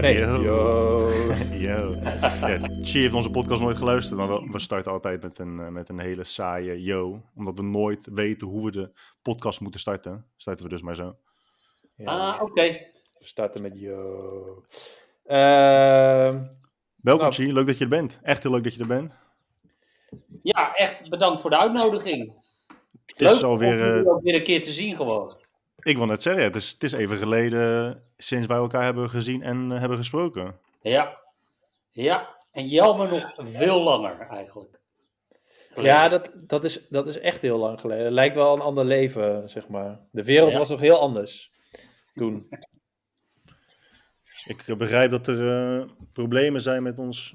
[0.00, 0.42] nee, Yo.
[0.42, 1.10] yo.
[1.68, 1.94] Yo.
[2.02, 5.68] Ja, Chi heeft onze podcast nooit geluisterd, maar we- we starten altijd met een, eh,
[5.68, 7.22] met een hele saaie yo.
[7.36, 8.92] Omdat we nooit weten hoe we de
[9.22, 11.16] podcast moeten starten, starten we dus maar zo.
[11.96, 12.62] Ja, Ah, oké.
[12.62, 12.86] we
[13.18, 14.64] starten met yo.
[15.24, 16.42] Ehm,
[17.02, 17.32] Welkom Nou.
[17.34, 18.18] Chi, leuk dat je er bent.
[18.22, 19.12] Echt heel leuk dat je er bent.
[20.42, 22.34] Ja, echt bedankt voor de uitnodiging.
[23.06, 25.36] Het is Leuk alweer, om eh, ook weer een keer te zien gewoon.
[25.82, 29.42] Ik wil net zeggen, het is, het is even geleden sinds wij elkaar hebben gezien
[29.42, 30.58] en eh, hebben gesproken.
[30.80, 31.18] Ja.
[31.90, 34.78] Ja, en jammer nog veel langer eigenlijk.
[35.68, 35.92] Geleden.
[35.94, 38.04] ja, dat, dat, is, dat is echt heel lang geleden.
[38.04, 39.98] Het lijkt wel een ander leven, zeg maar.
[40.10, 40.58] De wereld Ja.
[40.58, 41.50] was nog heel anders
[42.14, 42.46] toen.
[44.46, 47.34] Ik eh, begrijp dat er eh, problemen zijn met, ons,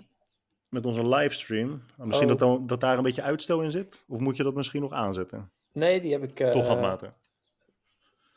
[0.69, 1.83] met onze livestream.
[1.97, 2.37] Misschien Oh.
[2.37, 4.03] dat, dan- dat daar een beetje uitstel in zit?
[4.07, 5.51] Of moet je dat misschien nog aanzetten?
[5.71, 6.39] Nee, die heb ik...
[6.39, 7.13] eh, Toch handmaten.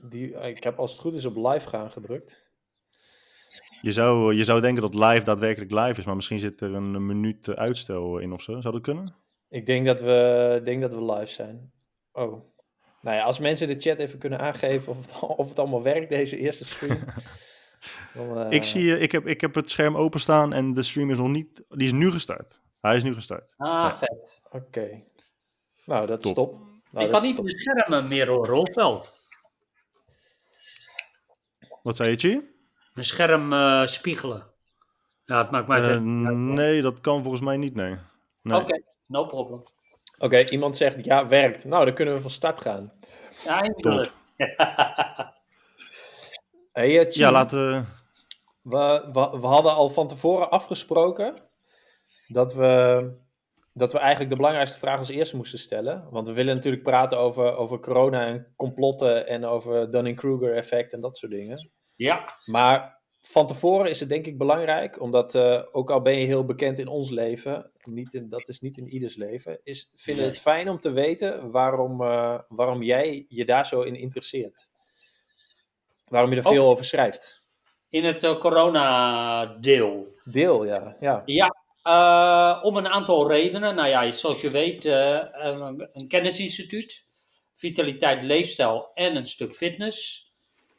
[0.03, 2.47] Die, ik heb als het goed is op live gaan gedrukt.
[3.81, 7.07] Je zou, je zou denken dat live daadwerkelijk live is, maar misschien zit er een
[7.07, 8.61] minuut eh, uitstel in of zo.
[8.61, 9.15] Zou dat kunnen?
[9.49, 11.73] Ik denk dat we, denk dat we live zijn.
[12.13, 12.45] Oh.
[13.01, 16.09] Nou ja, als mensen de chat even kunnen aangeven of het, of het allemaal werkt,
[16.11, 16.99] deze eerste stream.
[18.15, 21.11] dan, eh, Ik, zie, eh, ik, heb, ik heb het scherm openstaan en de stream
[21.11, 21.65] is nog niet...
[21.69, 22.61] Die is nu gestart.
[22.81, 23.55] Hij is nu gestart.
[23.57, 23.93] Ah, Ja.
[23.93, 24.43] vet.
[24.51, 25.03] Oké.
[25.85, 26.35] Nou, dat is Top.
[26.35, 26.61] top.
[26.91, 29.05] Nou, ik kan niet mijn schermen meer horen, of wel?
[31.89, 32.41] Wat zei je, Chi?
[32.93, 34.47] Mijn scherm eh, spiegelen.
[35.25, 36.03] Ja, het maakt mij verder-
[36.37, 37.97] nee, dat kan volgens mij niet, nee.
[38.43, 38.61] nee.
[38.61, 39.63] Oké, no problem.
[40.19, 41.65] Oké, iemand zegt ja, werkt.
[41.65, 42.93] Nou, dan kunnen we van start gaan.
[43.45, 44.13] Ja, eindelijk.
[46.73, 47.83] Hey, Chi, Ja, laten we...
[48.63, 51.43] we, we, we hadden al van tevoren afgesproken
[52.27, 53.11] dat we,
[53.73, 56.09] dat we eigenlijk de belangrijkste vraag als eerste moesten stellen.
[56.11, 61.01] Want we willen natuurlijk praten over, over corona en complotten en over Dunning-Kruger effect en
[61.01, 61.77] dat soort dingen.
[61.99, 66.27] Ja, Maar van tevoren is het denk ik belangrijk, omdat eh, ook al ben je
[66.27, 70.25] heel bekend in ons leven, niet in, dat is niet in ieders leven, is, vinden
[70.25, 74.69] het fijn om te weten waarom, eh, waarom jij je daar zo in interesseert.
[76.05, 76.53] Waarom je er Oh.
[76.53, 77.43] veel over schrijft.
[77.89, 80.15] in het eh, corona-deel.
[80.25, 80.97] Deel, ja.
[81.01, 81.23] ja.
[81.25, 83.75] Ja, om een aantal redenen.
[83.75, 87.07] Nou ja, zoals je weet, een, een kennisinstituut,
[87.55, 90.28] vitaliteit, leefstijl en een stuk fitness.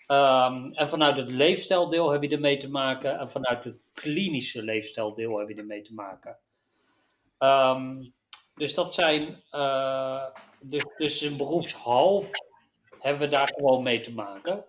[0.10, 5.38] Ehm, en vanuit het leefstijldeel heb je ermee te maken en vanuit het klinische leefstijldeel
[5.38, 6.38] heb je ermee te maken.
[7.38, 8.06] Ehm,
[8.56, 10.26] dus dat zijn, eh,
[10.62, 12.30] dus, dus een beroepshalf
[13.00, 14.66] hebben we daar gewoon mee te maken.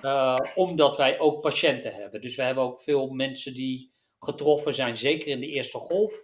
[0.00, 2.20] Eh, omdat wij ook patiënten hebben.
[2.20, 6.22] Dus we hebben ook veel mensen die getroffen zijn, zeker in de eerste golf,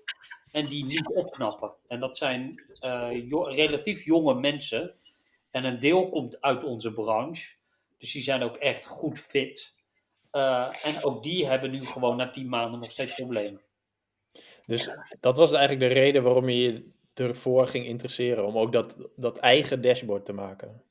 [0.53, 1.73] en die niet opknappen.
[1.87, 4.95] En dat zijn eh, relatief jonge mensen.
[5.51, 7.63] En een deel komt uit onze branche.
[8.05, 9.75] Dus die zijn ook echt goed fit.
[10.31, 13.63] Eh, en ook die hebben nu gewoon na tien maanden nog steeds problemen.
[14.67, 18.97] Dus dat was eigenlijk de reden waarom je je ervoor ging interesseren, om ook dat,
[19.17, 20.83] dat eigen dashboard te maken.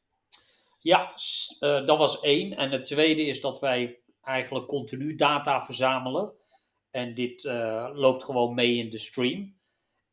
[0.79, 1.13] Ja,
[1.59, 2.57] eh, dat was één.
[2.57, 6.33] En het tweede is dat wij eigenlijk continu data verzamelen.
[6.91, 9.55] En dit eh, loopt gewoon mee in de stream.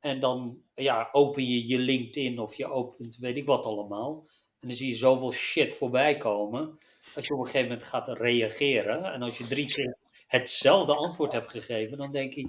[0.01, 4.29] En dan ja, open je je LinkedIn of je opent weet ik wat allemaal.
[4.61, 6.79] En dan zie je zoveel shit voorbij komen.
[7.15, 9.05] Dat je op een gegeven moment gaat reageren.
[9.13, 9.97] En als je drie keer
[10.27, 12.49] hetzelfde antwoord hebt gegeven, dan denk je...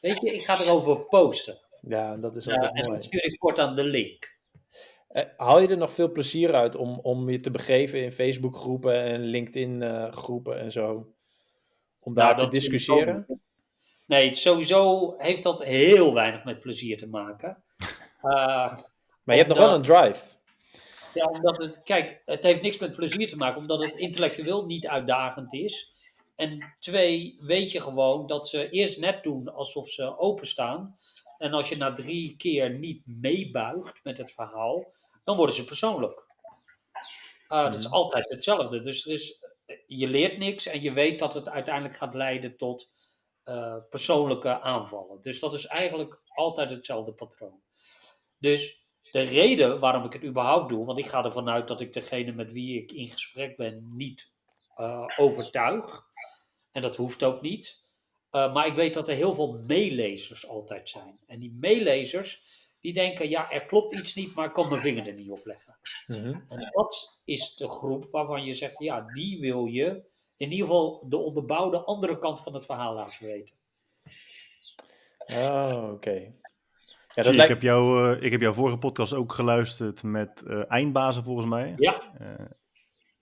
[0.00, 1.58] Weet je, ik ga erover posten.
[1.80, 2.94] Ja, dat is Ja, altijd en mooi.
[2.94, 4.38] dan stuur ik voortaan de link.
[5.08, 8.94] Eh, haal je er nog veel plezier uit om, om je te begeven in Facebook-groepen
[9.02, 11.12] en LinkedIn-groepen en zo?
[12.00, 13.40] Om daar Nou, te discussiëren?
[14.06, 17.62] Nee, sowieso heeft dat heel weinig met plezier te maken.
[18.22, 18.76] Eh,
[19.24, 20.24] Maar je hebt nog wel een drive.
[21.14, 24.86] Ja, omdat het, kijk, het heeft niks met plezier te maken, omdat het intellectueel niet
[24.86, 25.94] uitdagend is.
[26.36, 30.96] En twee, weet je gewoon dat ze eerst net doen alsof ze openstaan.
[31.38, 34.92] En als je na drie keer niet meebuigt met het verhaal,
[35.24, 36.28] dan worden ze persoonlijk.
[37.48, 37.94] Uh, Dat is Mhm.
[37.94, 38.80] altijd hetzelfde.
[38.80, 39.44] Dus er is,
[39.86, 42.92] je leert niks en je weet dat het uiteindelijk gaat leiden tot
[43.44, 45.22] uh, persoonlijke aanvallen.
[45.22, 47.60] Dus dat is eigenlijk altijd hetzelfde patroon.
[48.38, 48.79] Dus
[49.10, 52.32] de reden waarom ik het überhaupt doe, want ik ga ervan uit dat ik degene
[52.32, 54.32] met wie ik in gesprek ben niet
[54.76, 56.08] uh, overtuig.
[56.70, 57.84] En dat hoeft ook niet.
[58.32, 61.18] Uh, maar ik weet dat er heel veel meelezers altijd zijn.
[61.26, 62.42] En die meelezers,
[62.80, 65.46] die denken, ja, er klopt iets niet, maar ik kan mijn vinger er niet op
[65.46, 65.78] leggen.
[66.06, 66.40] Mhm.
[66.48, 71.08] En dat is de groep waarvan je zegt, ja, die wil je in ieder geval
[71.08, 73.56] de onderbouwde andere kant van het verhaal laten weten.
[75.26, 76.34] Oh, oké.
[77.14, 81.24] Ja, ik, heb jou, uh, ik heb jouw vorige podcast ook geluisterd met uh, eindbazen
[81.24, 81.74] volgens mij.
[81.76, 82.02] Ja.
[82.20, 82.46] Uh,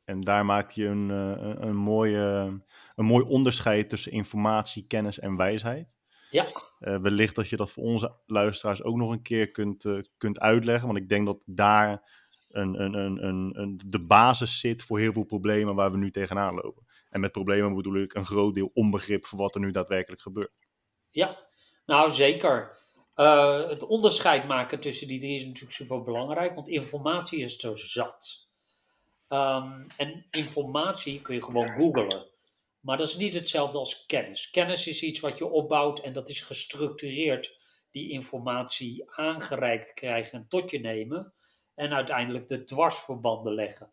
[0.05, 2.19] En daar maakt hij een, een, mooie,
[2.95, 5.89] een mooi onderscheid tussen informatie, kennis en wijsheid.
[6.31, 6.47] Ja.
[6.79, 9.85] Wellicht dat je dat voor onze luisteraars ook nog een keer kunt,
[10.17, 10.87] kunt uitleggen.
[10.87, 12.11] Want ik denk dat daar
[12.49, 16.11] een, een, een, een, een, de basis zit voor heel veel problemen waar we nu
[16.11, 16.87] tegenaan lopen.
[17.11, 20.53] En met problemen bedoel ik een groot deel onbegrip voor wat er nu daadwerkelijk gebeurt.
[21.09, 21.37] Ja,
[21.87, 22.77] nou zeker.
[23.21, 27.79] Uh, het onderscheid maken tussen die drie is natuurlijk super belangrijk, want informatie is er
[27.79, 28.49] zat.
[29.29, 32.27] Um, en informatie kun je gewoon googlen.
[32.81, 34.51] Maar dat is niet hetzelfde als kennis.
[34.51, 37.59] Kennis is iets wat je opbouwt en dat is gestructureerd
[37.91, 41.33] die informatie aangereikt krijgen en tot je nemen.
[41.75, 43.93] En uiteindelijk de dwarsverbanden leggen.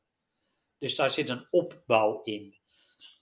[0.77, 2.55] Dus daar zit een opbouw in.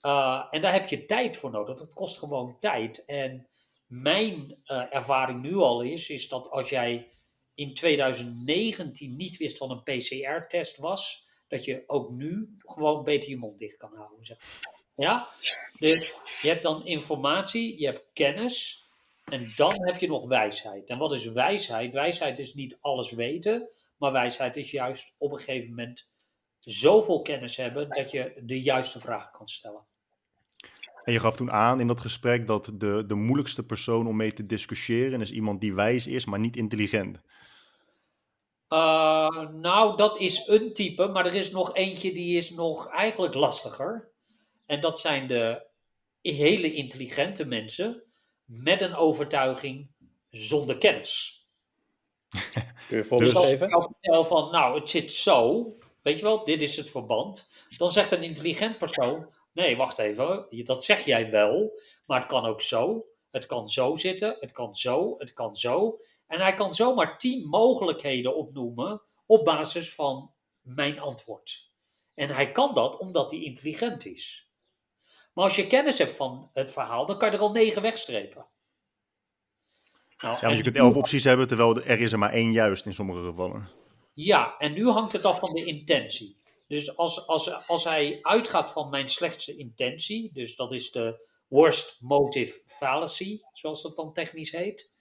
[0.06, 1.78] Uh, en daar heb je tijd voor nodig.
[1.78, 3.04] Dat kost gewoon tijd.
[3.04, 3.48] En
[4.02, 7.08] mijn uh, ervaring nu al is, is dat als jij
[7.54, 13.36] in 2019 niet wist wat een PCR-test was, dat je ook nu gewoon beter je
[13.36, 14.24] mond dicht kan houden.
[14.24, 14.62] Zeg.
[14.96, 15.28] Ja?
[15.78, 18.84] Dus je hebt dan informatie, je hebt kennis
[19.24, 20.88] en dan heb je nog wijsheid.
[20.88, 21.92] En wat is wijsheid?
[21.92, 26.08] Wijsheid is niet alles weten, maar wijsheid is juist op een gegeven moment
[26.58, 29.86] zoveel kennis hebben dat je de juiste vraag kan stellen.
[31.04, 34.32] En je gaf toen aan in dat gesprek dat de, de moeilijkste persoon om mee
[34.32, 37.20] te discussiëren is iemand die wijs is, maar niet intelligent.
[38.68, 43.34] Uh, nou, dat is een type, maar er is nog eentje die is nog eigenlijk
[43.34, 44.12] lastiger.
[44.66, 45.66] En dat zijn de
[46.20, 48.02] hele intelligente mensen
[48.44, 49.90] met een overtuiging
[50.30, 51.42] zonder kennis.
[52.88, 53.70] Kun je voorbeeld dus geven?
[53.70, 55.66] Als ik vertel van, nou, het zit zo,
[56.02, 57.52] weet je wel, dit is het verband.
[57.76, 62.44] Dan zegt een intelligent persoon, nee, wacht even, dat zeg jij wel, maar het kan
[62.44, 63.06] ook zo.
[63.30, 66.00] Het kan zo zitten, het kan zo, het kan zo.
[66.26, 71.72] En hij kan zomaar tien mogelijkheden opnoemen op basis van mijn antwoord.
[72.14, 74.50] En hij kan dat omdat hij intelligent is.
[75.32, 78.46] Maar als je kennis hebt van het verhaal, dan kan je er al negen wegstrepen.
[80.18, 82.86] Nou, ja, want je kunt elf opties hebben, terwijl er is er maar één juist
[82.86, 83.70] in sommige gevallen.
[84.14, 86.42] Ja, en nu hangt het af van de intentie.
[86.66, 92.00] Dus als, als, als hij uitgaat van mijn slechtste intentie, dus dat is de worst
[92.00, 94.94] motive fallacy, zoals dat dan technisch heet,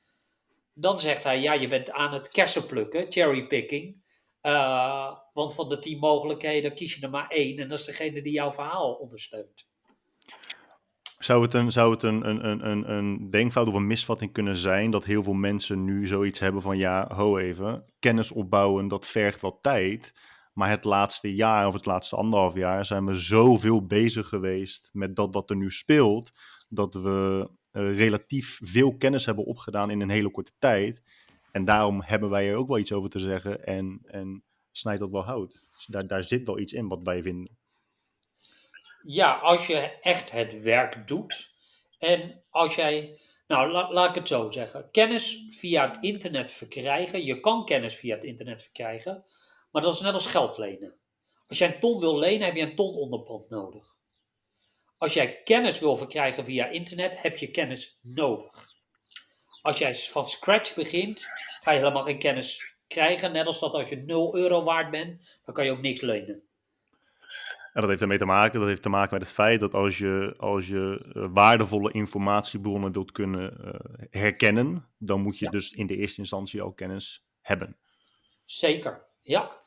[0.74, 4.02] dan zegt hij, ja, je bent aan het kersen plukken, cherrypicking,
[4.42, 8.22] uh, want van de tien mogelijkheden kies je er maar één en dat is degene
[8.22, 9.68] die jouw verhaal ondersteunt.
[11.18, 14.92] Zou het, een, zou het een, een, een, een denkfout of een misvatting kunnen zijn
[14.92, 19.42] dat heel veel mensen nu zoiets hebben van ja, ho even, kennis opbouwen, dat vergt
[19.42, 20.14] wat tijd.
[20.54, 25.16] Maar het laatste jaar of het laatste anderhalf jaar zijn we zoveel bezig geweest met
[25.16, 26.32] dat wat er nu speelt,
[26.70, 31.02] dat we uh, relatief veel kennis hebben opgedaan in een hele korte tijd.
[31.52, 35.12] En daarom hebben wij er ook wel iets over te zeggen en, en snijdt dat
[35.12, 35.62] wel hout.
[35.76, 37.58] Dus daar, daar zit wel iets in wat wij vinden.
[39.02, 41.54] Ja, als je echt het werk doet
[42.00, 47.26] en als jij, nou la, laat ik het zo zeggen, kennis via het internet verkrijgen,
[47.26, 49.26] je kan kennis via het internet verkrijgen,
[49.74, 50.96] maar dat is net als geld lenen.
[51.48, 53.96] Als jij een ton wil lenen, heb je een ton onderpand nodig.
[54.98, 58.72] Als jij kennis wil verkrijgen via internet, heb je kennis nodig.
[59.62, 61.26] Als jij van scratch begint,
[61.62, 63.32] ga je helemaal geen kennis krijgen.
[63.32, 66.44] Net als dat als je 0 euro waard bent, dan kan je ook niks lenen.
[67.74, 69.98] En dat heeft ermee te maken, dat heeft te maken met het feit dat als
[69.98, 73.74] je, als je uh, waardevolle informatiebronnen wilt kunnen uh,
[74.10, 75.52] herkennen, dan moet je ja.
[75.52, 77.78] dus in de eerste instantie al kennis hebben.
[78.46, 79.63] Zeker, ja.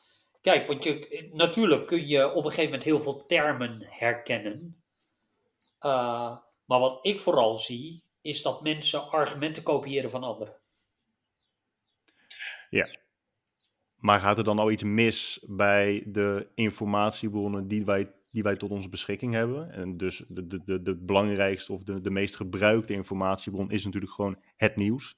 [0.47, 4.83] Kijk, want je, natuurlijk kun je op een gegeven moment heel veel termen herkennen.
[5.85, 10.55] Uh, maar wat ik vooral zie, is dat mensen argumenten kopiëren van anderen.
[12.69, 12.95] Ja.
[13.95, 18.71] Maar gaat er dan al iets mis bij de informatiebronnen die wij, die wij tot
[18.71, 19.71] onze beschikking hebben?
[19.71, 24.13] En dus de, de, de, de belangrijkste of de, de meest gebruikte informatiebron is natuurlijk
[24.13, 25.17] gewoon het nieuws.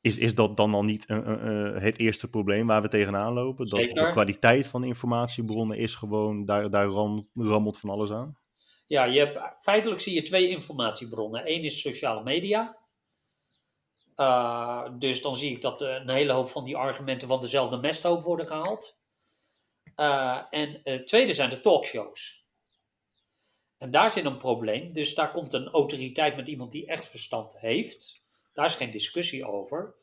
[0.00, 3.68] Is, is dat dan al niet uh, uh, het eerste probleem waar we tegenaan lopen?
[3.68, 4.04] Dat Zeker.
[4.04, 8.38] de kwaliteit van de informatiebronnen is gewoon, daar, daar ram, rammelt van alles aan?
[8.86, 11.52] Ja, je hebt, feitelijk zie je twee informatiebronnen.
[11.52, 12.78] Eén is sociale media.
[14.16, 18.22] Uh, dus dan zie ik dat een hele hoop van die argumenten van dezelfde mesthoop
[18.22, 18.98] worden gehaald.
[19.96, 22.44] Uh, en het tweede zijn de talkshows.
[23.78, 24.92] En daar zit een probleem.
[24.92, 28.19] Dus daar komt een autoriteit met iemand die echt verstand heeft.
[28.60, 29.94] Daar is geen discussie over.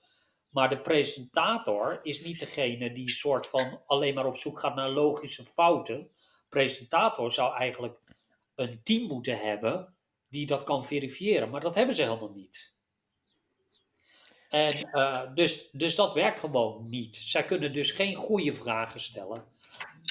[0.49, 4.89] Maar de presentator is niet degene die soort van alleen maar op zoek gaat naar
[4.89, 6.09] logische fouten.
[6.49, 7.99] Presentator zou eigenlijk
[8.55, 9.95] een team moeten hebben
[10.29, 11.49] die dat kan verifiëren.
[11.49, 12.75] Maar dat hebben ze helemaal niet.
[14.49, 17.15] En uh, dus, dus dat werkt gewoon niet.
[17.15, 19.45] Zij kunnen dus geen goede vragen stellen.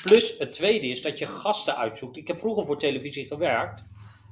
[0.02, 2.16] Plus het tweede is dat je gasten uitzoekt.
[2.16, 3.84] Ik heb vroeger voor televisie gewerkt.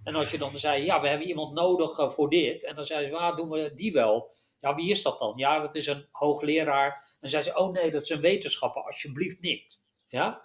[0.05, 2.65] En als je dan zei, ja, we hebben iemand nodig eh, voor dit.
[2.65, 4.33] En dan zei ze, ah, doen we die wel.
[4.61, 5.33] Ja, wie is dat dan?
[5.37, 7.17] Ja, dat is een hoogleraar.
[7.21, 8.83] En zei ze, oh nee, dat is een wetenschapper.
[8.83, 9.81] Alsjeblieft niet.
[10.09, 10.43] Ja?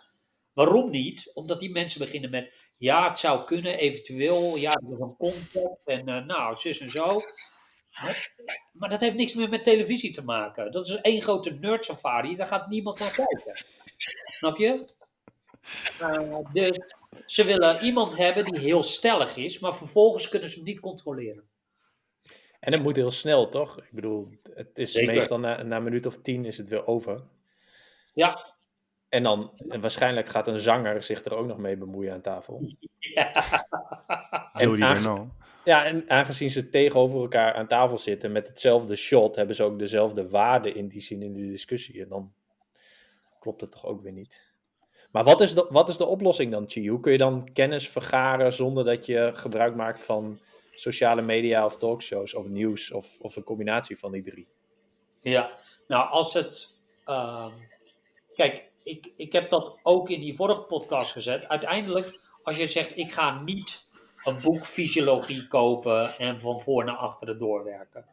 [0.53, 1.31] Waarom niet?
[1.33, 4.55] Omdat die mensen beginnen met, ja, het zou kunnen, eventueel.
[4.55, 5.85] Ja, er is een contact.
[5.85, 7.21] En uh, nou, zus en zo.
[8.01, 8.33] Maar,
[8.71, 10.71] maar dat heeft niks meer met televisie te maken.
[10.71, 12.35] Dat is één grote nerd safari.
[12.35, 13.65] Daar gaat niemand naar kijken.
[14.21, 14.85] Snap je?
[16.01, 16.79] Uh, dus
[17.25, 21.49] ze willen iemand hebben die heel stellig is, maar vervolgens kunnen ze hem niet controleren.
[22.59, 23.77] En het moet heel snel, toch?
[23.77, 25.13] Ik bedoel, het is Zeker.
[25.13, 27.19] meestal na, na een minuut of tien is het weer over.
[28.13, 28.53] Ja.
[29.09, 32.61] En dan, en waarschijnlijk gaat een zanger zich er ook nog mee bemoeien aan tafel.
[32.99, 33.33] Ja.
[34.53, 35.27] En aange-
[35.65, 39.79] ja, en aangezien ze tegenover elkaar aan tafel zitten met hetzelfde shot, hebben ze ook
[39.79, 42.01] dezelfde waarde in die zin in de discussie.
[42.01, 42.33] En dan
[43.39, 44.48] klopt het toch ook weer niet.
[45.11, 46.89] Maar wat is de, wat is de oplossing dan, Chi?
[46.89, 50.39] Hoe kun je dan kennis vergaren zonder dat je gebruik maakt van
[50.73, 54.47] sociale media of talkshows of nieuws of, of een combinatie van die drie?
[55.19, 55.51] Ja,
[55.87, 56.75] nou als het.
[57.05, 57.47] Uh,
[58.35, 61.47] kijk, ik, ik heb dat ook in die vorige podcast gezet.
[61.47, 63.87] Uiteindelijk, als je zegt: ik ga niet
[64.23, 68.05] een boek fysiologie kopen en van voor naar achteren doorwerken.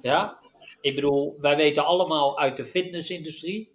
[0.00, 0.38] Ja,
[0.80, 3.72] ik bedoel, wij weten allemaal uit de fitnessindustrie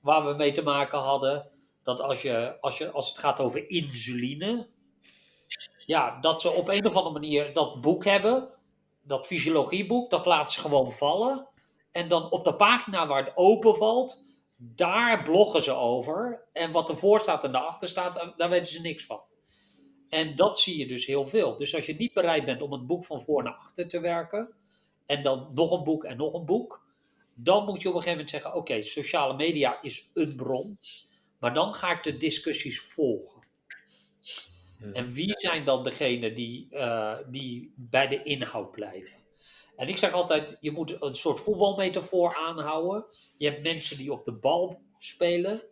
[0.00, 1.50] waar we mee te maken hadden
[1.88, 4.68] dat als, je, als, je, als het gaat over insuline,
[5.86, 8.48] ja, dat ze op een of andere manier dat boek hebben,
[9.02, 11.48] dat fysiologieboek, dat laten ze gewoon vallen.
[11.90, 14.22] En dan op de pagina waar het open valt,
[14.56, 16.48] daar bloggen ze over.
[16.52, 19.20] En wat ervoor staat en daarachter staat, daar weten ze niks van.
[20.08, 21.56] En dat zie je dus heel veel.
[21.56, 24.54] Dus als je niet bereid bent om het boek van voor naar achter te werken,
[25.06, 26.86] en dan nog een boek en nog een boek,
[27.34, 30.78] dan moet je op een gegeven moment zeggen: Oké, sociale media is een bron.
[31.38, 33.46] Maar dan ga ik de discussies volgen.
[34.78, 34.92] Hmm.
[34.92, 39.16] En wie zijn dan degenen die, uh, die bij de inhoud blijven?
[39.76, 43.04] En ik zeg altijd, je moet een soort voetbalmetafoor aanhouden.
[43.36, 45.62] Je hebt mensen die op de bal spelen.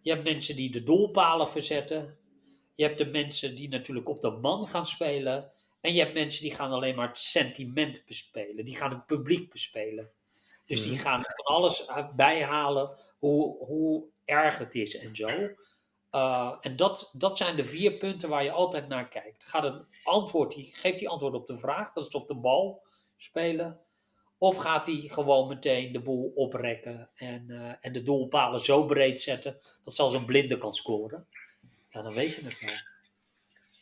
[0.00, 2.18] Je hebt mensen die de doelpalen verzetten.
[2.74, 5.52] Je hebt de mensen die natuurlijk op de man gaan spelen.
[5.80, 8.64] En je hebt mensen die gaan alleen maar het sentiment bespelen.
[8.64, 10.10] Die gaan het publiek bespelen.
[10.66, 11.00] Dus die hmm.
[11.00, 15.28] gaan van alles bijhalen hoe, hoe erg het is en zo.
[16.14, 19.44] Uh, en dat, dat zijn de vier punten waar je altijd naar kijkt.
[19.44, 22.82] Gaat een antwoord, geeft hij antwoord op de vraag, dat is op de bal
[23.16, 23.80] spelen.
[24.38, 29.20] Of gaat hij gewoon meteen de boel oprekken en, uh, en de doelpalen zo breed
[29.20, 31.26] zetten dat zelfs een blinde kan scoren?
[31.90, 32.74] Ja, dan weet je het wel.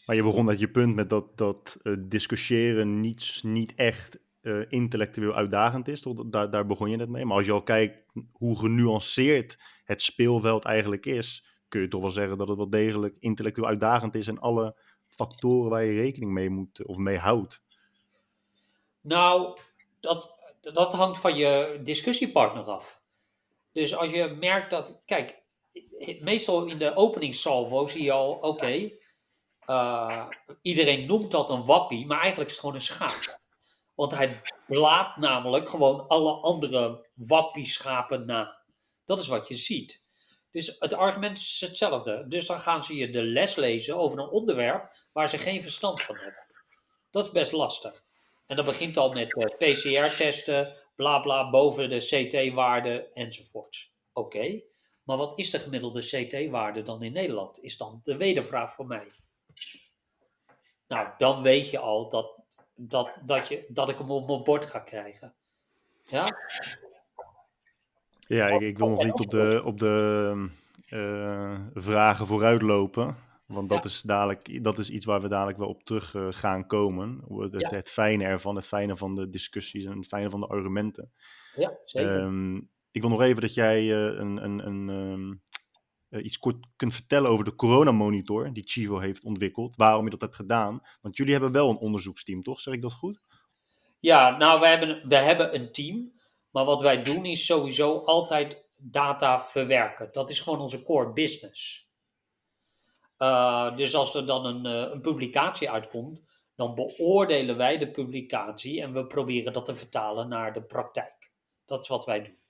[0.07, 4.65] Maar je begon met je punt met dat, dat uh, discussiëren niet, niet echt uh,
[4.69, 6.05] intellectueel uitdagend is.
[6.27, 7.25] Daar, daar begon je net mee.
[7.25, 12.11] Maar als je al kijkt hoe genuanceerd het speelveld eigenlijk is, kun je toch wel
[12.11, 14.77] zeggen dat het wel degelijk intellectueel uitdagend is en alle
[15.09, 17.63] factoren waar je rekening mee moet of mee houdt.
[19.01, 19.59] Nou,
[20.01, 23.01] dat, dat hangt van je discussiepartner af.
[23.73, 25.43] Dus als je merkt dat, kijk,
[26.21, 28.91] meestal in de openingssalvo zie je al, oké,
[29.67, 30.29] uh,
[30.63, 33.41] iedereen noemt dat een wappie, maar eigenlijk is het gewoon een schaap.
[33.95, 38.61] Want hij blaat namelijk gewoon alle andere wappieschapen na.
[39.05, 40.07] Dat is wat je ziet.
[40.51, 42.25] Dus het argument is hetzelfde.
[42.29, 46.03] Dus dan gaan ze je de les lezen over een onderwerp waar ze geen verstand
[46.03, 46.47] van hebben.
[47.11, 48.05] Dat is best lastig.
[48.47, 53.93] En dat begint al met eh, PCR-testen, bla bla, boven de CT-waarde enzovoorts.
[54.13, 54.63] Oké,
[55.05, 57.63] maar wat is de gemiddelde CT-waarde dan in Nederland?
[57.63, 59.13] Is dan de wedervraag voor mij.
[60.89, 62.42] Nou, dan weet je al dat
[62.75, 65.35] dat, dat, je, dat ik hem op mijn bord ga krijgen.
[66.05, 66.37] Ja?
[68.19, 70.49] Ja, ik, ik wil nog niet op de, op de
[70.89, 73.17] uh, vragen vooruitlopen.
[73.47, 76.67] Want dat, is dadelijk, dat is iets waar we dadelijk wel op terug uh, gaan
[76.67, 77.25] komen.
[77.29, 77.69] Het, ja.
[77.69, 81.13] het, fijne ervan, het fijne van de discussies en het fijne van de argumenten.
[81.57, 82.21] Ja, zeker.
[82.21, 85.43] Um, ik wil nog even dat jij uh, een, een, een, um,
[86.13, 89.77] uh, iets kort kunt vertellen over de coronamonitor die Chivo heeft ontwikkeld.
[89.77, 90.81] Waarom je dat hebt gedaan.
[91.01, 92.61] Want jullie hebben wel een onderzoeksteam, toch?
[92.61, 93.25] Zeg ik dat goed?
[94.01, 96.21] Ja, nou, we hebben, we hebben een team.
[96.51, 100.09] Maar wat wij doen is sowieso altijd data verwerken.
[100.13, 101.91] Dat is gewoon onze core business.
[103.19, 106.23] Uh, dus als er dan een, uh, een publicatie uitkomt,
[106.55, 111.33] dan beoordelen wij de publicatie en we proberen dat te vertalen naar de praktijk.
[111.67, 112.42] Dat is wat wij doen.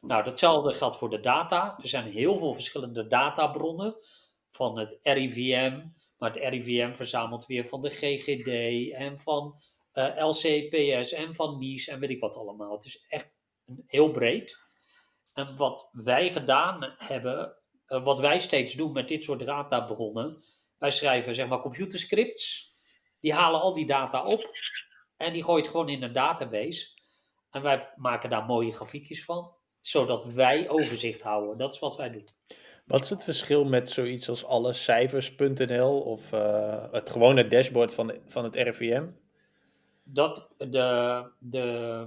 [0.00, 1.78] Nou, datzelfde geldt voor de data.
[1.82, 3.96] Er zijn heel veel verschillende databronnen
[4.50, 5.86] van het RIVM,
[6.16, 9.62] maar het RIVM verzamelt weer van de GGD en van
[9.92, 12.72] eh, LCPS en van NIS en weet ik wat allemaal.
[12.72, 13.32] Het is echt
[13.86, 14.64] heel breed.
[15.32, 20.44] En wat wij gedaan hebben, eh, wat wij steeds doen met dit soort databronnen,
[20.78, 22.74] wij schrijven zeg maar computerscripts,
[23.20, 24.50] die halen al die data op
[25.16, 26.94] en die gooit gewoon in een database.
[27.50, 29.55] En wij maken daar mooie grafiekjes van,
[29.86, 31.58] zodat wij overzicht houden.
[31.58, 32.24] Dat is wat wij doen.
[32.84, 38.20] Wat is het verschil met zoiets als allecijfers.nl of uh, het gewone dashboard van, de,
[38.26, 39.06] van het RIVM?
[40.02, 42.06] Dat de, de,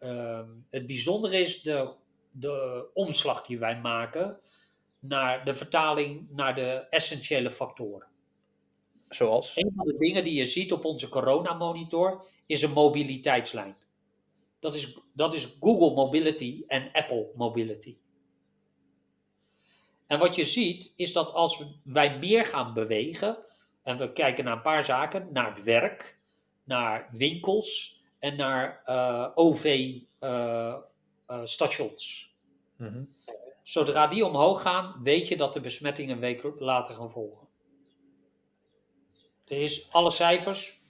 [0.00, 1.94] uh, het bijzondere is de,
[2.30, 4.38] de omslag die wij maken
[4.98, 8.08] naar de vertaling naar de essentiële factoren.
[9.08, 9.56] Zoals?
[9.56, 13.76] Een van de dingen die je ziet op onze coronamonitor is een mobiliteitslijn.
[14.60, 17.96] Dat is, dat is Google Mobility en Apple Mobility.
[20.06, 23.38] En wat je ziet is dat als wij meer gaan bewegen,
[23.82, 26.18] en we kijken naar een paar zaken, naar het werk,
[26.64, 32.34] naar winkels en naar uh, OV-stations.
[32.78, 33.14] Uh, uh, mm -hmm.
[33.62, 37.46] Zodra die omhoog gaan, weet je dat de besmettingen een week later gaan volgen.
[39.44, 40.80] Er is alle cijfers,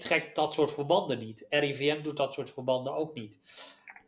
[0.00, 1.46] trekt dat soort verbanden niet.
[1.48, 3.38] RIVM doet dat soort verbanden ook niet.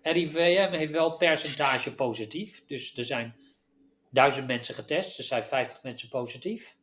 [0.02, 3.36] RIVM heeft wel percentage positief, dus er zijn
[4.10, 6.76] duizend mensen getest, er zijn 50 mensen positief.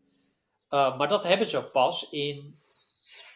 [0.70, 2.56] Uh, maar dat hebben ze pas in,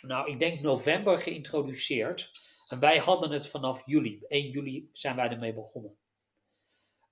[0.01, 2.31] nou, ik denk november geïntroduceerd.
[2.67, 4.20] En wij hadden het vanaf juli.
[4.27, 5.98] 1 juli zijn wij ermee begonnen.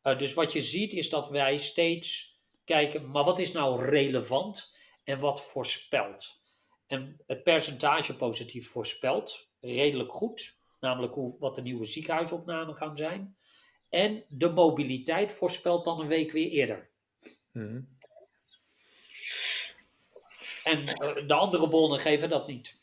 [0.03, 4.75] Uh, dus wat je ziet is dat wij steeds kijken, maar wat is nou relevant
[5.03, 6.38] en wat voorspelt?
[6.89, 13.36] En het percentage positief voorspelt redelijk goed, namelijk hoe, wat de nieuwe ziekenhuisopnamen gaan zijn.
[13.89, 16.89] En de mobiliteit voorspelt dan een week weer eerder.
[17.51, 17.98] Mm.
[20.63, 22.77] En uh, de andere bronnen geven dat niet.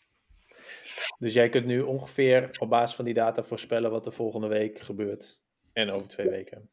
[1.18, 4.80] Dus jij kunt nu ongeveer op basis van die data voorspellen wat er volgende week
[4.80, 5.40] gebeurt.
[5.72, 6.70] En over twee weken.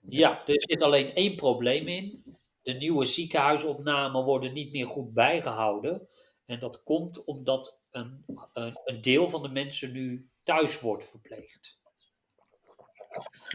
[0.00, 2.36] Ja, er zit alleen één probleem in.
[2.62, 6.08] De nieuwe ziekenhuisopnamen worden niet meer goed bijgehouden.
[6.48, 11.80] En dat komt omdat een, een, een deel van de mensen nu thuis wordt verpleegd.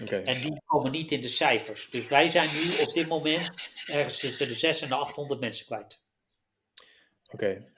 [0.02, 0.24] Okay.
[0.24, 1.90] En die komen niet in de cijfers.
[1.90, 5.66] Dus wij zijn nu op dit moment ergens tussen de 6 en de 800 mensen
[5.66, 6.04] kwijt.
[7.26, 7.34] Oké.
[7.34, 7.72] Okay.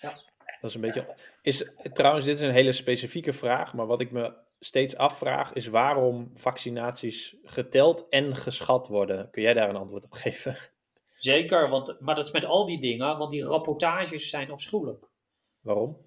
[0.00, 0.10] Ja.
[0.60, 1.16] Dat is een beetje.
[1.42, 3.74] Is, trouwens, dit is een hele specifieke vraag.
[3.74, 9.30] Maar wat ik me steeds afvraag is waarom vaccinaties geteld en geschat worden.
[9.30, 10.56] Kun jij daar een antwoord op geven?
[11.16, 15.04] Zeker, want, maar dat is met al die dingen, want die rapportages zijn afschuwelijk.
[15.60, 16.06] Waarom?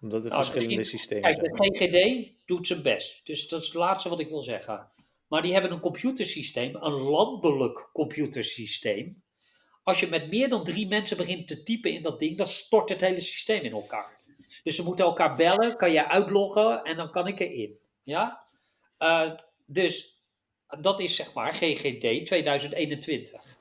[0.00, 1.52] Omdat er nou, verschillende systemen kijk, zijn.
[1.52, 3.26] Kijk, de GGD doet zijn best.
[3.26, 4.90] Dus dat is het laatste wat ik wil zeggen.
[5.28, 9.22] Maar die hebben een computersysteem, een landelijk computersysteem.
[9.82, 12.88] Als je met meer dan drie mensen begint te typen in dat ding, dan stort
[12.88, 14.20] het hele systeem in elkaar.
[14.62, 17.78] Dus ze moeten elkaar bellen, kan je uitloggen en dan kan ik erin.
[18.02, 18.46] Ja?
[18.98, 19.30] Uh,
[19.66, 20.22] dus
[20.80, 23.55] dat is zeg maar GGD 2021.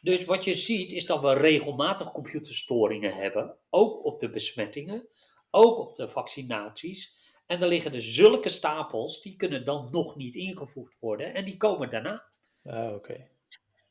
[0.00, 5.08] Dus wat je ziet is dat we regelmatig computerstoringen hebben, ook op de besmettingen,
[5.50, 7.18] ook op de vaccinaties.
[7.46, 11.56] En er liggen er zulke stapels, die kunnen dan nog niet ingevoegd worden en die
[11.56, 12.28] komen daarna.
[12.64, 12.94] Ah, oké.
[12.94, 13.28] Okay.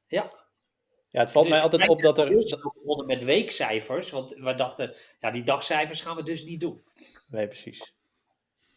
[0.07, 0.47] Ja.
[1.11, 2.27] Ja, het valt dus mij altijd op dat er...
[2.27, 6.83] We begonnen met weekcijfers, want we dachten, ja, die dagcijfers gaan we dus niet doen.
[7.29, 7.93] Nee, precies.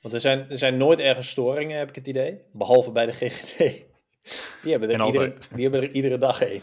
[0.00, 2.40] Want er zijn, er zijn nooit ergens storingen, heb ik het idee.
[2.52, 3.56] Behalve bij de GGD.
[4.62, 6.62] Die hebben er, iedere, die hebben er iedere dag één.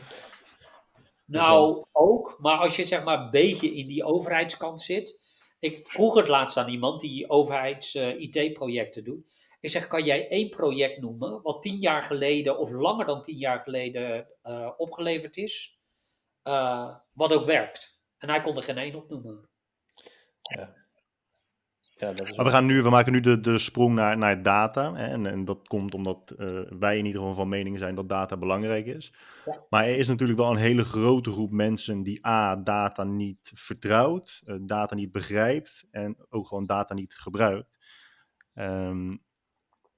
[1.30, 2.38] Nou, ook.
[2.40, 5.28] Maar als je zeg maar een beetje in die overheidskant zit.
[5.60, 9.34] Ik vroeg het laatst aan iemand die overheids-IT-projecten doet.
[9.60, 13.38] Ik zeg, kan jij één project noemen wat tien jaar geleden of langer dan tien
[13.38, 15.80] jaar geleden uh, opgeleverd is,
[16.44, 18.02] uh, wat ook werkt?
[18.18, 19.50] En hij kon er geen één op noemen.
[20.42, 20.79] Ja.
[22.00, 24.44] Ja, dat is maar we, gaan nu, we maken nu de, de sprong naar, naar
[24.44, 24.94] data.
[24.94, 28.10] Hè, en, en dat komt omdat uh, wij in ieder geval van mening zijn dat
[28.10, 29.14] data belangrijk is.
[29.46, 29.64] Ja.
[29.70, 34.42] Maar er is natuurlijk wel een hele grote groep mensen die A, data niet vertrouwt,
[34.46, 37.78] uh, data niet begrijpt en ook gewoon data niet gebruikt.
[38.54, 39.22] Um,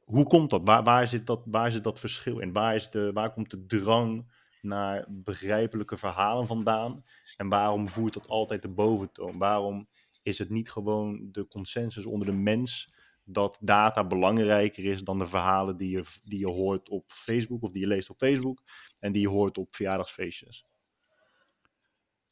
[0.04, 0.62] hoe komt dat?
[0.64, 1.42] Waar, waar, zit dat?
[1.46, 2.54] waar zit dat verschil in?
[2.54, 7.04] Waar, is de, waar komt de drang naar begrijpelijke verhalen vandaan?
[7.38, 9.38] En waarom voert dat altijd de boventoon?
[9.38, 9.88] Waarom
[10.22, 15.28] is het niet gewoon de consensus onder de mens dat data belangrijker is dan de
[15.28, 18.62] verhalen die je, die je hoort op Facebook of die je leest op Facebook
[19.00, 20.66] en die je hoort op verjaardagsfeestjes?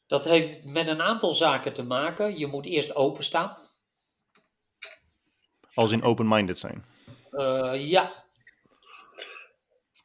[0.06, 2.38] Dat heeft met een aantal zaken te maken.
[2.38, 3.56] Je moet eerst openstaan.
[5.74, 6.84] Als in open-minded zijn?
[7.30, 8.24] Uh, ja.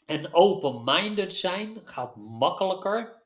[0.06, 3.24] En open-minded zijn gaat makkelijker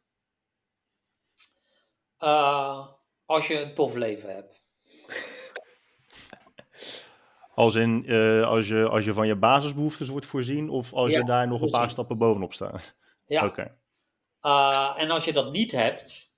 [2.20, 2.88] uh,
[3.30, 4.60] als je een tof leven hebt.
[7.54, 11.18] Als in, uh, als, je, als je van je basisbehoeftes wordt voorzien, of als ja,
[11.18, 12.96] je daar nog een paar stappen bovenop staat?
[13.26, 13.46] Ja.
[13.46, 13.78] Oké.
[14.42, 16.36] Uh, en als je dat niet hebt,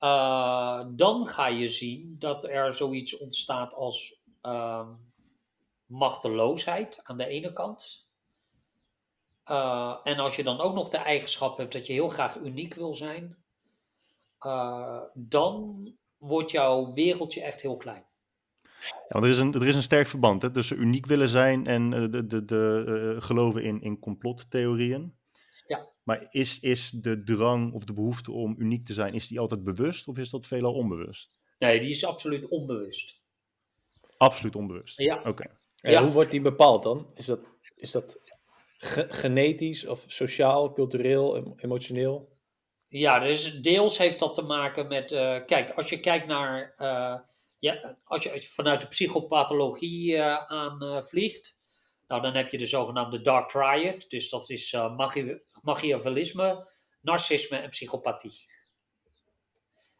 [0.00, 4.88] uh, dan ga je zien dat er zoiets ontstaat als uh,
[5.86, 8.06] machteloosheid aan de ene kant.
[10.02, 12.94] En als je dan ook nog de eigenschap hebt dat je heel graag uniek wil
[12.94, 13.37] zijn,
[14.46, 18.06] uh, dan wordt jouw wereldje echt heel klein.
[18.80, 21.66] Ja, want er is een, er is een sterk verband hè, tussen uniek willen zijn
[21.66, 22.84] en uh, de, de, de,
[23.16, 25.16] uh, geloven in, in complottheorieën.
[25.66, 25.88] Ja.
[26.02, 29.64] Maar is, is de drang of de behoefte om uniek te zijn, is die altijd
[29.64, 31.40] bewust of is dat veelal onbewust?
[31.58, 33.22] Nee, die is absoluut onbewust.
[34.16, 34.98] Absoluut onbewust?
[34.98, 35.18] Ja.
[35.18, 35.28] Oké.
[35.28, 35.50] Okay.
[35.74, 36.02] Ja.
[36.02, 37.10] Hoe wordt die bepaald dan?
[37.14, 37.46] Is dat,
[37.76, 38.18] is dat
[38.78, 42.37] ge genetisch of sociaal, cultureel, emotioneel?
[42.88, 45.12] Ja, dus deels heeft dat te maken met.
[45.12, 46.74] Uh, kijk, als je kijkt naar.
[46.78, 47.18] Uh,
[47.58, 51.60] ja, als, je, als je vanuit de psychopathologie uh, aan vliegt.
[52.06, 54.04] Nou, dan heb je de zogenaamde Dark Triad.
[54.08, 56.70] Dus dat is machi machiavellisme,
[57.00, 58.46] narcisme en psychopathie.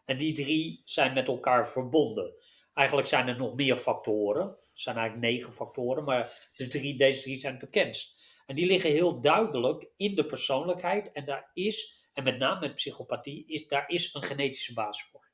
[0.05, 2.35] En die drie zijn met elkaar verbonden.
[2.75, 4.47] Eigenlijk zijn er nog meer factoren.
[4.47, 8.23] Er zijn eigenlijk negen factoren, maar de drie, deze drie zijn het bekendst.
[8.47, 11.13] En die liggen heel duidelijk in de persoonlijkheid.
[11.13, 15.29] En daar is, en met name met psychopathie, is, daar is een genetische basis voor.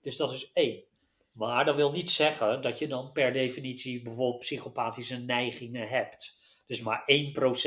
[0.00, 0.84] Dus dat is één.
[1.32, 6.38] Maar dat wil niet zeggen dat je dan per definitie bijvoorbeeld psychopathische neigingen hebt.
[6.66, 7.04] Dus maar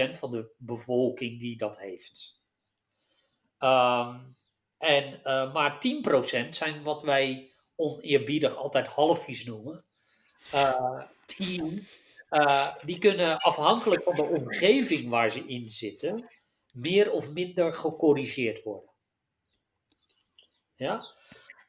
[0.09, 2.41] 1% van de bevolking die dat heeft.
[3.59, 4.35] Um,
[4.77, 5.77] en uh, maar
[6.45, 9.83] 10% zijn wat wij oneerbiedig altijd halfjes noemen.
[10.53, 11.01] Uh,
[11.37, 11.87] die
[12.29, 16.29] uh, die kunnen afhankelijk van de omgeving waar ze in zitten,
[16.75, 18.89] meer of minder gecorrigeerd worden.
[20.75, 21.05] Ja?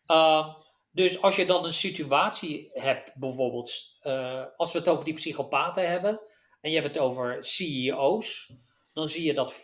[0.07, 0.55] Uh,
[0.91, 5.89] dus als je dan een situatie hebt, bijvoorbeeld, uh, als we het over die psychopaten
[5.89, 6.21] hebben,
[6.61, 8.53] en je hebt het over CEO's,
[8.93, 9.57] dan zie je dat 4%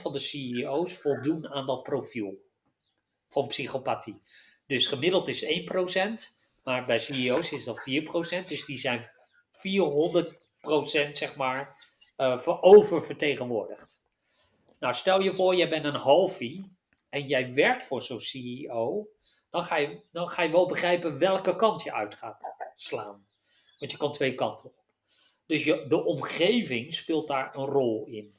[0.00, 2.48] van de CEO's voldoen aan dat profiel
[3.28, 4.22] van psychopathie.
[4.66, 5.48] Dus gemiddeld is 1%,
[6.62, 7.82] maar bij CEO's is dat 4%,
[8.46, 9.06] dus die zijn 400%
[11.12, 14.00] zeg maar uh, oververtegenwoordigd.
[14.80, 16.76] Nou, stel je voor, jij bent een halfie
[17.08, 19.08] en jij werkt voor zo'n CEO,
[19.50, 23.26] dan ga, je, dan ga je wel begrijpen welke kant je uit gaat slaan.
[23.78, 24.84] Want je kan twee kanten op.
[25.46, 28.38] Dus je, de omgeving speelt daar een rol in.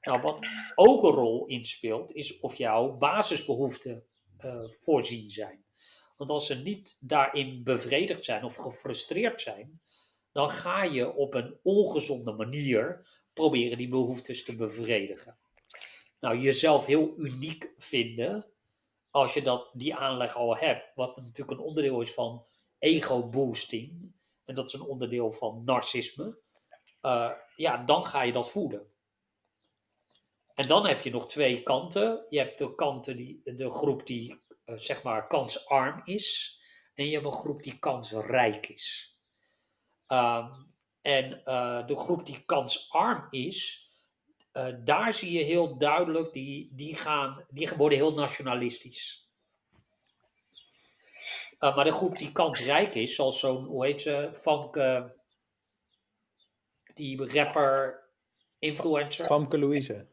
[0.00, 0.38] Nou, wat
[0.74, 4.04] ook een rol in speelt, is of jouw basisbehoeften
[4.38, 5.64] uh, voorzien zijn.
[6.16, 9.80] Want als ze niet daarin bevredigd zijn of gefrustreerd zijn,
[10.32, 15.38] dan ga je op een ongezonde manier proberen die behoeftes te bevredigen.
[16.20, 18.52] Nou, jezelf heel uniek vinden,
[19.10, 22.46] als je dat, die aanleg al hebt, wat natuurlijk een onderdeel is van
[22.78, 24.12] ego-boosting,
[24.44, 26.40] en dat is een onderdeel van narcisme,
[27.02, 28.92] uh, ja, dan ga je dat voeden.
[30.54, 32.24] En dan heb je nog twee kanten.
[32.28, 36.60] Je hebt de kanten die, de groep die uh, zeg maar kansarm is,
[36.94, 39.16] en je hebt een groep die kansrijk is.
[40.06, 43.87] Um, en uh, de groep die kansarm is,
[44.58, 49.28] uh, daar zie je heel duidelijk, die, die, gaan, die worden heel nationalistisch.
[51.60, 55.16] Uh, maar de groep die kansrijk is, zoals zo'n, hoe heet ze, Famke,
[56.94, 58.02] die rapper,
[58.58, 59.24] influencer.
[59.24, 60.06] Famke Louise.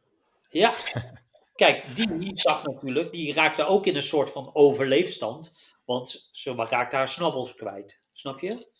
[0.49, 0.73] Ja,
[1.55, 6.95] kijk, die zag natuurlijk, die raakte ook in een soort van overleefstand, want ze raakte
[6.95, 8.73] haar snabbels kwijt, snap je?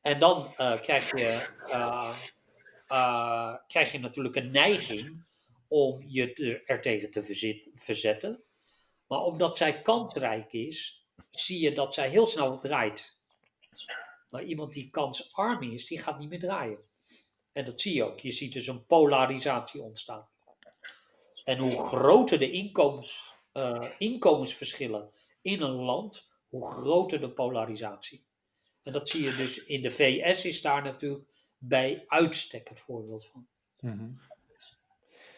[0.00, 1.46] En dan uh, krijg, je,
[2.88, 5.24] uh, krijg je natuurlijk een neiging
[5.68, 8.42] om je er tegen te verzet, verzetten.
[9.06, 13.16] Maar omdat zij kansrijk is, zie je dat zij heel snel draait.
[14.30, 16.78] Maar iemand die kansarm is, die gaat niet meer draaien.
[17.52, 18.20] En dat zie je ook.
[18.20, 20.28] Je ziet dus een polarisatie ontstaan.
[21.44, 23.34] En hoe groter de inkomens,
[23.98, 28.26] inkomensverschillen in een land, hoe groter de polarisatie.
[28.82, 31.24] En dat zie je dus in de VS is daar natuurlijk
[31.58, 33.46] bij uitstek het voorbeeld van.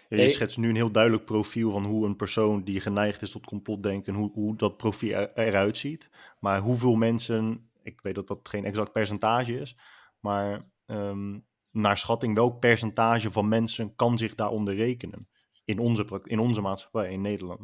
[0.08, 3.30] Ja, je schetst nu een heel duidelijk profiel van hoe een persoon die geneigd is
[3.30, 6.10] tot complotdenken, hoe, hoe dat profiel er, eruit ziet.
[6.38, 9.76] Maar hoeveel mensen, ik weet dat dat geen exact percentage is,
[10.20, 15.28] maar um, naar schatting, welk percentage van mensen kan zich daaronder rekenen
[15.64, 17.60] in onze, in onze maatschappij in Nederland?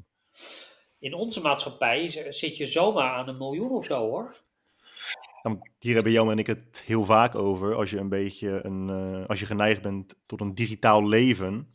[0.99, 4.45] In onze maatschappij zit je zomaar aan een miljoen of zo hoor.
[5.79, 7.75] Hier hebben jou en ik het heel vaak over.
[7.75, 11.73] Als je een beetje een, uh, als je geneigd bent tot een digitaal leven,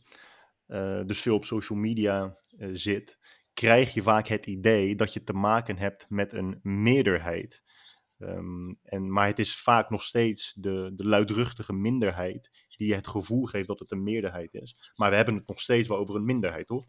[0.68, 3.18] uh, dus veel op social media uh, zit,
[3.54, 7.62] krijg je vaak het idee dat je te maken hebt met een meerderheid.
[8.18, 13.44] Ehm, en, maar het is vaak nog steeds de, de luidruchtige minderheid die het gevoel
[13.44, 14.92] geeft dat het een meerderheid is.
[14.94, 16.86] Maar we hebben het nog steeds wel over een minderheid, toch?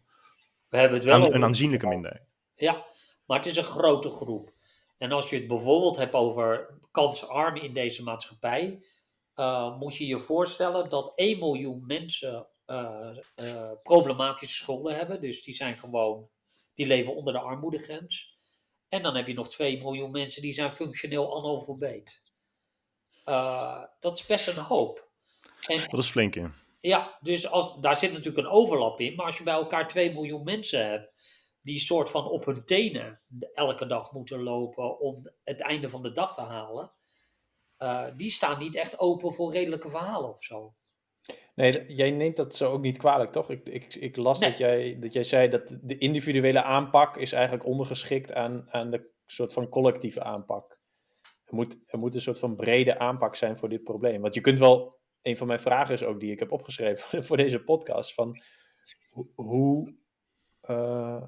[0.68, 2.28] We hebben het wel Aan- over- een aanzienlijke minderheid.
[2.54, 2.84] Ja,
[3.26, 4.53] maar het is een grote groep.
[4.98, 8.84] En als je het bijvoorbeeld hebt over kansarmen in deze maatschappij,
[9.34, 15.20] eh, moet je je voorstellen dat 1 miljoen mensen eh, eh, problematische schulden hebben.
[15.20, 16.28] Dus die zijn gewoon,
[16.74, 18.38] die leven onder de armoedegrens.
[18.88, 22.22] En dan heb je nog 2 miljoen mensen die zijn functioneel analfabeet.
[24.00, 25.08] Dat is best een hoop.
[25.66, 26.52] En Dat is flink in.
[26.80, 29.14] ja, dus als, daar zit natuurlijk een overlap in.
[29.14, 31.13] Maar als je bij elkaar 2 miljoen mensen hebt.
[31.64, 33.20] Die soort van op hun tenen
[33.54, 34.98] elke dag moeten lopen.
[35.00, 36.92] om het einde van de dag te halen.
[37.76, 40.74] eh, die staan niet echt open voor redelijke verhalen of zo.
[41.54, 43.50] Nee, jij neemt dat zo ook niet kwalijk, toch?
[43.50, 44.48] Ik, ik, ik las Nee.
[44.50, 49.10] dat, jij, dat jij zei dat de individuele aanpak is eigenlijk ondergeschikt aan, aan de
[49.26, 50.78] soort van collectieve aanpak.
[51.44, 54.20] Er moet, er moet een soort van brede aanpak zijn voor dit probleem.
[54.20, 57.36] Want je kunt wel, een van mijn vragen is ook die ik heb opgeschreven voor
[57.36, 58.42] deze podcast, van
[59.12, 59.96] ho- hoe,
[60.60, 61.22] eh,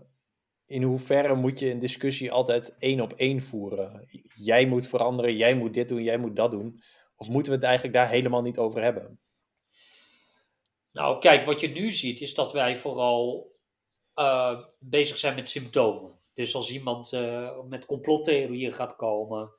[0.67, 4.07] in hoeverre moet je een discussie altijd één op één voeren?
[4.35, 6.81] Jij moet veranderen, jij moet dit doen, jij moet dat doen.
[7.17, 9.21] Of moeten we het eigenlijk daar helemaal niet over hebben?
[10.93, 13.53] Nou, kijk, wat je nu ziet is dat wij vooral
[14.15, 16.19] eh, bezig zijn met symptomen.
[16.35, 19.53] Dus als iemand eh, met complottheorieën gaat komen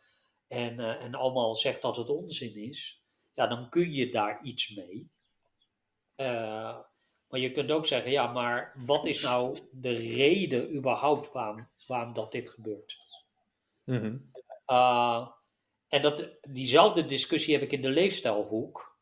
[0.47, 4.75] en, eh, en allemaal zegt dat het onzin is, ja, dan kun je daar iets
[4.75, 5.11] mee.
[7.27, 11.67] Eh, maar je kunt ook zeggen, ja, maar wat is nou de reden überhaupt waarom,
[11.87, 12.97] waarom dat dit gebeurt?
[13.83, 14.17] Mhm.
[14.67, 15.27] Uh,
[15.87, 18.95] en dat, diezelfde discussie heb ik in de leefstijlhoek.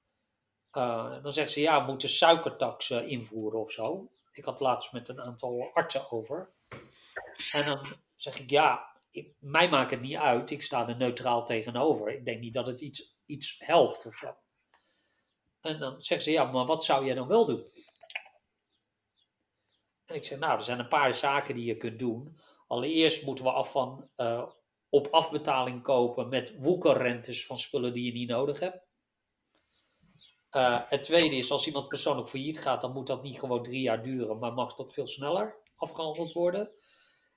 [0.71, 4.11] Uh, dan zeggen ze, ja, we moeten suikertax uh, invoeren of zo.
[4.31, 6.49] Ik had laatst met een aantal artsen over.
[7.51, 10.51] En dan zeg ik, ja, ik, mij maakt het niet uit.
[10.51, 12.11] Ik sta er neutraal tegenover.
[12.11, 14.35] Ik denk niet dat het iets, iets helpt of zo.
[15.61, 17.67] En dan zeggen ze, ja, maar wat zou jij dan wel doen?
[20.05, 22.39] En ik zeg, nou, er zijn een paar zaken die je kunt doen.
[22.67, 24.49] Allereerst moeten we af van uh,
[24.89, 28.83] op afbetaling kopen met woekerrentes van spullen die je niet nodig hebt.
[30.51, 33.81] Uh, het tweede is, als iemand persoonlijk failliet gaat, dan moet dat niet gewoon drie
[33.81, 36.71] jaar duren, maar mag dat veel sneller afgehandeld worden.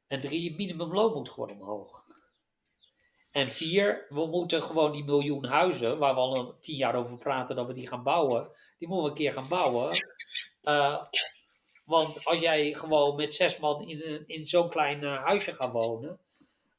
[0.06, 2.04] En drie, minimumloon moet gewoon omhoog.
[3.30, 7.56] En vier, we moeten gewoon die miljoen huizen, waar we al tien jaar over praten
[7.56, 9.90] dat we die gaan bouwen, die moeten we een keer gaan bouwen.
[10.62, 11.02] Uh,
[11.88, 16.20] want als jij gewoon met zes man in, in zo'n klein uh, huisje gaat wonen,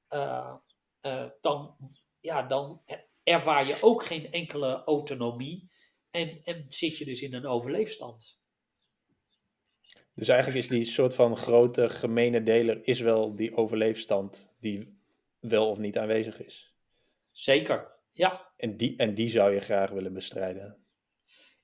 [0.10, 0.56] uh,
[1.02, 1.76] uh, dan,
[2.20, 2.82] ja, dan
[3.24, 5.70] ervaar je ook geen enkele autonomie
[6.12, 8.40] en, en zit je dus in een overleefstand.
[10.14, 15.00] Dus eigenlijk is die soort van grote gemene deler is wel die overleefstand die
[15.40, 16.74] wel of niet aanwezig is.
[17.32, 18.52] Zeker, ja.
[18.58, 20.84] En die, en die zou je graag willen bestrijden.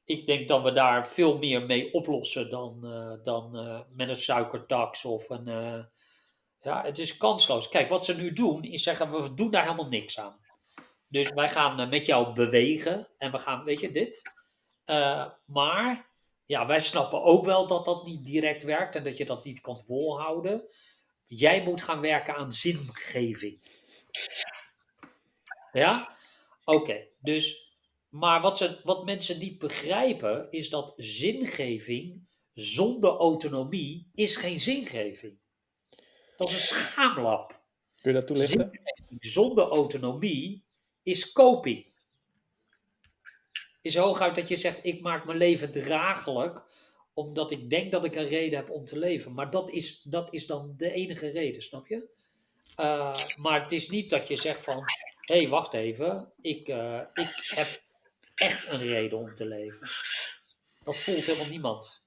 [0.06, 4.16] Ik denk dat we daar veel meer mee oplossen dan, uh, dan uh, met een
[4.16, 5.48] suikertax of een.
[5.48, 5.84] Uh,
[6.60, 7.70] ja, het is kansloos.
[7.70, 10.40] Kijk, wat ze nu doen is zeggen: we doen daar helemaal niks aan.
[11.08, 14.22] Dus wij gaan met jou bewegen en we gaan, weet je, dit.
[15.46, 16.10] Maar
[16.46, 19.62] ja, wij snappen ook wel dat dat niet direct werkt en dat je dat niet
[19.62, 20.64] kan volhouden.
[21.26, 23.62] Jij moet gaan werken aan zingeving.
[25.72, 26.18] Ja?
[26.64, 27.65] Oké, dus.
[28.16, 35.38] Maar wat, ze, wat mensen niet begrijpen is dat zingeving zonder autonomie is geen zingeving.
[36.38, 37.64] Dat is een schaamlap.
[38.02, 38.60] Kun je dat toelichten?
[38.60, 40.64] Zingeving zonder autonomie
[41.04, 41.86] is coping
[43.82, 46.64] is hooguit dat je zegt: ik maak mijn leven draaglijk,
[47.14, 49.34] omdat ik denk dat ik een reden heb om te leven.
[49.34, 52.08] Maar dat is, dat is dan de enige reden, snap je?
[52.80, 54.84] Uh, maar het is niet dat je zegt van:
[55.22, 57.84] hé, hey, wacht even, ik, uh, ik heb
[58.36, 59.90] echt een reden om te leven.
[60.84, 62.06] Dat voelt helemaal niemand.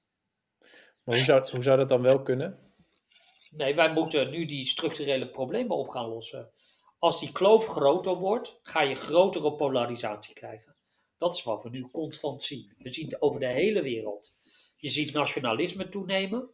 [1.03, 2.73] Maar hoe zou, hoe zou dat dan wel kunnen?
[3.49, 6.51] Nee, wij moeten nu die structurele problemen op gaan lossen.
[6.99, 10.75] Als die kloof groter wordt, ga je grotere polarisatie krijgen.
[11.17, 12.73] Dat is wat we nu constant zien.
[12.77, 14.33] We zien het over de hele wereld.
[14.75, 16.53] Je ziet nationalisme toenemen.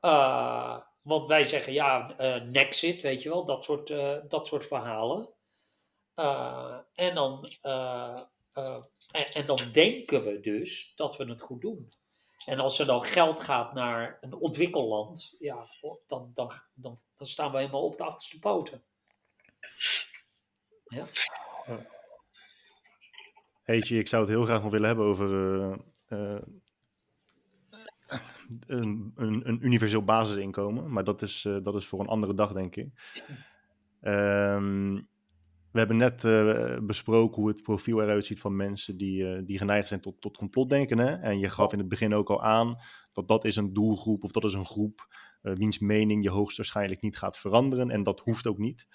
[0.00, 4.66] Uh, want wij zeggen ja, uh, Nexit, weet je wel, dat soort, uh, dat soort
[4.66, 5.34] verhalen.
[6.94, 7.46] En, dan,
[8.52, 11.90] en, en, dan denken we dus dat we het goed doen.
[12.46, 15.66] En als er dan geld gaat naar een ontwikkelland, ja,
[16.06, 18.82] dan, dan, dan, dan staan we helemaal op de achterste poten.
[20.84, 21.06] Ja.
[23.62, 25.76] Heetje, ik zou het heel graag nog willen hebben over uh,
[26.08, 26.40] uh,
[28.66, 30.92] een, een, een, universeel basisinkomen.
[30.92, 32.88] Maar dat is, dat is voor een andere dag, denk ik.
[34.00, 35.08] Um,
[35.72, 39.58] we hebben net uh, besproken hoe het profiel eruit ziet van mensen die, uh, die
[39.58, 40.98] geneigd zijn tot, tot complotdenken.
[40.98, 41.14] Hè?
[41.14, 42.76] En je gaf in het begin ook al aan
[43.12, 47.02] dat dat is een doelgroep of dat is een groep uh, wiens mening je hoogstwaarschijnlijk
[47.02, 47.90] niet gaat veranderen.
[47.90, 48.86] En dat hoeft ook niet.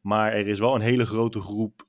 [0.00, 1.88] Maar er is wel een hele grote groep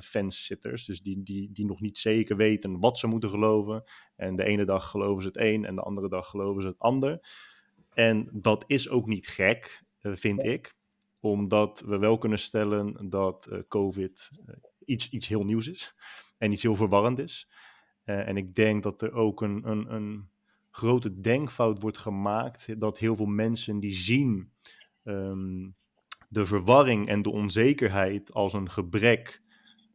[0.00, 3.82] fanszitters, dus die, die, die nog niet zeker weten wat ze moeten geloven.
[4.16, 6.78] En de ene dag geloven ze het een en de andere dag geloven ze het
[6.78, 7.28] ander.
[7.92, 10.78] En dat is ook niet gek, vind ik
[11.20, 14.54] omdat we wel kunnen stellen dat uh, COVID uh,
[14.84, 15.94] iets, iets heel nieuws is
[16.38, 17.50] en iets heel verwarrend is.
[18.04, 20.28] Uh, en ik denk dat er ook een, een, een,
[20.72, 24.52] grote denkfout wordt gemaakt dat heel veel mensen die zien
[25.04, 25.76] um,
[26.28, 29.42] de verwarring en de onzekerheid als een gebrek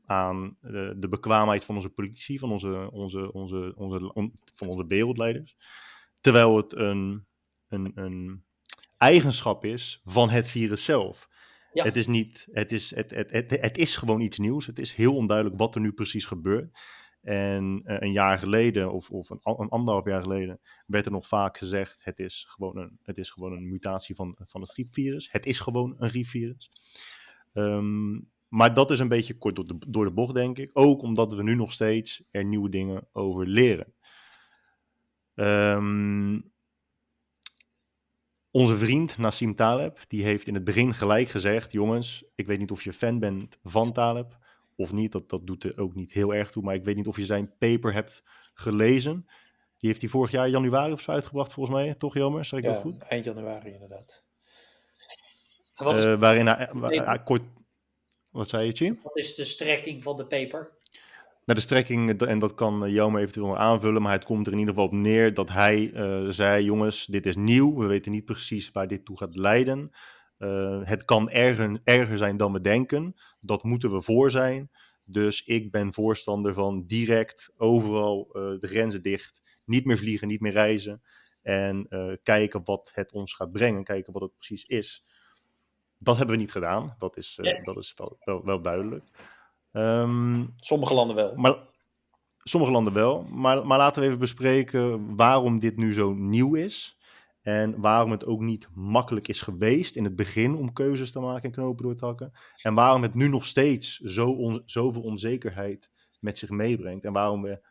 [0.05, 5.57] aan de, bekwaamheid van onze politici, van onze, onze, onze, onze, on, van onze wereldleiders.
[6.19, 7.25] Terwijl het een,
[7.67, 8.44] een, een
[9.05, 11.27] eigenschap is van het virus zelf.
[11.71, 11.83] Ja.
[11.83, 14.65] Het is niet, het is, het, het, het, het is gewoon iets nieuws.
[14.65, 16.79] Het is heel onduidelijk wat er nu precies gebeurt.
[17.21, 21.27] En uh, een jaar geleden, of, of een, een, anderhalf jaar geleden, werd er nog
[21.27, 25.31] vaak gezegd: het is gewoon een, het is gewoon een mutatie van, van het griepvirus.
[25.31, 26.71] Het is gewoon een griepvirus.
[27.53, 30.69] Um, maar dat is een beetje kort door de, door de bocht, denk ik.
[30.73, 33.93] Ook omdat we nu nog steeds er nieuwe dingen over leren.
[35.35, 36.53] Um,
[38.55, 42.71] onze vriend Nassim Taleb, die heeft in het begin gelijk gezegd: Jongens, ik weet niet
[42.71, 44.37] of je fan bent van Taleb
[44.75, 45.11] of niet.
[45.11, 46.63] Dat, dat doet er ook niet heel erg toe.
[46.63, 49.25] Maar ik weet niet of je zijn paper hebt gelezen.
[49.77, 51.95] Die heeft hij vorig jaar januari of zo uitgebracht, volgens mij.
[51.95, 52.45] Toch, Jammer?
[52.45, 53.01] Zeg ik ja, dat goed?
[53.01, 54.23] Eind januari, inderdaad.
[55.75, 56.69] Wat uh, waarin hij,
[57.05, 57.43] hij, kort.
[58.29, 58.99] Wat zei je, Chim?
[59.03, 60.71] Wat is de strekking van de paper?
[61.45, 64.73] Nou, de strekking, en dat kan Jome eventueel aanvullen, maar het komt er in ieder
[64.73, 68.71] geval op neer dat hij uh, zei: jongens, dit is nieuw, we weten niet precies
[68.71, 69.91] waar dit toe gaat leiden.
[70.39, 74.71] Uh, het kan erger, erger zijn dan we denken, dat moeten we voor zijn.
[75.03, 80.41] Dus ik ben voorstander van direct overal uh, de grenzen dicht, niet meer vliegen, niet
[80.41, 81.01] meer reizen.
[81.41, 81.87] En
[82.23, 85.05] kijken wat het ons gaat brengen, kijken wat het precies is.
[85.97, 89.03] Dat hebben we niet gedaan, dat is, dat is wel, wel, wel duidelijk.
[89.75, 91.35] Um, sommige landen wel.
[91.35, 91.57] Maar,
[92.43, 93.23] sommige landen wel.
[93.23, 96.97] Maar, maar laten we even bespreken waarom dit nu zo nieuw is.
[97.41, 101.43] En waarom het ook niet makkelijk is geweest in het begin om keuzes te maken
[101.43, 102.31] en knopen door te hakken.
[102.61, 107.05] En waarom het nu nog steeds zo on, zoveel onzekerheid met zich meebrengt.
[107.05, 107.61] En waarom we,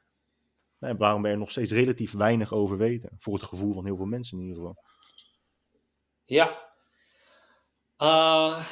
[0.79, 3.17] waarom we er nog steeds relatief weinig over weten.
[3.19, 4.83] Voor het gevoel van heel veel mensen in ieder geval.
[6.25, 6.73] Ja.
[7.99, 8.67] Uh,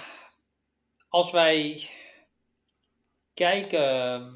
[1.09, 1.88] als wij
[3.35, 4.27] Kijk, uh,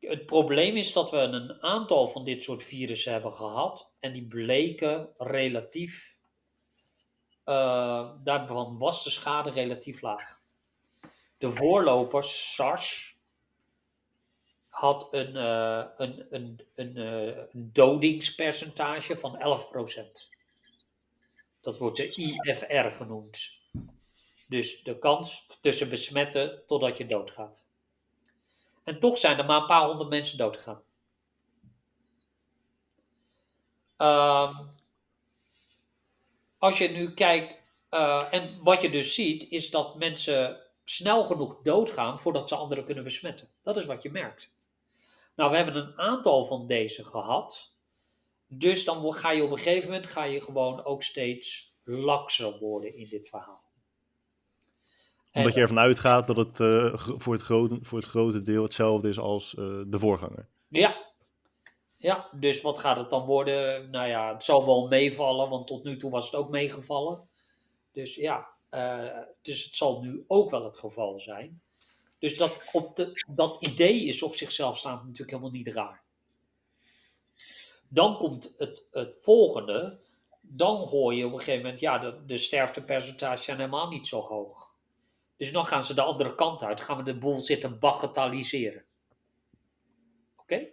[0.00, 3.90] het probleem is dat we een aantal van dit soort virussen hebben gehad.
[4.00, 6.16] En die bleken relatief.
[7.44, 10.42] Uh, daarvan was de schade relatief laag.
[11.38, 13.16] De voorloper, SARS,
[14.68, 20.34] had een, uh, een, een, een, uh, een dodingspercentage van 11%.
[21.60, 23.58] Dat wordt de IFR genoemd.
[24.48, 27.66] Dus de kans tussen besmetten totdat je doodgaat.
[28.84, 30.82] En toch zijn er maar een paar honderd mensen doodgegaan.
[33.98, 34.60] Uh,
[36.58, 37.56] als je nu kijkt,
[37.90, 42.84] uh, en wat je dus ziet, is dat mensen snel genoeg doodgaan voordat ze anderen
[42.84, 43.48] kunnen besmetten.
[43.62, 44.52] Dat is wat je merkt.
[45.34, 47.72] Nou, we hebben een aantal van deze gehad.
[48.46, 52.96] Dus dan ga je op een gegeven moment ga je gewoon ook steeds lakser worden
[52.96, 53.63] in dit verhaal
[55.34, 59.08] omdat je ervan uitgaat dat het uh, voor, het grote, voor het grote deel hetzelfde
[59.08, 60.48] is als uh, de voorganger.
[60.68, 61.12] Ja.
[61.96, 63.90] Ja, dus wat gaat het dan worden?
[63.90, 67.28] Nou ja, het zal wel meevallen, want tot nu toe was het ook meegevallen.
[67.92, 71.62] Dus ja, uh, dus het zal nu ook wel het geval zijn.
[72.18, 76.02] Dus dat, op de, dat idee is op zichzelf staand natuurlijk helemaal niet raar.
[77.88, 79.98] Dan komt het, het volgende.
[80.40, 84.20] Dan hoor je op een gegeven moment, ja, de, de sterftepercentages zijn helemaal niet zo
[84.20, 84.63] hoog.
[85.36, 88.84] Dus dan gaan ze de andere kant uit, gaan we de boel zitten bagatelliseren.
[90.36, 90.72] Oké?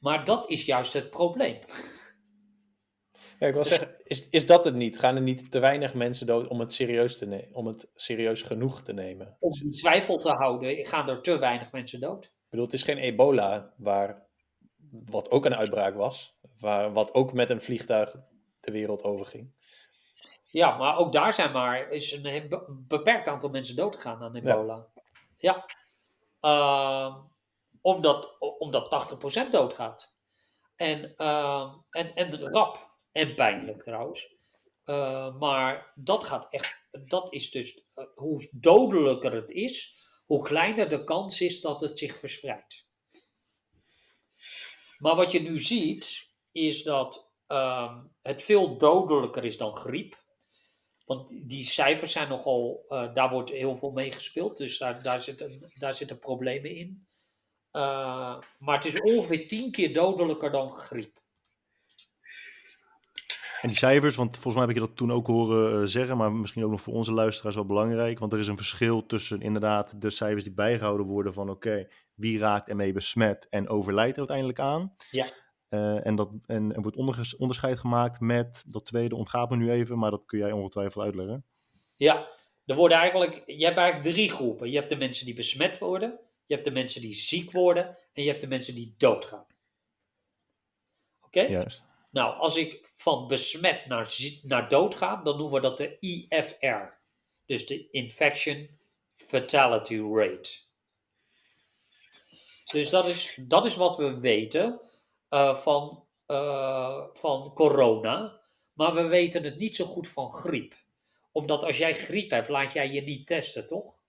[0.00, 1.58] Maar dat is juist het probleem.
[3.38, 4.98] Ja, ik wil zeggen, is, is dat het niet?
[4.98, 8.42] Gaan er niet te weinig mensen dood om het serieus, te nemen, om het serieus
[8.42, 9.36] genoeg te nemen?
[9.40, 12.24] Om in twijfel te houden, gaan er te weinig mensen dood.
[12.24, 14.26] Ik bedoel, het is geen ebola, waar,
[14.90, 18.16] wat ook een uitbraak was, waar, wat ook met een vliegtuig
[18.60, 19.54] de wereld overging.
[20.52, 24.86] Ja, maar ook daar zijn maar is een beperkt aantal mensen doodgegaan aan ebola.
[25.36, 25.66] Ja.
[26.40, 27.08] ja.
[27.08, 27.16] Uh,
[27.80, 29.12] omdat, omdat
[29.46, 30.16] 80% doodgaat.
[30.76, 32.90] En, uh, en, en rap.
[33.12, 34.34] En pijnlijk trouwens.
[34.84, 37.84] Uh, maar dat gaat echt, dat is dus,
[38.14, 39.96] hoe dodelijker het is,
[40.26, 42.88] hoe kleiner de kans is dat het zich verspreidt.
[44.98, 50.21] Maar wat je nu ziet, is dat ehm, het veel dodelijker is dan griep.
[51.06, 55.20] Want die cijfers zijn nogal, uh, daar wordt heel veel mee gespeeld, dus daar, daar,
[55.20, 57.06] zitten, daar zitten problemen in.
[57.72, 61.20] Uh, maar het is ongeveer tien keer dodelijker dan griep.
[63.60, 66.16] En die cijfers, want volgens mij heb ik je dat toen ook horen uh, zeggen,
[66.16, 68.18] maar misschien ook nog voor onze luisteraars wel belangrijk.
[68.18, 72.38] Want er is een verschil tussen inderdaad de cijfers die bijgehouden worden van oké, wie
[72.38, 74.96] raakt ermee besmet en overlijdt er uiteindelijk aan.
[75.10, 75.26] Ja.
[75.74, 79.98] Uh, en, dat, en er wordt onderscheid gemaakt met dat tweede, ontgaat me nu even,
[79.98, 81.44] maar dat kun jij ongetwijfeld uitleggen.
[81.94, 82.28] Ja,
[82.64, 84.70] er worden eigenlijk, je hebt eigenlijk drie groepen.
[84.70, 88.22] Je hebt de mensen die besmet worden, je hebt de mensen die ziek worden en
[88.22, 89.46] je hebt de mensen die doodgaan.
[91.20, 91.38] Oké?
[91.38, 91.50] Okay?
[91.50, 91.84] Juist.
[92.10, 97.00] Nou, als ik van besmet naar, naar dood ga, dan noemen we dat de IFR.
[97.46, 98.78] Dus de Infection
[99.14, 100.50] Fatality Rate.
[102.64, 104.80] Dus dat is, dat is wat we weten
[105.34, 108.40] uh, van, uh, van corona.
[108.72, 110.74] Maar we weten het niet zo goed van griep.
[111.32, 114.00] Omdat als jij griep hebt, laat jij je niet testen, toch?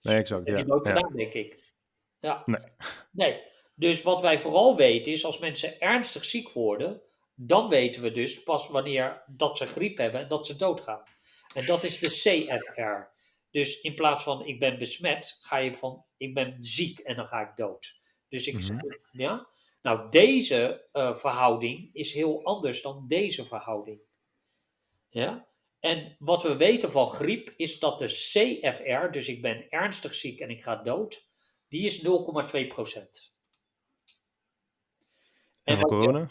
[0.00, 0.46] Nee, exact.
[0.46, 1.74] Dat heb je nooit gedaan, denk ik.
[2.20, 2.42] Ja.
[2.46, 2.60] Nee.
[3.10, 3.42] Nee.
[3.74, 7.02] Dus wat wij vooral weten is als mensen ernstig ziek worden,
[7.34, 11.02] dan weten we dus pas wanneer dat ze griep hebben en dat ze doodgaan.
[11.54, 13.14] En dat is de CFR.
[13.50, 17.26] Dus in plaats van ik ben besmet, ga je van ik ben ziek en dan
[17.26, 18.00] ga ik dood.
[18.28, 18.78] Dus ik, Mhm.
[19.10, 19.48] ja.
[19.86, 24.00] Nou, deze eh, verhouding is heel anders dan deze verhouding.
[25.08, 25.48] Ja.
[25.80, 30.40] En wat we weten van griep is dat de CFR, dus ik ben ernstig ziek
[30.40, 31.28] en ik ga dood,
[31.68, 33.34] die is 0,2 procent.
[35.64, 36.30] En van corona?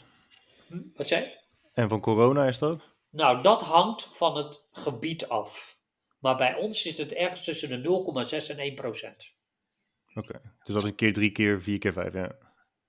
[0.67, 1.39] Hm, Wat zei je?
[1.73, 2.81] En van corona is dat?
[3.09, 5.79] Nou, dat hangt van het gebied af.
[6.19, 7.89] Maar bij ons is het ergens tussen de
[8.45, 9.33] 0,6 en 1 procent.
[10.13, 10.41] Oké.
[10.63, 12.44] Dus dat is een keer drie keer, vier keer vijf, ja.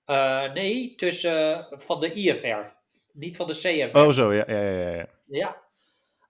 [0.07, 2.73] Eh, nee, tussen van de IFR,
[3.13, 3.97] niet van de CFR.
[3.97, 5.09] Oh, zo, ja, ja, ja, ja.
[5.25, 5.63] Ja.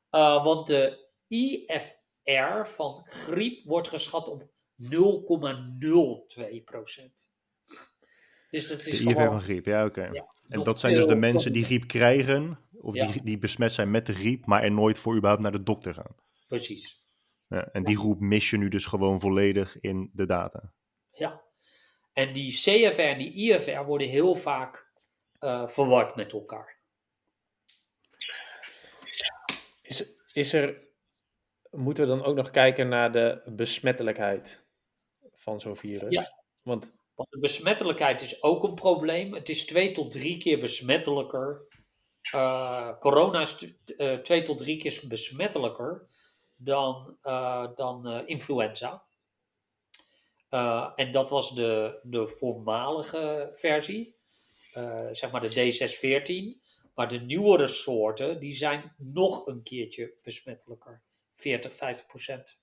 [0.10, 4.44] Eh, want de IFR van griep wordt geschat op
[4.76, 7.30] 0,02 procent.
[8.50, 9.28] Dus dat De is IFR gewoon...
[9.28, 10.10] van griep, ja, oké.
[10.12, 13.06] ja, En dat zijn dus de mensen die griep krijgen, of Ja.
[13.12, 15.94] die, die besmet zijn met de griep, maar er nooit voor überhaupt naar de dokter
[15.94, 16.16] gaan.
[16.48, 17.06] Precies.
[17.48, 20.74] Ja, en die groep mis je nu dus gewoon volledig in de data.
[21.12, 21.46] Ja.
[22.18, 24.88] En die CFR en die IFR worden heel vaak
[25.40, 26.78] eh, verward met elkaar.
[29.82, 30.04] Is,
[30.34, 30.88] is er,
[31.72, 34.66] moeten we dan ook nog kijken naar de besmettelijkheid
[35.34, 36.14] van zo'n virus?
[36.14, 36.44] Ja.
[36.62, 39.34] Want Want de besmettelijkheid is ook een probleem.
[39.34, 41.68] Het is twee tot drie keer besmettelijker.
[42.22, 46.08] Eh, corona is eh, twee tot drie keer besmettelijker
[46.56, 47.18] dan,
[47.76, 49.07] dan influenza.
[50.50, 54.16] Eh, en dat was de, de voormalige versie,
[54.72, 56.66] eh, zeg maar de D614.
[56.96, 61.02] Maar de nieuwere soorten, die zijn nog een keertje besmettelijker.
[61.26, 62.60] 40, 50 procent.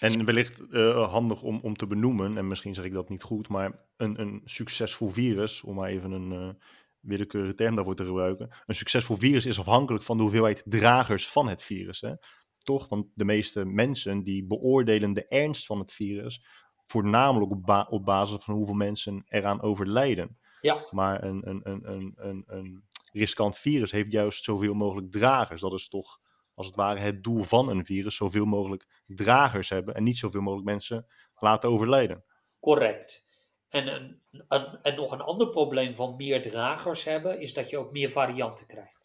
[0.00, 3.48] En wellicht eh, handig om, om te benoemen, en misschien zeg ik dat niet goed,
[3.48, 6.58] maar een, een succesvol virus, om maar even een
[7.00, 8.50] willekeurige term daarvoor te gebruiken.
[8.66, 12.00] Een succesvol virus is afhankelijk van de hoeveelheid dragers van het virus.
[12.00, 12.12] Hè?
[12.70, 12.88] Toch?
[12.88, 16.44] Want de meeste mensen die beoordelen de ernst van het virus
[16.86, 20.38] voornamelijk op, ba- op basis van hoeveel mensen eraan overlijden.
[20.60, 25.60] Ja, Maar een, een, een, een, een, een riskant virus heeft juist zoveel mogelijk dragers.
[25.60, 26.18] Dat is toch
[26.54, 30.40] als het ware het doel van een virus, zoveel mogelijk dragers hebben en niet zoveel
[30.42, 31.06] mogelijk mensen
[31.38, 32.24] laten overlijden.
[32.60, 33.26] Correct.
[33.68, 37.78] En, een, een- en nog een ander probleem van meer dragers hebben, is dat je
[37.78, 38.99] ook meer varianten krijgt.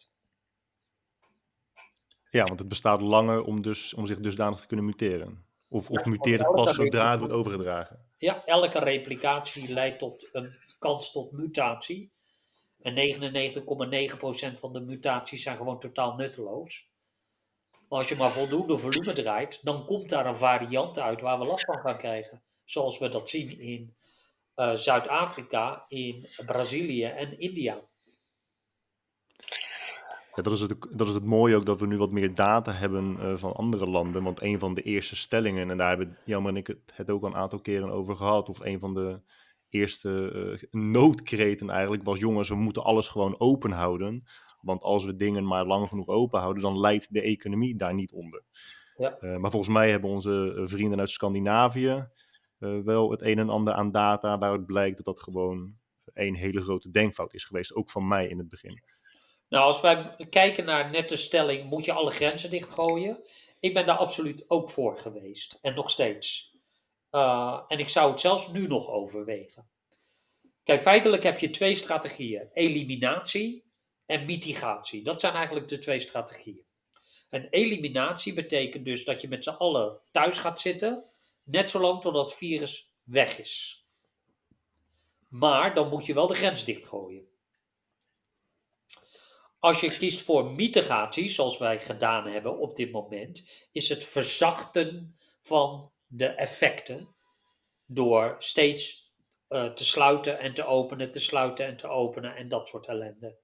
[2.36, 5.46] Ja, want het bestaat langer om, dus, om zich dusdanig te kunnen muteren.
[5.68, 8.00] Of, of muteert het pas zodra het wordt overgedragen.
[8.18, 12.12] Ja, elke replicatie leidt tot een kans tot mutatie.
[12.82, 16.90] En 99,9% van de mutaties zijn gewoon totaal nutteloos.
[17.72, 21.46] Maar als je maar voldoende volume draait, dan komt daar een variant uit waar we
[21.46, 22.44] last van gaan krijgen.
[22.64, 23.96] Zoals we dat zien in
[24.56, 27.82] eh, Zuid-Afrika, in Brazilië en India.
[30.36, 32.72] Ja, dat, is het, dat is het mooie ook dat we nu wat meer data
[32.72, 34.24] hebben eh, van andere landen.
[34.24, 37.24] Want een van de eerste stellingen, en daar hebben Jammer en ik het, het ook
[37.24, 39.20] al een aantal keren over gehad, of een van de
[39.70, 44.24] eerste eh, noodkreten eigenlijk, was jongens, we moeten alles gewoon open houden.
[44.62, 48.12] Want als we dingen maar lang genoeg open houden, dan leidt de economie daar niet
[48.12, 48.44] onder.
[48.98, 49.18] Ja.
[49.20, 52.08] Eh, maar volgens mij hebben onze vrienden uit Scandinavië
[52.84, 55.76] wel het een en ander aan data waaruit blijkt dat dat gewoon
[56.14, 57.76] een hele grote denkfout is geweest.
[57.76, 58.82] Ook van mij in het begin.
[59.50, 63.24] Nou, als wij kijken naar net de stelling, moet je alle grenzen dichtgooien?
[63.66, 65.60] ik ben daar absoluut ook voor geweest.
[65.62, 66.56] En nog steeds.
[67.12, 69.68] Uh, en ik zou het zelfs nu nog overwegen.
[70.64, 73.64] Kijk, feitelijk heb je twee strategieën: eliminatie
[74.06, 75.04] en mitigatie.
[75.04, 76.64] Dat zijn eigenlijk de twee strategieën.
[77.30, 81.04] En eliminatie betekent dus dat je met z'n allen thuis gaat zitten,
[81.44, 83.86] net zolang totdat het virus weg is.
[85.28, 87.28] Maar dan moet je wel de grens dichtgooien.
[89.66, 95.18] Als je kiest voor mitigatie, zoals wij gedaan hebben op dit moment, is het verzachten
[95.42, 97.16] van de effecten
[97.86, 99.14] door steeds
[99.50, 103.38] uh, te sluiten en te openen, te sluiten en te openen en dat soort ellende.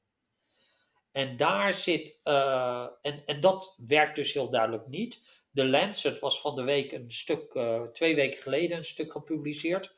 [1.11, 5.23] En daar zit, uh, en, en dat werkt dus heel duidelijk niet.
[5.51, 9.93] De Lancet was van de week een stuk, uh, twee weken geleden een stuk gepubliceerd.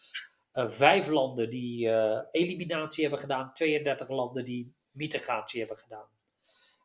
[0.53, 1.89] Vijf landen die
[2.32, 6.12] eliminatie hebben gedaan, 32 landen die mitigatie hebben gedaan.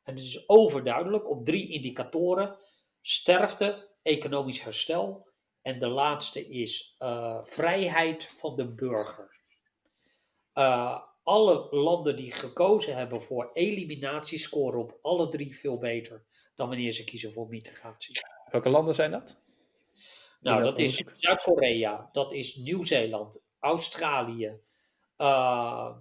[0.08, 2.58] En het is overduidelijk op drie indicatoren:
[3.00, 5.28] sterfte, economisch herstel
[5.62, 6.96] en de laatste is
[7.42, 9.36] vrijheid van de burger.
[10.54, 16.68] Uh, alle landen die gekozen hebben voor eliminatie scoren op alle drie veel beter dan
[16.68, 18.20] wanneer ze kiezen voor mitigatie.
[18.50, 19.36] Welke landen zijn dat?
[20.40, 24.60] Nou, dat is Zuid-Korea, dat is Nieuw-Zeeland, Australië,
[25.18, 25.96] uh,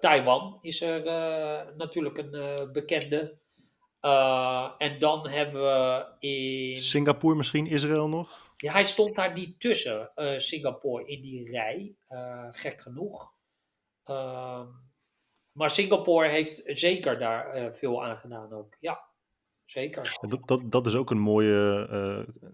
[0.00, 3.38] Taiwan is er uh, natuurlijk een bekende.
[4.78, 6.80] en dan hebben we in.
[6.80, 8.52] Singapore, misschien Israël nog?
[8.56, 11.96] Ja, hij stond daar niet tussen, Singapore, in die rij,
[12.50, 13.34] gek genoeg.
[14.04, 14.66] Ehm,
[15.52, 18.74] maar Singapore heeft zeker daar veel aan gedaan ook.
[18.78, 19.00] Ja,
[19.64, 20.18] zeker.
[20.28, 21.88] Dat, dat, dat is ook een mooie.
[21.90, 22.48] Uh,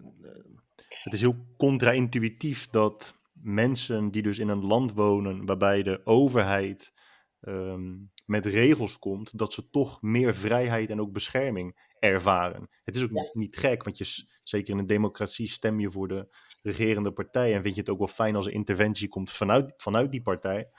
[1.03, 6.93] het is heel contra-intuïtief dat mensen die dus in een land wonen waarbij de overheid
[7.47, 12.69] um, met regels komt, dat ze toch meer vrijheid en ook bescherming ervaren.
[12.83, 13.29] Het is ook ja.
[13.33, 16.27] niet gek, want je, zeker in een democratie stem je voor de
[16.61, 20.11] regerende partij en vind je het ook wel fijn als er interventie komt vanuit, vanuit
[20.11, 20.69] die partij.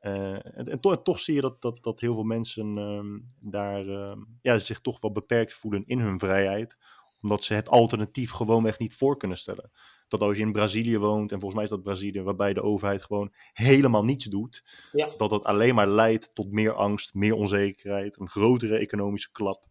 [0.00, 3.86] Uh, en, en, toch, toch, zie je dat, dat, dat heel veel mensen uh, daar
[3.86, 6.76] uh, ja, zich toch wel beperkt voelen in hun vrijheid,
[7.20, 9.70] omdat ze het alternatief gewoonweg niet voor kunnen stellen.
[10.12, 13.02] Dat als je in Brazilië woont, en volgens mij is dat Brazilië, waarbij de overheid
[13.02, 15.08] gewoon helemaal niets doet, ja.
[15.16, 19.70] dat dat alleen maar leidt tot meer angst, meer onzekerheid, een grotere economische klap.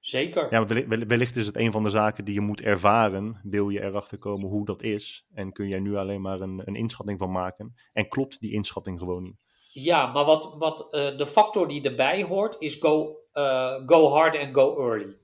[0.00, 0.46] Zeker.
[0.50, 3.40] Ja, wellicht, wellicht is het een van de zaken die je moet ervaren.
[3.42, 5.26] Wil je erachter komen hoe dat is?
[5.34, 7.74] En kun jij nu alleen maar een, een inschatting van maken?
[7.92, 9.44] En klopt die inschatting gewoon niet?
[9.72, 14.38] Ja, maar wat, wat uh, de factor die erbij hoort is go, uh, go hard
[14.38, 15.16] and go early.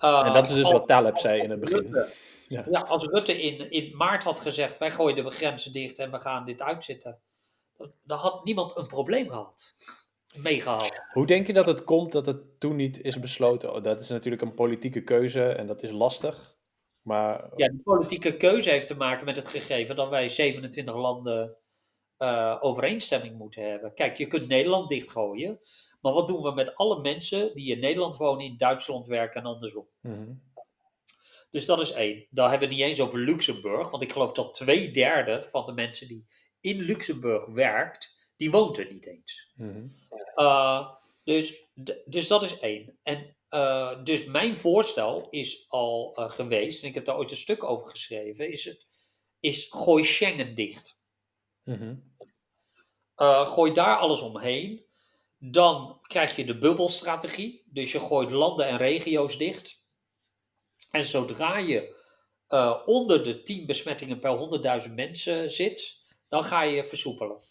[0.00, 1.78] Uh, en dat is dus wat Taleb zei in het begin.
[1.78, 2.08] Rutte,
[2.48, 2.64] ja.
[2.70, 2.80] ja.
[2.80, 6.44] als Rutte in, in maart had gezegd: wij gooien de grenzen dicht en we gaan
[6.44, 7.18] dit uitzitten,
[8.02, 9.72] dan had niemand een probleem gehad
[10.36, 11.02] meegehaald.
[11.12, 13.74] Hoe denk je dat het komt dat het toen niet is besloten?
[13.74, 16.56] Oh, dat is natuurlijk een politieke keuze en dat is lastig.
[17.02, 17.50] Maar...
[17.56, 21.56] Ja, de politieke keuze heeft te maken met het gegeven dat wij 27 landen
[22.18, 23.94] uh, overeenstemming moeten hebben.
[23.94, 25.60] Kijk, je kunt Nederland dichtgooien,
[26.00, 29.46] maar wat doen we met alle mensen die in Nederland wonen, in Duitsland werken en
[29.46, 29.88] andersom?
[30.00, 30.46] Mm
[31.50, 32.26] Dus dat is één.
[32.30, 35.66] Dan hebben we het niet eens over Luxemburg, want ik geloof dat twee derde van
[35.66, 36.26] de mensen die
[36.60, 39.52] in Luxemburg werkt, die woont er niet eens.
[39.56, 39.92] Mm
[40.36, 40.88] uh,
[41.24, 41.68] dus,
[42.04, 42.98] dus dat is één.
[43.02, 47.36] En uh, dus mijn voorstel is al uh, geweest, en ik heb daar ooit een
[47.36, 48.86] stuk over geschreven, is, het,
[49.40, 51.02] is gooi Schengen dicht.
[51.64, 52.06] Mm
[53.44, 54.87] gooi daar alles omheen.
[55.38, 57.62] Dan krijg je de bubbelstrategie.
[57.66, 59.86] Dus je gooit landen en regio's dicht.
[60.90, 61.96] En zodra je
[62.86, 67.42] onder de 10 besmettingen per 100.000 mensen zit, dan ga je versoepelen.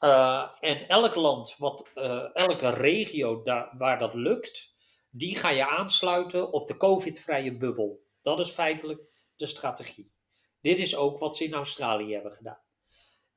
[0.00, 4.74] Uh, en elk land, wat, uh, elke regio daar, waar dat lukt,
[5.10, 8.02] die ga je aansluiten op de COVID-vrije bubbel.
[8.22, 9.00] Dat is feitelijk
[9.36, 10.12] de strategie.
[10.60, 12.62] Dit is ook wat ze in Australië hebben gedaan.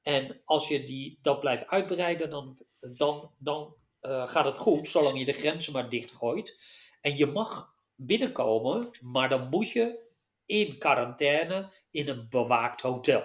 [0.01, 5.17] En als je die, dat blijft uitbreiden, dan, dan, dan uh, gaat het goed, zolang
[5.19, 6.59] je de grenzen maar dichtgooit.
[7.01, 9.99] En je mag binnenkomen, maar dan moet je
[10.45, 13.23] in quarantaine in een bewaakt hotel.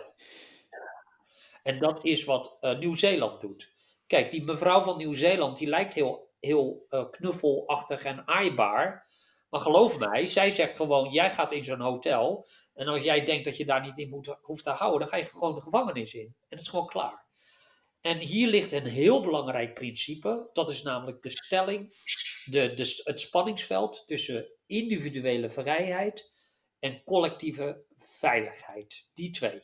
[1.63, 3.73] En dat is wat uh, Nieuw-Zeeland doet.
[4.07, 9.09] Kijk, die mevrouw van Nieuw-Zeeland, die lijkt heel, heel uh, knuffelachtig en aaibaar.
[9.49, 12.49] Maar geloof mij, zij zegt gewoon, jij gaat in zo'n hotel.
[12.75, 15.17] En als jij denkt dat je daar niet in moet, hoeft te houden, dan ga
[15.17, 16.27] je gewoon de gevangenis in.
[16.27, 17.25] En dat is gewoon klaar.
[18.01, 20.51] En hier ligt een heel belangrijk principe.
[20.53, 21.95] Dat is namelijk de stelling,
[22.45, 26.33] de, de, het spanningsveld tussen individuele vrijheid
[26.79, 29.09] en collectieve veiligheid.
[29.15, 29.63] Die twee.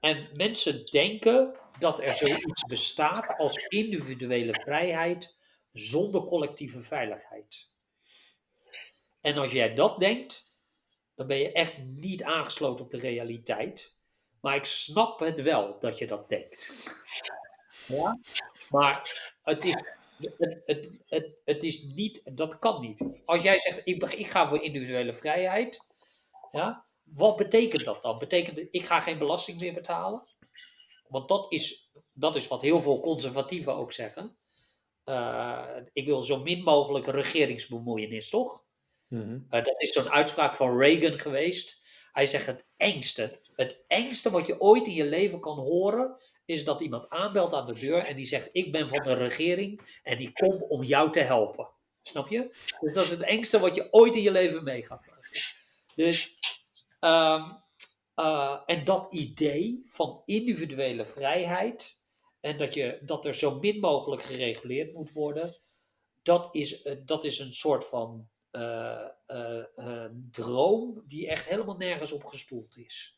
[0.00, 5.36] En mensen denken dat er zoiets bestaat als individuele vrijheid
[5.72, 7.70] zonder collectieve veiligheid.
[9.20, 10.54] En als jij dat denkt,
[11.14, 13.97] dan ben je echt niet aangesloten op de realiteit.
[14.40, 16.74] Maar ik snap het wel dat je dat denkt.
[17.86, 18.18] Ja?
[18.70, 19.74] Maar het is,
[20.18, 23.04] het, het, het, het is niet, dat kan niet.
[23.24, 25.86] Als jij zegt, ik, ik ga voor individuele vrijheid,
[26.50, 28.18] ja, wat betekent dat dan?
[28.18, 30.26] Betekent ik ga geen belasting meer betalen?
[31.08, 34.36] Want dat is, dat is wat heel veel conservatieven ook zeggen.
[35.04, 38.64] Uh, ik wil zo min mogelijk regeringsbemoeienis, toch?
[39.06, 39.32] Mhm.
[39.32, 41.86] Uh, dat is zo'n uitspraak van Reagan geweest.
[42.12, 46.64] Hij zegt het engste, het engste wat je ooit in je leven kan horen, is
[46.64, 50.18] dat iemand aanbelt aan de deur en die zegt: Ik ben van de regering en
[50.18, 51.68] ik kom om jou te helpen.
[52.02, 52.54] Snap je?
[52.80, 55.40] Dus dat is het engste wat je ooit in je leven mee gaat maken.
[55.94, 56.38] Dus,
[57.00, 57.62] um,
[58.16, 61.98] uh, en dat idee van individuele vrijheid
[62.40, 65.56] en dat, je, dat er zo min mogelijk gereguleerd moet worden,
[66.22, 69.06] dat is, uh, dat is een soort van uh,
[70.30, 73.17] droom die echt helemaal nergens op gestoeld is.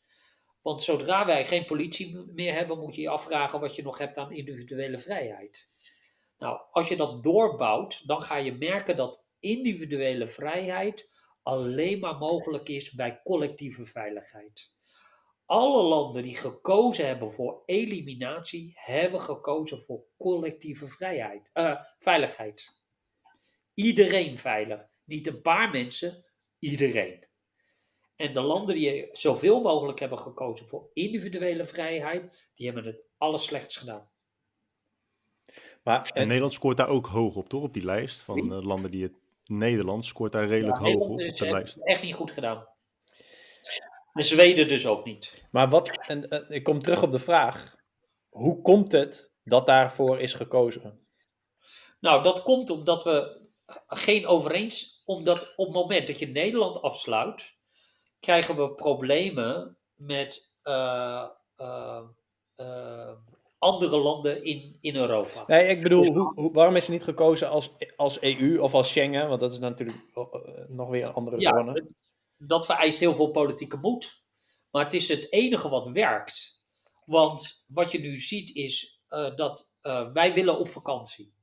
[0.61, 4.17] Want zodra wij geen politie meer hebben, moet je je afvragen wat je nog hebt
[4.17, 5.69] aan individuele vrijheid.
[6.37, 11.11] Nou, als je dat doorbouwt, dan ga je merken dat individuele vrijheid
[11.43, 14.75] alleen maar mogelijk is bij collectieve veiligheid.
[15.45, 22.81] Alle landen die gekozen hebben voor eliminatie, hebben gekozen voor collectieve vrijheid, uh, veiligheid.
[23.73, 24.87] Iedereen veilig.
[25.03, 26.25] Niet een paar mensen,
[26.59, 27.29] iedereen.
[28.21, 33.77] En de landen die zoveel mogelijk hebben gekozen voor individuele vrijheid, die hebben het allerslechtst
[33.77, 34.09] gedaan.
[35.83, 37.63] Maar, en, en Nederland scoort daar ook hoog op, toch?
[37.63, 39.13] Op die lijst van uh, landen die het.
[39.45, 41.27] Nederland scoort daar redelijk ja, hoog Nederland op.
[41.27, 41.77] Is op de lijst.
[41.77, 42.67] echt niet goed gedaan.
[44.13, 45.47] En Zweden dus ook niet.
[45.51, 47.75] Maar wat, en, uh, ik kom terug op de vraag:
[48.29, 51.07] hoe komt het dat daarvoor is gekozen?
[51.99, 53.47] Nou, dat komt omdat we
[53.87, 57.59] geen overeens, omdat op het moment dat je Nederland afsluit,
[58.21, 62.01] krijgen we problemen met uh, uh,
[62.57, 63.11] uh,
[63.57, 65.43] andere landen in, in Europa.
[65.47, 68.73] Nee, ik bedoel, dus, hoe, hoe, waarom is er niet gekozen als, als EU of
[68.73, 69.27] als Schengen?
[69.27, 69.97] Want dat is natuurlijk
[70.67, 71.85] nog weer een andere ja, zone.
[72.37, 74.23] Dat vereist heel veel politieke moed.
[74.71, 76.61] Maar het is het enige wat werkt.
[77.05, 79.01] Want wat je nu ziet is
[79.35, 79.73] dat
[80.13, 81.33] wij willen op vakantie.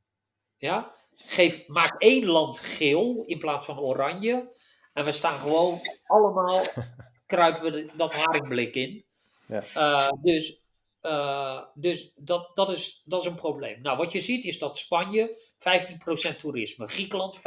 [0.56, 0.94] Ja?
[1.14, 4.56] Geef, maak één land geel in plaats van oranje.
[4.98, 6.64] En we staan gewoon allemaal,
[7.26, 9.04] kruipen we de, dat haringblik in.
[9.46, 9.64] Ja.
[9.74, 10.62] Uh, dus
[11.02, 13.82] uh, dus dat, dat, is, dat is een probleem.
[13.82, 15.42] Nou, wat je ziet is dat Spanje
[16.32, 17.40] 15% toerisme, Griekenland 25%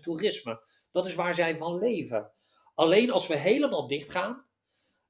[0.00, 0.64] toerisme.
[0.92, 2.32] Dat is waar zij van leven.
[2.74, 4.44] Alleen als we helemaal dicht gaan,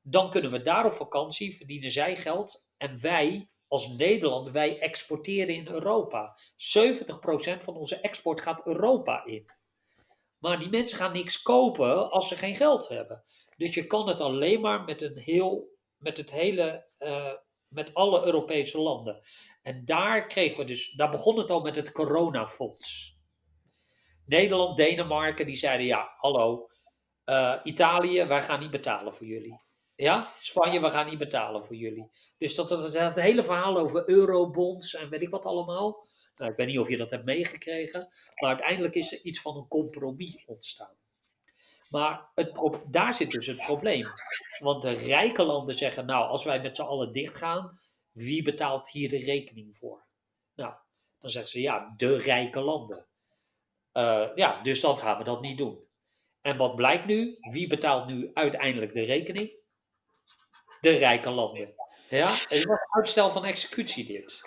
[0.02, 2.64] dan kunnen we daar op vakantie, verdienen zij geld.
[2.76, 6.38] En wij als Nederland, wij exporteren in Europa.
[6.38, 9.46] 70% van onze export gaat Europa in.
[10.44, 13.24] Maar die mensen gaan niks kopen als ze geen geld hebben.
[13.56, 17.32] Dus je kan het alleen maar met een heel, met het hele, uh,
[17.68, 19.20] met alle Europese landen.
[19.62, 23.18] En daar kregen we dus, daar begon het al met het coronafonds.
[24.26, 26.68] Nederland, Denemarken, die zeiden ja, hallo,
[27.24, 29.62] uh, Italië, wij gaan niet betalen voor jullie.
[29.94, 32.10] Ja, Spanje, we gaan niet betalen voor jullie.
[32.38, 36.06] Dus dat, dat, dat hele verhaal over eurobonds en weet ik wat allemaal.
[36.36, 39.56] Nou, ik weet niet of je dat hebt meegekregen, maar uiteindelijk is er iets van
[39.56, 40.96] een compromis ontstaan.
[41.88, 42.52] Maar het
[42.86, 44.06] daar zit dus het probleem.
[44.58, 47.80] Want de rijke landen zeggen, nou, als wij met z'n allen dichtgaan,
[48.12, 50.04] wie betaalt hier de rekening voor?
[50.54, 50.74] Nou,
[51.20, 53.06] dan zeggen ze, ja, de rijke landen.
[53.92, 55.84] Uh, ja, dus dan gaan we dat niet doen.
[56.40, 57.36] En wat blijkt nu?
[57.40, 59.52] Wie betaalt nu uiteindelijk de rekening?
[60.80, 61.74] De rijke landen.
[62.08, 64.40] Ja, het een uitstel van executie dit.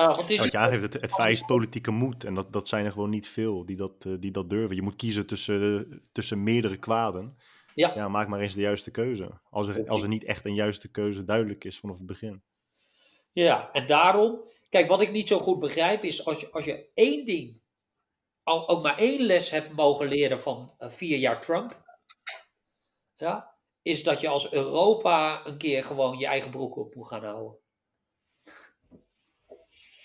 [0.00, 2.24] Uh, want, wat je aangeeft, het, het vereist politieke moed.
[2.24, 4.76] En dat, dat zijn er gewoon niet veel die dat, uh, die dat durven.
[4.76, 7.36] Je moet kiezen tussen, tussen meerdere kwaden.
[7.74, 7.94] Ja.
[7.94, 8.08] ja.
[8.08, 9.40] maak maar eens de juiste keuze.
[9.50, 12.42] Als er, als er niet echt een juiste keuze duidelijk is vanaf het begin.
[13.32, 14.48] Ja, en daarom...
[14.68, 16.24] Kijk, wat ik niet zo goed begrijp is...
[16.24, 17.60] als je, als je één ding...
[18.42, 21.82] Al, ook maar één les hebt mogen leren van vier jaar Trump...
[23.14, 27.24] Ja, is dat je als Europa een keer gewoon je eigen broek op moet gaan
[27.24, 27.59] houden.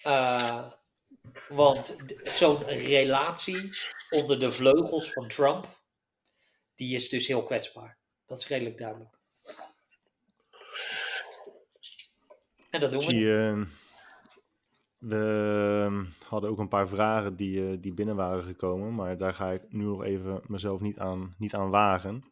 [0.07, 0.71] Uh,
[1.49, 3.69] want zo'n relatie
[4.09, 5.67] onder de vleugels van Trump,
[6.75, 7.97] die is dus heel kwetsbaar.
[8.25, 9.17] Dat is redelijk duidelijk.
[12.69, 13.15] En dat doen we.
[13.15, 13.65] Uh,
[14.97, 19.51] we hadden ook een paar vragen die, uh, die binnen waren gekomen, maar daar ga
[19.51, 22.23] ik nu nog even mezelf niet aan, niet aan wagen.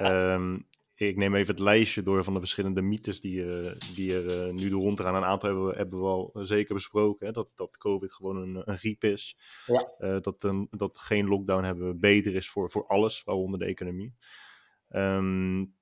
[0.00, 4.46] um, ik neem even het lijstje door van de verschillende mythes die, uh, die er
[4.46, 5.14] uh, nu de rond gaan.
[5.14, 7.26] Een aantal hebben we, hebben we al zeker besproken.
[7.26, 7.32] Hè?
[7.32, 9.38] Dat, dat COVID gewoon een, een griep is.
[9.66, 9.92] Ja.
[9.98, 14.14] Uh, dat, een, dat geen lockdown hebben beter is voor, voor alles, waaronder de economie.
[14.90, 15.74] Um,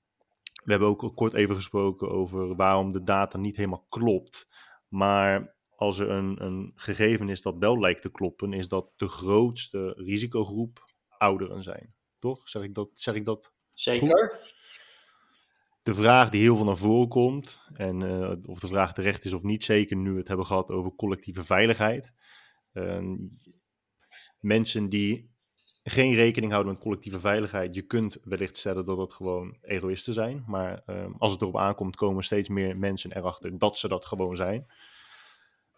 [0.65, 4.47] we hebben ook kort even gesproken over waarom de data niet helemaal klopt.
[4.89, 9.09] Maar als er een, een gegeven is dat wel lijkt te kloppen, is dat de
[9.09, 10.85] grootste risicogroep
[11.19, 11.95] ouderen zijn.
[12.19, 12.49] Toch?
[12.49, 12.91] Zeg ik dat?
[12.95, 14.09] Zeg ik dat Zeker.
[14.09, 14.61] Goed?
[15.83, 19.33] De vraag die heel veel naar voren komt, en uh, of de vraag terecht is
[19.33, 22.13] of niet, zeker nu we het hebben gehad over collectieve veiligheid.
[22.73, 23.01] Uh,
[24.41, 25.31] mensen die
[25.83, 27.75] geen rekening houden met collectieve veiligheid.
[27.75, 30.45] Je kunt wellicht stellen dat dat gewoon egoïsten zijn.
[30.47, 34.37] Maar uh, als het erop aankomt, komen steeds meer mensen erachter dat ze dat gewoon
[34.37, 34.67] zijn.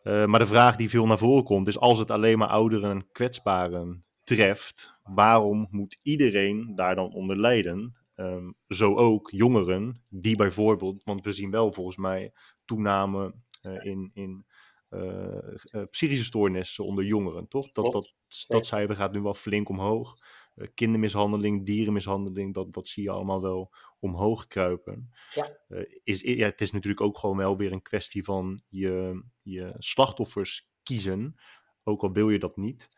[0.03, 2.91] Uh, maar de vraag die veel naar voren komt, is als het alleen maar ouderen
[2.91, 7.97] en kwetsbaren treft, waarom moet iedereen daar dan onder lijden?
[8.17, 12.33] Um, zo ook jongeren, die bijvoorbeeld, want we zien wel volgens mij
[12.65, 14.47] toename uh, in, in
[14.91, 17.73] uh, psychische stoornissen onder jongeren, toch?
[17.73, 18.15] Dat, dat,
[18.47, 20.17] dat cijfer gaat nu wel flink omhoog.
[20.55, 25.11] Uh, kindermishandeling, dierenmishandeling, dat, dat zie je allemaal wel omhoog kruipen.
[25.33, 25.59] Ja.
[26.05, 30.71] is, ja, het is natuurlijk ook gewoon wel weer een kwestie van je, je slachtoffers
[30.83, 31.35] kiezen,
[31.83, 32.89] ook al wil je dat niet.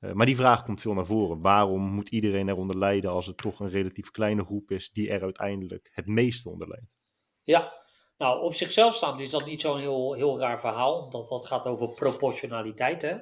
[0.00, 1.40] Uh, maar die vraag komt veel naar voren.
[1.40, 5.22] Waarom moet iedereen eronder lijden als het toch een relatief kleine groep is die er
[5.22, 6.94] uiteindelijk het meeste onder lijdt?
[7.42, 7.84] Ja,
[8.16, 11.66] nou op zichzelf staand is dat niet zo'n heel, heel raar verhaal, omdat dat gaat
[11.66, 13.02] over proportionaliteit.
[13.02, 13.16] Hè?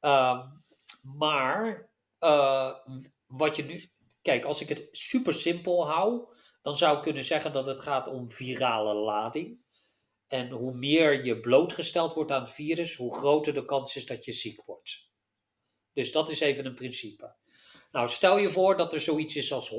[0.00, 0.46] Uh,
[1.16, 1.90] maar
[2.20, 2.74] uh,
[3.26, 3.92] wat je nu.
[4.22, 6.28] Kijk, als ik het super simpel hou,
[6.62, 9.62] dan zou ik kunnen zeggen dat het gaat om virale lading.
[10.26, 14.24] En hoe meer je blootgesteld wordt aan het virus, hoe groter de kans is dat
[14.24, 15.12] je ziek wordt.
[15.94, 17.34] Dus dat is even een principe.
[17.92, 19.74] Nou, stel je voor dat er zoiets is als 100%.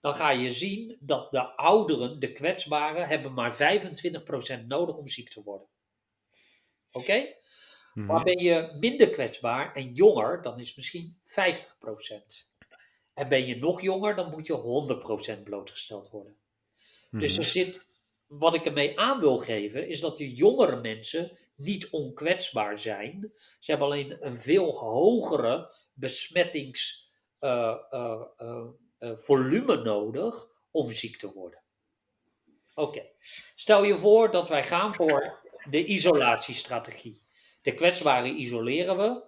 [0.00, 3.80] Dan ga je zien dat de ouderen, de kwetsbaren, hebben maar
[4.62, 5.66] 25% nodig om ziek te worden.
[6.92, 6.98] Oké?
[6.98, 7.36] Okay?
[7.94, 8.12] Mm-hmm.
[8.12, 12.50] Maar ben je minder kwetsbaar en jonger, dan is het misschien 50%.
[13.14, 16.36] En ben je nog jonger, dan moet je 100% blootgesteld worden.
[17.10, 17.88] Dus er zit,
[18.26, 23.32] wat ik ermee aan wil geven, is dat de jongere mensen niet onkwetsbaar zijn.
[23.58, 27.08] Ze hebben alleen een veel hogere besmettingsvolume
[29.00, 29.08] uh,
[29.60, 31.62] uh, uh, nodig om ziek te worden.
[32.74, 33.10] Oké,
[33.54, 37.22] stel je voor dat wij gaan voor de isolatiestrategie.
[37.62, 39.22] De kwetsbaren isoleren we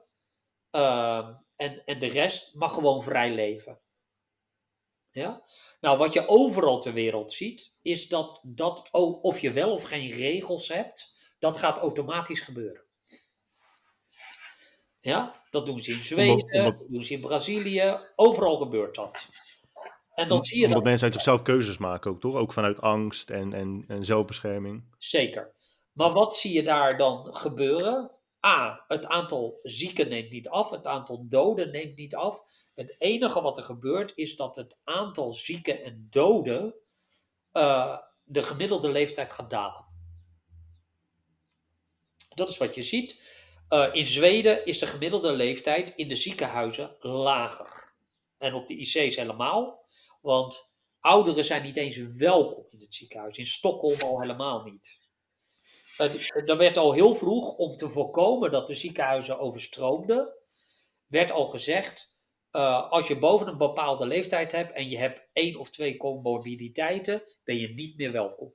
[0.71, 3.81] ehm, en, en de rest mag gewoon vrij leven.
[5.11, 5.45] Ja?
[5.81, 8.89] Nou, wat je overal ter wereld ziet, is dat, dat
[9.23, 11.12] of je wel of geen regels hebt,
[11.43, 12.83] dat gaat automatisch gebeuren.
[15.01, 19.29] Ja, dat doen ze in Zweden, dat doen ze in Brazilië, overal gebeurt dat.
[20.15, 20.89] En dan zie je Omdat dat.
[20.89, 22.35] mensen uit zichzelf keuzes maken ook, toch?
[22.35, 24.95] Ook vanuit angst en, en, en zelfbescherming.
[24.99, 25.55] Zeker.
[25.93, 28.11] Maar wat zie je daar dan gebeuren?
[28.47, 32.41] A, het aantal zieken neemt niet af, het aantal doden neemt niet af.
[32.75, 36.75] Het enige wat er gebeurt is dat het aantal zieken en doden
[37.53, 39.92] uh, de gemiddelde leeftijd gaat dalen.
[42.43, 43.21] Dat is wat je ziet.
[43.69, 47.93] Uh, in Zweden is de gemiddelde leeftijd in de ziekenhuizen lager.
[48.39, 49.85] En op de IC's helemaal.
[50.21, 53.39] Want ouderen zijn niet eens welkom in het ziekenhuis.
[53.39, 55.01] In Stockholm al helemaal niet.
[56.47, 60.35] Er werd al heel vroeg, om te voorkomen dat de ziekenhuizen overstroomden,
[61.07, 62.19] werd al gezegd,
[62.53, 67.23] uh, als je boven een bepaalde leeftijd hebt en je hebt één of twee comorbiditeiten,
[67.45, 68.55] ben je niet meer welkom.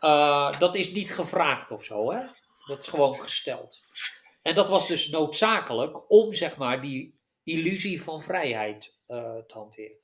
[0.00, 2.26] Uh, dat is niet gevraagd of zo, hè?
[2.66, 3.84] Dat is gewoon gesteld.
[4.42, 9.98] En dat was dus noodzakelijk om, zeg maar, die illusie van vrijheid uh, te hanteren.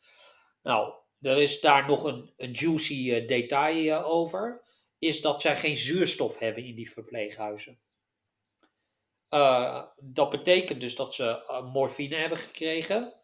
[0.63, 4.63] Nou, er is daar nog een, een juicy uh, detail over.
[4.99, 7.81] Is dat zij geen zuurstof hebben in die verpleeghuizen.
[9.97, 13.15] dat betekent dus dat ze morfine hebben gekregen.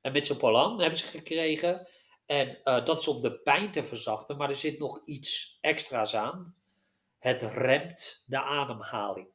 [0.00, 1.88] en metsopolam hebben ze gekregen.
[2.32, 6.14] En uh, dat is om de pijn te verzachten, maar er zit nog iets extra's
[6.14, 6.56] aan.
[7.18, 9.28] Het remt de ademhaling.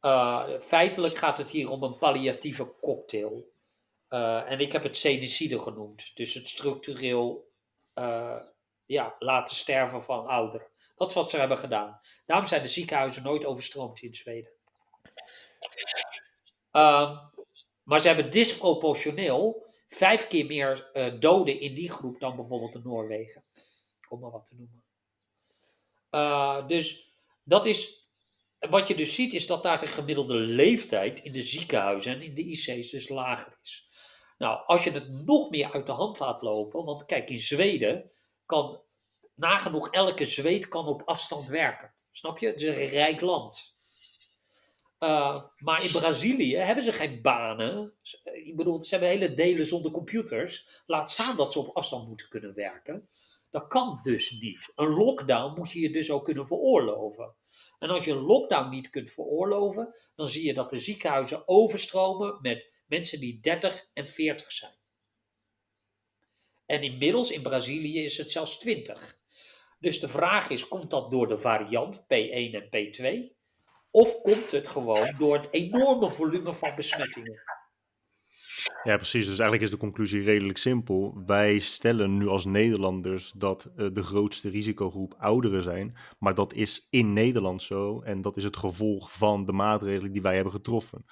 [0.00, 3.52] Uh, feitelijk gaat het hier om een palliatieve cocktail.
[4.08, 6.16] Uh, en ik heb het sedicide genoemd.
[6.16, 7.48] Dus het structureel
[8.86, 10.66] ja, laten sterven van ouderen.
[10.96, 12.00] Dat is wat ze hebben gedaan.
[12.26, 14.52] Daarom zijn de ziekenhuizen nooit overstroomd in Zweden.
[16.70, 17.16] Ehm,
[17.82, 22.80] maar ze hebben disproportioneel vijf keer meer uh, doden in die groep dan bijvoorbeeld de
[22.84, 23.44] Noorwegen.
[24.08, 24.84] Om maar wat te noemen.
[26.10, 27.12] Uh, dus
[27.44, 27.98] dat is.
[28.58, 32.34] Wat je dus ziet is dat daar de gemiddelde leeftijd in de ziekenhuizen en in
[32.34, 33.90] de IC's dus lager is.
[34.38, 38.10] Nou, als je het nog meer uit de hand laat lopen, want kijk, in Zweden
[38.46, 38.82] kan
[39.34, 41.94] nagenoeg elke Zweed kan op afstand werken.
[42.10, 42.46] Snap je?
[42.46, 43.79] Het is een rijk land.
[45.00, 47.94] Uh, maar in Brazilië hebben ze geen banen.
[48.32, 50.82] Ik bedoel, ze hebben hele delen zonder computers.
[50.86, 53.08] Laat staan dat ze op afstand moeten kunnen werken.
[53.50, 54.72] Dat kan dus niet.
[54.74, 57.34] Een lockdown moet je je dus ook kunnen veroorloven.
[57.78, 62.38] En als je een lockdown niet kunt veroorloven, dan zie je dat de ziekenhuizen overstromen
[62.40, 64.74] met mensen die 30 en 40 zijn.
[66.66, 69.18] En inmiddels in Brazilië is het zelfs 20.
[69.78, 73.38] Dus de vraag is, komt dat door de variant P1 en P2?
[73.90, 77.42] Of komt het gewoon door het enorme volume van besmettingen?
[78.82, 79.26] Ja, precies.
[79.26, 81.22] Dus eigenlijk is de conclusie redelijk simpel.
[81.26, 85.96] Wij stellen nu als Nederlanders dat uh, de grootste risicogroep ouderen zijn.
[86.18, 88.00] Maar dat is in Nederland zo.
[88.00, 91.04] En dat is het gevolg van de maatregelen die wij hebben getroffen.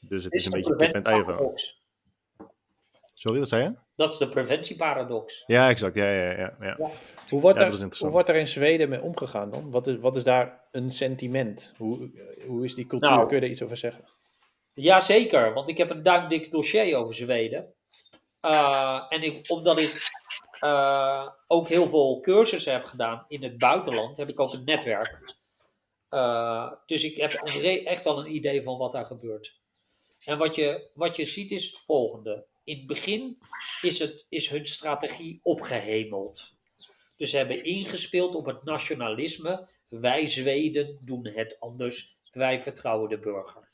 [0.00, 1.52] Dus het is, is een beetje kip en ei
[3.14, 3.76] Sorry, wat zei je?
[4.00, 5.44] Dat is de preventieparadox.
[5.46, 5.94] Ja, exact.
[5.94, 6.76] Ja, ja, ja, ja.
[7.28, 9.70] Hoe, wordt er, hoe wordt er in Zweden mee omgegaan dan?
[9.70, 11.74] Wat is, wat is daar een sentiment?
[11.76, 12.10] Hoe,
[12.46, 13.10] hoe is die cultuur?
[13.10, 14.04] Nou, Kun je er iets over zeggen?
[14.72, 17.74] Jazeker, want ik heb een duimdik dossier over Zweden.
[18.42, 20.10] Uh, en ik, omdat ik
[20.60, 25.36] uh, ook heel veel cursussen heb gedaan in het buitenland, heb ik ook een netwerk.
[26.10, 27.32] Uh, dus ik heb
[27.84, 29.60] echt wel een idee van wat daar gebeurt.
[30.24, 32.48] En wat je, wat je ziet is het volgende.
[32.64, 33.38] In het begin
[33.80, 36.52] is, het, is hun strategie opgehemeld.
[37.16, 39.68] Dus ze hebben ingespeeld op het nationalisme.
[39.88, 42.18] Wij Zweden doen het anders.
[42.32, 43.68] Wij vertrouwen de burger.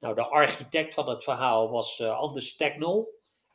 [0.00, 3.06] Nou, de architect van het verhaal was uh, Anders Tegnell.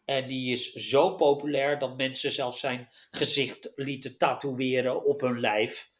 [0.05, 5.91] En die is zo populair dat mensen zelfs zijn gezicht lieten tatoeëren op hun lijf.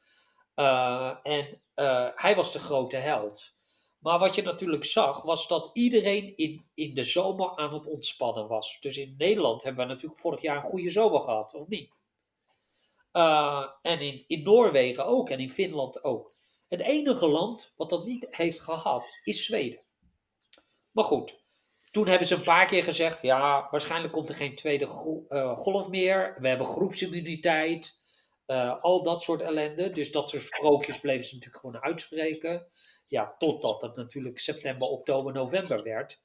[0.56, 3.55] Uh, en uh, hij was de grote held.
[4.06, 8.48] Maar wat je natuurlijk zag, was dat iedereen in, in de zomer aan het ontspannen
[8.48, 8.78] was.
[8.80, 11.94] Dus in Nederland hebben we natuurlijk vorig jaar een goede zomer gehad, of niet?
[13.14, 16.34] Uh, en in, in Noorwegen ook en in Finland ook.
[16.68, 19.82] Het enige land wat dat niet heeft gehad, is Zweden.
[20.92, 21.44] Maar goed,
[21.92, 24.86] toen hebben ze een paar keer gezegd: ja, waarschijnlijk komt er geen tweede
[25.30, 26.38] uh, golf meer.
[26.40, 28.04] We hebben groepsimmuniteit.
[28.48, 29.92] Uh, al dat soort ellende.
[29.92, 32.68] Dus dat soort sprookjes bleven ze natuurlijk gewoon uitspreken.
[33.08, 36.24] Ja, totdat het natuurlijk september, oktober, november werd.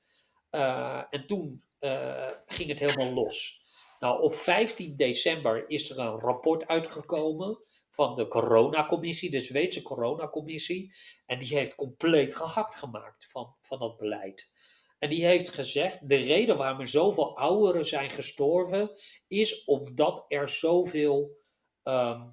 [0.50, 3.62] Uh, en toen uh, ging het helemaal los.
[3.98, 7.58] Nou, op 15 december is er een rapport uitgekomen
[7.90, 10.94] van de coronacommissie, de Zweedse coronacommissie.
[11.26, 14.52] En die heeft compleet gehakt gemaakt van, van dat beleid.
[14.98, 18.90] En die heeft gezegd, de reden waarom er zoveel ouderen zijn gestorven,
[19.28, 21.38] is omdat er zoveel
[21.82, 22.30] um,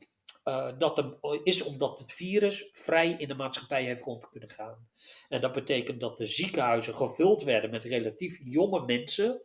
[0.48, 4.88] uh, dat er, is omdat het virus vrij in de maatschappij heeft rond kunnen gaan.
[5.30, 9.42] En dat betekent dat de ziekenhuizen gevuld werden met relatief jonge mensen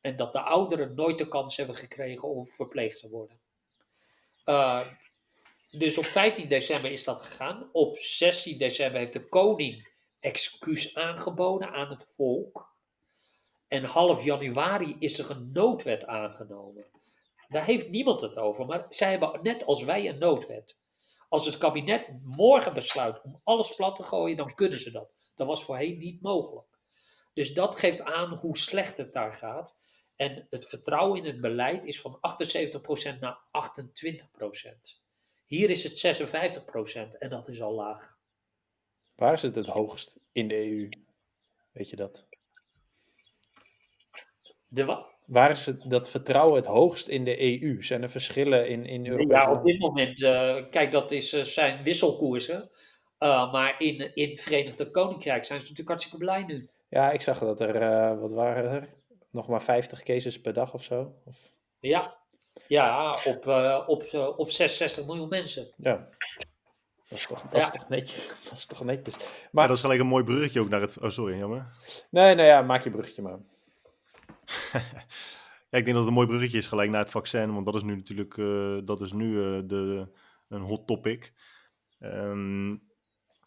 [0.00, 3.40] en dat de ouderen nooit de kans hebben gekregen om verpleegd te worden.
[4.44, 4.86] Uh,
[5.70, 7.68] dus op 15 december is dat gegaan.
[7.72, 9.88] Op 16 december heeft de koning
[10.20, 12.74] excuus aangeboden aan het volk.
[13.68, 16.84] En half januari is er een noodwet aangenomen.
[17.52, 18.66] Daar heeft niemand het over.
[18.66, 20.80] Maar zij hebben net als wij een noodwet.
[21.28, 25.12] Als het kabinet morgen besluit om alles plat te gooien, dan kunnen ze dat.
[25.34, 26.78] Dat was voorheen niet mogelijk.
[27.34, 29.76] Dus dat geeft aan hoe slecht het daar gaat.
[30.16, 32.18] En het vertrouwen in het beleid is van
[33.16, 35.02] 78% naar 28%.
[35.46, 36.20] Hier is het
[37.14, 38.18] 56% en dat is al laag.
[39.14, 40.88] Waar is het het hoogst in de EU?
[41.72, 42.26] Weet je dat?
[44.68, 45.12] De wat?
[45.32, 47.82] Waar is het, dat vertrouwen het hoogst in de EU?
[47.82, 49.40] Zijn er verschillen in, in Europa?
[49.40, 52.70] Ja, op dit moment, uh, kijk, dat is, uh, zijn wisselkoersen.
[53.18, 56.68] Uh, maar in, in het Verenigde Koninkrijk zijn ze natuurlijk hartstikke blij nu.
[56.88, 58.88] Ja, ik zag dat er, wat waren er?
[59.30, 61.14] Nog maar 50 cases per dag of zo?
[61.24, 61.36] Of...
[61.80, 62.16] Ja,
[62.66, 63.46] ja op,
[63.86, 65.72] op, op 66 miljoen mensen.
[65.76, 66.08] Ja.
[67.08, 67.72] Dat is toch, dat ja.
[67.72, 68.28] is toch netjes.
[68.44, 69.16] Dat is toch netjes.
[69.50, 70.98] Maar ja, dat is gelijk een mooi bruggetje ook naar het...
[70.98, 71.66] Oh, sorry, jammer.
[72.10, 73.38] Nee, nou ja, maak je bruggetje maar.
[75.70, 77.74] ja, ik denk dat het een mooi bruggetje is gelijk naar het vaccin, want dat
[77.74, 80.08] is nu natuurlijk uh, dat is nu, uh, de,
[80.48, 81.32] een hot topic.
[82.00, 82.82] Um,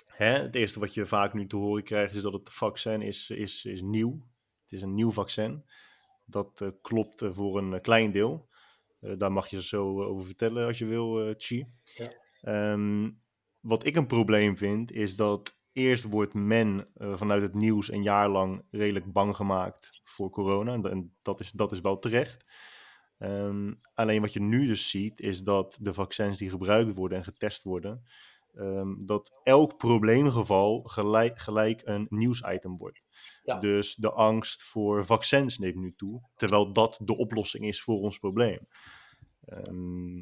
[0.07, 3.29] hè, het eerste wat je vaak nu te horen krijgt is dat het vaccin is,
[3.29, 4.27] is, is nieuw.
[4.63, 5.65] Het is een nieuw vaccin.
[6.25, 8.49] Dat uh, klopt voor een klein deel.
[8.99, 11.65] daar mag je zo over vertellen als je wil, Chi.
[11.83, 12.71] Ja.
[12.71, 13.23] Um,
[13.59, 18.03] wat ik een probleem vind, is dat eerst wordt men uh, vanuit het nieuws een
[18.03, 20.73] jaar lang redelijk bang gemaakt voor corona.
[20.73, 22.45] En dat is, dat is wel terecht.
[23.19, 27.23] Um, alleen wat je nu dus ziet, is dat de vaccins die gebruikt worden en
[27.23, 28.03] getest worden,
[28.53, 33.01] ehm, dat elk probleemgeval gelijk, gelijk een nieuwsitem wordt.
[33.43, 33.59] Ja.
[33.59, 38.19] Dus de angst voor vaccins neemt nu toe, terwijl dat de oplossing is voor ons
[38.19, 38.67] probleem.
[39.45, 40.17] Ehm,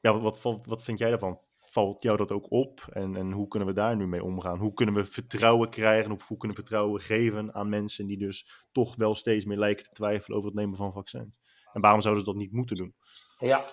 [0.00, 1.40] ja, wat, wat, wat vind jij daarvan?
[1.76, 2.86] Valt jou dat ook op?
[2.92, 4.58] En, en hoe kunnen we daar nu mee omgaan?
[4.58, 8.48] Hoe kunnen we vertrouwen krijgen of hoe kunnen we vertrouwen geven aan mensen die dus
[8.72, 11.34] toch wel steeds meer lijken te twijfelen over het nemen van vaccins?
[11.72, 12.94] En waarom zouden ze dat niet moeten doen?
[13.38, 13.64] Ja,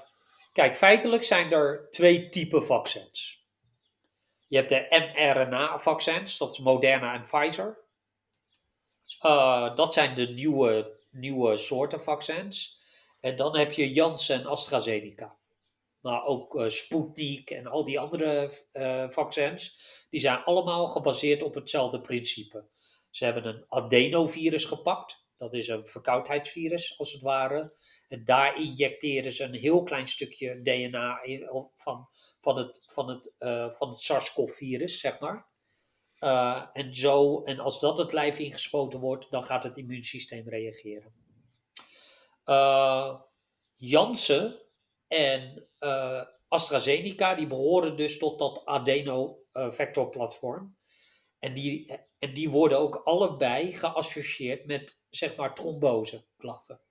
[0.52, 3.48] kijk, feitelijk zijn er twee typen vaccins.
[4.48, 7.78] Je hebt de mRNA-vaccins, dat is Moderna en Pfizer.
[9.22, 12.82] Uh, dat zijn de nieuwe, nieuwe soorten vaccins.
[13.20, 15.36] En dan heb je Janssen en AstraZeneca.
[16.04, 19.80] Maar ook uh, Sputnik en al die andere uh, vaccins.
[20.10, 22.68] Die zijn allemaal gebaseerd op hetzelfde principe.
[23.10, 25.26] Ze hebben een adenovirus gepakt.
[25.38, 27.76] Dat is een verkoudheidsvirus, als het ware.
[28.08, 31.20] En daar injecteren ze een heel klein stukje DNA
[31.76, 32.08] van,
[32.42, 35.48] van het, van het, uh, van het SARS-CoV-virus, zeg maar.
[36.74, 41.14] En, zo, en als dat het lijf ingespoten wordt, dan gaat het immuunsysteem reageren.
[42.46, 43.20] Uh,
[43.74, 44.62] Janssen
[45.14, 45.68] en
[46.48, 50.78] AstraZeneca, die behoren dus tot dat adeno-vector-platform.
[51.40, 56.82] En die, en die worden ook allebei geassocieerd met, zeg maar, tromboseklachten.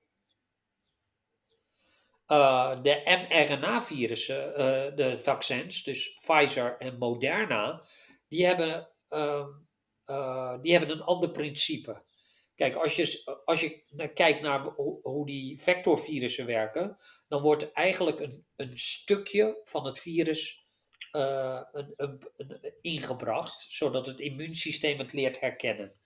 [2.26, 4.56] Uh, de mRNA-virussen, uh,
[4.96, 7.82] de vaccins, dus Pfizer en Moderna,
[8.28, 9.46] die hebben, uh,
[10.60, 12.02] die hebben een ander principe.
[12.62, 13.82] Kijk, als je, als je
[14.14, 14.62] kijkt naar
[15.02, 16.96] hoe, die vectorvirussen werken,
[17.28, 20.66] dan wordt eigenlijk een, een stukje van het virus
[21.10, 26.00] een, een, een, ingebracht, zodat het immuunsysteem het leert herkennen.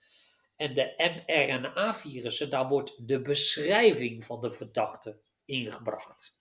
[0.55, 0.93] En de
[1.25, 6.36] mRNA-virussen, daar wordt de beschrijving van de verdachte ingebracht.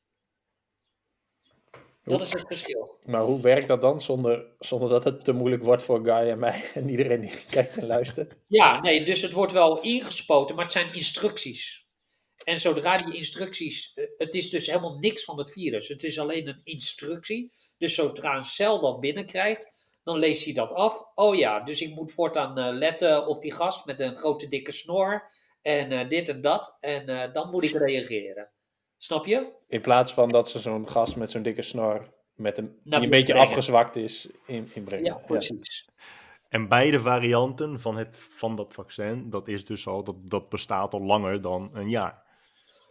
[2.13, 2.99] Dat is het verschil.
[3.05, 6.39] Maar hoe werkt dat dan zonder, zonder dat het te moeilijk wordt voor Guy en
[6.39, 8.37] mij en iedereen die kijkt en luistert?
[8.47, 11.87] Ja, nee, dus het wordt wel ingespoten, maar het zijn instructies.
[12.45, 15.89] En zodra die instructies, het is dus helemaal niks van het virus.
[15.89, 17.53] Het is alleen een instructie.
[17.79, 19.73] Dus zodra een cel dat binnenkrijgt,
[20.05, 21.03] dan leest hij dat af.
[21.15, 24.73] Oh ja, dus ik moet voortaan uh, letten op die gast met een grote dikke
[24.73, 25.23] snor
[25.63, 26.77] en uh, dit en dat.
[26.81, 28.51] En dan moet ik reageren.
[28.97, 29.53] Snap je?
[29.69, 33.11] In plaats van dat ze zo'n gast met zo'n dikke snor, met een, die een
[33.11, 33.49] beetje brengen.
[33.49, 35.05] afgezwakt is, in, inbrengen.
[35.05, 35.85] Ja, precies.
[35.87, 35.93] Ja.
[36.49, 40.93] En beide varianten van, het, van dat vaccin, dat, is dus al, dat, dat bestaat
[40.93, 42.25] al langer dan een jaar.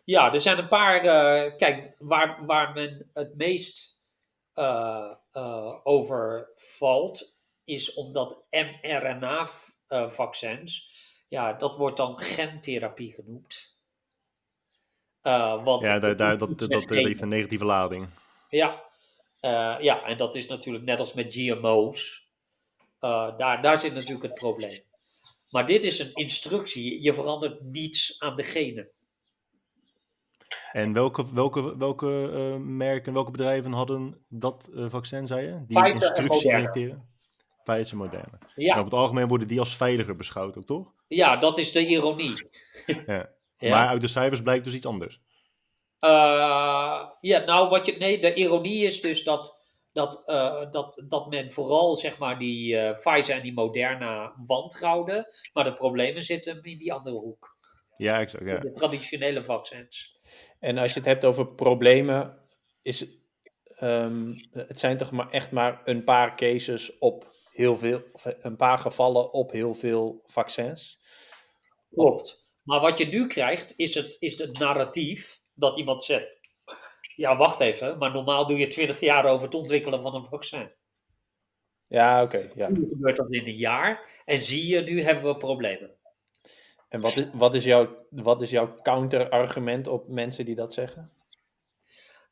[0.03, 1.05] Ja, er zijn een paar.
[1.05, 3.99] Uh, kijk, waar, waar men het meest
[4.55, 10.93] uh, uh, over valt, is omdat mRNA-vaccins,
[11.27, 13.74] ja, dat wordt dan gentherapie genoemd.
[15.25, 18.07] Uh, want ja, daar, daar, dat, dat, dat heeft een negatieve lading.
[18.49, 18.83] Ja.
[19.41, 22.27] Uh, ja, en dat is natuurlijk net als met GMO's.
[23.01, 24.79] Uh, daar, daar zit natuurlijk het probleem.
[25.49, 27.01] Maar dit is een instructie.
[27.01, 28.89] Je verandert niets aan de genen.
[30.71, 32.07] En welke, welke, welke
[32.59, 35.63] merken, welke bedrijven hadden dat vaccin, zei je?
[35.67, 37.09] Die Pfizer instructie en injecteren?
[37.63, 38.39] Pfizer Moderna.
[38.55, 38.71] Ja.
[38.71, 40.93] En over het algemeen worden die als veiliger beschouwd ook, toch?
[41.07, 42.49] Ja, dat is de ironie.
[43.05, 43.29] ja.
[43.65, 43.75] Ja.
[43.75, 45.21] Maar uit de cijfers blijkt dus iets anders.
[45.99, 51.29] Uh, ja, nou, wat je, nee, de ironie is dus dat, dat, uh, dat, dat
[51.29, 55.33] men vooral zeg maar die uh, Pfizer en die Moderna wantrouwde.
[55.53, 57.57] Maar de problemen zitten in die andere hoek.
[57.95, 58.45] Ja, exact.
[58.45, 58.57] Ja.
[58.57, 60.19] De traditionele vaccins.
[60.59, 62.37] En als je het hebt over problemen,
[62.81, 63.05] is,
[63.79, 68.55] um, het zijn toch maar echt maar een paar cases op heel veel, of een
[68.55, 70.99] paar gevallen op heel veel vaccins?
[71.91, 72.44] Klopt.
[72.65, 76.39] Maar wat je nu krijgt, is het, is het narratief dat iemand zegt:
[77.15, 80.71] Ja, wacht even, maar normaal doe je 20 jaar over het ontwikkelen van een vaccin.
[81.87, 82.37] Ja, oké.
[82.37, 82.69] Okay, ja.
[82.69, 85.95] Nu gebeurt dat in een jaar en zie je, nu hebben we problemen.
[86.89, 91.11] En wat is, wat is, jouw, wat is jouw counterargument op mensen die dat zeggen?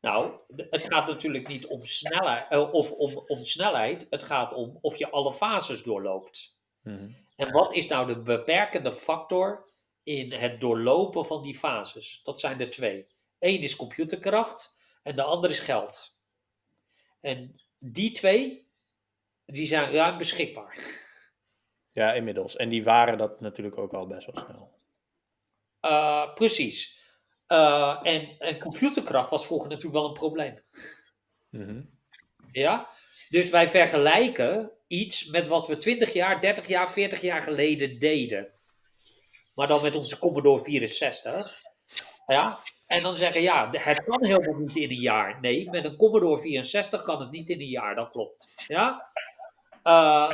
[0.01, 4.97] Nou, het gaat natuurlijk niet om snelheid, of om, om snelheid, het gaat om of
[4.97, 6.57] je alle fases doorloopt.
[6.81, 7.15] Mm-hmm.
[7.35, 9.72] En wat is nou de beperkende factor
[10.03, 12.21] in het doorlopen van die fases.
[12.23, 13.07] Dat zijn er twee.
[13.39, 16.17] Eén is computerkracht en de ander is geld.
[17.21, 18.67] En die twee,
[19.45, 20.77] die zijn ruim beschikbaar.
[21.95, 22.55] Ja, inmiddels.
[22.55, 24.79] En die waren dat natuurlijk ook al best wel snel.
[25.81, 26.99] Uh, precies.
[27.47, 30.63] Uh, en, en computerkracht was vroeger natuurlijk wel een probleem.
[31.49, 31.89] Mm-hmm.
[32.51, 32.89] Ja?
[33.29, 38.52] Dus wij vergelijken iets met wat we 20 jaar, 30 jaar, 40 jaar geleden deden
[39.53, 41.61] maar dan met onze Commodore 64.
[42.25, 45.39] Ja, En dan zeggen, ja, het kan helemaal niet in een jaar.
[45.39, 48.47] Nee, met een Commodore 64 kan het niet in een jaar, dat klopt.
[48.67, 49.11] Ja?
[49.83, 50.31] Uh,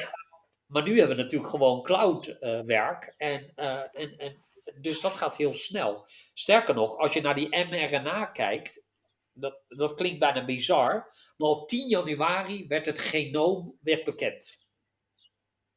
[0.65, 3.15] maar nu hebben we natuurlijk gewoon cloudwerk.
[3.17, 4.45] Uh, en, uh, en, en,
[4.81, 6.07] dus dat gaat heel snel.
[6.33, 8.87] Sterker nog, als je naar die mRNA kijkt,
[9.33, 14.57] dat, dat klinkt bijna bizar, maar op 10 januari werd het genoom werd bekend.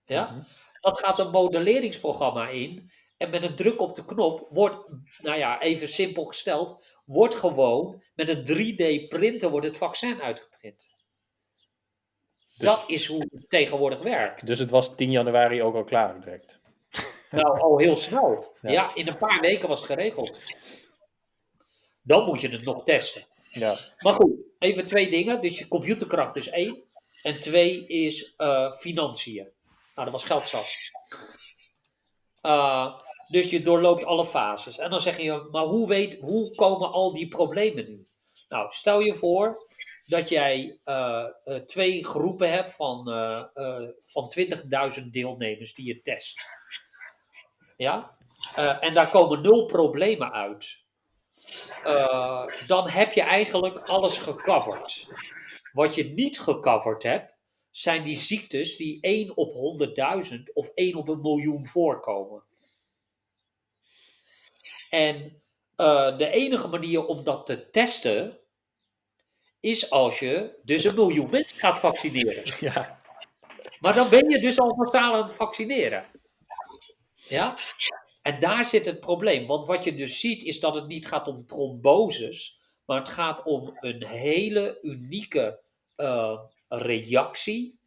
[0.05, 0.31] Ja?
[0.31, 0.47] Mm -hmm.
[0.81, 2.91] Dat gaat een modelleringsprogramma in.
[3.23, 4.77] En met een druk op de knop wordt,
[5.19, 10.89] nou ja, even simpel gesteld, wordt gewoon met een 3D-printer wordt het vaccin uitgeprint.
[12.57, 14.47] Dus, dat is hoe het tegenwoordig werkt.
[14.47, 16.61] Dus het was 10 januari ook al klaar direct?
[17.31, 18.55] Nou, al heel snel.
[18.61, 18.71] Ja.
[18.71, 20.41] ja, in een paar weken was het geregeld.
[22.03, 23.25] Dan moet je het nog testen.
[23.51, 23.79] Ja.
[23.99, 25.41] Maar goed, even twee dingen.
[25.41, 26.83] Dus je computerkracht is één.
[27.23, 29.51] En twee is uh, financiën.
[29.95, 30.67] Nou, dat was geld zat.
[32.47, 32.99] Uh,
[33.33, 34.79] dus je doorloopt alle fases.
[34.79, 38.07] En dan zeg je, maar hoe, weet, hoe komen al die problemen nu?
[38.49, 39.71] Nou, stel je voor
[40.05, 43.43] dat jij uh, uh, twee groepen hebt van, uh,
[44.05, 44.33] van
[45.01, 46.49] 20.000 deelnemers die je test.
[47.77, 48.11] Ja?
[48.81, 50.85] en daar komen nul problemen uit.
[52.67, 55.09] dan heb je eigenlijk alles gecoverd.
[55.73, 57.35] Wat je niet gecoverd hebt,
[57.71, 59.55] zijn die ziektes die 1 op
[60.35, 62.43] 100.000 of 1 op een miljoen voorkomen.
[64.93, 65.43] En
[65.77, 68.39] uh, de enige manier om dat te testen
[69.61, 72.43] is als je dus een miljoen mensen gaat vaccineren.
[72.61, 73.01] Ja.
[73.81, 76.07] Maar dan ben je dus al massaal aan het vaccineren.
[77.15, 77.59] Ja?
[78.23, 79.47] En daar zit het probleem.
[79.47, 83.43] Want wat je dus ziet is dat het niet gaat om tromboses, maar het gaat
[83.43, 85.61] om een hele unieke
[85.97, 86.39] uh,
[86.69, 87.81] reactie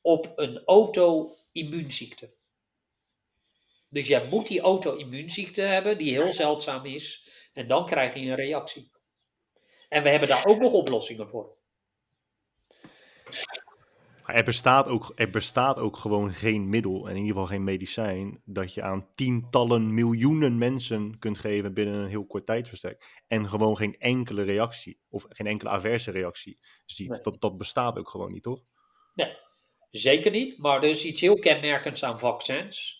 [0.00, 2.30] op een auto-immuunziekte.
[3.88, 7.28] Dus jij moet die auto-immuunziekte hebben, die heel zeldzaam is.
[7.52, 8.90] En dan krijg je een reactie.
[9.88, 11.56] En we hebben daar ook nog oplossingen voor.
[14.28, 17.64] Maar er bestaat, ook, er bestaat ook gewoon geen middel, en in ieder geval geen
[17.64, 23.22] medicijn, dat je aan tientallen miljoenen mensen kunt geven binnen een heel kort tijdverstek.
[23.26, 27.08] En gewoon geen enkele reactie, of geen enkele averse reactie ziet.
[27.08, 27.20] Nee.
[27.20, 28.62] Dat, dat bestaat ook gewoon niet, toch?
[29.14, 29.36] Nee,
[29.90, 30.58] zeker niet.
[30.58, 32.97] Maar er is iets heel kenmerkends aan vaccins.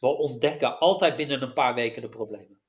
[0.00, 2.60] We ontdekken altijd binnen een paar weken de problemen.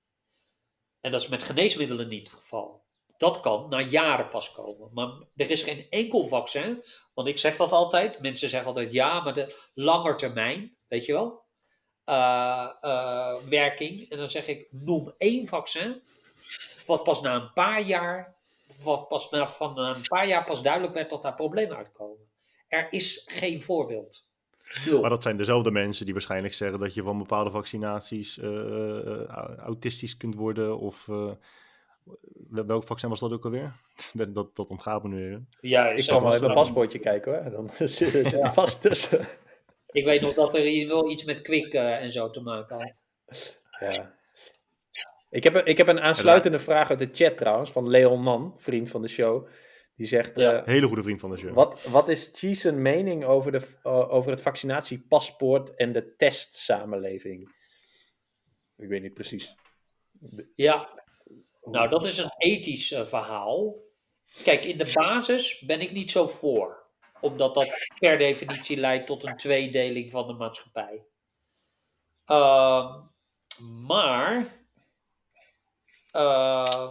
[1.01, 2.87] En dat is met geneesmiddelen niet het geval.
[3.17, 4.89] Dat kan na jaren pas komen.
[4.93, 6.83] Maar er is geen enkel vaccin.
[7.13, 8.19] Want ik zeg dat altijd.
[8.19, 11.43] Mensen zeggen altijd ja, maar de langetermijn, weet je wel,
[12.05, 14.09] uh, uh, werking.
[14.09, 16.03] En dan zeg ik, noem één vaccin.
[16.85, 18.37] Wat pas na een paar jaar,
[18.83, 22.31] wat pas na, van een paar jaar pas duidelijk werd dat daar problemen uitkomen.
[22.67, 24.28] Er is geen voorbeeld.
[24.85, 25.01] Nul.
[25.01, 29.25] Maar dat zijn dezelfde mensen die waarschijnlijk zeggen dat je van bepaalde vaccinaties uh,
[29.57, 30.79] autistisch kunt worden.
[30.79, 31.31] Of uh,
[32.49, 33.73] welk vaccin was dat ook alweer?
[34.33, 35.45] dat, dat ontgaat me nu.
[35.61, 37.51] Ja, ik kan wel even een paspoortje kijken hoor.
[37.51, 38.53] Dan zit het ja.
[38.53, 39.27] vast tussen.
[39.91, 43.01] Ik weet nog dat er hier wel iets met kwik en zo te maken had.
[43.79, 44.17] Ja.
[45.29, 48.89] Ik heb, ik heb een aansluitende vraag uit de chat trouwens, van Leon Man, vriend
[48.89, 49.47] van de show.
[49.99, 50.37] Die zegt...
[50.37, 51.53] Ja, uh, hele goede vriend van de show.
[51.53, 57.55] Wat, wat is Cheese mening over, de, uh, over het vaccinatiepaspoort en de testsamenleving?
[58.77, 59.55] Ik weet niet precies.
[60.55, 61.03] Ja,
[61.63, 63.75] nou dat is een ethisch uh, verhaal.
[64.43, 66.85] Kijk, in de basis ben ik niet zo voor.
[67.21, 71.05] Omdat dat per definitie leidt tot een tweedeling van de maatschappij.
[72.25, 73.01] Ehm,
[73.85, 74.57] maar...
[76.15, 76.89] Uh,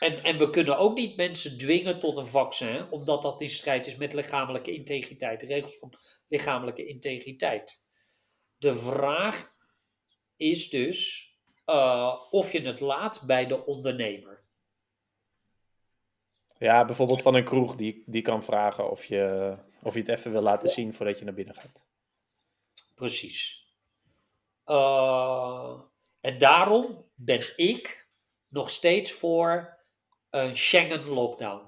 [0.00, 3.86] en, en we kunnen ook niet mensen dwingen tot een vaccin, omdat dat in strijd
[3.86, 5.94] is met lichamelijke integriteit, de regels van
[6.28, 7.80] lichamelijke integriteit.
[8.58, 9.54] De vraag
[10.36, 11.28] is dus
[11.66, 14.42] uh, of je het laat bij de ondernemer.
[16.58, 20.32] Ja, bijvoorbeeld van een kroeg die, die kan vragen of je, of je het even
[20.32, 21.84] wil laten zien voordat je naar binnen gaat.
[22.94, 23.68] Precies.
[24.66, 25.80] Uh,
[26.20, 28.08] en daarom ben ik
[28.48, 29.78] nog steeds voor
[30.30, 31.62] een Schengen-lockdown.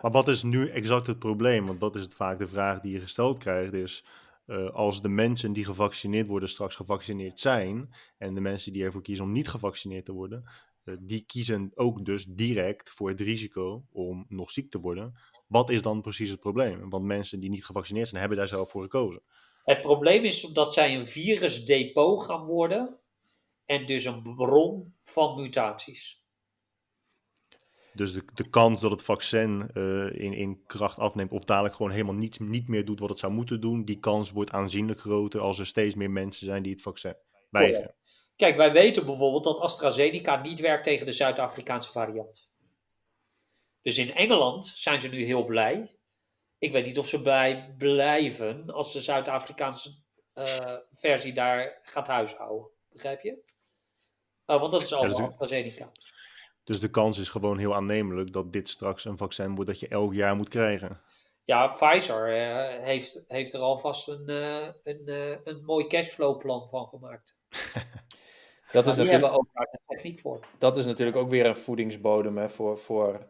[0.00, 1.66] Maar wat is nu exact het probleem?
[1.66, 3.72] Want dat is het vaak de vraag die je gesteld krijgt.
[3.72, 4.04] Is
[4.46, 7.90] uh, als de mensen die gevaccineerd worden straks gevaccineerd zijn.
[8.18, 10.44] En de mensen die ervoor kiezen om niet gevaccineerd te worden.
[10.84, 15.14] Uh, die kiezen ook dus direct voor het risico om nog ziek te worden.
[15.46, 16.90] Wat is dan precies het probleem?
[16.90, 19.22] Want mensen die niet gevaccineerd zijn, hebben daar zelf voor gekozen.
[19.64, 22.98] Het probleem is dat zij een virusdepot gaan worden.
[23.66, 26.17] En dus een bron van mutaties.
[27.98, 31.90] Dus de, de kans dat het vaccin uh, in, in kracht afneemt of dadelijk gewoon
[31.90, 35.40] helemaal niet, niet meer doet wat het zou moeten doen, die kans wordt aanzienlijk groter
[35.40, 37.16] als er steeds meer mensen zijn die het vaccin
[37.50, 37.94] weigeren.
[38.36, 42.48] Kijk, wij weten bijvoorbeeld dat AstraZeneca niet werkt tegen de Zuid-Afrikaanse variant.
[43.82, 45.98] Dus in Engeland zijn ze nu heel blij.
[46.58, 49.94] Ik weet niet of ze blij blijven als de Zuid-Afrikaanse
[50.34, 52.68] uh, versie daar gaat huishouden.
[52.92, 53.42] Begrijp je?
[54.46, 55.92] Uh, want dat is allemaal ja, AstraZeneca.
[56.68, 59.88] Dus de kans is gewoon heel aannemelijk dat dit straks een vaccin wordt dat je
[59.88, 61.00] elk jaar moet krijgen.
[61.44, 64.28] Ja, Pfizer uh, heeft, heeft er alvast een,
[64.82, 65.08] een,
[65.44, 67.36] een mooi cashflow-plan van gemaakt.
[68.72, 70.46] dat is die hebben ook daar de techniek voor.
[70.58, 73.28] Dat is natuurlijk ook weer een voedingsbodem hè, voor, voor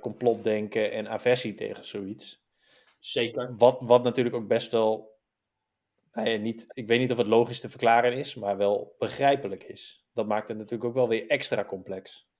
[0.00, 2.42] complotdenken en aversie tegen zoiets.
[2.98, 3.54] Zeker.
[3.56, 5.18] Wat, wat natuurlijk ook best wel,
[6.12, 9.64] nou ja, niet, ik weet niet of het logisch te verklaren is, maar wel begrijpelijk
[9.64, 10.04] is.
[10.12, 12.32] Dat maakt het natuurlijk ook wel weer extra complex.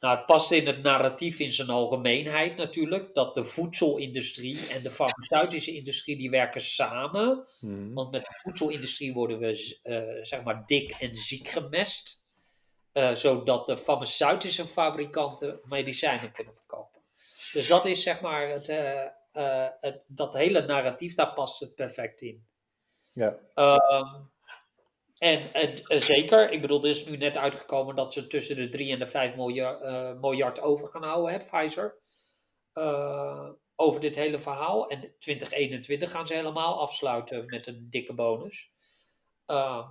[0.00, 4.90] Nou, het past in het narratief in zijn algemeenheid natuurlijk, dat de voedselindustrie en de
[4.90, 7.46] farmaceutische industrie die werken samen.
[7.58, 7.94] Hmm.
[7.94, 12.24] Want met de voedselindustrie worden we uh, zeg maar dik en ziek gemest.
[12.92, 17.00] Uh, zodat de farmaceutische fabrikanten medicijnen kunnen verkopen.
[17.52, 18.68] Dus dat is zeg maar het,
[19.32, 22.46] uh, het, dat hele narratief, daar past het perfect in.
[23.10, 23.38] Ja.
[23.54, 24.30] Um,
[25.18, 28.92] en, en, zeker, ik bedoel, er is nu net uitgekomen dat ze tussen de 3
[28.92, 31.98] en de 5 miljard, uh, miljard over gaan houden, Pfizer.
[32.74, 34.88] Uh, over dit hele verhaal.
[34.88, 38.72] En 2021 gaan ze helemaal afsluiten met een dikke bonus.
[39.46, 39.88] Uh,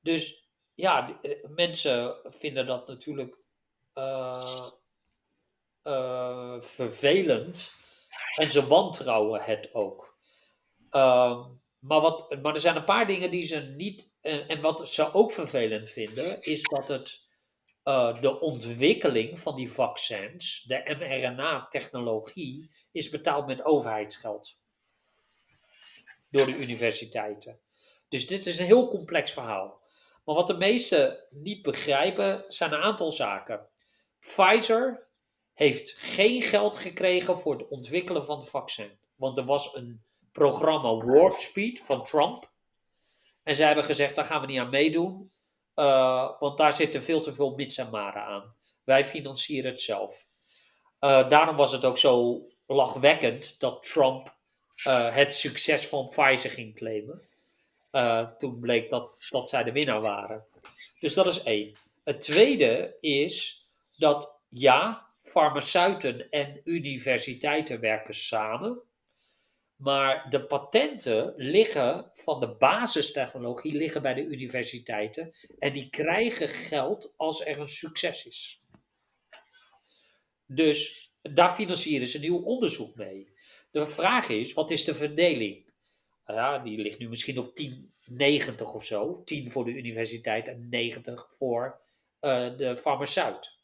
[0.00, 1.20] dus ja,
[1.54, 3.36] mensen vinden dat natuurlijk
[6.60, 7.72] vervelend.
[8.34, 10.18] En ze wantrouwen het ook.
[10.90, 15.12] maar, wat, maar er zijn een paar dingen die ze niet en, en wat ze
[15.12, 17.26] ook vervelend vinden, is dat het
[17.84, 24.58] uh, de ontwikkeling van die vaccins, de mRNA-technologie, is betaald met overheidsgeld.
[26.30, 27.60] Door de universiteiten.
[28.08, 29.82] Dus dit is een heel complex verhaal.
[30.24, 33.68] Maar wat de meesten niet begrijpen, zijn een aantal zaken.
[34.18, 35.08] Pfizer
[35.52, 38.98] heeft geen geld gekregen voor het ontwikkelen van het vaccin.
[39.14, 42.52] Want er was een programma Warp Speed van Trump.
[43.44, 45.32] En zij hebben gezegd, daar gaan we niet aan meedoen,
[45.74, 48.54] uh, want daar zitten veel te veel mits en maren aan.
[48.84, 50.26] Wij financieren het zelf.
[51.00, 54.34] Uh, daarom was het ook zo lachwekkend dat Trump
[54.86, 57.22] uh, het succes van Pfizer ging claimen.
[58.38, 60.44] toen bleek dat, dat zij de winnaar waren.
[61.00, 61.76] Dus dat is één.
[62.04, 63.66] Het tweede is
[63.96, 68.82] dat ja, farmaceuten en universiteiten werken samen.
[69.84, 77.14] Maar de patenten liggen van de basistechnologie liggen bij de universiteiten en die krijgen geld
[77.16, 78.62] als er een succes is.
[80.46, 83.26] Dus daar financieren ze nieuw onderzoek mee.
[83.70, 85.72] De vraag is, wat is de verdeling?
[86.26, 89.22] Ja, die ligt nu misschien op 10, 90 of zo.
[89.24, 91.80] 10 voor de universiteit en 90 voor
[92.20, 93.58] uh, de farmaceut.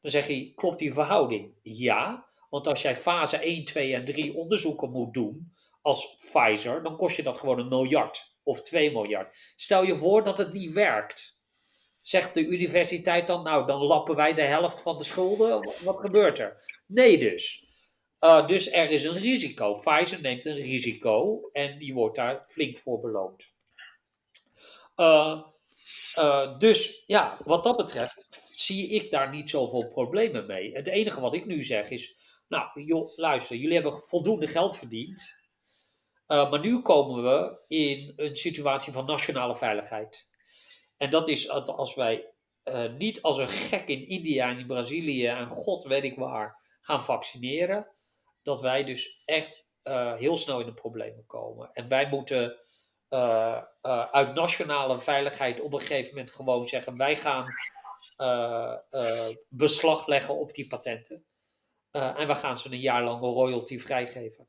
[0.00, 1.54] Dan zeg je, klopt die verhouding?
[1.62, 5.56] Ja, want als jij fase 1, 2 en 3 onderzoeken moet doen
[5.88, 9.36] als Pfizer, dan kost je dat gewoon een miljard of 2 miljard.
[9.56, 11.40] Stel je voor dat het niet werkt.
[12.02, 15.70] Zegt de universiteit dan, nou, dan lappen wij de helft van de schulden.
[15.80, 16.82] Wat gebeurt er?
[16.86, 17.66] Nee dus.
[18.20, 19.74] Uh, dus er is een risico.
[19.74, 23.52] Pfizer neemt een risico en die wordt daar flink voor beloond.
[24.96, 25.42] Uh,
[26.18, 30.72] uh, dus ja, wat dat betreft zie ik daar niet zoveel problemen mee.
[30.72, 32.16] Het enige wat ik nu zeg is,
[32.48, 35.37] nou joh, luister, jullie hebben voldoende geld verdiend.
[36.28, 40.28] Uh, maar nu komen we in een situatie van nationale veiligheid.
[40.96, 42.32] En dat is als wij
[42.64, 46.76] uh, niet als een gek in India en in Brazilië en god weet ik waar
[46.80, 47.86] gaan vaccineren,
[48.42, 51.70] dat wij dus echt uh, heel snel in de problemen komen.
[51.72, 52.56] En wij moeten
[54.10, 57.46] uit nationale veiligheid op een gegeven moment gewoon zeggen: wij gaan
[59.48, 61.26] beslag leggen op die patenten.
[61.90, 64.48] en we gaan ze een jaar lang royalty vrijgeven.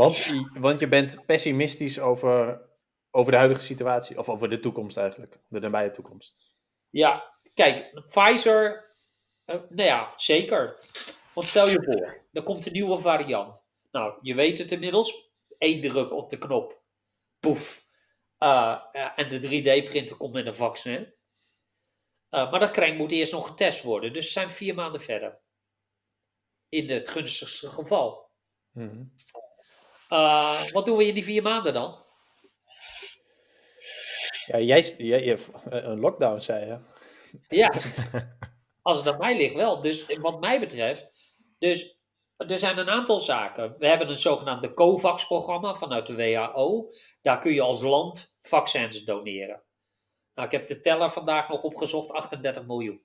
[0.00, 2.62] Want, want je bent pessimistisch over,
[3.10, 6.54] over de huidige situatie, of over de toekomst eigenlijk, de nabije toekomst.
[6.90, 8.94] Ja, kijk, Pfizer,
[9.46, 10.78] uh, nou ja, zeker.
[11.34, 13.68] Want stel je voor, er komt een nieuwe variant.
[13.90, 16.82] Nou, je weet het inmiddels, één druk op de knop,
[17.40, 17.88] poef.
[18.38, 18.78] Uh,
[19.16, 21.14] en de 3D-printer komt met een vaccin.
[22.30, 24.12] Uh, maar dat kring moet eerst nog getest worden.
[24.12, 25.40] Dus we zijn vier maanden verder.
[26.68, 28.30] In het gunstigste geval.
[28.70, 29.12] Mm
[30.10, 32.04] uh, wat doen we in die vier maanden dan?
[34.46, 36.78] Ja, jij, jij, een lockdown zei je.
[37.48, 37.74] Ja,
[38.82, 39.80] als het aan mij ligt wel.
[39.80, 41.10] Dus wat mij betreft,
[41.58, 42.00] dus
[42.36, 43.74] er zijn een aantal zaken.
[43.78, 46.90] We hebben een zogenaamde COVAX-programma vanuit de WHO.
[47.22, 49.62] Daar kun je als land vaccins doneren.
[50.34, 53.02] Nou, ik heb de teller vandaag nog opgezocht, 38 miljoen.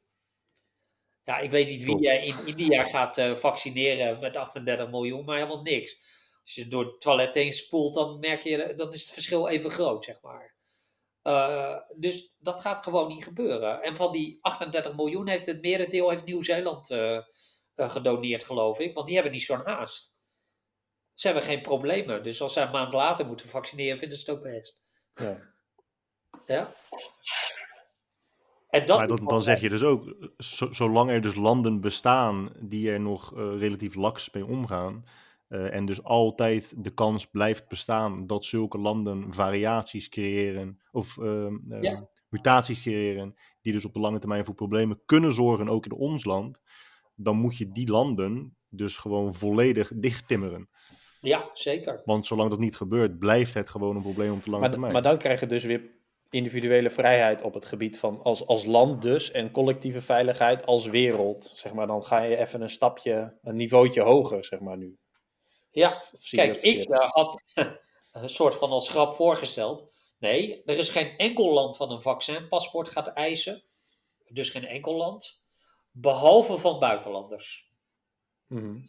[1.21, 5.61] Ja, ik weet niet wie in India gaat eh, vaccineren met 38 miljoen, maar helemaal
[5.61, 5.97] niks.
[6.45, 9.69] Als je door het toilet heen spoelt, dan merk je, dan is het verschil even
[9.71, 10.55] groot, zeg maar.
[11.21, 13.81] Eh, dus dat gaat gewoon niet gebeuren.
[13.81, 17.23] En van die 38 miljoen heeft het merendeel heeft Nieuw-Zeeland eh, eh,
[17.75, 18.93] gedoneerd, geloof ik.
[18.93, 20.15] Want die hebben niet zo'n haast.
[21.13, 22.23] Ze hebben geen problemen.
[22.23, 24.81] Dus als zij een maand later moeten vaccineren, vinden ze het ook best.
[25.13, 25.53] Ja.
[26.45, 26.75] Ja?
[28.69, 32.53] En dat maar dan, dan zeg je dus ook, zo- zolang er dus landen bestaan
[32.59, 35.05] die er nog relatief laks mee omgaan,
[35.47, 41.55] eh, en dus altijd de kans blijft bestaan dat zulke landen variaties creëren, of ehm,
[41.69, 42.09] ehm, Ja.
[42.29, 46.25] mutaties creëren, die dus op de lange termijn voor problemen kunnen zorgen, ook in ons
[46.25, 46.61] land,
[47.15, 50.69] dan moet je die landen dus gewoon volledig dichttimmeren.
[51.21, 52.01] Ja, zeker.
[52.05, 54.93] Want zolang dat niet gebeurt, blijft het gewoon een probleem op de lange Maar, termijn.
[54.93, 55.81] maar dan krijg je dus weer
[56.29, 61.51] individuele vrijheid op het gebied van als, als land dus en collectieve veiligheid als wereld.
[61.55, 64.97] Zeg maar, dan ga je even een stapje, een niveautje hoger, zeg maar nu.
[65.75, 67.43] Ja, kijk, ik eh, had
[68.11, 69.91] een soort van als grap voorgesteld.
[70.19, 73.63] Nee, er is geen enkel land van een vaccinpaspoort gaat eisen.
[74.27, 75.41] Dus geen enkel land.
[75.91, 77.71] Behalve van buitenlanders.
[78.47, 78.79] Mhm.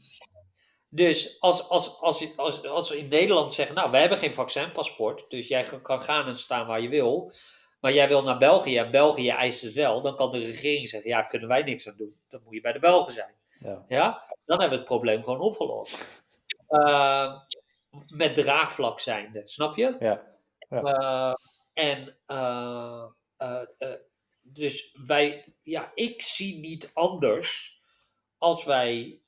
[0.88, 5.24] Dus als, als, als, als, als we in Nederland zeggen, nou, wij hebben geen vaccinpaspoort,
[5.28, 7.32] dus jij kan gaan en staan waar je wil,
[7.80, 11.10] maar jij wil naar België en België eist het wel, dan kan de regering zeggen,
[11.10, 12.20] ja, kunnen wij niks aan doen.
[12.28, 13.34] Dan moet je bij de Belgen zijn.
[13.60, 13.84] Ja.
[13.88, 16.24] Ja, dan hebben we het probleem gewoon opgelost.
[16.68, 17.40] Uh,
[18.08, 19.96] met draagvlak zijnde, snap je?
[19.98, 20.34] Ja.
[20.70, 21.34] Uh,
[21.72, 23.04] en uh,
[23.38, 23.62] uh,
[24.42, 27.80] dus wij, ja, ik zie niet anders
[28.38, 29.22] als wij,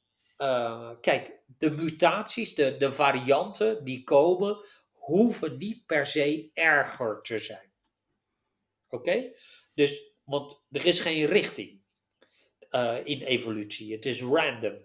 [1.01, 7.73] kijk, de mutaties, de, de varianten die komen, hoeven niet per se erger te zijn.
[8.89, 9.11] Oké?
[9.11, 9.37] Okay?
[9.75, 11.81] Dus, want er is geen richting
[12.71, 14.77] uh, in evolutie, het is random.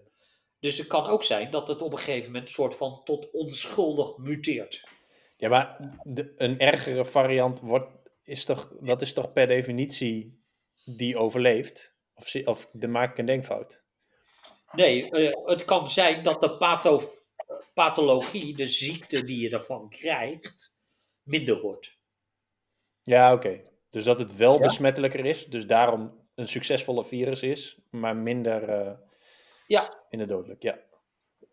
[0.64, 4.16] Dus het kan ook zijn dat het op een gegeven moment soort van tot onschuldig
[4.16, 4.88] muteert.
[5.36, 7.90] Ja, maar de, een ergere variant wordt,
[8.22, 10.42] is toch, dat is toch per definitie
[10.84, 11.94] die overleeft?
[12.14, 13.82] Of, of de maak ik een denkfout?
[14.72, 17.02] Nee, uh, het kan zijn dat de patho
[17.74, 20.74] pathologie, de ziekte die je ervan krijgt,
[21.22, 21.98] minder wordt.
[23.02, 23.46] Ja, oké.
[23.46, 23.64] Okay.
[23.88, 24.60] Dus dat het wel ja?
[24.60, 28.92] besmettelijker is, dus daarom een succesvolle virus is, maar minder uh,
[29.66, 30.04] ja.
[30.10, 30.62] minder dodelijk.
[30.62, 30.78] Ja.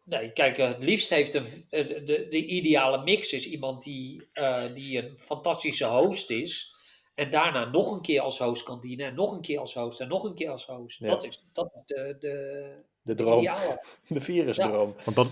[0.03, 4.63] Nee, kijk, het liefst heeft een, de, de, de ideale mix is iemand die, uh,
[4.73, 6.75] die een fantastische host is.
[7.15, 9.05] En daarna nog een keer als host kan dienen.
[9.05, 9.99] En nog een keer als host.
[9.99, 10.99] En nog een keer als host.
[10.99, 11.07] Ja.
[11.07, 13.39] Dat is, dat is de, de, de droom.
[13.39, 13.85] ideale.
[14.07, 14.93] De virusdroom.
[14.97, 15.03] Ja.
[15.03, 15.27] Want dat,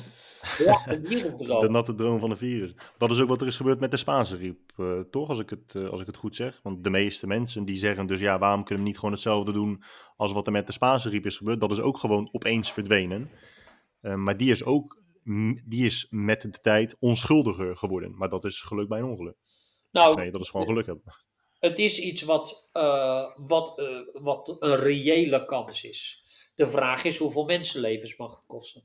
[0.57, 1.59] ja, de virusdroom.
[1.65, 2.73] De natte droom van de virus.
[2.97, 5.29] Dat is ook wat er is gebeurd met de Spaanse griep, uh, toch?
[5.29, 6.59] Als ik, het, uh, als ik het goed zeg.
[6.63, 9.83] Want de meeste mensen die zeggen dus ja, waarom kunnen we niet gewoon hetzelfde doen
[10.15, 11.59] als wat er met de Spaanse griep is gebeurd?
[11.59, 13.31] Dat is ook gewoon opeens verdwenen.
[14.01, 15.01] Uh, maar die is ook,
[15.65, 18.17] die is met de tijd onschuldiger geworden.
[18.17, 19.35] Maar dat is geluk bij een ongeluk.
[19.91, 21.03] Nou, nee, dat is gewoon geluk hebben.
[21.59, 26.23] Het is iets wat, uh, wat, uh, wat een reële kans is.
[26.59, 28.83] De vraag is hoeveel mensenlevens mag het kosten?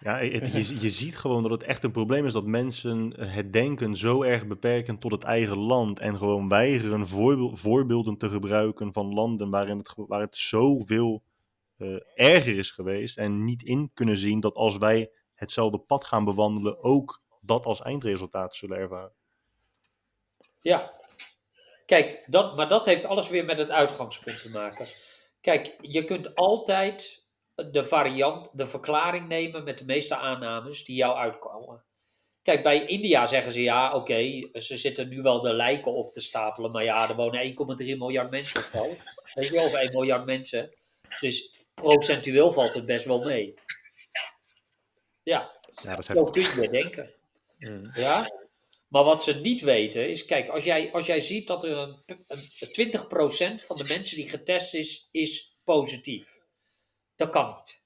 [0.00, 3.52] Ja, het, je, je ziet gewoon dat het echt een probleem is dat mensen het
[3.52, 8.92] denken zo erg beperken tot het eigen land en gewoon weigeren voorbeeld, voorbeelden te gebruiken
[8.92, 11.22] van landen waarin het, waar het zoveel
[11.78, 16.24] uh, erger is geweest en niet in kunnen zien dat als wij hetzelfde pad gaan
[16.24, 19.12] bewandelen, ook dat als eindresultaat zullen ervaren.
[20.60, 20.92] Ja,
[21.86, 24.88] kijk, dat, maar dat heeft alles weer met het uitgangspunt te maken.
[25.40, 27.24] Kijk, je kunt altijd
[27.54, 31.84] de variant, de verklaring nemen met de meeste aannames die jou uitkomen.
[32.42, 36.12] Kijk, bij India zeggen ze ja, oké, okay, ze zitten nu wel de lijken op
[36.12, 38.96] te stapelen, maar ja, er wonen 1,3 miljard mensen of zo.
[39.34, 40.74] Weet je wel, of 1 miljard mensen.
[41.20, 43.54] Dus procentueel valt het best wel mee.
[45.22, 45.52] Ja,
[45.82, 47.14] ja dat zo kun je denken.
[47.58, 47.90] Mm.
[47.94, 48.30] Ja?
[48.94, 52.24] Maar wat ze niet weten is, kijk, als jij, als jij ziet dat er een,
[52.26, 56.40] een 20% van de mensen die getest is, is positief.
[57.16, 57.82] Dat kan niet.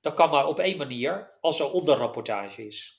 [0.00, 2.98] Dat kan maar op één manier, als er onderrapportage is.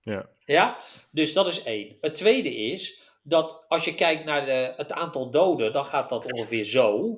[0.00, 0.28] Ja.
[0.44, 0.78] Ja,
[1.10, 1.96] dus dat is één.
[2.00, 6.32] Het tweede is dat als je kijkt naar de, het aantal doden, dan gaat dat
[6.32, 7.08] ongeveer zo.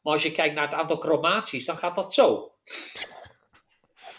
[0.00, 2.32] Maar als je kijkt naar het aantal chromaties, dan gaat dat zo.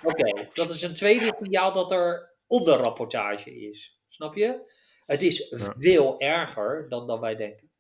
[0.04, 4.02] Oké, okay, dat is een tweede signaal dat er onderrapportage is.
[4.08, 4.72] Snap je?
[5.06, 5.76] Het is ja.
[5.78, 7.72] veel erger dan, dan wij denken.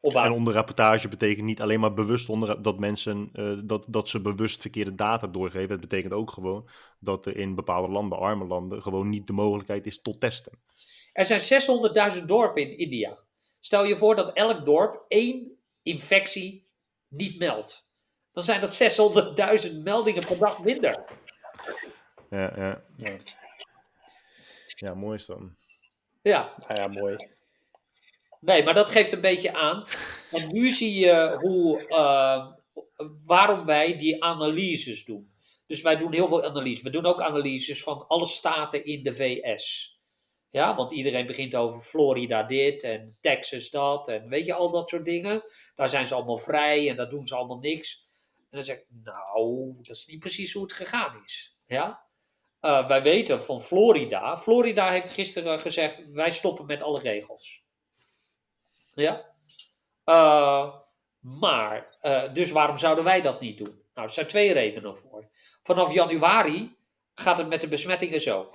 [0.00, 4.60] En onderrapportage betekent niet alleen maar bewust onder, dat mensen uh, dat, dat ze bewust
[4.60, 5.70] verkeerde data doorgeven.
[5.70, 6.68] Het betekent ook gewoon
[6.98, 10.52] dat er in bepaalde landen, arme landen, gewoon niet de mogelijkheid is tot testen.
[11.12, 11.62] Er zijn
[12.20, 13.18] 600.000 dorpen in India.
[13.58, 16.68] Stel je voor dat elk dorp één infectie
[17.08, 17.88] niet meldt.
[18.32, 18.82] Dan zijn dat
[19.70, 21.04] 600.000 meldingen per dag minder.
[22.30, 22.84] Ja, ja.
[22.96, 23.16] Ja.
[24.80, 25.56] Ja mooi is dan.
[26.22, 27.16] Ja, Nou ja, mooi.
[28.40, 29.84] nee, maar dat geeft een beetje aan.
[30.30, 32.46] En nu zie je hoe, eh,
[33.24, 35.32] waarom wij die analyses doen.
[35.66, 36.82] Dus wij doen heel veel analyses.
[36.82, 39.98] We doen ook analyses van alle staten in de VS.
[40.48, 44.88] Ja, want iedereen begint over Florida dit en Texas dat en weet je al dat
[44.88, 45.42] soort dingen.
[45.74, 48.04] Daar zijn ze allemaal vrij en daar doen ze allemaal niks.
[48.36, 51.58] En dan zeg ik, nou, dat is niet precies hoe het gegaan is.
[51.66, 52.09] Ja?
[52.60, 54.38] Eh, wij weten van Florida.
[54.38, 57.64] Florida heeft gisteren gezegd, wij stoppen met alle regels.
[58.94, 59.34] Ja?
[60.04, 60.74] Eh,
[61.18, 63.84] maar, eh, dus waarom zouden wij dat niet doen?
[63.94, 65.28] Nou, er zijn twee redenen voor.
[65.62, 66.76] Vanaf januari
[67.14, 68.48] gaat het met de besmettingen zo.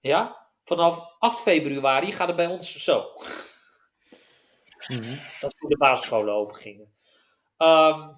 [0.00, 0.50] Ja?
[0.64, 3.12] Vanaf 8 februari gaat het bij ons zo.
[4.86, 5.16] Mhm.
[5.40, 6.94] Dat is toen de basisscholen open gingen.
[7.56, 8.12] Ehm,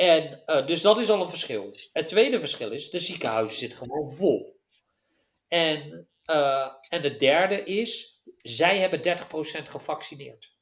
[0.00, 1.76] en, eh, dus dat is al een verschil.
[1.92, 4.60] Het tweede verschil is, de ziekenhuizen zitten gewoon vol.
[5.48, 10.56] En, eh, en het derde is, zij hebben 30% gevaccineerd.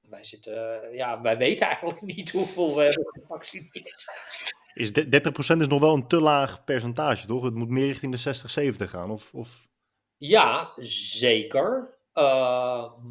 [0.00, 4.04] Wij, zitten, eh, ja, wij weten eigenlijk niet hoeveel we hebben gevaccineerd.
[4.74, 7.42] Is de- 30% is nog wel een te laag percentage, toch?
[7.42, 9.10] Het moet meer richting de 60, 70 gaan.
[9.10, 9.68] Of, of...
[10.16, 11.98] Ja, zeker.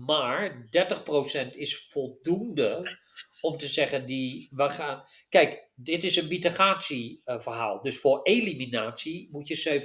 [0.05, 2.99] Maar 30% is voldoende
[3.41, 5.03] om te zeggen die we gaan.
[5.29, 7.81] Kijk, dit is een mitigatieverhaal.
[7.81, 9.81] dus voor eliminatie moet je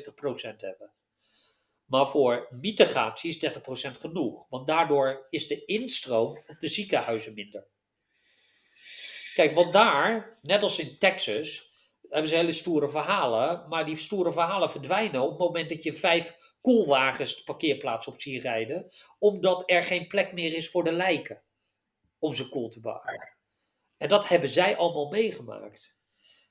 [0.53, 0.93] 70% hebben.
[1.85, 4.49] Maar voor mitigatie is 30% genoeg.
[4.49, 7.67] Want daardoor is de instroom op de ziekenhuizen minder.
[9.35, 11.73] Kijk, want daar, net als in Texas,
[12.09, 13.69] hebben ze hele stoere verhalen.
[13.69, 18.21] Maar die stoere verhalen verdwijnen op het moment dat je vijf koelwagens de parkeerplaats op
[18.21, 18.89] ziet rijden.
[19.19, 21.43] Omdat er geen plek meer is voor de lijken.
[22.19, 23.34] Om ze koel te bewaren.
[24.05, 25.99] En dat hebben zij allemaal meegemaakt.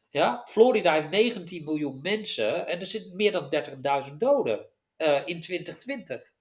[0.10, 3.54] Ja, Florida heeft 19 miljoen mensen en er zitten meer dan
[4.10, 4.66] 30.000 doden
[4.96, 6.34] eh, in 2020.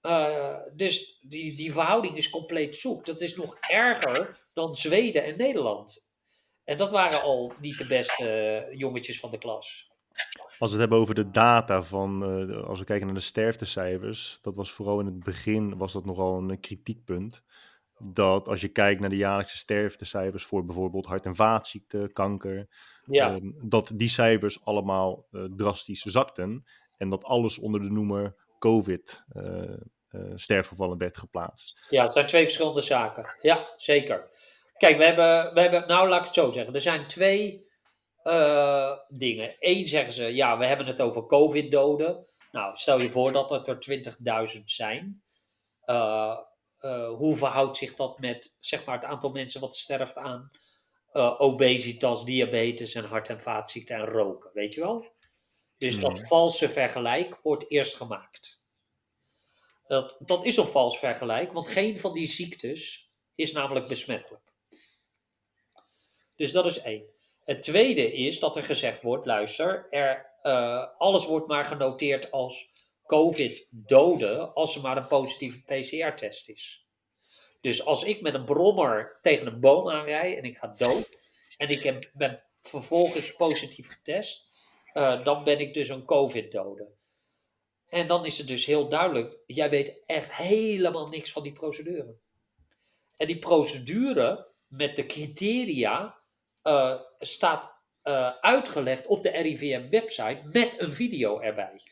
[0.00, 3.04] Eh, dus die, die verhouding is compleet zoek.
[3.04, 6.10] Dat is nog erger dan Zweden en Nederland.
[6.64, 9.90] En dat waren al niet de beste eh, jongetjes van de klas.
[10.58, 12.22] Als we het hebben over de data van,
[12.66, 16.38] als we kijken naar de sterftecijfers, dat was vooral in het begin was dat nogal
[16.38, 17.42] een kritiekpunt.
[17.98, 22.68] Dat als je kijkt naar de jaarlijkse sterftecijfers voor bijvoorbeeld hart- en vaatziekten, kanker,
[23.04, 26.64] Ja, ehm, dat die cijfers allemaal eh, drastisch zakten
[26.96, 29.72] en dat alles onder de noemer COVID eh,
[30.08, 31.86] eh, sterfgevallen werd geplaatst.
[31.90, 33.36] ja, het zijn twee verschillende zaken.
[33.40, 34.28] Ja, zeker.
[34.76, 36.74] Kijk, we hebben, we hebben, nou laat ik het zo zeggen.
[36.74, 37.64] Er zijn twee
[39.08, 39.56] dingen.
[39.58, 42.26] Eén zeggen ze, ja, we hebben het over COVID-doden.
[42.50, 45.22] Nou, stel je voor dat het er 20.000 zijn.
[46.86, 50.50] Eh, hoe verhoudt zich dat met zeg maar, het aantal mensen wat sterft aan
[51.12, 54.50] eh, obesitas, diabetes en hart- en vaatziekten en roken?
[54.54, 55.06] Weet je wel?
[55.78, 56.26] Dus dat Mhm.
[56.26, 58.60] valse vergelijk wordt eerst gemaakt.
[59.86, 64.52] Dat, dat is een vals vergelijk, want geen van die ziektes is namelijk besmettelijk.
[66.36, 67.04] Dus dat is één.
[67.44, 72.70] Het tweede is dat er gezegd wordt, luister, er, eh, alles wordt maar genoteerd als
[73.06, 76.86] COVID-doden als er maar een positieve PCR-test is.
[77.60, 81.08] Dus als ik met een brommer tegen een boom aanrij en ik ga dood
[81.56, 84.50] en ik heb, ben vervolgens positief getest,
[84.92, 86.88] eh, dan ben ik dus een COVID-dode.
[87.88, 92.16] En dan is het dus heel duidelijk, jij weet echt helemaal niks van die procedure.
[93.16, 96.18] En die procedure met de criteria
[96.62, 101.82] eh, staat eh, uitgelegd op de RIVM-website met een video erbij.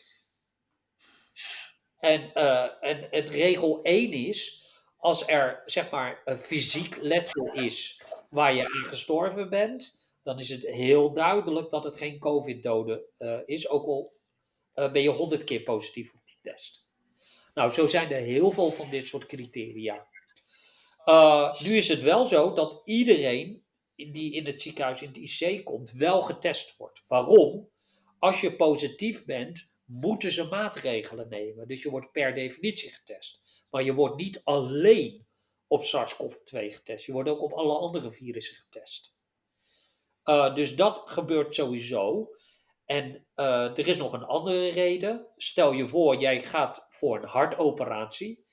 [2.04, 2.68] En, eh,
[3.10, 4.66] en, regel 1 is,
[4.96, 10.48] als er zeg maar een fysiek letsel is waar je aan gestorven bent, dan is
[10.48, 14.16] het heel duidelijk dat het geen COVID-dode eh, is, ook al
[14.72, 16.90] eh, ben je honderd keer positief op die test.
[17.54, 20.06] Nou, zo zijn er heel veel van dit soort criteria.
[21.06, 23.64] Uh, nu is het wel zo dat iedereen
[23.94, 27.02] die in het ziekenhuis in het IC komt, wel getest wordt.
[27.08, 27.68] Waarom?
[28.18, 31.68] Als je positief bent, moeten ze maatregelen nemen.
[31.68, 33.42] Dus je wordt per definitie getest.
[33.70, 35.26] Maar je wordt niet alleen
[35.66, 37.06] op SARS-CoV-2 getest.
[37.06, 39.18] Je wordt ook op alle andere virussen getest.
[40.24, 42.30] Uh, dus dat gebeurt sowieso.
[42.84, 45.26] En uh, er is nog een andere reden.
[45.36, 48.46] Stel je voor, jij gaat voor een hartoperatie.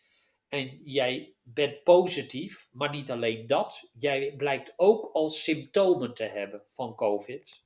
[0.48, 3.90] En jij bent positief, maar niet alleen dat.
[4.00, 7.64] Jij blijkt ook al symptomen te hebben van COVID.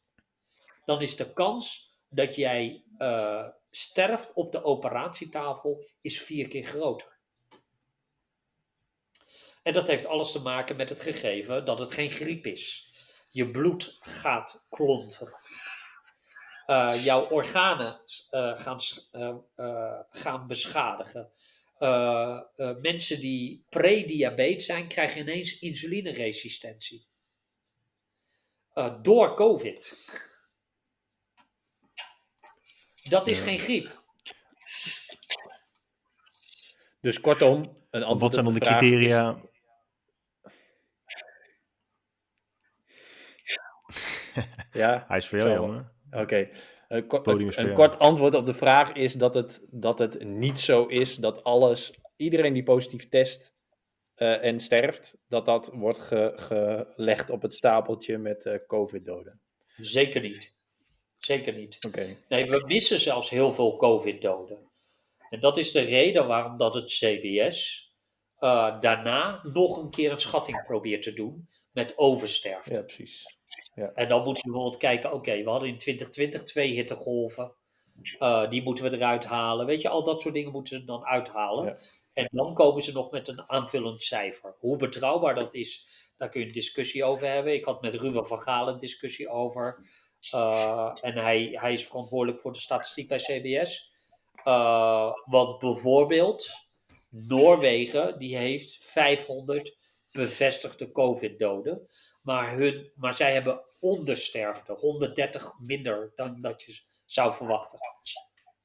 [0.86, 7.14] Dan is de kans dat jij uh, sterft op de operatietafel is vier keer groter.
[9.64, 12.94] En dat heeft alles te maken met het gegeven dat het geen griep is.
[13.30, 15.40] Je bloed gaat klonteren.
[16.68, 18.02] Uh, jouw organen
[18.32, 18.80] uh, gaan,
[20.10, 21.32] gaan beschadigen.
[22.82, 27.08] mensen die prediabetes zijn, krijgen ineens insulineresistentie.
[29.02, 30.08] door COVID.
[33.10, 34.04] Dat is geen griep.
[37.02, 39.40] Dus kortom, een antwoord Wat zijn dan de, criteria?
[44.72, 45.92] ja, Hij is voor jou, jongen.
[46.12, 46.50] Oké.
[46.88, 50.86] Een, ko- een- kort antwoord op de vraag is dat het, dat het niet zo
[50.86, 53.54] is dat alles, iedereen die positief test
[54.16, 59.42] eh, en sterft, dat dat wordt ge- gelegd op het stapeltje met eh, COVID-doden.
[59.76, 60.55] Zeker niet.
[61.26, 61.80] Zeker niet.
[62.30, 64.70] Nee, we missen zelfs heel veel COVID-doden.
[65.30, 67.90] En dat is de reden waarom dat het CBS
[68.38, 72.74] eh, daarna nog een keer een schatting probeert te doen met oversterfte.
[72.74, 73.38] Ja, precies.
[73.94, 77.56] En dan moeten we bijvoorbeeld kijken, oké, we hadden in 2020 twee hittegolven.
[78.20, 79.66] Eh, die moeten we eruit halen.
[79.66, 81.66] Weet je, al dat soort dingen moeten ze dan uithalen.
[81.66, 81.78] Ja.
[82.14, 84.56] En dan komen ze nog met een aanvullend cijfer.
[84.60, 85.88] Hoe betrouwbaar dat is,
[86.18, 87.54] daar kun je een discussie over hebben.
[87.54, 89.86] Ik had met Ruben van Gaal een discussie over.
[90.32, 93.94] Eh, en hij, is verantwoordelijk voor de statistiek bij CBS.
[94.44, 96.66] Eh, want bijvoorbeeld
[97.10, 99.78] Noorwegen, die heeft 500
[100.12, 101.88] bevestigde COVID-doden.
[102.22, 107.80] Maar, hun, maar zij hebben ondersterfte, 130 minder dan dat je zou verwachten.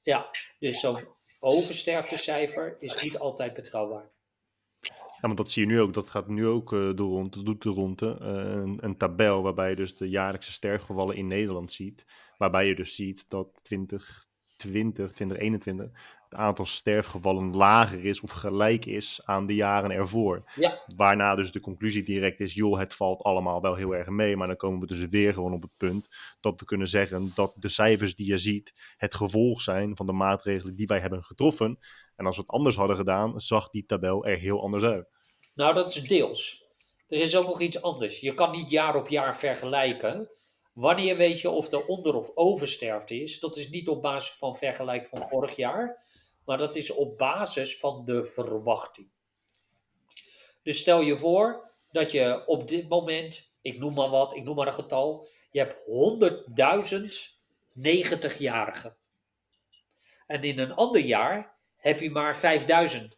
[0.02, 1.08] Ja, dus zo'n
[1.40, 4.10] oversterftecijfer is niet altijd betrouwbaar.
[5.20, 5.92] Ja, want dat zie je nu ook.
[5.94, 8.18] Dat gaat nu ook eh de rond, doet de ronde.
[8.20, 12.04] eh, een, een tabel waarbij je dus de jaarlijkse sterfgevallen in Nederland ziet.
[12.36, 15.90] Waarbij je dus ziet dat 2020, 2021
[16.30, 20.42] het aantal sterfgevallen lager is of gelijk is aan de jaren ervoor.
[20.54, 20.82] Ja.
[20.96, 24.36] Waarna dus de conclusie direct is, joh, het valt allemaal wel heel erg mee.
[24.36, 26.08] Maar dan komen we dus weer gewoon op het punt
[26.40, 30.12] dat we kunnen zeggen dat de cijfers die je ziet het gevolg zijn van de
[30.12, 31.78] maatregelen die wij hebben getroffen.
[32.16, 35.08] En als we het anders hadden gedaan, zag die tabel er heel anders uit.
[35.54, 36.64] Nou, dat is deels.
[37.08, 38.20] Er is ook nog iets anders.
[38.20, 40.30] Je kan niet jaar op jaar vergelijken.
[40.72, 43.40] Wanneer weet je of er onder- of oversterfte is?
[43.40, 46.08] Dat is niet op basis van vergelijk van vorig jaar,
[46.50, 49.10] maar dat is op basis van de verwachting.
[50.62, 54.56] Dus stel je voor dat je op dit moment, ik noem maar wat, ik noem
[54.56, 55.76] maar een getal, je hebt
[56.90, 57.38] 100.000
[57.78, 58.96] 90-jarigen.
[60.26, 63.16] En in een ander jaar heb je maar 5000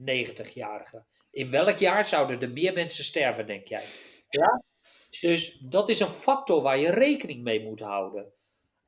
[0.00, 1.06] 90-jarigen.
[1.30, 3.84] In welk jaar zouden er meer mensen sterven, denk jij?
[4.28, 4.62] Ja?
[5.20, 8.32] Dus dat is een factor waar je rekening mee moet houden.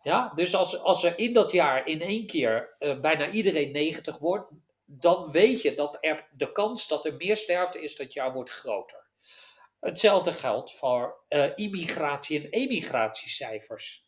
[0.03, 0.33] Ja?
[0.35, 4.51] Dus als, als er in dat jaar in één keer eh, bijna iedereen 90 wordt,
[4.85, 8.51] dan weet je dat er, de kans dat er meer sterfte is dat jaar wordt
[8.51, 9.11] groter.
[9.81, 14.07] Hetzelfde geldt voor eh, immigratie- en emigratiecijfers.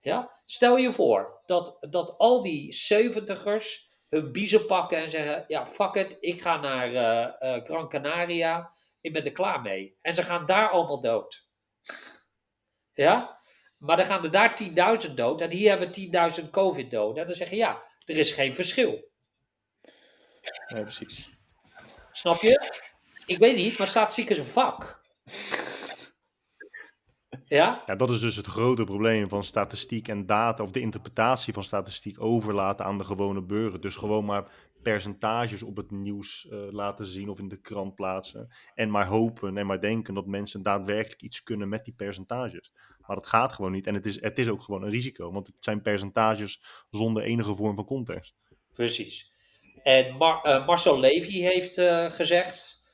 [0.00, 0.40] Ja?
[0.44, 5.94] Stel je voor dat, dat al die 70ers hun biezen pakken en zeggen: Ja, fuck
[5.94, 9.98] it, ik ga naar eh, Gran Canaria, ik ben er klaar mee.
[10.02, 11.48] En ze gaan daar allemaal dood.
[12.92, 13.37] Ja?
[13.78, 14.60] Maar dan gaan er daar
[15.08, 17.20] 10.000 dood en hier hebben we 10.000 COVID-doden.
[17.20, 19.10] En dan zeggen ja, er is geen verschil.
[20.66, 21.30] Ja, precies.
[22.10, 22.72] Snap je?
[23.26, 25.00] Ik weet niet, maar statistiek is een vak.
[27.44, 27.82] Ja?
[27.86, 31.64] Ja, dat is dus het grote probleem van statistiek en data, of de interpretatie van
[31.64, 33.80] statistiek overlaten aan de gewone burger.
[33.80, 34.50] Dus gewoon maar
[34.82, 38.48] percentages op het nieuws eh, laten zien of in de krant plaatsen.
[38.74, 42.72] En maar hopen en maar denken dat mensen daadwerkelijk iets kunnen met die percentages.
[43.08, 43.86] Maar dat gaat gewoon niet.
[43.86, 46.60] En het is, het is ook gewoon een risico, want het zijn percentages
[46.90, 48.34] zonder enige vorm van context.
[48.72, 49.32] Precies.
[49.82, 52.84] En eh, Marcel Levy heeft eh, gezegd: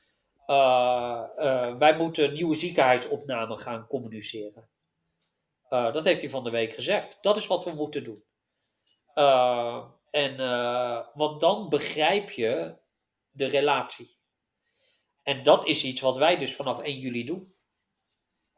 [0.45, 4.69] eh, wij moeten nieuwe ziekenhuisopnamen gaan communiceren.
[5.69, 7.17] Dat heeft hij van de week gezegd.
[7.21, 8.23] Dat is wat we moeten doen.
[10.11, 10.37] En,
[11.13, 12.77] want dan begrijp je
[13.31, 14.17] de relatie.
[15.23, 17.54] En dat is iets wat wij dus vanaf 1 juli doen.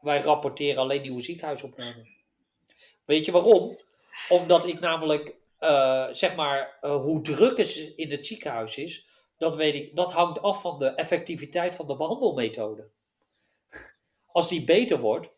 [0.00, 2.08] Wij rapporteren alleen nieuwe ziekenhuisopnamen.
[3.04, 3.78] Weet je waarom?
[4.28, 9.06] Omdat ik namelijk, eh, zeg maar, eh, hoe druk het in het ziekenhuis is,
[9.36, 12.88] dat weet ik, dat hangt af van de effectiviteit van de behandelmethode.
[14.26, 15.36] Als die beter wordt,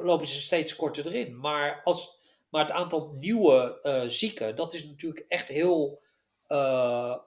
[0.00, 1.38] lopen ze steeds korter erin.
[1.40, 2.18] Maar, als,
[2.48, 6.04] maar het aantal nieuwe eh, zieken, dat is natuurlijk echt heel,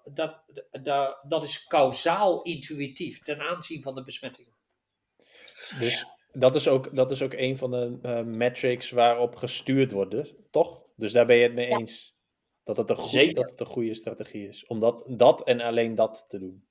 [0.04, 0.36] dat,
[0.72, 4.54] dat, dat is kausaal intuïtief ten aanzien van de besmettingen.
[5.80, 10.12] Dus dat is ook, dat is ook een van de eh, metrics waarop gestuurd wordt,
[10.12, 10.84] dus, toch?
[10.96, 11.78] Dus daar ben je het mee Ja.
[11.78, 12.18] eens.
[12.64, 13.34] Dat het een, goed, Zeker.
[13.36, 14.66] dat het een goede strategie is.
[14.66, 16.68] Om dat, dat en alleen dat te doen.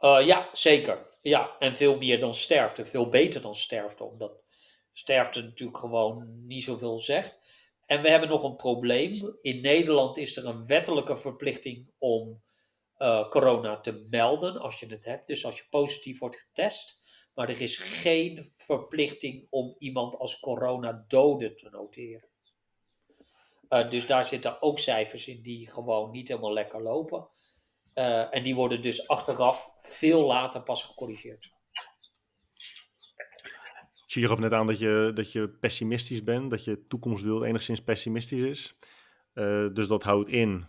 [0.00, 1.06] Uh, ja, zeker.
[1.22, 2.84] Ja, en veel meer dan sterfte.
[2.84, 4.04] Veel beter dan sterfte.
[4.04, 4.42] Omdat
[4.92, 7.40] sterfte natuurlijk gewoon niet zoveel zegt.
[7.86, 9.38] En we hebben nog een probleem.
[9.40, 12.42] In Nederland is er een wettelijke verplichting om
[12.98, 15.26] uh, corona te melden als je het hebt.
[15.26, 17.02] Dus als je positief wordt getest.
[17.34, 22.28] Maar er is geen verplichting om iemand als corona dode te noteren.
[23.68, 27.28] Uh, dus daar zitten ook cijfers in die gewoon niet helemaal lekker lopen.
[27.94, 31.52] Uh, en die worden dus achteraf veel later pas gecorrigeerd.
[34.06, 38.42] Je gaf net aan dat je, dat je pessimistisch bent, dat je toekomstbeeld enigszins pessimistisch
[38.42, 38.78] is.
[39.34, 40.68] Uh, dus dat houdt in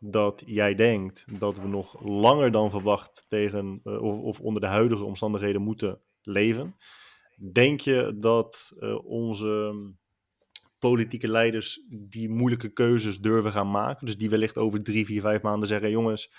[0.00, 5.04] dat jij denkt dat we nog langer dan verwacht tegen, of, of, onder de huidige
[5.04, 6.76] omstandigheden moeten leven.
[7.52, 9.74] Denk je dat uh, onze
[10.78, 14.06] politieke leiders die moeilijke keuzes durven gaan maken?
[14.06, 16.32] Dus die wellicht over drie, vier, vijf maanden zeggen: jongens,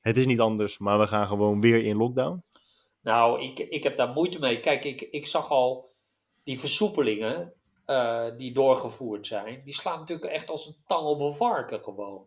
[0.00, 2.42] het is niet anders, maar we gaan gewoon weer in lockdown?
[3.02, 4.60] Nou, ik, ik heb daar moeite mee.
[4.60, 5.90] Kijk, ik, ik zag al
[6.42, 7.52] die versoepelingen
[7.86, 9.62] uh, die doorgevoerd zijn.
[9.64, 12.26] Die slaan natuurlijk echt als een tang op een varken gewoon.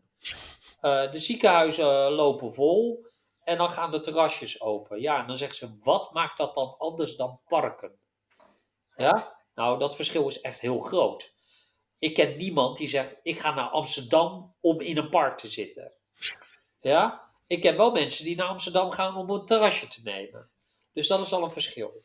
[0.82, 3.07] Uh, de ziekenhuizen lopen vol
[3.48, 5.02] en dan gaan de terrasjes open.
[5.02, 8.00] Ja, en dan zeggen ze, wat maakt dat dan anders dan parken?
[8.96, 11.34] Ja, nou, dat verschil is echt heel groot.
[12.00, 15.94] Ik ken niemand die zegt, ik ga naar Amsterdam om in een park te zitten.
[16.80, 20.50] Ja, ik ken wel mensen die naar Amsterdam gaan om een terrasje te nemen.
[20.94, 22.04] Dus dat is al een verschil.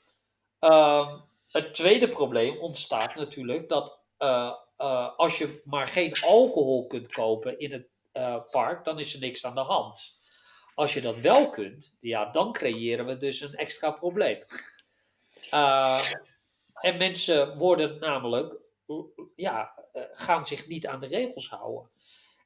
[0.61, 7.13] Uh, het tweede probleem ontstaat natuurlijk dat uh, uh, als je maar geen alcohol kunt
[7.13, 10.21] kopen in het uh, park, dan is er niks aan de hand.
[10.75, 14.45] Als je dat wel kunt, ja, dan creëren we dus een extra probleem.
[16.75, 18.55] en mensen worden namelijk,
[19.37, 19.75] ja,
[20.13, 21.91] gaan zich niet aan de regels houden.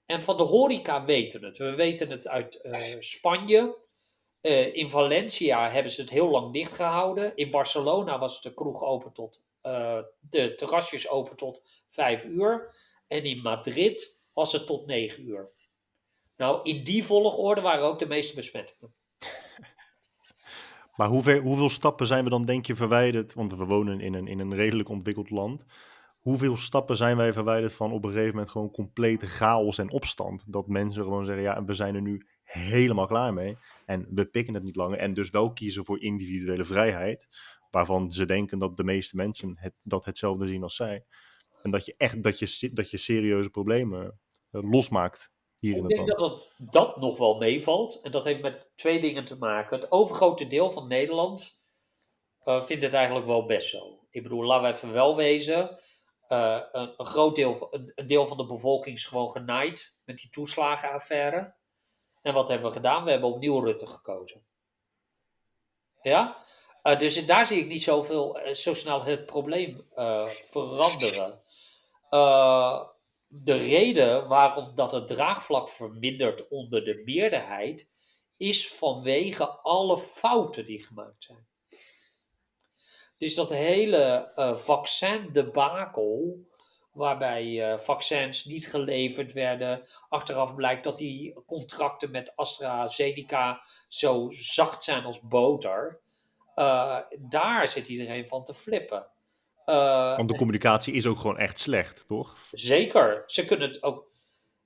[0.06, 1.56] En van de horeca weten het.
[1.56, 3.84] We weten het uit uh, Spanje.
[4.72, 7.36] In Valencia hebben ze het heel lang dicht gehouden.
[7.36, 9.40] In Barcelona was de kroeg open tot,
[10.20, 12.76] de terrasjes open tot vijf uur.
[13.06, 15.50] En in Madrid was het tot negen uur.
[16.36, 18.94] Nou, in die volgorde waren ook de meeste besmettingen.
[20.96, 23.34] Maar hoeveel, hoeveel stappen zijn we dan, denk je, verwijderd?
[23.34, 25.64] Want we wonen in een, in een redelijk ontwikkeld land
[26.26, 30.44] hoeveel stappen zijn wij verwijderd van op een gegeven moment gewoon complete chaos en opstand?
[30.46, 34.54] Dat mensen gewoon zeggen, ja, we zijn er nu helemaal klaar mee en we pikken
[34.54, 34.98] het niet langer.
[34.98, 37.28] En dus wel kiezen voor individuele vrijheid,
[37.70, 41.04] waarvan ze denken dat de meeste mensen het, dat hetzelfde zien als zij.
[41.62, 44.18] En dat je echt, dat je, dat je serieuze problemen
[44.52, 45.30] uh, losmaakt
[45.66, 48.00] hier Ik in denk dat dat, dat nog wel meevalt.
[48.00, 49.80] En dat heeft met twee dingen te maken.
[49.80, 51.60] Het overgrote deel van Nederland
[52.44, 53.98] uh, vindt het eigenlijk wel best zo.
[54.10, 55.78] Ik bedoel, laten we even wel wezen.
[56.28, 60.18] Uh, een, een, groot deel, een, een, deel van de bevolking is gewoon genaaid met
[60.18, 61.54] die toeslagenaffaire.
[62.22, 63.04] En wat hebben we gedaan?
[63.04, 64.46] We hebben opnieuw Rutte gekozen.
[66.02, 66.44] Ja?
[66.82, 69.86] Uh, dus daar zie ik niet zoveel, zo snel het probleem
[70.40, 71.42] veranderen.
[73.28, 77.90] De reden waarom dat het draagvlak vermindert onder de meerderheid
[78.36, 81.46] is vanwege alle fouten die gemaakt zijn.
[83.18, 86.46] Dus dat hele uh, vaccin-debakel,
[86.92, 89.86] waarbij uh, vaccins niet geleverd werden.
[90.08, 96.00] Achteraf blijkt dat die contracten met AstraZeneca zo zacht zijn als boter.
[96.54, 99.06] Uh, daar zit iedereen van te flippen.
[100.16, 102.36] Want de communicatie is ook gewoon echt slecht, toch?
[102.50, 103.22] Zeker.
[103.26, 104.04] Ze kunnen het ook...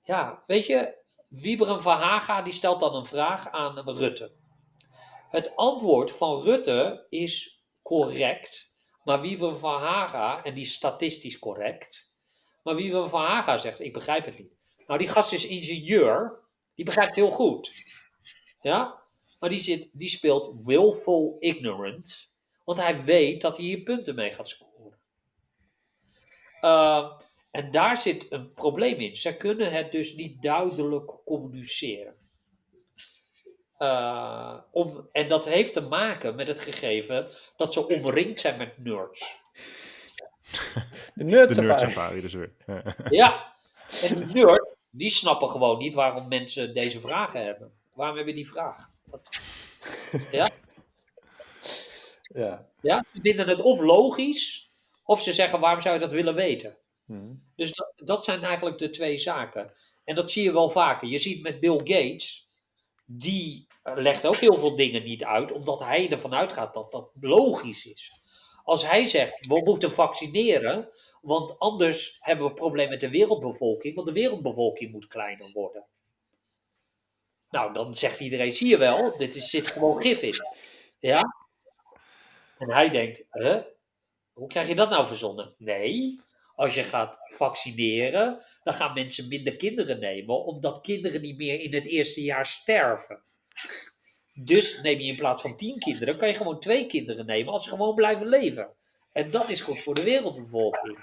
[0.03, 0.95] Ja, weet je,
[1.27, 4.31] Wieberen van Haga die stelt dan een vraag aan Rutte.
[5.29, 8.75] Het antwoord van Rutte is correct.
[9.03, 12.09] Maar Wiebe van Haga, en die is statistisch correct.
[12.63, 14.53] Maar Wiebe van Haga zegt, ik begrijp het niet.
[14.87, 16.43] Nou, die gast is ingenieur.
[16.75, 17.73] Die begrijpt heel goed.
[18.61, 19.01] Ja?
[19.39, 22.33] Maar die, zit, die speelt willful ignorant.
[22.65, 24.70] Want hij weet dat hij hier punten mee gaat scoren.
[26.61, 27.11] Uh,
[27.51, 29.15] en daar zit een probleem in.
[29.15, 32.15] Ze kunnen het dus niet duidelijk communiceren.
[33.79, 38.77] Uh, om, en dat heeft te maken met het gegeven dat ze omringd zijn met
[38.77, 39.39] nerds.
[41.15, 41.93] De nerd De nerd safari.
[41.93, 42.53] safari dus weer.
[43.09, 43.53] Ja,
[44.01, 47.71] en de nerds, die snappen gewoon niet waarom mensen deze vragen hebben.
[47.93, 48.91] Waarom hebben die vraag?
[49.05, 49.29] Wat?
[50.31, 50.49] Ja?
[52.33, 52.65] Ja.
[52.81, 54.70] ja, ze vinden het of logisch,
[55.11, 56.77] of ze zeggen waarom zou je dat willen weten.
[57.05, 57.33] Hm.
[57.55, 59.73] Dus dat, dat zijn eigenlijk de twee zaken.
[60.03, 61.07] En dat zie je wel vaker.
[61.07, 62.49] Je ziet met Bill Gates,
[63.05, 67.85] die legt ook heel veel dingen niet uit, omdat hij ervan uitgaat dat dat logisch
[67.85, 68.21] is.
[68.63, 70.89] Als hij zegt, we moeten vaccineren,
[71.21, 75.87] Want anders hebben we een probleem met de wereldbevolking, want de wereldbevolking moet kleiner worden.
[77.49, 80.45] Nou, dan zegt iedereen, zie je wel, dit is, zit gewoon gif in.
[80.99, 81.35] Ja?
[82.57, 83.61] En hij denkt, hè?
[84.33, 85.55] Hoe krijg je dat nou verzonnen?
[85.57, 86.21] Nee,
[86.55, 91.73] als je gaat vaccineren, dan gaan mensen minder kinderen nemen, omdat kinderen niet meer in
[91.73, 93.21] het eerste jaar sterven.
[94.33, 97.63] Dus neem je in plaats van tien kinderen, kan je gewoon twee kinderen nemen als
[97.63, 98.69] ze gewoon blijven leven.
[99.11, 100.97] En dat is goed voor de wereldbevolking.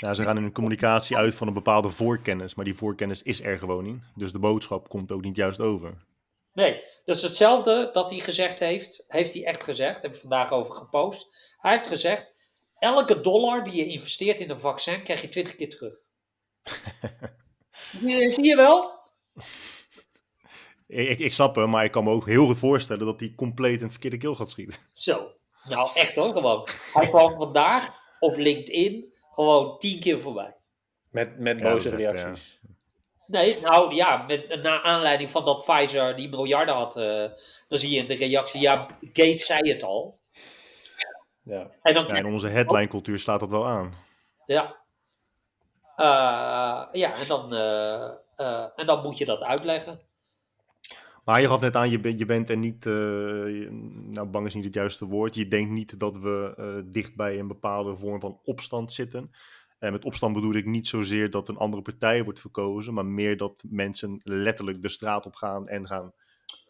[0.00, 3.42] Ja, ze gaan in hun communicatie uit van een bepaalde voorkennis, maar die voorkennis is
[3.42, 4.02] er gewoon niet.
[4.14, 6.04] Dus de boodschap komt ook niet juist over.
[6.52, 10.74] Nee, dus hetzelfde dat hij gezegd heeft, heeft hij echt gezegd, heb ik vandaag over
[10.74, 11.28] gepost.
[11.58, 12.34] Hij heeft gezegd,
[12.80, 15.94] elke dollar die je investeert in een vaccin, krijg je 20 keer terug.
[18.34, 18.98] Zie je wel?
[20.86, 23.76] Ik, ik snap hem, maar ik kan me ook heel goed voorstellen dat hij compleet
[23.76, 24.80] in het verkeerde keel gaat schieten.
[24.92, 25.32] Zo,
[25.64, 26.68] nou echt hoor, gewoon.
[26.92, 27.90] Hij kwam vandaag
[28.20, 30.56] op LinkedIn gewoon tien keer voorbij.
[31.10, 32.60] Met, met boze echt, reacties.
[33.26, 37.24] Nee, nou ja, met, naar aanleiding van dat Pfizer die miljarden had, eh,
[37.68, 40.19] dan zie je in de reactie, ja, Gates zei het al.
[41.50, 41.70] Ja.
[41.82, 43.92] En dan Ja, in onze headline cultuur slaat dat wel aan.
[44.46, 44.76] Ja.
[45.96, 48.04] Eh, ja, en dan, eh,
[48.36, 50.00] eh, en dan moet je dat uitleggen.
[51.24, 53.68] Maar je gaf net aan, je, bent- je bent er niet, eh, je-
[54.12, 55.34] nou bang is niet het juiste woord.
[55.34, 59.30] Je denkt niet dat we eh, dicht bij een bepaalde vorm van opstand zitten.
[59.78, 63.36] En met opstand bedoel ik niet zozeer dat een andere partij wordt verkozen, maar meer
[63.36, 66.12] dat mensen letterlijk de straat op gaan en gaan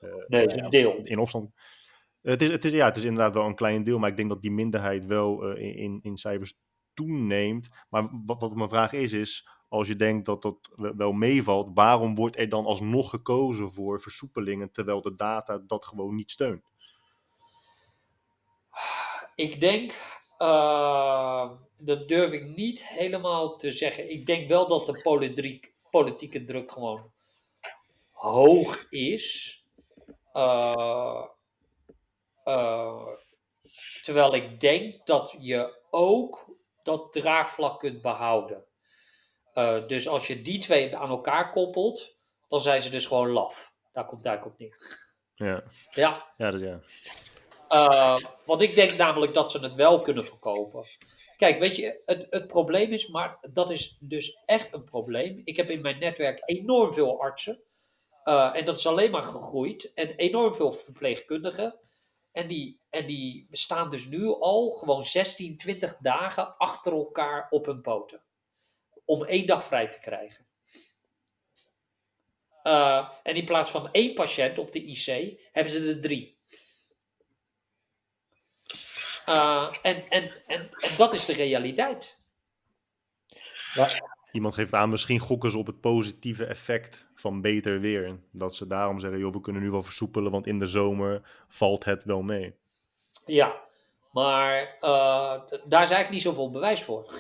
[0.01, 1.01] eh, Nee, een deel.
[1.05, 1.51] in opstand.
[2.23, 4.29] Het is, het, is, ja, het is inderdaad wel een klein deel, maar ik denk
[4.29, 6.59] dat die minderheid wel eh, in, in, cijfers
[6.95, 7.69] toeneemt.
[7.89, 11.71] Maar wat, wat mijn vraag is, is als je denkt dat dat we- wel meevalt,
[11.75, 16.63] waarom wordt er dan alsnog gekozen voor versoepelingen terwijl de data dat gewoon niet steunt?
[19.35, 19.93] Ik denk,
[20.39, 24.11] eh, dat durf ik niet helemaal te zeggen.
[24.11, 27.11] Ik denk wel dat de politiek, politieke druk gewoon
[28.11, 29.57] hoog is.
[30.33, 31.25] Eh,
[32.51, 33.07] eh,
[34.03, 38.65] terwijl ik denk dat je ook dat draagvlak kunt behouden.
[39.53, 42.19] Eh, dus als je die twee aan elkaar koppelt,
[42.49, 43.75] dan zijn ze dus gewoon laf.
[43.93, 44.99] Daar komt het eigenlijk op neer.
[45.35, 46.81] Ja, Ja, ja, dat, ja.
[47.69, 50.87] eh, want ik denk namelijk dat ze het wel kunnen verkopen.
[51.37, 55.41] Kijk, weet je, het, het probleem is, maar dat is dus echt een probleem.
[55.45, 57.63] Ik heb in mijn netwerk enorm veel artsen.
[58.25, 59.93] en dat is alleen maar gegroeid.
[59.95, 61.81] En enorm veel verpleegkundigen.
[62.33, 67.67] En die, en die staan dus nu al gewoon 16, 20 dagen achter elkaar op
[67.67, 68.23] hun poten.
[69.05, 70.47] Om één dag vrij te krijgen.
[72.63, 76.39] Eh, en in plaats van één patiënt op de IC, hebben ze er drie.
[79.27, 82.19] Uh, en, en, en, en dat is de realiteit.
[84.33, 88.21] Iemand geeft aan, misschien gokken ze op het positieve effect van beter weer.
[88.33, 91.85] Dat ze daarom zeggen, joh, we kunnen nu wel versoepelen, want in de zomer valt
[91.85, 92.55] het wel mee.
[93.25, 93.61] Ja,
[94.13, 97.13] maar uh, d- daar is eigenlijk niet zoveel bewijs voor.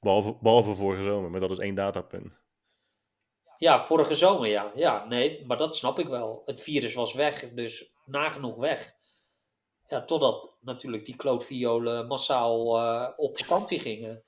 [0.00, 2.32] Behalve, behalve vorige zomer, maar dat is één datapunt.
[3.56, 4.72] Ja, vorige zomer ja.
[4.74, 6.42] Ja, nee, maar dat snap ik wel.
[6.44, 8.96] Het virus was weg, dus nagenoeg weg.
[9.84, 14.24] Ja, totdat natuurlijk die klootviolen massaal uh, op vakantie gingen.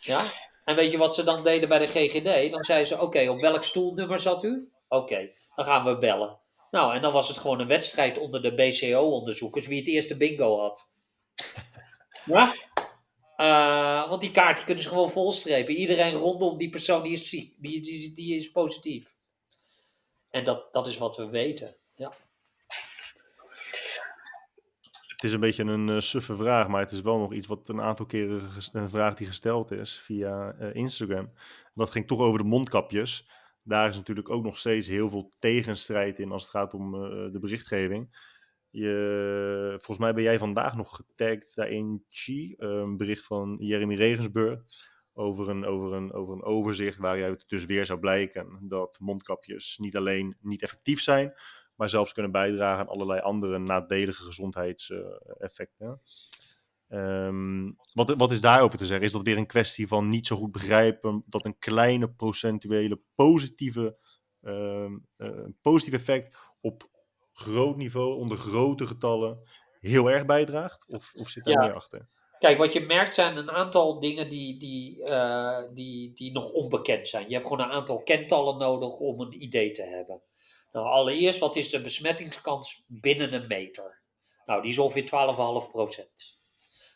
[0.00, 0.32] Ja,
[0.64, 2.52] en weet je wat ze dan deden bij de GGD?
[2.52, 4.70] Dan zeiden ze, oké, okay, op welk stoelnummer zat u?
[4.88, 6.38] Oké, okay, dan gaan we bellen.
[6.70, 10.58] Nou, en dan was het gewoon een wedstrijd onder de BCO-onderzoekers wie het eerste bingo
[10.58, 10.88] had.
[12.24, 12.54] Ja?
[13.36, 15.74] Uh, want die kaart die kunnen ze gewoon volstrepen.
[15.74, 19.14] Iedereen rondom die persoon die is ziek, die, die, die is positief.
[20.30, 21.76] En dat, dat is wat we weten.
[21.94, 22.12] Ja.
[25.20, 27.68] Het is een beetje een uh, suffe vraag, maar het is wel nog iets wat
[27.68, 28.42] een aantal keren
[28.72, 31.32] een vraag die gesteld is via uh, Instagram.
[31.74, 33.28] Dat ging toch over de mondkapjes.
[33.62, 37.32] Daar is natuurlijk ook nog steeds heel veel tegenstrijd in als het gaat om uh,
[37.32, 38.16] de berichtgeving.
[38.70, 44.60] Je, volgens mij ben jij vandaag nog getagd daarin, Chi, een bericht van Jeremy Regensburg.
[45.12, 49.96] Over een, over, een, over een overzicht waaruit dus weer zou blijken dat mondkapjes niet
[49.96, 51.34] alleen niet effectief zijn,
[51.80, 56.00] maar zelfs kunnen bijdragen aan allerlei andere nadelige gezondheidseffecten.
[56.88, 59.06] Um, wat, wat is daarover te zeggen?
[59.06, 63.98] Is dat weer een kwestie van niet zo goed begrijpen dat een kleine procentuele positieve,
[64.42, 66.88] uh, uh, positief effect op
[67.32, 69.38] groot niveau, onder grote getallen,
[69.80, 70.88] heel erg bijdraagt?
[70.88, 71.60] Of, of zit daar Ja.
[71.60, 72.08] meer achter?
[72.38, 77.08] Kijk, wat je merkt zijn een aantal dingen die, die, eh, die, die nog onbekend
[77.08, 77.28] zijn.
[77.28, 80.22] Je hebt gewoon een aantal kentallen nodig om een idee te hebben.
[80.72, 84.00] Nou, allereerst, wat is de besmettingskans binnen een meter?
[84.46, 85.04] Nou, die is ongeveer
[85.64, 86.40] 12,5 procent.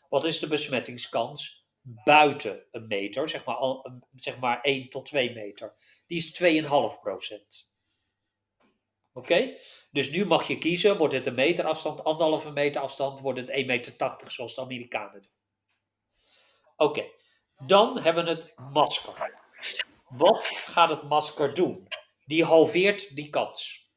[0.09, 3.57] Wat is de besmettingskans buiten een meter, zeg maar,
[4.15, 5.75] zeg maar 1 tot 2 meter,
[6.07, 7.73] die is 2,5 procent.
[9.13, 9.57] Oké?
[9.91, 13.49] Dus nu mag je kiezen, wordt het een meter afstand, anderhalve meter afstand, wordt het
[13.49, 15.31] 1,80 meter zoals de Amerikanen doen.
[16.77, 17.05] Oké,
[17.65, 19.43] dan hebben we het masker.
[20.07, 21.87] Wat gaat het masker doen?
[22.25, 23.89] Die halveert die kans.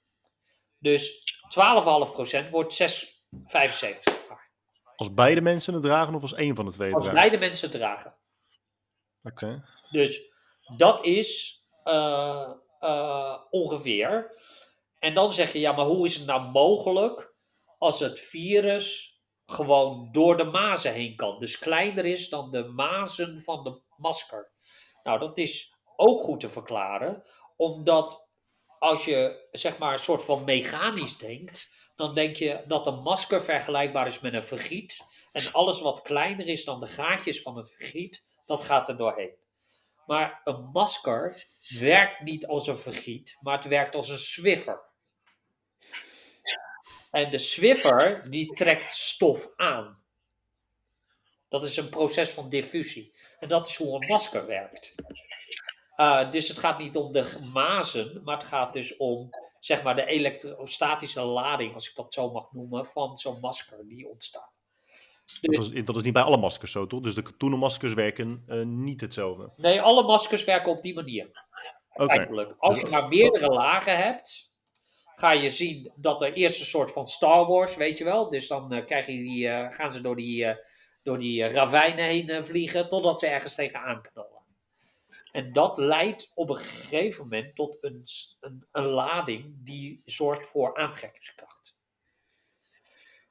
[0.79, 1.35] Dus
[2.47, 2.83] 12,5% wordt
[3.33, 4.29] 6,75.
[4.97, 7.71] Als beide mensen het dragen of als één van de twee het Als beide mensen
[7.71, 8.17] dragen.
[9.23, 9.65] Oké.
[9.91, 10.33] Dus
[10.77, 12.51] dat is eh,
[12.81, 14.33] eh, ongeveer.
[14.99, 17.35] En dan zeg je, ja, maar hoe is het nou mogelijk
[17.79, 21.39] als het virus gewoon door de mazen heen kan?
[21.39, 24.53] Dus kleiner is dan de mazen van de masker.
[25.03, 27.25] Nou, dat is ook goed te verklaren,
[27.59, 28.27] omdat
[28.79, 33.43] als je zeg maar een soort van mechanisch denkt, dan denk je dat een masker
[33.43, 35.07] vergelijkbaar is met een vergiet.
[35.33, 39.35] En alles wat kleiner is dan de gaatjes van het vergiet, dat gaat er doorheen.
[40.07, 44.81] Maar een masker werkt niet als een vergiet, maar het werkt als een swiffer.
[47.11, 50.03] En de swiffer die trekt stof aan.
[51.49, 53.15] Dat is een proces van diffusie.
[53.41, 54.95] En dat is hoe een masker werkt.
[56.01, 59.31] Uh, dus het gaat niet om de mazen, maar het gaat dus om
[59.61, 64.09] zeg maar, de elektrostatische lading, als ik dat zo mag noemen, van zo'n masker die
[64.09, 64.53] ontstaat.
[65.25, 67.01] Dus, dat, is, dat, is, niet bij alle maskers zo, toch?
[67.01, 69.53] Dus de katoenen maskers werken uh, niet hetzelfde?
[69.57, 71.47] Nee, alle maskers werken op die manier.
[71.93, 72.55] Okay.
[72.59, 74.55] Als je maar meerdere lagen hebt,
[75.15, 78.29] ga je zien dat er eerst een soort van Star Wars, weet je wel.
[78.29, 80.47] Dus dan uh, krijg je die, gaan ze door die,
[81.03, 84.38] door die ravijnen heen vliegen, totdat ze ergens tegenaan knallen.
[85.39, 88.05] En dat leidt op een gegeven moment tot een,
[88.41, 91.77] een, een lading die zorgt voor aantrekkingskracht.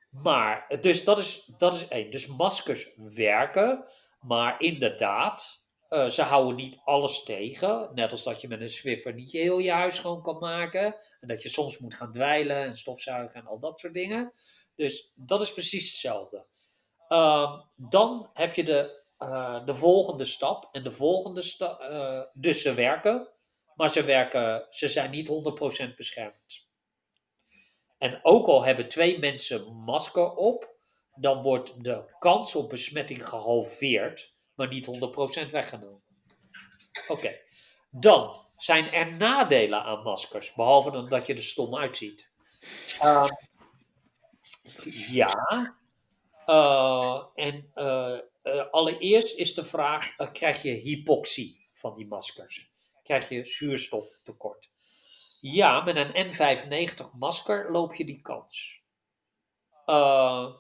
[0.10, 2.10] Maar, dus dat is, dat is één.
[2.10, 3.86] Dus maskers werken,
[4.22, 7.92] maar inderdaad, uh, ze houden niet alles tegen.
[7.94, 10.96] Net als dat je met een Swiffer niet heel je huis schoon kan maken.
[11.20, 14.34] En dat je soms moet gaan dweilen en stofzuigen en al dat soort dingen.
[14.76, 16.46] Dus dat is precies hetzelfde.
[17.10, 20.70] Uh, dan heb je de uh, de volgende stap.
[20.72, 21.82] En de volgende stap.
[21.82, 23.28] Uh, dus ze werken.
[23.76, 25.30] Maar ze, werken, ze zijn niet
[25.90, 26.68] 100% beschermd.
[27.98, 30.76] En ook al hebben twee mensen masker op.
[31.16, 34.36] Dan wordt de kans op besmetting gehalveerd.
[34.56, 34.88] Maar niet
[35.48, 36.02] 100% weggenomen.
[37.08, 37.40] Oké.
[37.90, 40.54] Dan zijn er nadelen aan maskers.
[40.54, 42.32] Behalve dan dat je er stom uitziet.
[43.02, 43.28] Uh,
[45.10, 45.76] ja.
[46.48, 47.72] Uh, en
[48.48, 52.72] uh, allereerst is de vraag: uh, krijg je hypoxie van die maskers?
[53.04, 54.70] Krijg je zuurstoftekort?
[55.40, 58.82] Ja, met een N95 masker loop je die kans.
[59.86, 60.54] Uh,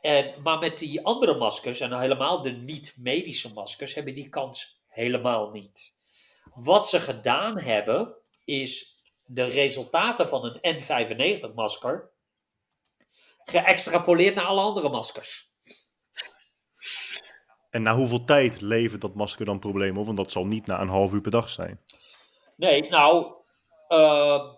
[0.00, 5.50] en, maar met die andere maskers, en helemaal de niet-medische maskers, hebben die kans helemaal
[5.50, 5.94] niet.
[6.54, 12.10] Wat ze gedaan hebben, is de resultaten van een N95-masker
[13.44, 15.54] geëxtrapoleerd naar alle andere maskers.
[17.76, 20.04] En na hoeveel tijd levert dat masker dan problemen op?
[20.04, 21.80] Want dat zal niet na een half uur per dag zijn.
[22.56, 23.34] Nee, nou,
[23.88, 24.52] uh,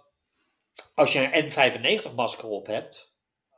[0.94, 3.14] als je een N95 masker op hebt,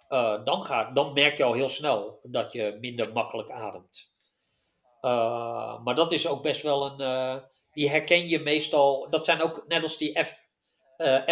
[0.08, 4.14] uh, dan, dan merk je al heel snel dat je minder makkelijk ademt.
[5.02, 7.42] Uh, maar dat is ook best wel een.
[7.72, 9.10] die herken je meestal.
[9.10, 10.48] Dat zijn ook net als die F,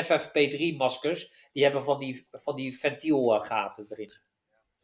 [0.04, 1.48] FFP3 maskers.
[1.52, 4.12] Die hebben van die, van die ventielgaten erin.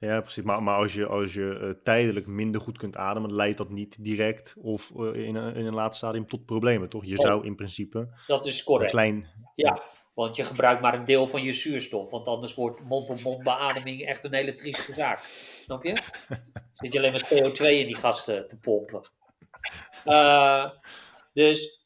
[0.05, 0.43] Ja, precies.
[0.43, 4.05] Maar, maar als je, als je uh, tijdelijk minder goed kunt ademen, leidt dat niet
[4.05, 7.05] direct of uh, in, een, in een later stadium tot problemen, toch?
[7.05, 7.24] Je oh.
[7.24, 8.09] zou in principe.
[8.26, 8.90] Dat is correct.
[8.90, 9.82] Klein, ja,
[10.14, 12.10] want je gebruikt maar een deel van je zuurstof.
[12.10, 15.20] Want anders wordt mond-op-mond beademing echt een hele trieste zaak.
[15.62, 15.98] Snap je?
[16.74, 19.09] Zit je alleen maar CO2 in die gasten te pompen.
[20.05, 20.70] Uh,
[21.32, 21.82] dus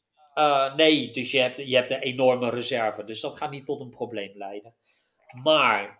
[0.75, 3.03] nee, dus je hebt, je hebt een enorme reserve.
[3.03, 4.73] Dus dat gaat niet tot een probleem leiden.
[5.43, 5.99] Maar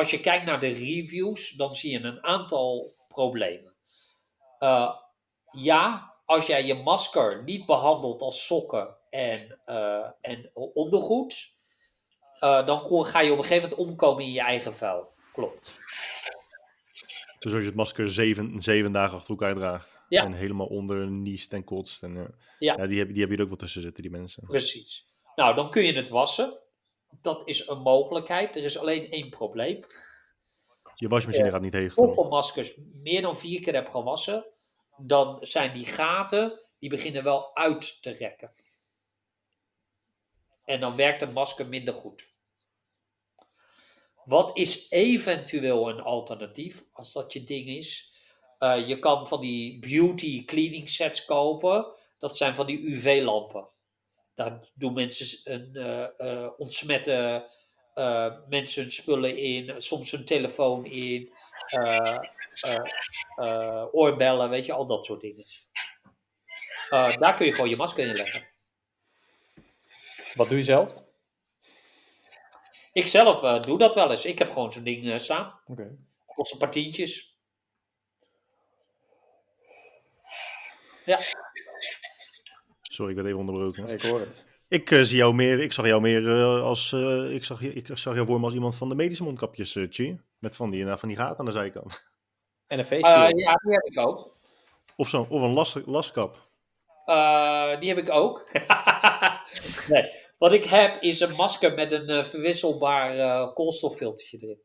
[0.00, 3.74] als je kijkt naar de reviews, dan zie je een aantal problemen.
[4.60, 4.94] Uh,
[5.50, 11.54] ja, als jij je masker niet behandelt als sokken en, uh, en ondergoed,
[12.40, 15.12] uh, dan ga je op een gegeven moment omkomen in je eigen vuil.
[15.32, 15.78] Klopt.
[17.38, 19.98] Dus als je het masker zeven, zeven dagen achter elkaar draagt.
[20.08, 20.24] Ja.
[20.24, 22.02] En helemaal onder niest en kotst.
[22.02, 22.76] En, ja.
[22.76, 22.86] ja.
[22.86, 24.42] die, heb, die heb je er ook wel tussen zitten, die mensen.
[24.46, 25.06] Precies.
[25.34, 26.58] Nou, dan kun je het wassen
[27.20, 28.56] dat is een mogelijkheid.
[28.56, 29.84] Er is alleen één probleem.
[30.94, 31.96] Je wasmachine uh, gaat niet heen.
[31.96, 34.46] Of maskers meer dan vier keer heb gewassen,
[34.96, 38.50] dan zijn die gaten, die beginnen wel uit te rekken.
[40.64, 42.28] En dan werkt een masker minder goed.
[44.24, 48.14] Wat is eventueel een alternatief, als dat je ding is?
[48.58, 51.86] Eh, je kan van die beauty cleaning sets kopen.
[52.18, 53.68] Dat zijn van die UV-lampen.
[54.40, 57.46] Daar doen mensen een, eh, eh, ontsmetten
[57.94, 61.32] eh, mensen hun spullen in, soms hun telefoon in,
[63.92, 65.44] oorbellen, weet je, al dat soort dingen.
[66.90, 68.48] Daar kun je gewoon je masker in leggen.
[70.34, 71.04] Wat doe je zelf?
[72.92, 74.24] Ik zelf doe dat wel eens.
[74.24, 75.60] Ik heb gewoon zo'n ding staan.
[75.66, 75.96] Oké.
[76.26, 77.38] Kost een paar tientjes.
[81.04, 81.18] Ja,
[83.00, 83.88] Sorry, ik werd even onderbroken.
[83.88, 84.46] Ik hoor het.
[84.68, 86.92] Ik, eh, zie jou meer, ik zag jou meer eh, als.
[86.92, 89.76] eh, ik, zag, je- ik zag jou voor me als iemand van de medische mondkapjes,
[89.76, 90.20] eh Chi.
[90.38, 92.02] Met van die, van die gaten aan de zijkant.
[92.66, 93.40] En een face shield.
[93.40, 94.36] ja die heb ik ook.
[94.96, 96.48] Of, zo, of een las, laskap.
[97.04, 98.52] Eh, die heb ik ook.
[99.88, 104.60] nee, wat ik heb is een masker met een eh, verwisselbaar koolstoffiltertje erin.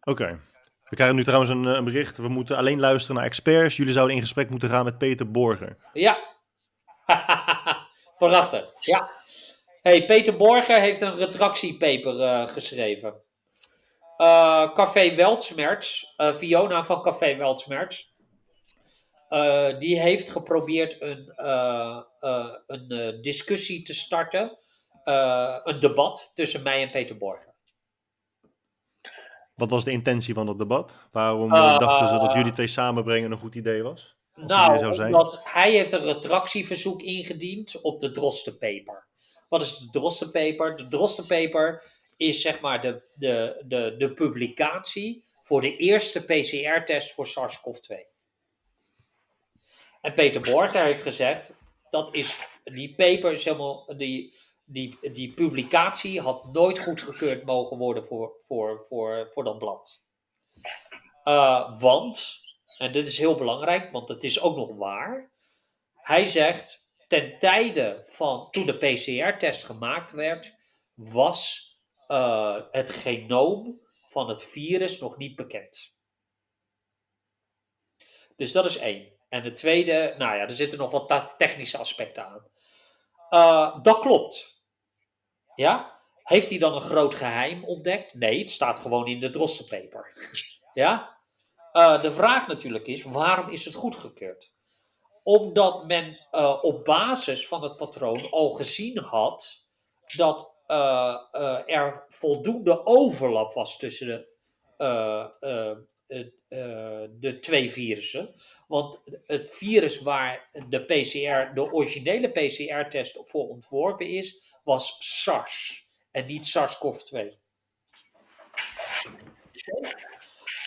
[0.00, 0.40] Oké.
[0.88, 2.18] We krijgen nu trouwens een, eh, een bericht.
[2.18, 3.76] We moeten alleen luisteren naar experts.
[3.76, 5.76] Jullie zouden in gesprek moeten gaan met Peter Borger.
[5.92, 6.18] Ja.
[8.18, 8.72] Prachtig.
[8.80, 9.10] Ja.
[9.82, 13.14] Hey, Peter Borger heeft een retractiepaper eh, geschreven.
[14.16, 18.16] Eh, Café Weltsmerts, eh, Fiona van Café Weltsmerts,
[19.78, 21.32] die heeft geprobeerd een,
[22.66, 24.58] een discussie te starten,
[25.64, 27.54] een debat tussen mij en Peter Borger.
[29.58, 30.92] Wat was de intentie van dat debat?
[31.12, 34.16] Waarom eh, Eh, dachten ze dat jullie twee samenbrengen een goed idee was?
[34.34, 35.14] Nou, zou zijn?
[35.14, 39.06] omdat hij heeft een retractieverzoek ingediend op de Drostenpaper.
[39.48, 40.76] Wat is de Drostenpaper?
[40.76, 41.82] De Drostenpaper
[42.16, 47.94] is zeg maar de, de, de, de publicatie voor de eerste PCR-test voor SARS-CoV-2.
[50.00, 51.52] En Peter Borger heeft gezegd,
[51.90, 54.34] dat is, die paper is helemaal, die,
[54.68, 60.04] die, die publicatie had nooit goedgekeurd mogen worden voor, voor, voor, voor dat blad.
[61.24, 62.40] Eh, want,
[62.78, 65.32] en dit is heel belangrijk, want het is ook nog waar.
[65.94, 70.54] Hij zegt, ten tijde van toen de PCR-test gemaakt werd,
[70.94, 71.72] was
[72.06, 75.96] eh, het genoom van het virus nog niet bekend.
[78.36, 79.16] Dus dat is één.
[79.28, 82.46] En de tweede, nou ja, er zitten nog wat technische aspecten aan.
[83.28, 84.57] Eh, dat klopt.
[85.58, 86.00] Ja?
[86.22, 88.14] Heeft hij dan een groot geheim ontdekt?
[88.14, 90.12] Nee, het staat gewoon in de Drostenpaper.
[90.72, 91.16] Ja?
[91.72, 94.52] Eh, de vraag natuurlijk is, waarom is het goedgekeurd?
[95.22, 99.66] Omdat men eh, op basis van het patroon al gezien had
[100.16, 101.16] dat eh,
[101.66, 104.26] er voldoende overlap was tussen
[104.76, 105.86] de,
[107.18, 108.34] de twee virussen.
[108.68, 116.26] Want het virus waar de PCR, de originele PCR-test voor ontworpen is, was SARS en
[116.26, 117.36] niet SARS-CoV-2.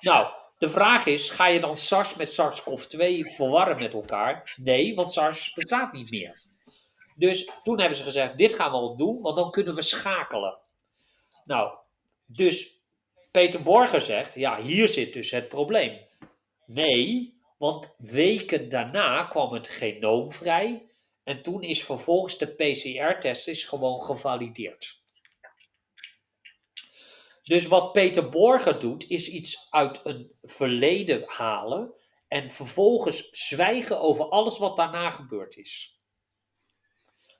[0.01, 2.97] Nou, de vraag is, ga je dan SARS met SARS-CoV-2
[3.35, 4.53] verwarren met elkaar?
[4.55, 6.41] Nee, want SARS bestaat niet meer.
[7.15, 10.57] Dus toen hebben ze gezegd, dit gaan we al doen, want dan kunnen we schakelen.
[11.43, 11.77] Nou,
[12.25, 12.79] dus
[13.31, 15.99] Peter Borger zegt, ja, hier zit dus het probleem.
[16.65, 20.90] Nee, want weken daarna kwam het genoom vrij
[21.31, 25.01] en toen is vervolgens de PCR-test is gewoon gevalideerd.
[27.43, 31.93] Dus wat Peter Borger doet, is iets uit een verleden halen
[32.27, 35.99] en vervolgens zwijgen over alles wat daarna gebeurd is.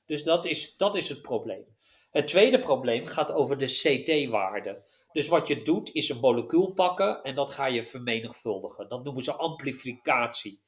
[0.06, 1.66] Dus dat is, dat is het probleem.
[2.12, 4.84] Het tweede probleem gaat over de CT-waarde.
[5.12, 8.90] Dus wat je doet is een molecuul pakken en dat ga je vermenigvuldigen.
[8.90, 10.62] Dat noemen ze amplificatie.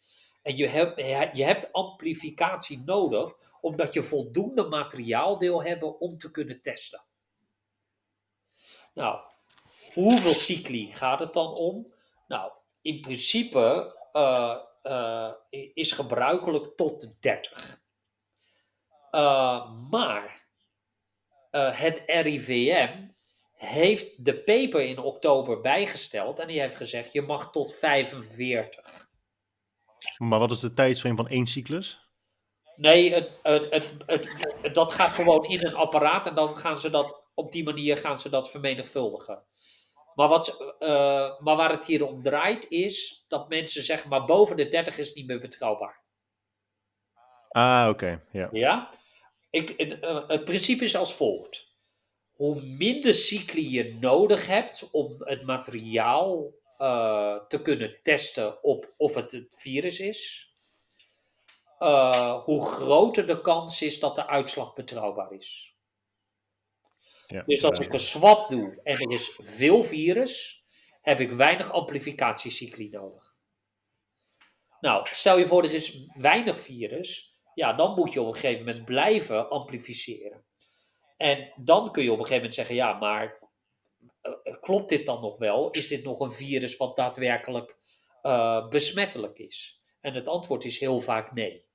[0.43, 0.99] En je hebt,
[1.37, 7.03] je hebt amplificatie nodig omdat je voldoende materiaal wil hebben om te kunnen testen.
[8.93, 9.19] Nou,
[9.93, 11.93] hoeveel cycli gaat het dan om?
[12.27, 12.51] Nou,
[12.81, 15.31] in principe uh, uh,
[15.73, 17.81] is gebruikelijk tot de 30.
[19.11, 20.47] Uh, maar
[21.51, 23.07] het RIVM
[23.55, 29.02] heeft de paper in oktober bijgesteld en die heeft gezegd je mag tot 45.
[30.17, 32.03] Maar wat is de tijdsframe van één cyclus?
[32.75, 37.23] Nee, het, het, het, dat gaat gewoon in een apparaat en dan gaan ze dat
[37.33, 39.43] op die manier gaan ze dat vermenigvuldigen.
[40.15, 44.57] Maar, wat, uh, maar waar het hier om draait is dat mensen zeggen, maar boven
[44.57, 46.01] de 30 is niet meer betrouwbaar.
[47.49, 48.05] Ah, oké.
[48.05, 48.21] Okay.
[48.31, 48.49] Ja.
[48.51, 48.89] ja?
[49.49, 51.71] Ik, uh, het principe is als volgt.
[52.31, 59.15] Hoe minder cycli je nodig hebt om het materiaal uh, te kunnen testen op of
[59.15, 60.51] het het virus is,
[62.43, 65.77] hoe groter de kans is dat de uitslag betrouwbaar is.
[67.27, 70.63] Ja, dus als ik een swap doe en er is veel virus
[71.01, 73.35] heb ik weinig amplificatiecycli nodig.
[74.79, 78.65] Nou, stel je voor er is weinig virus, ja, dan moet je op een gegeven
[78.65, 80.45] moment blijven amplificeren.
[81.17, 83.42] En dan kun je op een gegeven moment zeggen, ja, maar
[84.59, 85.71] klopt dit dan nog wel?
[85.71, 87.77] Is dit nog een virus wat daadwerkelijk
[88.23, 89.81] uh, besmettelijk is?
[90.01, 91.65] En het antwoord is heel vaak nee.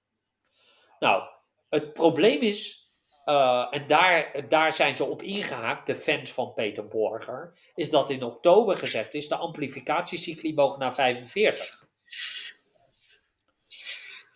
[0.98, 1.22] Nou,
[1.68, 2.90] het probleem is,
[3.24, 8.10] uh, en daar, daar zijn ze op ingehaakt, de fans van Peter Borger, is dat
[8.10, 11.86] in oktober gezegd is, de amplificatiecycli mogen naar 45.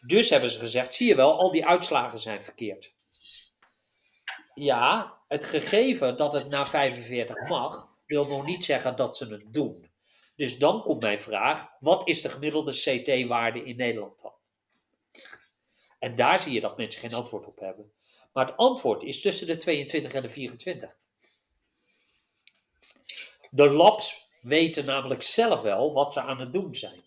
[0.07, 2.95] Dus hebben ze gezegd, zie je wel, al die uitslagen zijn verkeerd.
[4.55, 9.53] Ja, het gegeven dat het naar 45 mag, wil nog niet zeggen dat ze het
[9.53, 9.91] doen.
[10.37, 14.35] Dus dan komt mijn vraag: wat is de gemiddelde CT-waarde in Nederland dan?
[15.99, 17.93] En daar zie je dat mensen geen antwoord op hebben.
[18.33, 21.01] Maar het antwoord is tussen de 22 en de 24.
[23.51, 27.03] De labs weten namelijk zelf wel wat ze aan het doen zijn.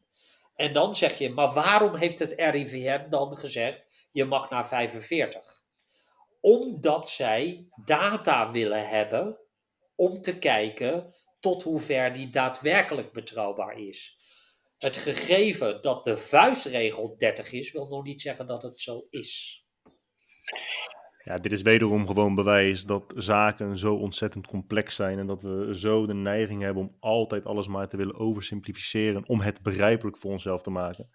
[0.55, 5.63] En dan zeg je, maar waarom heeft het RIVM dan gezegd, je mag naar 45?
[6.41, 9.44] Omdat zij data willen hebben
[9.95, 14.19] om te kijken tot hoever die daadwerkelijk betrouwbaar is.
[14.77, 19.63] Het gegeven dat de vuistregel 30 is, wil nog niet zeggen dat het zo is.
[21.23, 25.69] Ja, dit is wederom gewoon bewijs dat zaken zo ontzettend complex zijn en dat we
[25.71, 30.31] zo de neiging hebben om altijd alles maar te willen oversimplificeren om het begrijpelijk voor
[30.31, 31.09] onszelf te maken.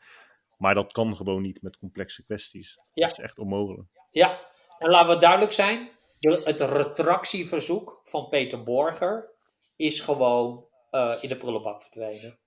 [0.57, 2.81] Maar dat kan gewoon niet met complexe kwesties.
[2.93, 3.07] Ja.
[3.07, 3.89] Dat is echt onmogelijk.
[4.11, 4.41] Ja,
[4.79, 5.89] en laten we duidelijk zijn,
[6.21, 9.31] de, het retractieverzoek van Peter Borger
[9.77, 12.39] is gewoon uh, in de prullenbak verdwenen.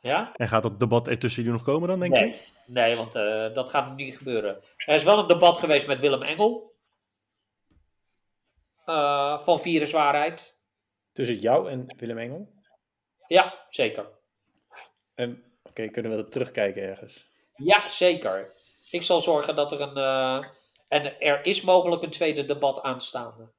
[0.00, 0.32] Ja?
[0.34, 2.28] En gaat dat debat er tussen jullie nog komen dan, denk nee.
[2.28, 2.40] je?
[2.66, 4.62] Nee, want uh, dat gaat niet gebeuren.
[4.76, 6.74] Er is wel een debat geweest met Willem Engel.
[8.86, 10.58] Uh, van Viruswaarheid.
[11.12, 12.54] Tussen jou en Willem Engel?
[13.26, 14.08] Ja, zeker.
[15.14, 17.28] Oké, okay, kunnen we dat terugkijken ergens?
[17.54, 18.54] Ja, zeker.
[18.90, 20.46] Ik zal zorgen dat er een...
[20.88, 23.52] en er is mogelijk een tweede debat aanstaande.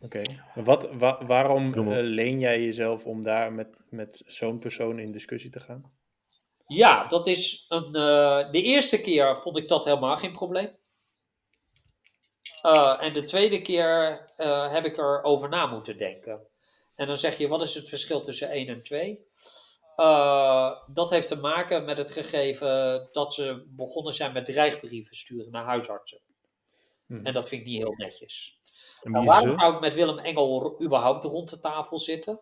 [0.00, 0.22] Oké,
[0.54, 5.50] wat, wa waarom uh, leen jij jezelf om daar met, met zo'n persoon in discussie
[5.50, 5.92] te gaan?
[6.66, 7.86] Ja, dat is een.
[7.86, 10.76] Uh, de eerste keer vond ik dat helemaal geen probleem.
[12.62, 14.20] Uh, en de tweede keer
[14.70, 16.46] heb ik erover na moeten denken.
[16.94, 19.30] En dan zeg je, wat is het verschil tussen 1 en 2?
[20.86, 25.64] dat heeft te maken met het gegeven dat ze begonnen zijn met dreigbrieven sturen naar
[25.64, 26.20] huisartsen.
[27.12, 27.26] Hmm.
[27.26, 28.60] En dat vind ik niet heel netjes.
[29.02, 32.40] Nou, waarom zou ik met Willem Engel überhaupt rond de tafel zitten?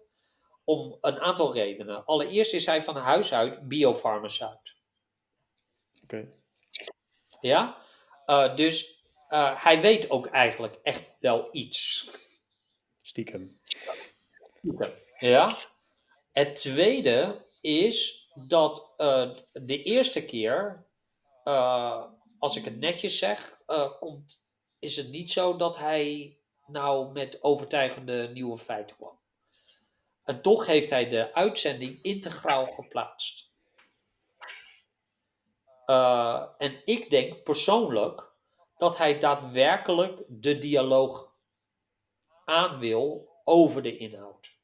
[0.65, 2.05] Om een aantal redenen.
[2.05, 4.77] Allereerst is hij van huis uit biofarmaceut.
[6.03, 6.29] Oké.
[7.41, 7.83] Ja,
[8.27, 12.11] uh, dus uh, hij weet ook eigenlijk echt wel iets.
[13.01, 13.61] Stiekem.
[14.55, 14.93] Stiekem.
[15.19, 15.57] Ja.
[16.33, 20.87] Het tweede is dat uh, de eerste keer,
[22.39, 23.61] als ik het netjes zeg,
[23.99, 24.49] komt,
[24.81, 26.37] is het niet zo dat hij
[26.67, 29.19] nou met overtuigende nieuwe feiten kwam.
[30.25, 33.49] En toch heeft hij de uitzending integraal geplaatst.
[35.87, 38.31] Uh, en ik denk persoonlijk
[38.79, 41.33] dat hij daadwerkelijk de dialoog
[42.45, 44.55] aan wil over de inhoud.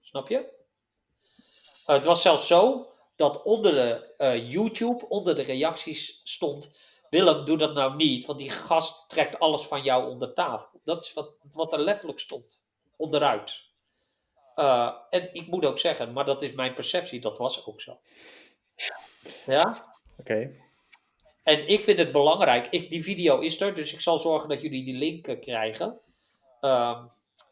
[0.00, 0.36] Snap je?
[0.36, 6.78] Uh, het was zelfs zo dat onder de uh, YouTube, onder de reacties stond
[7.14, 10.80] Willem, doe dat nou niet, want die gast trekt alles van jou onder tafel.
[10.84, 12.60] Dat is wat, wat er letterlijk stond.
[12.96, 13.62] Onderuit.
[14.56, 17.98] Uh, en ik moet ook zeggen, maar dat is mijn perceptie, dat was ook zo.
[19.46, 19.94] Ja?
[20.16, 20.32] Oké.
[20.32, 20.60] Okay.
[21.42, 24.62] En ik vind het belangrijk, ik, die video is er, dus ik zal zorgen dat
[24.62, 25.98] jullie die link uh, krijgen.
[26.60, 27.02] Uh,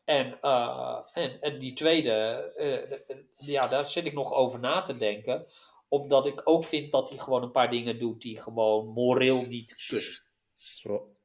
[0.04, 4.96] en, uh, en, en, die tweede, uh, ja, daar zit ik nog over na te
[4.96, 5.46] denken
[5.92, 9.84] omdat ik ook vind dat hij gewoon een paar dingen doet die gewoon moreel niet
[9.88, 10.22] kunnen.
[10.54, 11.16] Zo,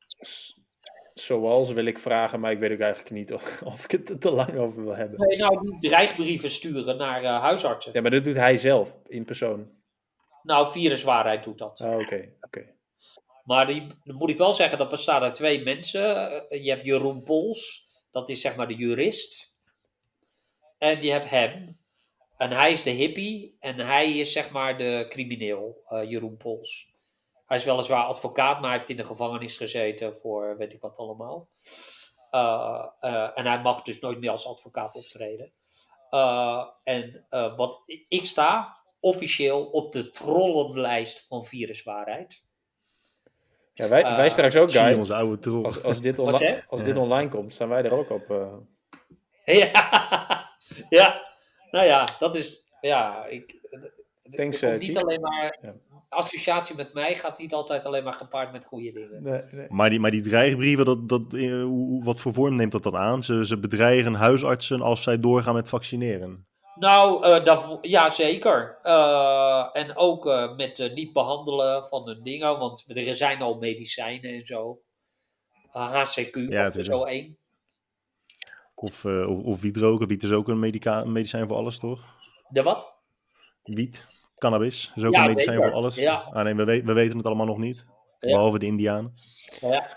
[1.14, 4.20] zoals wil ik vragen, maar ik weet ook eigenlijk niet of, of ik het er
[4.20, 5.28] te lang over wil hebben.
[5.28, 7.92] Nee, nou, die dreigbrieven sturen naar uh, huisartsen.
[7.94, 9.70] Ja, maar dat doet hij zelf, in persoon.
[10.44, 11.82] Nou, viruswaarheid doet dat.
[11.82, 12.76] Ah, oké, oké.
[13.44, 16.32] Maar die, dan moet ik wel zeggen, dat bestaat uit twee mensen.
[16.50, 19.60] Eh, je hebt Jeroen Pols, dat is zeg maar de jurist.
[20.78, 21.77] En je hebt hem,
[22.38, 26.90] en hij is de hippie en hij is zeg maar de crimineel, uh, Jeroen Pols.
[27.46, 30.98] Hij is weliswaar advocaat, maar hij heeft in de gevangenis gezeten voor weet ik wat
[30.98, 31.48] allemaal.
[32.32, 35.52] Uh, uh, en hij mag dus nooit meer als advocaat optreden.
[36.84, 42.46] en wat ik sta officieel op de trollenlijst van viruswaarheid.
[43.74, 44.94] Ja, wij, wij straks ook, Guy.
[44.94, 45.64] Onze oude troll.
[45.64, 48.58] Als, als, dit, onli als dit online komt, staan wij er ook op.
[49.46, 50.50] Ja,
[50.90, 51.27] ja.
[51.72, 52.72] Nou ja, dat is.
[52.82, 53.56] Ja, ik.
[54.32, 55.58] Thanks, er komt eh, niet alleen maar.
[55.62, 55.74] Ja.
[56.10, 59.24] Associatie met mij gaat niet altijd alleen maar gepaard met goede dingen.
[59.24, 59.66] Nee, nee.
[59.70, 62.98] Maar die, maar die dreigbrieven, dat, dat, eh, hoe- wat voor vorm neemt dat dan
[62.98, 63.24] aan?
[63.24, 66.48] Ze, ze bedreigen huisartsen als zij doorgaan met vaccineren.
[66.76, 68.80] Nou, eh ja, zeker.
[68.84, 73.58] Eh, en ook eh, met eh, niet behandelen van hun dingen, want er zijn al
[73.58, 74.80] medicijnen en zo.
[75.72, 76.84] Eh, HCQ Ja, tuurlijk.
[76.94, 77.38] zo één.
[78.80, 80.08] Of, eh, of, of wiet roken.
[80.08, 82.04] Wiet is ook een medica medicijn voor alles, toch?
[82.50, 82.94] De wat?
[83.64, 85.70] Wiet, cannabis is ook Ja, een medicijn zeker.
[85.70, 85.96] voor alles.
[85.96, 86.14] Ja.
[86.16, 87.86] Ah, nee, we, we- we weten het allemaal nog niet.
[88.20, 88.32] Ja.
[88.32, 89.14] Behalve de Indianen.
[89.62, 89.88] Ja.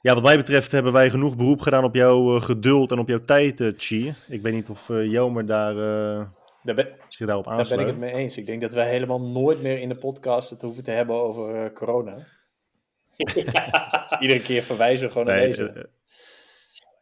[0.00, 3.08] Ja, wat mij betreft hebben wij genoeg beroep gedaan op jouw eh, geduld en op
[3.08, 4.12] jouw tijd, eh Chi.
[4.28, 6.26] Ik weet niet of Jomer daar, eh,
[6.62, 7.80] Daar, ben, zich daarop daar aansluit.
[7.80, 8.36] ben ik het mee eens.
[8.36, 11.64] Ik denk dat wij helemaal nooit meer in de podcast het hoeven te hebben over
[11.64, 12.26] eh, corona.
[14.20, 15.88] Iedere keer verwijzen we gewoon naar Nee, deze.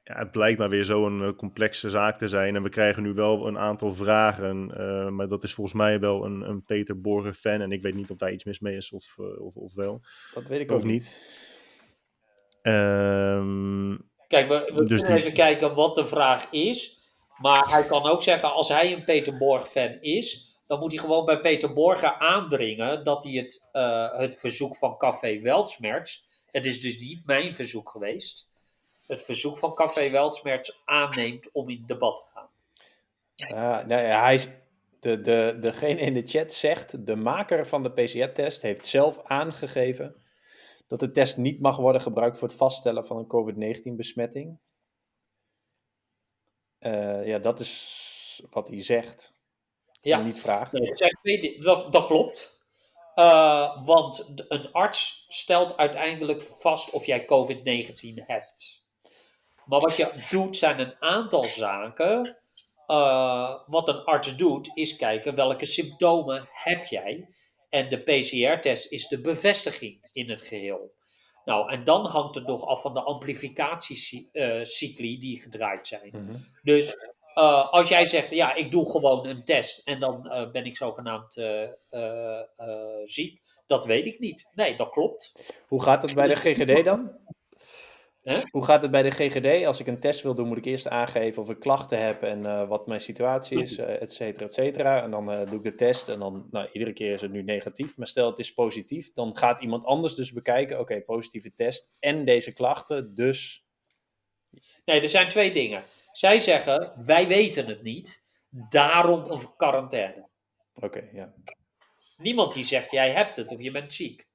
[0.05, 2.57] Ja, het blijkt maar weer zo'n eh, complexe zaak te zijn.
[2.57, 4.71] En we krijgen nu wel een aantal vragen.
[4.79, 7.61] eh, maar dat is volgens mij wel een, een Peter Borger fan.
[7.61, 10.01] En ik weet niet of daar iets mis mee is of, eh, of, of wel.
[10.35, 10.93] dat weet ik of ook niet.
[10.93, 11.51] niet.
[12.63, 13.97] Ehm,
[14.29, 17.01] Kijk, we, we Dus kunnen die- even kijken wat de vraag is.
[17.39, 21.25] Maar hij kan ook zeggen, als hij een Peter Borg-fan is, dan moet hij gewoon
[21.25, 26.81] bij Peter Borger aandringen dat hij het, eh, het verzoek van Café Weltsmerts, het is
[26.81, 28.52] dus niet mijn verzoek geweest,
[29.13, 32.51] het verzoek van Café Weltsmerts aanneemt om in debat te gaan.
[33.37, 34.49] Ah, nou ja, hij is,
[35.01, 40.23] de, de, degene in de chat zegt, de maker van de PCR-test heeft zelf aangegeven
[40.87, 44.59] dat de test niet mag worden gebruikt voor het vaststellen van een COVID-19-besmetting.
[46.79, 49.33] Eh, ja, dat is wat hij zegt.
[50.01, 50.19] Ja.
[50.19, 50.73] En niet vraagt.
[51.23, 52.61] Nee, dat, dat klopt.
[53.15, 58.82] Eh, want een arts stelt uiteindelijk vast of jij COVID-19 hebt.
[59.73, 62.39] Maar wat je doet zijn een aantal zaken.
[62.87, 67.29] Eh, wat een arts doet is kijken welke symptomen heb jij.
[67.69, 70.95] En de PCR-test is de bevestiging in het geheel.
[71.45, 76.11] Nou, en dan hangt het nog af van de amplificatiecycli die gedraaid zijn.
[76.13, 76.37] Mhm.
[76.63, 76.95] Dus
[77.35, 80.77] eh, als jij zegt, ja, ik doe gewoon een test en dan eh, ben ik
[80.77, 81.35] zogenaamd
[83.05, 84.49] ziek, dat weet ik niet.
[84.55, 85.33] Nee, dat klopt.
[85.69, 87.21] Hoe gaat het bij de GGD dan?
[88.51, 89.67] Hoe gaat het bij de GGD?
[89.67, 92.47] Als ik een test wil doen, moet ik eerst aangeven of ik klachten heb en
[92.47, 95.03] eh, wat mijn situatie is, eh, et cetera, et cetera.
[95.03, 97.43] En dan eh, doe ik de test en dan, nou, iedere keer is het nu
[97.43, 97.97] negatief.
[97.97, 102.25] Maar stel het is positief, dan gaat iemand anders dus bekijken, oké, positieve test en
[102.25, 103.65] deze klachten, dus...
[104.85, 105.85] Nee, er zijn twee dingen.
[106.13, 110.29] Zij zeggen, wij weten het niet, daarom een quarantaine.
[110.75, 111.35] Oké, ja.
[112.17, 114.27] Niemand die zegt, jij hebt het of je bent ziek.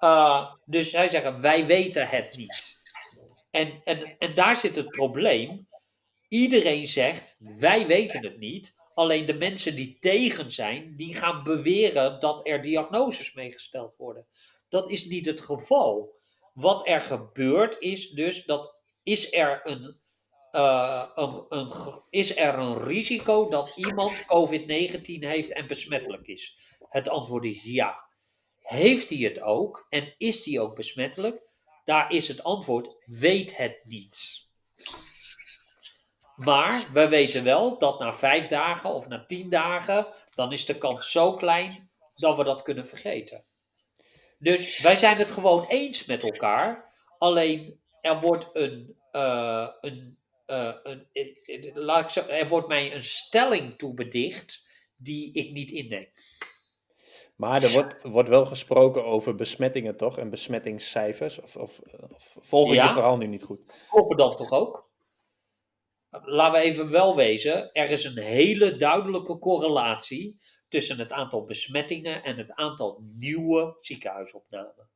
[0.00, 2.82] Uh, dus zij zeggen, wij weten het niet.
[3.54, 5.68] En, en, en daar zit het probleem.
[6.28, 8.76] Iedereen zegt, wij weten het niet.
[8.94, 14.26] Alleen de mensen die tegen zijn, die gaan beweren dat er diagnoses meegesteld worden.
[14.68, 16.14] Dat is niet het geval.
[16.54, 20.00] Wat er gebeurt is dus dat is er een,
[20.52, 21.72] uh, een, een,
[22.10, 26.58] is er een risico dat iemand COVID-19 heeft en besmettelijk is?
[26.88, 28.08] Het antwoord is ja.
[28.62, 31.52] Heeft hij het ook en is hij ook besmettelijk?
[31.84, 34.42] Daar is het antwoord, weet het niet.
[36.36, 40.78] Maar we weten wel dat na vijf dagen of na tien dagen, dan is de
[40.78, 43.44] kans zo klein dat we dat kunnen vergeten.
[44.38, 46.92] Dus wij zijn het gewoon eens met elkaar.
[47.18, 53.78] Alleen er wordt een, uh, een, uh, een laat ik er wordt mij een stelling
[53.78, 54.66] toebedicht
[54.96, 56.08] die ik niet inneem.
[57.34, 60.18] Maar er wordt, wordt wel gesproken over besmettingen, toch?
[60.18, 61.40] En besmettingscijfers.
[61.40, 61.80] Of, of,
[62.14, 62.86] of volg ik Ja.
[62.86, 63.86] je verhaal nu niet goed?
[63.88, 64.90] Kloppen dan toch ook?
[66.10, 70.38] Laten we even wel wezen, er is een hele duidelijke correlatie
[70.68, 74.88] tussen het aantal besmettingen en het aantal nieuwe ziekenhuisopnamen.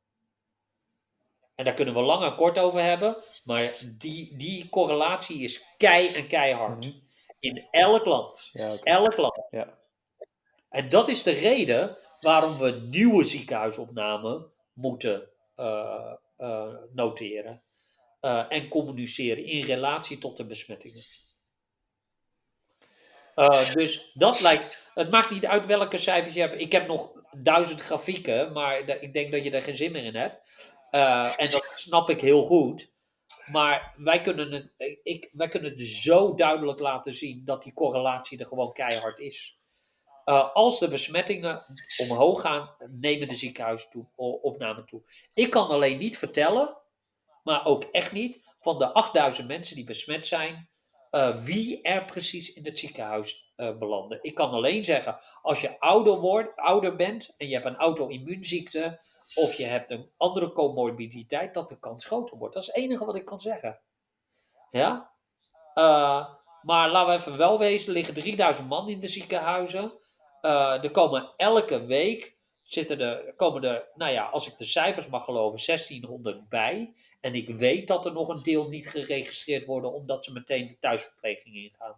[1.55, 6.07] En daar kunnen we lang en kort over hebben, maar die, die correlatie is kei
[6.07, 6.85] en keihard.
[6.85, 6.95] Mhm.
[7.39, 8.49] In elk land.
[8.53, 8.77] Ja.
[8.83, 9.41] Elk land.
[9.49, 9.77] ja.
[10.69, 17.63] En dat is de reden waarom we nieuwe ziekenhuisopnamen moeten uh, uh, noteren.
[18.21, 21.05] Uh, en communiceren in relatie tot de besmettingen.
[23.73, 24.91] Dus dat lijkt.
[24.93, 26.61] Het maakt niet uit welke cijfers je hebt.
[26.61, 30.15] Ik heb nog duizend grafieken, maar ik denk dat je er geen zin meer in
[30.15, 30.41] hebt.
[31.39, 32.91] En dat snap ik heel goed.
[33.45, 34.73] Maar wij kunnen, het,
[35.03, 39.58] ik, wij kunnen het zo duidelijk laten zien dat die correlatie er gewoon keihard is.
[40.29, 41.65] Uh, als de besmettingen
[41.97, 45.01] omhoog gaan, nemen de ziekenhuisopnamen toe.
[45.33, 46.77] Ik kan alleen niet vertellen,
[47.43, 50.69] maar ook echt niet, van de 8000 mensen die besmet zijn,
[51.09, 54.19] eh, wie er precies in het ziekenhuis uh, belanden.
[54.21, 58.99] Ik kan alleen zeggen, als je ouder, wordt, ouder bent en je hebt een auto-immuunziekte
[59.35, 62.53] of je hebt een andere comorbiditeit, dat de kans groter wordt.
[62.53, 63.79] Dat is het enige wat ik kan zeggen.
[64.69, 65.11] Ja?
[66.61, 70.07] Maar laten we even wel wezen, er liggen 3000 man in de ziekenhuizen.
[70.41, 75.65] Er komen elke week, zitten er, komen nou ja, als ik de cijfers mag geloven,
[75.65, 76.93] 1600 bij.
[77.21, 80.79] En ik weet dat er nog een deel niet geregistreerd worden omdat ze meteen de
[80.79, 81.95] thuisverpleging ingaan.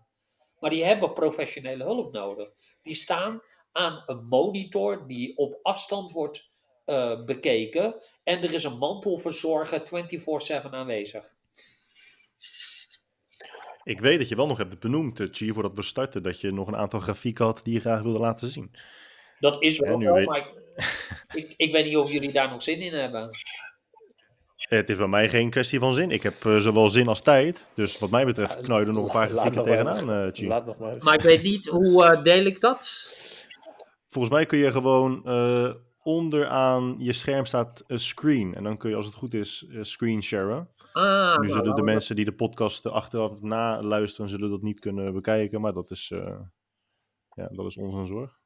[0.59, 2.51] Maar die hebben professionele hulp nodig.
[2.81, 3.41] Die staan
[3.71, 6.49] aan een monitor die op afstand wordt
[6.85, 7.95] uh, bekeken.
[8.23, 9.81] En er is een mantelverzorger
[10.61, 11.35] 24-7 aanwezig.
[13.83, 16.51] Ik weet dat je wel nog hebt benoemd, uh, Chi, voordat we starten, dat je
[16.51, 18.71] nog een aantal grafieken had die je graag wilde laten zien.
[19.39, 20.27] Dat is wel, wel weet...
[20.27, 20.53] maar ik,
[21.33, 23.29] ik, ik weet niet of jullie daar nog zin in hebben.
[24.57, 26.11] Het is bij mij geen kwestie van zin.
[26.11, 27.65] Ik heb uh, zowel zin als tijd.
[27.73, 30.77] Dus wat mij betreft knal je er nog een paar grafieken tegenaan, uh, Laat nog
[30.77, 33.09] maar, maar ik weet niet, hoe uh, deel ik dat?
[34.07, 35.25] Volgens mij kun je gewoon
[36.03, 38.55] onderaan je scherm staat een screen.
[38.55, 40.67] En dan kun je, als het goed is, screen sharen.
[40.93, 44.79] Ah, nu zullen nou, de mensen die de podcast achteraf na luisteren, zullen dat niet
[44.79, 45.61] kunnen bekijken.
[45.61, 46.07] Maar dat is,
[47.35, 48.39] ja, dat is onze zorg.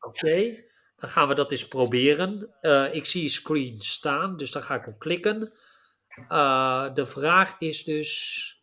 [0.00, 0.64] Oké.
[0.96, 2.54] Dan gaan we dat eens proberen.
[2.60, 5.52] Uh, ik zie screen staan, dus daar ga ik op klikken.
[6.28, 8.62] Uh, de vraag is dus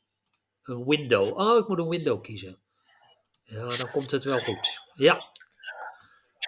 [0.61, 1.37] een window.
[1.39, 2.59] Oh, ik moet een window kiezen.
[3.43, 4.79] Ja, dan komt het wel goed.
[4.93, 5.23] Ja.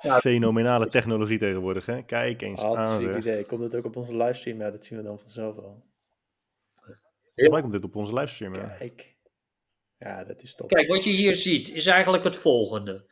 [0.02, 0.20] Ja.
[0.20, 2.04] Fenomenale technologie tegenwoordig, hè?
[2.04, 3.02] Kijk eens ah, aan.
[3.02, 3.18] Zeg.
[3.18, 3.46] idee.
[3.46, 4.60] Komt het ook op onze livestream?
[4.60, 5.84] Ja, dat zien we dan vanzelf al.
[7.36, 8.54] Volgens mij komt dit op onze livestream.
[8.54, 8.76] Hè?
[8.78, 9.18] Kijk.
[9.98, 10.70] Ja, dat is top.
[10.70, 13.10] Kijk, wat je hier ziet is eigenlijk het volgende.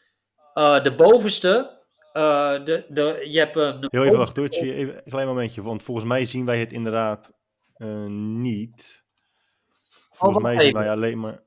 [0.54, 1.80] Uh, de bovenste
[2.14, 3.88] uh, de, de, je hebt een...
[3.90, 5.62] Heel even wacht, Doortje, even een klein momentje.
[5.62, 7.32] Want volgens mij zien wij het inderdaad
[7.78, 9.04] uh, niet.
[10.12, 11.44] Volgens oh, mij zien wij alleen maar...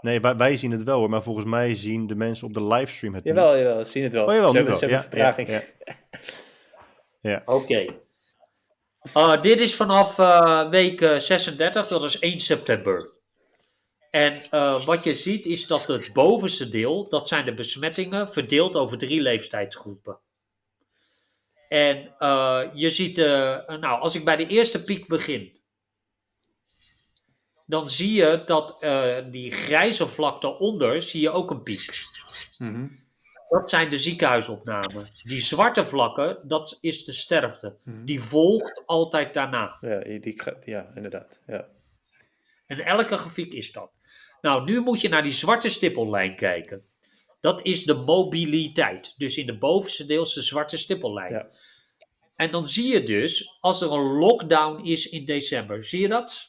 [0.00, 2.62] Nee, wij, wij, zien het wel hoor, maar volgens mij zien de mensen op de
[2.62, 3.62] livestream het jawel, niet.
[3.62, 4.24] Jawel, zien het wel.
[4.24, 4.82] Oh, jawel, ze hebben, wel.
[4.82, 5.48] Ze hebben ja, vertraging.
[5.48, 7.30] Ja, ja.
[7.30, 7.42] ja.
[7.44, 7.62] Oké.
[7.62, 7.88] Okay.
[9.14, 10.16] Uh, dit is vanaf
[10.70, 13.16] week 36, dat is 1 september.
[14.10, 18.76] En uh, wat je ziet is dat het bovenste deel, dat zijn de besmettingen, verdeeld
[18.76, 20.18] over drie leeftijdsgroepen.
[21.68, 23.26] En uh, je ziet, uh,
[23.66, 25.57] nou, als ik bij de eerste piek begin,
[27.68, 28.78] dan zie je dat
[29.30, 32.06] die grijze vlak daaronder, zie je ook een piek.
[32.58, 33.06] Mm -hmm.
[33.48, 35.08] Dat zijn de ziekenhuisopnamen.
[35.22, 37.76] Die zwarte vlakken, dat is de sterfte.
[37.84, 38.04] Mm -hmm.
[38.04, 39.78] Die volgt altijd daarna.
[39.80, 41.40] Ja, die, ja inderdaad.
[41.46, 41.68] Ja.
[42.66, 43.90] En elke grafiek is dat.
[44.40, 46.82] Nou, nu moet je naar die zwarte stippellijn kijken.
[47.40, 49.14] Dat is de mobiliteit.
[49.16, 51.32] Dus in de bovenste deel is de zwarte stippellijn.
[51.32, 51.48] Ja.
[52.36, 56.47] En dan zie je dus, als er een lockdown is in december, zie je dat?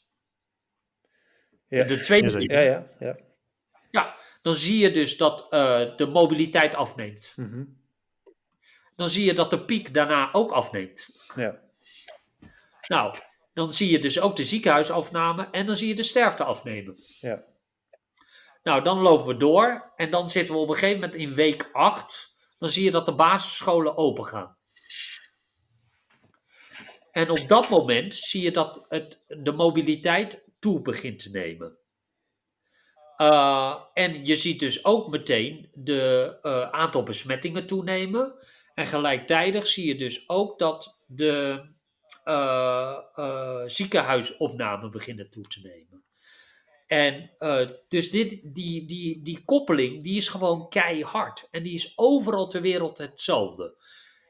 [1.69, 1.83] Ja.
[1.83, 3.17] De tweede ja, ja, ja.
[3.91, 7.33] ja, dan zie je dus dat uh, de mobiliteit afneemt.
[7.35, 7.77] Mm -hmm.
[8.95, 11.07] Dan zie je dat de piek daarna ook afneemt.
[11.35, 11.59] Ja.
[12.87, 13.17] Nou,
[13.53, 16.95] dan zie je dus ook de ziekenhuisafname en dan zie je de sterfte afnemen.
[17.19, 17.45] Ja.
[18.63, 21.69] Nou, dan lopen we door en dan zitten we op een gegeven moment in week
[21.71, 22.35] 8.
[22.57, 24.57] Dan zie je dat de basisscholen open gaan.
[27.11, 31.77] En op dat moment zie je dat het, de mobiliteit toe begint te nemen.
[33.21, 38.33] Uh, en je ziet dus ook meteen de uh, aantal besmettingen toenemen.
[38.73, 41.65] En gelijktijdig zie je dus ook dat de
[42.25, 42.97] uh,
[43.65, 46.03] ziekenhuisopnamen beginnen toe te nemen.
[46.87, 47.31] En
[47.87, 51.47] dus dit, die, die, die koppeling, die is gewoon keihard.
[51.51, 53.75] En die is overal ter wereld hetzelfde.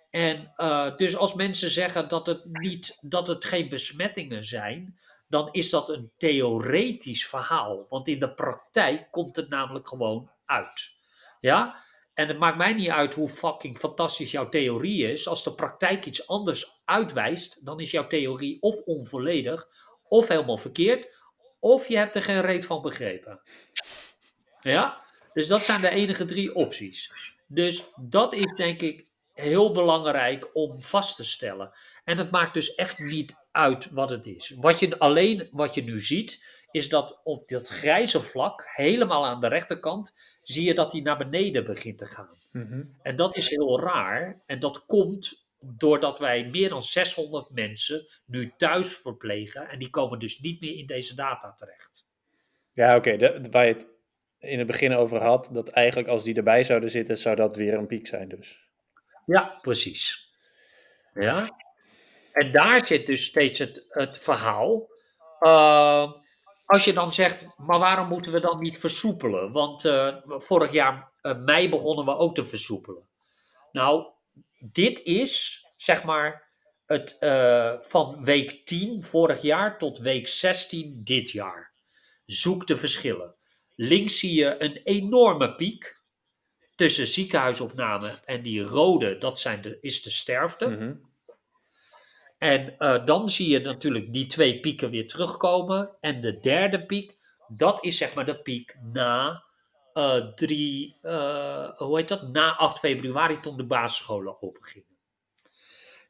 [0.09, 0.53] En
[0.95, 4.99] dus als mensen zeggen dat het, niet, dat het geen besmettingen zijn,
[5.29, 7.85] dan is dat een theoretisch verhaal.
[7.89, 10.91] Want in de praktijk komt het namelijk gewoon uit.
[11.39, 11.83] Ja?
[12.13, 15.27] En het maakt mij niet uit hoe fucking fantastisch jouw theorie is.
[15.27, 19.67] Als de praktijk iets anders uitwijst, dan is jouw theorie of onvolledig,
[20.03, 21.17] of helemaal verkeerd,
[21.59, 23.41] of je hebt er geen reet van begrepen.
[24.61, 25.05] Ja?
[25.33, 27.13] Dus dat zijn de enige drie opties.
[27.47, 31.71] Dus dat is denk ik heel belangrijk om vast te stellen.
[32.03, 34.49] En het maakt dus echt niet uit wat het is.
[34.49, 39.41] Wat je, alleen wat je nu ziet, is dat op dat grijze vlak, helemaal aan
[39.41, 42.37] de rechterkant, zie je dat hij naar beneden begint te gaan.
[42.51, 44.41] Mm En dat is heel raar.
[44.45, 50.19] En dat komt doordat wij meer dan 600 mensen nu thuis verplegen en die komen
[50.19, 52.07] dus niet meer in deze data terecht.
[52.73, 53.87] Ja, oké, okay, waar je het
[54.39, 57.73] in het begin over had, dat eigenlijk als die erbij zouden zitten, zou dat weer
[57.73, 58.67] een piek zijn dus.
[59.25, 60.33] Ja, precies.
[61.13, 61.49] Ja.
[62.39, 64.89] En daar zit dus steeds het, het verhaal.
[65.41, 66.11] Uh,
[66.65, 69.51] als je dan zegt, maar waarom moeten we dan niet versoepelen?
[69.51, 73.07] Want uh, vorig jaar uh, mei begonnen we ook te versoepelen.
[73.71, 74.05] Nou,
[74.59, 76.47] dit is zeg maar
[76.85, 81.73] het, uh, van week 10 vorig jaar tot week 16 dit jaar.
[82.25, 83.35] Zoek de verschillen.
[83.75, 85.97] Links zie je een enorme piek
[86.75, 90.67] tussen ziekenhuisopname en die rode, dat zijn de, is de sterfte.
[90.67, 91.08] Mm
[92.39, 95.95] en uh, dan zie je natuurlijk die twee pieken weer terugkomen.
[95.99, 97.17] En de derde piek,
[97.47, 99.43] dat is zeg maar de piek na
[99.93, 102.31] uh, drie, uh, hoe heet dat?
[102.31, 104.87] Na 8 februari toen de basisscholen open gingen.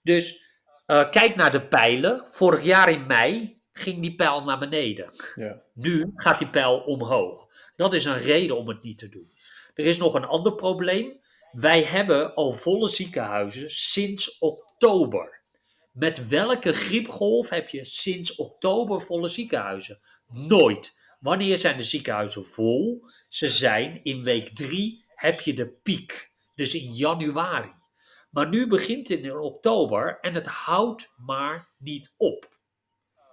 [0.03, 0.47] Dus
[0.85, 2.23] kijk naar de pijlen.
[2.27, 5.09] Vorig jaar in mei ging die pijl naar beneden.
[5.35, 5.61] Ja.
[5.73, 7.47] Nu gaat die pijl omhoog.
[7.75, 9.31] Dat is een reden om het niet te doen.
[9.73, 11.19] Er is nog een ander probleem.
[11.51, 15.38] Wij hebben al volle ziekenhuizen sinds oktober.
[15.99, 19.99] Met welke griepgolf heb je sinds oktober volle ziekenhuizen?
[20.27, 20.97] Nooit.
[21.19, 23.05] Wanneer zijn de ziekenhuizen vol?
[23.29, 26.31] Ze zijn in week 3 heb je de piek.
[26.55, 27.73] Dus in januari.
[28.29, 32.57] Maar nu begint het in oktober en het houdt maar niet op.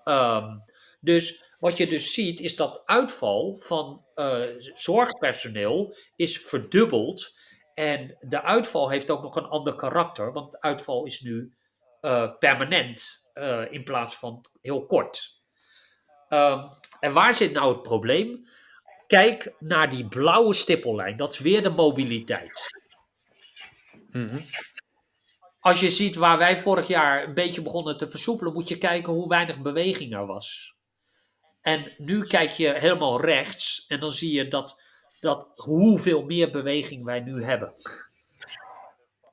[0.05, 0.65] Um,
[1.01, 7.35] dus wat je dus ziet is dat uitval van uh, zorgpersoneel is verdubbeld.
[7.75, 11.57] En de uitval heeft ook nog een ander karakter, want uitval is nu
[12.39, 15.41] permanent uh, in plaats van heel kort.
[16.29, 16.69] Um,
[17.01, 18.49] en waar zit nou het probleem?
[19.07, 22.69] Kijk naar die blauwe stippellijn, dat is weer de mobiliteit.
[24.11, 24.45] Mm -hmm.
[25.61, 29.13] Als je ziet waar wij vorig jaar een beetje begonnen te versoepelen, moet je kijken
[29.13, 30.75] hoe weinig beweging er was.
[31.61, 34.83] En nu kijk je helemaal rechts en dan zie je dat,
[35.21, 37.73] dat hoeveel meer beweging wij nu hebben.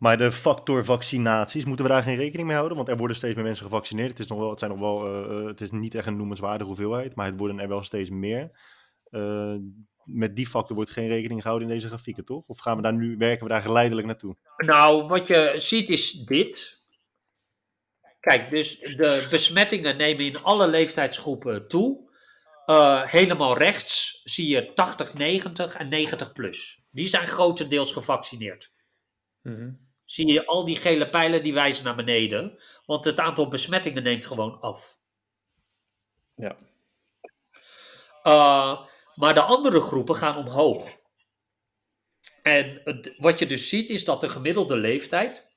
[0.03, 2.77] Maar de factor vaccinaties, moeten we daar geen rekening mee houden?
[2.77, 4.09] Want er worden steeds meer mensen gevaccineerd.
[4.09, 6.67] Het is, nog wel, het zijn nog wel, uh, het is niet echt een noemenswaardige
[6.67, 8.51] hoeveelheid, maar het worden er wel steeds meer.
[9.09, 9.55] Uh,
[10.03, 12.47] met die factor wordt geen rekening gehouden in deze grafieken, toch?
[12.47, 14.35] Of gaan we daar nu, werken we daar geleidelijk naartoe?
[14.57, 16.81] Nou, wat je ziet is dit.
[18.19, 22.11] Kijk, dus de besmettingen nemen in alle leeftijdsgroepen toe.
[22.65, 26.85] Uh, helemaal rechts zie je 80, 90 en 90 plus.
[26.91, 28.71] Die zijn grotendeels gevaccineerd.
[29.41, 29.91] Mm -hmm.
[30.05, 32.59] Zie je al die gele pijlen die wijzen naar beneden.
[32.85, 34.97] Want het aantal besmettingen neemt gewoon af.
[36.35, 36.57] Ja.
[38.23, 38.81] Uh,
[39.15, 40.97] maar de andere groepen gaan omhoog.
[42.43, 45.47] En het, wat je dus ziet is dat de gemiddelde leeftijd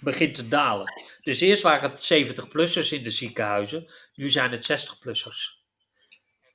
[0.00, 0.92] begint te dalen.
[1.22, 3.90] Dus eerst waren het 70-plussers in de ziekenhuizen.
[4.14, 5.56] Nu zijn het 60-plussers.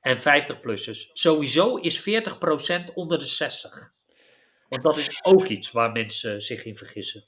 [0.00, 1.10] En 50-plussers.
[1.12, 2.04] Sowieso is 40%
[2.94, 3.93] onder de 60.
[4.82, 7.24] Want dat is ook iets waar mensen zich in vergissen.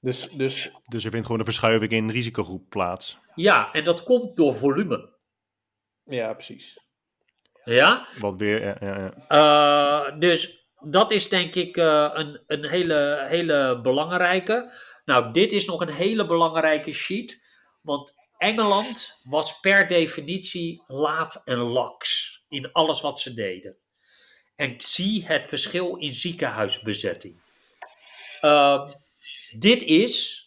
[0.00, 0.70] Dus, dus...
[0.84, 3.18] dus er vindt gewoon een verschuiving in risicogroep plaats.
[3.34, 5.14] Ja, en dat komt door volume.
[6.04, 6.80] Ja, precies.
[7.64, 8.06] Ja?
[8.18, 10.12] Wat weer, ja, ja, ja.
[10.12, 14.72] Uh, dus dat is denk ik uh, een, een hele, hele belangrijke.
[15.04, 17.44] Nou, dit is nog een hele belangrijke sheet.
[17.82, 23.76] Want Engeland was per definitie laat en laks in alles wat ze deden.
[24.56, 27.40] En zie het verschil in ziekenhuisbezetting.
[28.40, 28.90] Uh,
[29.58, 30.46] dit is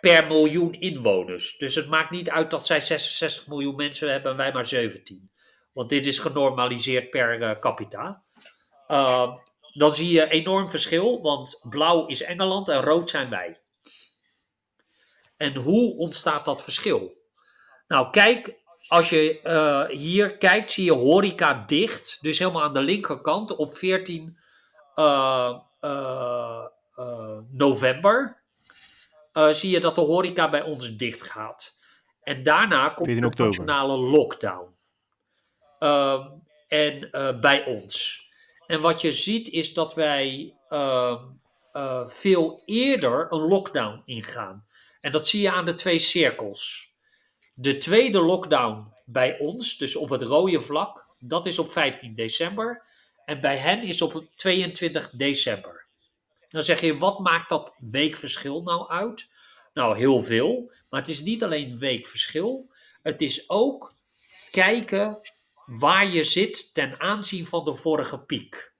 [0.00, 1.56] per miljoen inwoners.
[1.56, 5.30] Dus het maakt niet uit dat zij 66 miljoen mensen hebben en wij maar 17.
[5.72, 8.22] Want dit is genormaliseerd per uh, capita.
[8.88, 9.36] Uh,
[9.72, 13.60] dan zie je enorm verschil, want blauw is Engeland en rood zijn wij.
[15.36, 17.18] En hoe ontstaat dat verschil?
[17.86, 18.59] Nou, kijk,
[18.90, 22.18] als je uh, hier kijkt, zie je horeca dicht.
[22.22, 24.38] Dus helemaal aan de linkerkant op 14
[24.94, 26.66] uh, uh,
[27.50, 28.42] november
[29.50, 31.76] zie je dat de horeca bij ons dicht gaat.
[32.22, 34.76] En daarna komt de nationale lockdown.
[35.78, 36.26] Ehm,
[36.68, 37.08] en
[37.40, 38.22] bij ons.
[38.66, 41.24] En wat je ziet is dat wij ehm,
[42.06, 44.66] veel eerder een lockdown ingaan.
[45.00, 46.89] En dat zie je aan de twee cirkels.
[47.60, 52.82] De tweede lockdown bij ons, dus op het rode vlak, dat is op 15 december.
[53.24, 55.86] En bij hen is op 22 december.
[56.48, 59.30] Dan zeg je, wat maakt dat weekverschil nou uit?
[59.74, 60.72] Nou, heel veel.
[60.90, 62.70] Maar het is niet alleen weekverschil.
[63.02, 63.94] Het is ook
[64.50, 65.20] kijken
[65.66, 68.72] waar je zit ten aanzien van de vorige piek.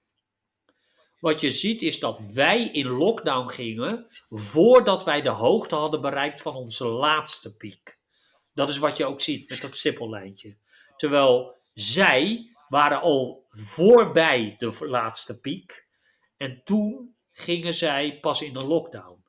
[1.19, 6.43] Wat je ziet is dat wij in lockdown gingen voordat wij de hoogte hadden bereikt
[6.43, 7.99] van onze laatste piek.
[8.55, 10.57] Dat is wat je ook ziet met dat stippellijntje.
[10.97, 15.87] Terwijl zij waren al voorbij de laatste piek.
[16.37, 19.25] En toen gingen zij pas in de lockdown.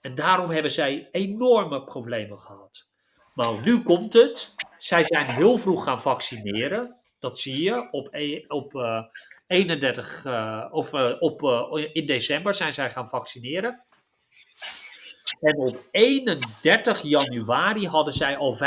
[0.00, 2.88] En daarom hebben zij enorme problemen gehad.
[3.34, 4.54] Maar nu komt het.
[4.78, 7.00] zij zijn heel vroeg gaan vaccineren.
[7.18, 7.88] Dat zie je.
[7.90, 9.02] Op, e- op eh,
[9.46, 11.42] 31 eh, of eh, op,
[11.92, 13.85] in december zijn zij gaan vaccineren.
[15.40, 18.58] En op 31 januari hadden zij al 15%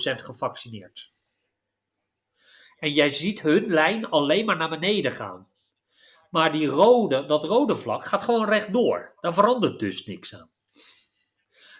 [0.00, 1.12] gevaccineerd.
[2.78, 5.48] En jij ziet hun lijn alleen maar naar beneden gaan.
[6.30, 9.14] Maar die rode, dat rode vlak gaat gewoon rechtdoor.
[9.20, 10.50] Daar verandert dus niks aan.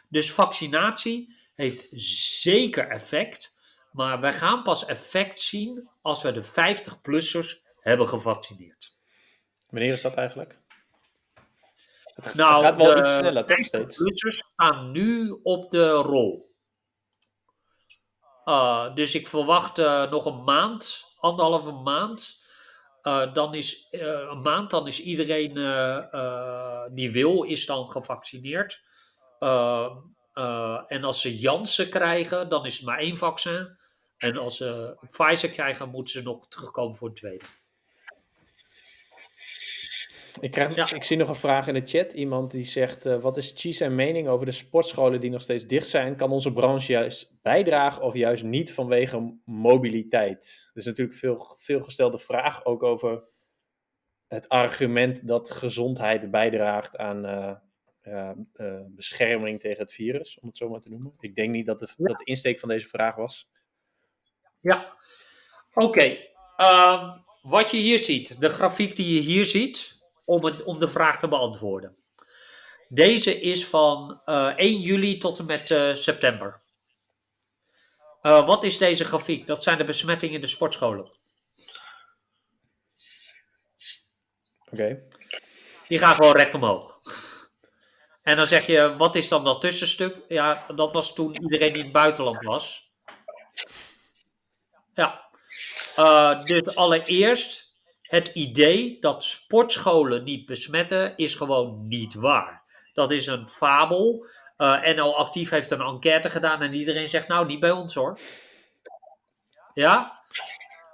[0.09, 1.87] Dus vaccinatie heeft
[2.41, 3.57] zeker effect.
[3.93, 8.97] Maar wij gaan pas effect zien als we de 50-plussers hebben gevaccineerd.
[9.69, 10.59] Wanneer is dat eigenlijk?
[12.23, 13.97] Het, Nou, het gaat wel de iets sneller, toch steeds?
[13.97, 16.57] 50-plussers staan nu op de rol.
[18.45, 22.47] Uh, dus ik verwacht uh, nog een maand, anderhalve maand.
[23.03, 25.55] Uh, dan is een maand, dan is iedereen
[26.95, 28.83] die wil, is dan gevaccineerd.
[30.87, 33.79] en als ze Janssen krijgen, dan is het maar één vaccin.
[34.17, 37.45] En als ze Pfizer krijgen, moeten ze nog terugkomen voor een tweede.
[40.41, 40.93] Ik, krijg, ja.
[40.93, 42.13] ik zie nog een vraag in de chat.
[42.13, 45.67] Iemand die zegt: uh, Wat is Chi zijn mening over de sportscholen die nog steeds
[45.67, 46.17] dicht zijn?
[46.17, 50.71] Kan onze branche juist bijdragen of juist niet vanwege mobiliteit?
[50.73, 53.23] Er is natuurlijk veel, veel gestelde vraag ook over
[54.27, 57.55] het argument dat gezondheid bijdraagt aan uh,
[58.03, 61.15] uh, bescherming tegen het virus, om het zo maar te noemen.
[61.21, 62.05] Ik denk niet dat de, ja.
[62.05, 63.51] dat de insteek van deze vraag was.
[64.61, 64.97] Ja,
[65.75, 65.87] oké.
[65.87, 66.31] Okay.
[66.57, 69.98] Uh, wat je hier ziet, de grafiek die je hier ziet,
[70.29, 71.97] om, het, om de vraag te beantwoorden.
[72.89, 76.61] Deze is van uh, 1 juli tot en met uh, september.
[78.23, 79.47] Uh, wat is deze grafiek?
[79.47, 81.05] Dat zijn de besmettingen in de sportscholen.
[84.65, 84.73] Oké.
[84.73, 85.03] Okay.
[85.89, 87.01] Die gaan gewoon recht omhoog.
[88.23, 90.17] En dan zeg je, wat is dan dat tussenstuk?
[90.29, 92.93] Ja, dat was toen iedereen in het buitenland was.
[94.93, 95.31] Ja.
[96.45, 97.68] Dus allereerst,
[98.09, 102.63] het idee dat sportscholen niet besmetten is gewoon niet waar.
[102.93, 104.27] Dat is een fabel.
[104.59, 108.19] Uh, NL Actief heeft een enquête gedaan en iedereen zegt nou niet bij ons hoor.
[109.75, 110.23] Ja?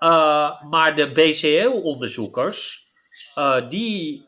[0.01, 2.93] Uh, maar de BCL-onderzoekers,
[3.39, 4.23] uh, die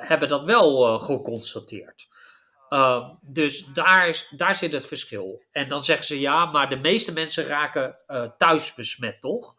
[0.00, 2.08] hebben dat wel geconstateerd.
[3.20, 5.42] dus daar, is, daar zit het verschil.
[5.52, 7.96] En dan zeggen ze ja, maar de meeste mensen raken
[8.38, 9.54] thuis besmet, toch?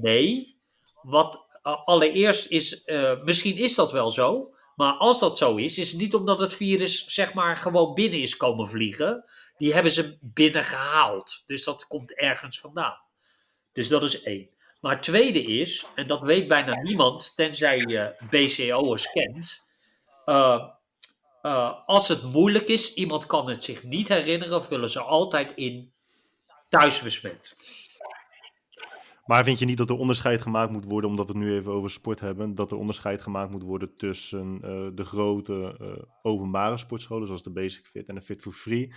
[0.00, 0.51] nee.
[1.02, 1.46] Wat
[1.84, 6.00] allereerst is, uh, misschien is dat wel zo, maar als dat zo is, is het
[6.00, 9.24] niet omdat het virus zeg maar gewoon binnen is komen vliegen.
[9.56, 11.42] Die hebben ze binnen gehaald.
[11.46, 12.98] Dus dat komt ergens vandaan.
[13.72, 14.48] Dus dat is één.
[14.80, 19.70] Maar het tweede is, en dat weet bijna niemand, tenzij je BCO'ers kent.
[20.26, 20.68] Uh,
[21.86, 25.92] als het moeilijk is, iemand kan het zich niet herinneren, vullen ze altijd in
[26.68, 27.54] thuisbesmet.
[29.24, 31.72] Maar vind je niet dat er onderscheid gemaakt moet worden, omdat we het nu even
[31.72, 36.76] over sport hebben, dat er onderscheid gemaakt moet worden tussen uh, de grote uh, openbare
[36.76, 38.94] sportscholen, zoals de Basic Fit en de Fit for Free,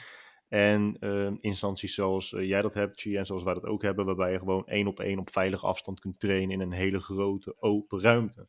[0.47, 4.31] en uh, instanties zoals jij dat hebt, Chi, en zoals wij dat ook hebben, waarbij
[4.31, 8.01] je gewoon één op één op veilige afstand kunt trainen in een hele grote open
[8.01, 8.47] ruimte.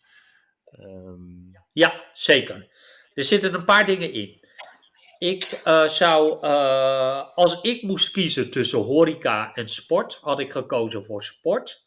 [0.80, 1.50] Um...
[1.72, 2.68] Ja, zeker.
[3.14, 4.45] Er zitten een paar dingen in.
[5.18, 11.04] Ik uh, zou, uh, als ik moest kiezen tussen horeca en sport, had ik gekozen
[11.04, 11.86] voor sport.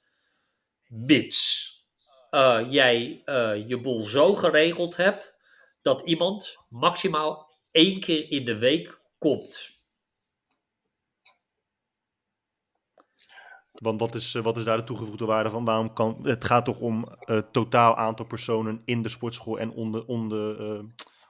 [0.88, 1.68] Mits
[2.32, 3.24] uh, jij
[3.68, 5.36] je boel zo geregeld hebt
[5.82, 9.78] dat iemand maximaal één keer in de week komt.
[13.72, 15.66] Want wat is, wat is daar de toegevoegde waarde van?
[15.66, 20.06] Waarom kan, het gaat toch om het totaal aantal personen in de sportschool en onder,
[20.06, 20.86] onder,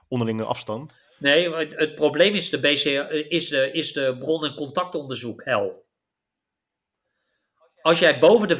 [0.08, 0.92] onderlinge afstand?
[1.20, 2.84] Nee, het, het, probleem is de, BC,
[3.28, 5.86] is de, is de bron- en contactonderzoek hel.
[7.82, 8.56] Als jij boven de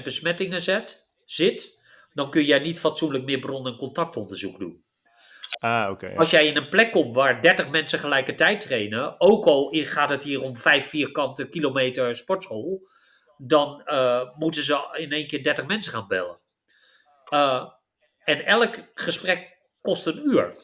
[0.00, 1.80] 5% besmettingen zet, zit,
[2.12, 4.84] dan kun jij niet fatsoenlijk meer bron- en contactonderzoek doen.
[5.58, 6.14] Ah, oké.
[6.16, 10.22] Als jij in een plek komt waar 30 mensen tegelijkertijd trainen, ook al gaat het
[10.22, 12.88] hier om 5 vierkante kilometer sportschool,
[13.36, 16.40] dan uh, moeten ze in één keer 30 mensen gaan bellen.
[17.32, 17.64] Uh,
[18.18, 20.54] en elk gesprek kost een uur.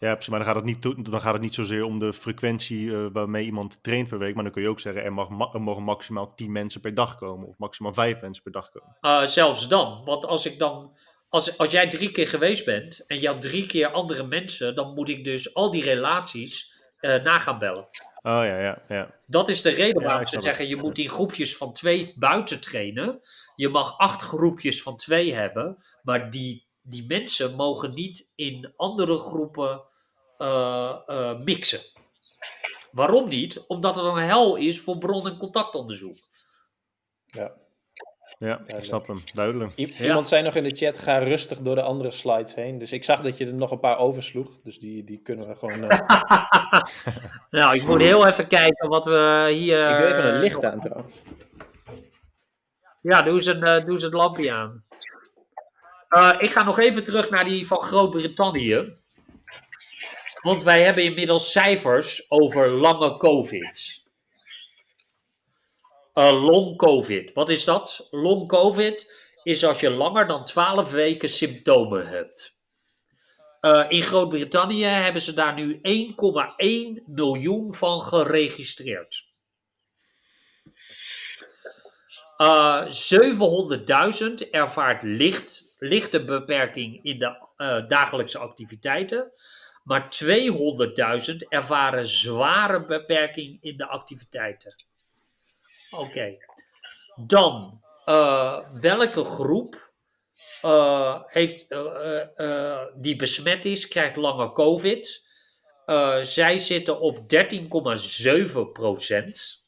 [0.00, 2.86] Ja, precies, maar dan gaat, het niet, dan gaat het niet zozeer om de frequentie
[2.86, 4.34] uh, waarmee iemand traint per week.
[4.34, 6.94] Maar dan kun je ook zeggen, er, mag ma er mogen maximaal 10 mensen per
[6.94, 7.48] dag komen.
[7.48, 8.96] Of maximaal 5 mensen per dag komen.
[9.00, 10.04] Uh, zelfs dan.
[10.04, 10.96] Want als ik dan.
[11.28, 14.94] Als, als jij drie keer geweest bent en je had drie keer andere mensen, dan
[14.94, 17.88] moet ik dus al die relaties uh, na gaan bellen.
[18.22, 19.14] Oh ja, ja, ja.
[19.26, 22.60] Dat is de reden waarom ja, ze zeggen, je moet in groepjes van twee buiten
[22.60, 23.20] trainen.
[23.54, 29.18] Je mag acht groepjes van twee hebben, maar die, die mensen mogen niet in andere
[29.18, 29.88] groepen
[31.44, 31.80] mixen.
[32.92, 33.64] Waarom niet?
[33.66, 36.16] Omdat het een hel is voor bron- en contactonderzoek.
[37.26, 37.52] Ja.
[38.38, 39.22] Ja, ik snap hem.
[39.34, 39.72] Duidelijk.
[39.78, 40.04] I- Ja.
[40.04, 42.78] Iemand zei nog in de chat, ga rustig door de andere slides heen.
[42.78, 44.60] Dus ik zag dat je er nog een paar oversloeg.
[44.62, 45.90] Dus die, die kunnen we gewoon...
[45.90, 46.82] eh,
[47.60, 49.90] nou, ik moet heel even kijken wat we hier...
[49.90, 51.14] ik doe even een eh, licht aan trouwens.
[53.02, 54.84] Ja, doe eens, een, eh, doe eens het lampje aan.
[56.08, 58.98] Eh, ik ga nog even terug naar die van Groot-Brittannië.
[60.42, 64.02] Want wij hebben inmiddels cijfers over lange COVID.
[66.12, 67.32] Eh, long COVID.
[67.32, 68.08] Wat is dat?
[68.10, 72.58] Long COVID is als je langer dan 12 weken symptomen hebt.
[73.60, 79.28] Eh, in Groot-Brittannië hebben ze daar nu 1,1 miljoen van geregistreerd.
[82.36, 89.32] Eh 700.000 ervaart licht, lichte beperking in de eh, dagelijkse activiteiten.
[89.90, 94.74] Maar 200.000 ervaren zware beperking in de activiteiten.
[95.90, 96.36] Oké.
[97.16, 99.92] Dan, eh, welke groep
[100.62, 105.28] eh, heeft, eh, die besmet is, krijgt lange COVID?
[106.22, 109.64] Zij zitten op 13,7 procent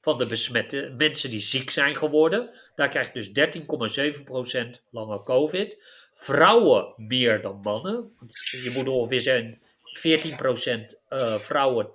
[0.00, 2.50] van de besmette mensen die ziek zijn geworden.
[2.74, 5.76] Daar krijgt dus 13,7% lange COVID.
[6.22, 8.14] Vrouwen meer dan mannen.
[8.18, 9.62] Want je moet ongeveer zijn
[9.98, 11.90] 14% eh, vrouwen,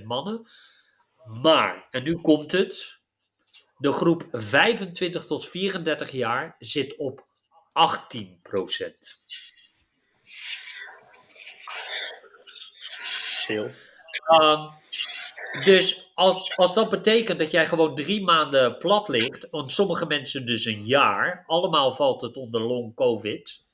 [0.00, 0.48] 12% mannen.
[1.42, 2.96] Maar, en nu komt het.
[3.78, 7.26] De groep 25 tot 34 jaar zit op
[7.68, 9.22] 18%.
[13.42, 13.70] Stil.
[14.26, 14.68] Ehm,
[15.64, 20.46] dus als, als dat betekent dat jij gewoon drie maanden plat ligt, want sommige mensen
[20.46, 23.64] dus een jaar, allemaal valt het onder long COVID,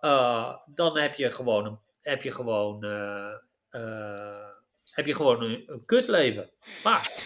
[0.00, 3.32] eh, dan heb je gewoon een, heb je gewoon, eh,
[3.68, 4.48] eh,
[4.90, 6.50] heb je gewoon een, een kutleven.
[6.84, 7.24] Maar,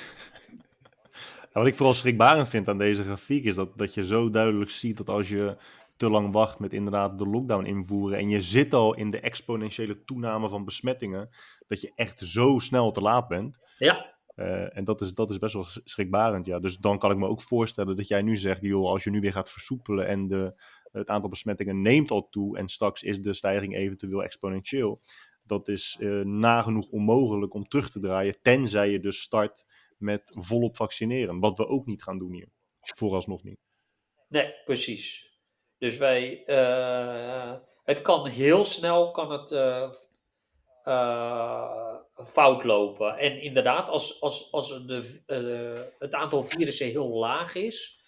[1.53, 4.71] Ja, wat ik vooral schrikbarend vind aan deze grafiek is dat, dat je zo duidelijk
[4.71, 5.57] ziet dat als je
[5.97, 10.05] te lang wacht met inderdaad de lockdown invoeren en je zit al in de exponentiële
[10.05, 11.31] toename van besmettingen,
[11.67, 13.59] dat je echt zo snel te laat bent.
[13.77, 16.59] ja, Eh, en dat is, dat is best wel sch- schrikbarend, ja.
[16.59, 19.21] Dus dan kan ik me ook voorstellen dat jij nu zegt, joh, als je nu
[19.21, 23.33] weer gaat versoepelen en de, het aantal besmettingen neemt al toe en straks is de
[23.33, 25.01] stijging eventueel exponentieel,
[25.43, 29.65] dat is eh, nagenoeg onmogelijk om terug te draaien, tenzij je dus start
[29.97, 31.41] met volop vaccineren.
[31.41, 32.49] Wat we ook niet gaan doen hier.
[32.81, 33.59] Vooralsnog niet.
[34.29, 35.37] nee, precies.
[35.79, 39.51] Dus wij, eh, het kan heel snel, kan het
[42.25, 43.19] fout lopen.
[43.19, 48.01] En inderdaad, als, als, als de, eh, het aantal virussen heel laag is,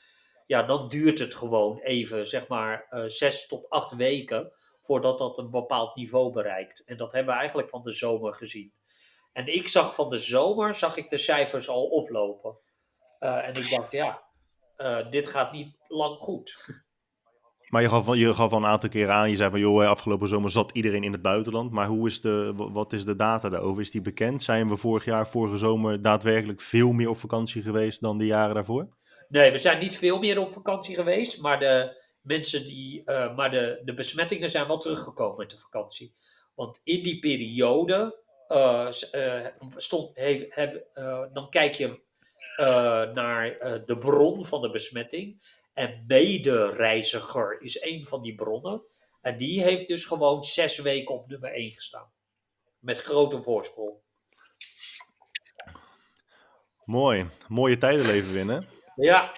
[0.46, 5.38] ja, dan duurt het gewoon even, zeg maar, eh, zes tot acht weken voordat dat
[5.38, 6.84] een bepaald niveau bereikt.
[6.84, 8.72] En dat hebben we eigenlijk van de zomer gezien.
[9.32, 12.58] En ik zag van de zomer, zag ik de cijfers al oplopen.
[13.18, 14.22] Eh, en ik dacht, ja,
[15.10, 16.54] dit gaat niet lang goed.
[17.70, 20.28] Maar je gaf, je gaf al een aantal keren aan, je zei van joh, afgelopen
[20.28, 21.70] zomer zat iedereen in het buitenland.
[21.70, 23.82] Maar hoe is de, wa- wat is de data daarover?
[23.82, 24.42] Is die bekend?
[24.42, 28.54] Zijn we vorig jaar, vorige zomer, daadwerkelijk veel meer op vakantie geweest dan de jaren
[28.54, 28.88] daarvoor?
[29.28, 33.50] Nee, we zijn niet veel meer op vakantie geweest, maar de mensen die, eh, maar
[33.50, 36.14] de, de besmettingen zijn wel teruggekomen met de vakantie.
[36.54, 38.18] Want in die periode
[38.48, 40.14] eh, eh, stond,
[41.32, 42.00] dan kijk je
[43.14, 45.42] naar de bron van de besmetting.
[45.72, 48.82] En medereiziger is een van die bronnen.
[49.20, 52.10] En die heeft dus gewoon zes weken op nummer 1 gestaan.
[52.78, 53.94] Met grote voorsprong.
[56.84, 57.26] Mooi.
[57.48, 58.68] Mooie tijden leven winnen.
[58.96, 59.32] Ja.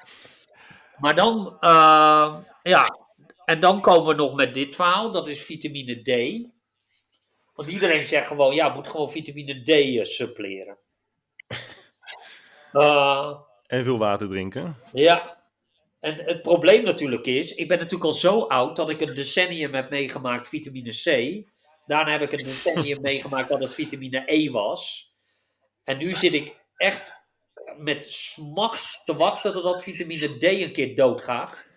[0.98, 2.98] Maar dan, eh, ja,
[3.44, 6.40] en dan komen we nog met dit verhaal, dat is vitamine D.
[7.54, 10.78] Want iedereen zegt gewoon, ja, moet gewoon vitamine D eh, suppleren.
[12.72, 13.34] Eh,
[13.66, 14.76] En veel water drinken.
[14.92, 15.41] ja.
[16.02, 19.74] En het probleem natuurlijk is, ik ben natuurlijk al zo oud dat ik een decennium
[19.74, 21.42] heb meegemaakt vitamine C.
[21.86, 25.12] Daarna heb ik een decennium meegemaakt dat het vitamine E was.
[25.84, 27.12] En nu zit ik echt
[27.76, 31.68] met smacht te wachten totdat vitamine D een keer doodgaat.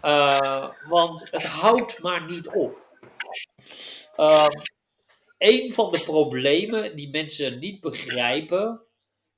[0.00, 2.78] Eh, want het houdt maar niet op.
[4.16, 4.60] Ehm
[5.42, 8.82] een van de problemen die mensen niet begrijpen,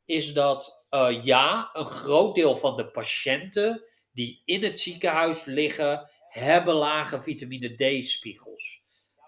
[0.04, 6.10] is dat eh, ja, een groot deel van de patiënten die in het ziekenhuis liggen,
[6.28, 8.82] hebben lage vitamine D-spiegels.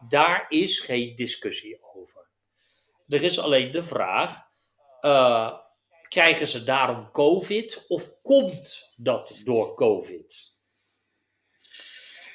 [0.08, 2.28] Daar is geen discussie over.
[3.08, 4.40] Er is alleen de vraag:
[5.00, 5.58] eh,
[6.08, 10.54] krijgen ze daarom COVID of komt dat door COVID?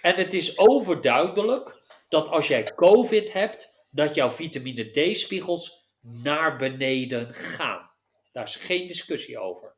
[0.01, 7.33] En het is overduidelijk dat als jij COVID hebt, dat jouw vitamine D-spiegels naar beneden
[7.33, 7.91] gaan.
[8.31, 9.70] Daar is geen discussie over.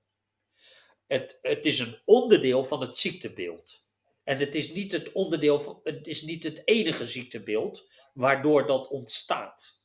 [1.07, 3.83] Het, het is een onderdeel van het ziektebeeld.
[4.23, 8.87] En het is niet het onderdeel van, het is niet het enige ziektebeeld waardoor dat
[8.87, 9.83] ontstaat.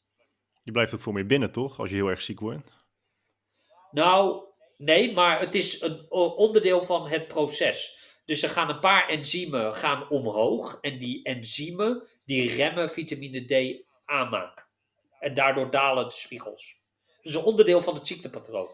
[0.63, 1.79] Je blijft ook voor meer binnen, toch?
[1.79, 2.71] Als je heel erg ziek wordt.
[3.91, 4.45] Nou,
[4.77, 7.97] nee, maar het is een onderdeel van het proces.
[8.25, 10.79] Dus er gaan een paar enzymen gaan omhoog.
[10.81, 14.69] En die enzymen die remmen vitamine D aanmaak.
[15.21, 16.81] En daardoor dalen de spiegels.
[17.23, 18.69] Dus een onderdeel van het ziektepatroon.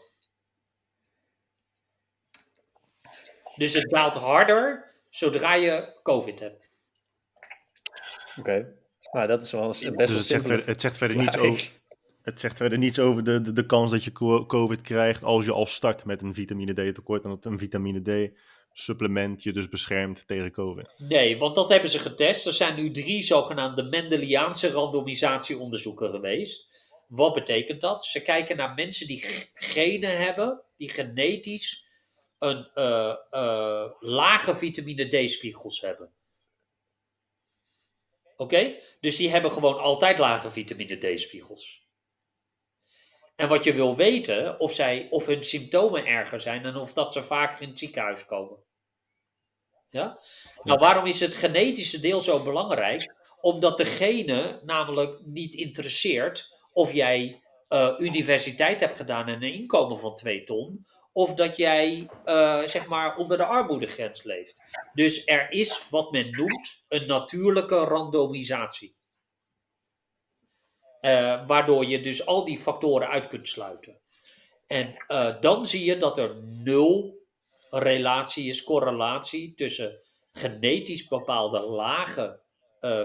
[3.57, 6.69] Dus het daalt harder zodra je COVID hebt.
[8.37, 8.75] Oké.
[9.13, 11.17] Nou, dat is wel eens best Dus wel het zegt, simpele verder, het zegt verder
[11.17, 11.71] niets over,
[12.23, 15.45] het zegt verder niets over de, de, de kans dat je co- COVID krijgt als
[15.45, 17.25] je al start met een vitamine D tekort.
[17.25, 18.39] En dat een vitamine D
[18.73, 20.95] supplement je dus beschermt tegen COVID.
[20.97, 22.47] Nee, want dat hebben ze getest.
[22.47, 26.73] Er zijn nu drie zogenaamde Mendeliaanse randomisatieonderzoeken geweest.
[27.09, 28.05] Wat betekent dat?
[28.05, 29.25] Ze kijken naar mensen die
[29.55, 31.84] genen hebben, die genetisch
[32.39, 36.13] een eh, eh, lage vitamine D-spiegels hebben.
[38.37, 38.77] Oké?
[39.01, 41.83] Dus die hebben gewoon altijd lage vitamine D-spiegels.
[43.37, 47.13] En wat je wil weten, of, zij, of hun symptomen erger zijn en of dat
[47.13, 48.59] ze vaker in het ziekenhuis komen.
[49.91, 50.21] Ja?
[50.63, 53.15] Nou, waarom is het genetische deel zo belangrijk?
[53.41, 59.99] Omdat de gene namelijk niet interesseert of jij eh, universiteit hebt gedaan en een inkomen
[59.99, 64.63] van 2 ton, of dat jij eh, zeg maar onder de armoedegrens leeft.
[64.93, 68.97] Dus er is wat men noemt een natuurlijke randomisatie.
[71.01, 74.01] Eh, waardoor je dus al die factoren uit kunt sluiten.
[74.67, 77.23] En eh, dan zie je dat er nul
[77.71, 80.01] relatie is, correlatie tussen
[80.33, 82.43] genetisch bepaalde lage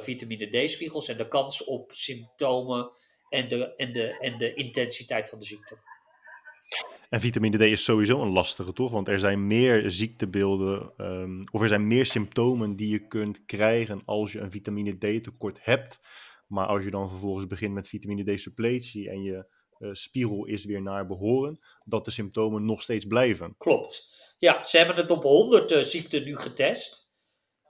[0.02, 2.92] vitamine D-spiegels en de kans op symptomen
[3.30, 5.78] en de, en, de, en de intensiteit van de ziekte.
[7.10, 8.92] En vitamine D is sowieso een lastige, toch?
[8.92, 14.02] Want er zijn meer ziektebeelden, ehm, of er zijn meer symptomen die je kunt krijgen
[14.06, 16.00] als je een vitamine D tekort hebt.
[16.48, 19.46] Maar als je dan vervolgens begint met vitamine D suppletie en je
[19.80, 23.56] eh, spiegel is weer naar behoren, dat de symptomen nog steeds blijven.
[23.58, 24.18] Klopt.
[24.38, 27.12] Ja, ze hebben het op 100 eh, ziekten nu getest.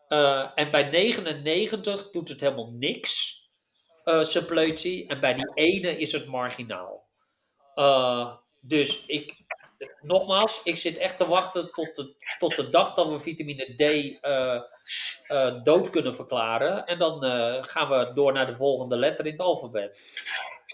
[0.08, 3.38] Eh, en bij 99 doet het helemaal niks,
[4.22, 5.08] suppletie.
[5.08, 7.08] En bij die ene is het marginaal.
[8.62, 9.36] Dus ik,
[10.02, 13.82] nogmaals, ik zit echt te wachten tot de, tot de dag dat we vitamine D
[13.82, 14.56] eh,
[15.28, 16.86] eh, dood kunnen verklaren.
[16.86, 20.24] En dan eh, gaan we door naar de volgende letter in het alfabet.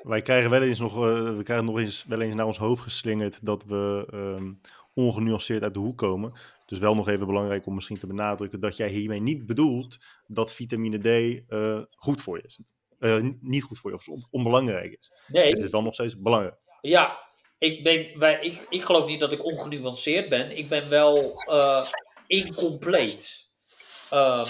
[0.03, 0.95] Wij krijgen wel eens nog,
[1.35, 4.51] we krijgen nog eens, wel eens naar ons hoofd geslingerd dat we ehm,
[4.93, 6.33] ongenuanceerd uit de hoek komen.
[6.65, 9.97] Dus wel nog even belangrijk om misschien te benadrukken dat jij hiermee niet bedoelt
[10.27, 11.43] dat vitamine D
[11.95, 12.59] goed voor je is.
[13.41, 15.11] Niet goed voor je of on- onbelangrijk is.
[15.27, 16.55] Nee, Het is wel nog steeds belangrijk.
[16.81, 17.19] Ja,
[17.58, 20.58] ik, ben, wij, ik, ik geloof niet dat ik ongenuanceerd ben.
[20.58, 21.85] Ik ben wel eh
[22.27, 23.50] incompleet.
[24.09, 24.50] Ehm,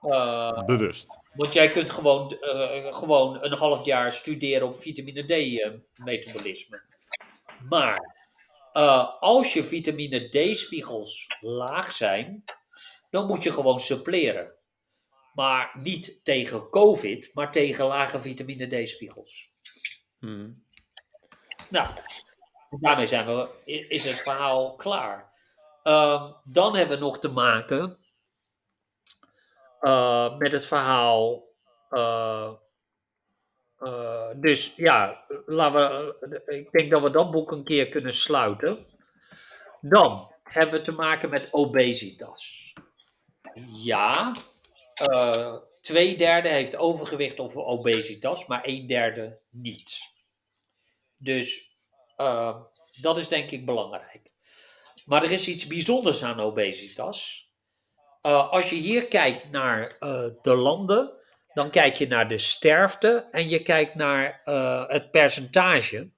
[0.00, 1.06] eh, Bewust.
[1.34, 6.82] want jij kunt gewoon, eh, gewoon een half jaar studeren op vitamine D-metabolisme.
[7.68, 8.20] maar
[8.72, 12.44] eh, als je vitamine D-spiegels laag zijn,
[13.10, 14.52] dan moet je gewoon suppleren.
[15.34, 19.50] Maar niet tegen COVID, maar tegen lage vitamine D-spiegels.
[20.18, 20.64] Hmm.
[21.72, 21.88] Nou,
[22.80, 23.48] daarmee zijn we,
[23.88, 25.32] is het verhaal klaar.
[25.82, 27.98] Ehm, dan hebben we nog te maken
[29.80, 31.50] eh, met het verhaal.
[31.90, 32.52] eh,
[33.78, 35.80] eh, dus ja, laten
[36.20, 38.86] we, ik denk dat we dat boek een keer kunnen sluiten.
[39.80, 42.72] Dan hebben we te maken met obesitas.
[43.66, 44.32] Ja,
[45.80, 50.11] twee derde heeft overgewicht of obesitas, maar een derde niet.
[51.22, 51.76] Dus
[52.16, 52.56] uh,
[53.00, 54.30] dat is denk ik belangrijk.
[55.06, 57.50] Maar er is iets bijzonders aan obesitas.
[58.22, 61.12] Uh, als je hier kijkt naar uh, de landen,
[61.54, 66.10] dan kijk je naar de sterfte en je kijkt naar uh, het percentage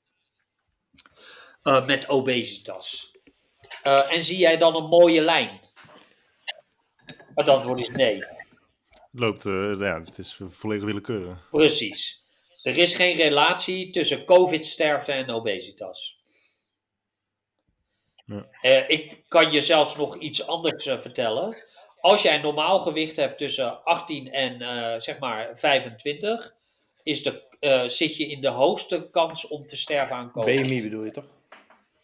[1.62, 3.12] met obesitas.
[3.83, 5.60] En zie jij dan een mooie lijn?
[7.34, 8.16] Het antwoord is nee.
[8.16, 9.42] Het loopt,
[9.81, 11.49] ja, het is volledig willekeurig.
[11.50, 12.24] Precies.
[12.65, 16.23] Er is geen relatie tussen COVID-sterfte en obesitas.
[18.25, 18.47] Ja.
[18.62, 21.57] Uh, ik kan je zelfs nog iets anders uh, vertellen.
[22.01, 26.55] Als jij normaal gewicht hebt tussen 18 en uh, zeg maar 25,
[27.02, 27.43] is de,
[27.86, 30.60] zit je in de hoogste kans om te sterven aan COVID.
[30.60, 31.26] BMI bedoel je toch?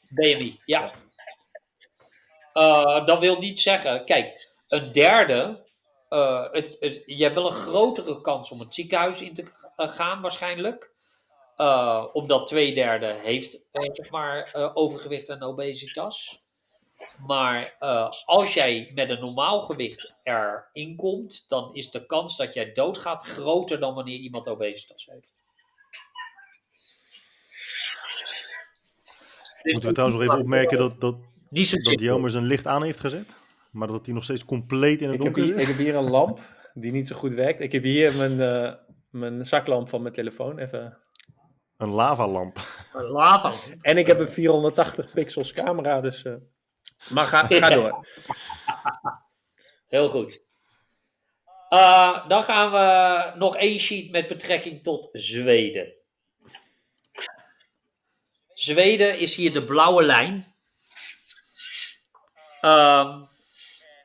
[0.09, 0.93] BMI, ja.
[2.55, 5.65] Uh, dat wil niet zeggen, kijk, een derde,
[6.11, 9.45] uh, het, het, je hebt wel een grotere kans om het ziekenhuis in te
[9.77, 10.93] gaan waarschijnlijk.
[11.57, 16.45] eh, omdat twee derde heeft eh, zeg maar, eh, overgewicht en obesitas.
[17.27, 22.55] Maar eh, als jij met een normaal gewicht erin komt, dan is de kans dat
[22.55, 25.43] jij doodgaat groter dan wanneer iemand obesitas heeft.
[29.69, 31.17] Moeten we trouwens nog even opmerken dat, dat,
[31.83, 32.01] dat.
[32.01, 33.40] Jelmer zijn licht aan heeft gezet.
[33.71, 35.69] Maar dat hij nog steeds compleet in het Ik heb, donker hier, zit.
[35.69, 36.41] ik heb hier een lamp
[36.75, 37.61] die niet zo goed werkt.
[37.61, 38.75] Ik heb hier mijn, eh,
[39.11, 40.59] mijn zaklamp van mijn telefoon.
[40.59, 40.99] Even.
[41.77, 42.59] Een lavalamp.
[42.93, 43.53] Lava.
[43.81, 46.23] En ik heb een 480 pixels camera, dus...
[46.23, 46.35] eh,
[47.09, 48.07] Maar ga, ga door.
[49.87, 50.43] Heel goed.
[51.69, 55.93] Eh, dan gaan we nog één sheet met betrekking tot Zweden.
[58.55, 60.55] Zweden is hier de blauwe lijn.
[62.61, 63.25] Ehm,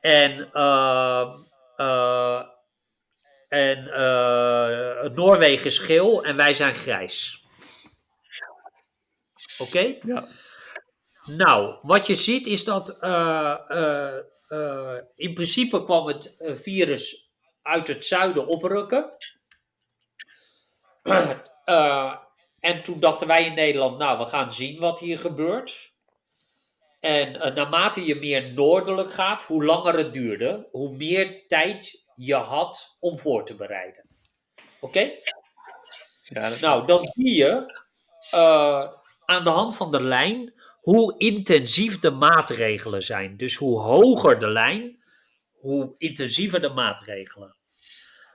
[0.06, 1.38] en ehm,
[1.76, 2.42] eh,
[3.48, 7.44] en eh, Noorwegen is geel en wij zijn grijs.
[9.58, 9.98] Oké?
[10.02, 10.28] Ja.
[11.24, 14.18] Nou, wat je ziet is dat eh,
[15.14, 17.30] in principe kwam het virus
[17.62, 19.10] uit het zuiden oprukken.
[22.60, 25.95] En toen dachten wij in Nederland, nou, we gaan zien wat hier gebeurt.
[27.06, 32.34] En eh, naarmate je meer noordelijk gaat, hoe langer het duurde, hoe meer tijd je
[32.34, 34.08] had om voor te bereiden.
[34.80, 35.10] Oké?
[36.22, 37.82] Ja, dat- Nou, dan zie je
[38.30, 38.92] eh,
[39.24, 43.36] aan de hand van de lijn hoe intensief de maatregelen zijn.
[43.36, 45.02] Dus hoe hoger de lijn,
[45.60, 47.56] hoe intensiever de maatregelen.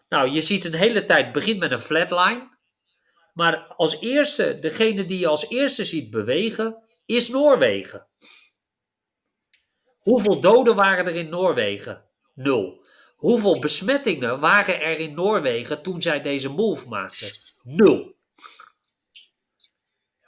[0.09, 2.57] Nou, je ziet een hele tijd begint met een flatline.
[3.33, 8.07] Maar als eerste, degene die je als eerste ziet bewegen, is Noorwegen.
[10.01, 12.05] Hoeveel doden waren er in Noorwegen?
[12.33, 12.85] Nul.
[13.15, 17.31] Hoeveel besmettingen waren er in Noorwegen toen zij deze move maakten?
[17.63, 18.15] Nul.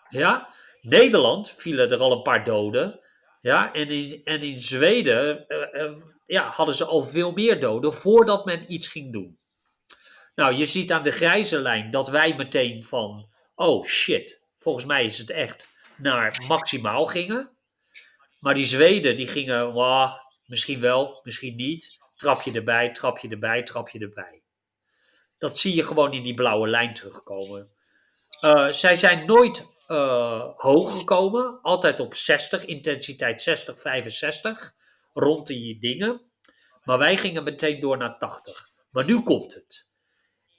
[0.10, 3.00] Ja, Nederland vielen er al een paar doden.
[3.42, 7.94] Ja, en in, en in Zweden eh, eh, ja, hadden ze al veel meer doden
[7.94, 9.40] voordat men iets ging doen.
[10.36, 15.04] Nou, je ziet aan de grijze lijn dat wij meteen van, oh shit, volgens mij
[15.06, 17.53] is het echt, naar maximaal gingen.
[18.44, 19.74] Maar die Zweden, die gingen,
[20.46, 21.98] misschien wel, misschien niet.
[22.16, 24.42] Trapje erbij, trapje erbij, trapje erbij.
[25.38, 27.70] Dat zie je gewoon in die blauwe lijn terugkomen.
[28.40, 34.74] Eh, zij zijn nooit eh, hoog gekomen, altijd op 60, intensiteit 60, 65,
[35.14, 36.22] rond die dingen.
[36.84, 38.72] Maar wij gingen meteen door naar 80.
[38.90, 39.88] Maar nu komt het.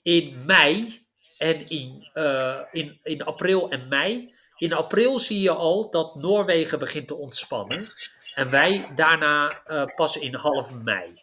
[0.02, 1.06] In mei
[1.38, 4.34] en in, eh, in, in april en mei.
[4.56, 7.86] In april zie je al dat Noorwegen begint te ontspannen.
[8.34, 11.20] En wij daarna eh, pas in half mei.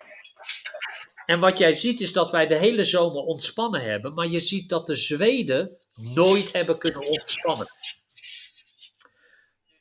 [1.25, 4.13] En wat jij ziet is dat wij de hele zomer ontspannen hebben.
[4.13, 7.67] Maar je ziet dat de Zweden nooit hebben kunnen ontspannen.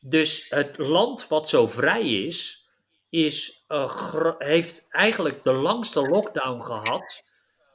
[0.01, 2.69] Dus het land wat zo vrij is,
[3.11, 7.23] is eh, heeft eigenlijk de langste lockdown gehad.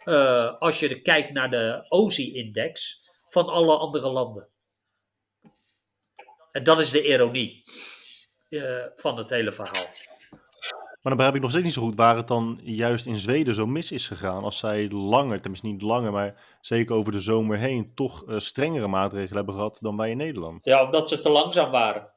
[0.04, 4.48] eh, als je kijkt naar de OSI-index van alle andere landen.
[6.56, 7.64] En dat is de ironie
[8.50, 8.62] eh,
[8.96, 9.88] van het hele verhaal.
[11.02, 13.56] Maar dan begrijp ik nog steeds niet zo goed waar het dan juist in Zweden
[13.56, 14.44] zo mis is gegaan.
[14.44, 18.88] Als zij langer, tenminste niet langer, maar zeker over de zomer heen, toch eh, strengere
[18.88, 20.66] maatregelen hebben gehad dan wij in Nederland.
[20.66, 22.14] Ja, omdat ze te langzaam waren.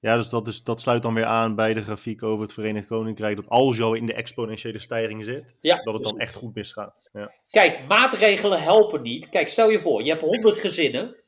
[0.00, 2.86] Ja, dus dat, is, dat sluit dan weer aan bij de grafiek over het Verenigd
[2.86, 3.36] Koninkrijk.
[3.36, 6.34] Dat als je al in de exponentiële stijging zit, Ja, dat het dan dus- echt
[6.34, 7.08] goed misgaat.
[7.12, 7.32] Ja.
[7.50, 9.28] Kijk, maatregelen helpen niet.
[9.28, 11.18] Kijk, stel je voor, je hebt 100 gezinnen.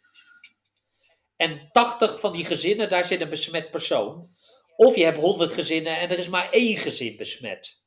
[1.42, 4.36] En 80 van die gezinnen, daar zit een besmet persoon.
[4.76, 7.82] Of je hebt 100 gezinnen en er is maar één gezin besmet.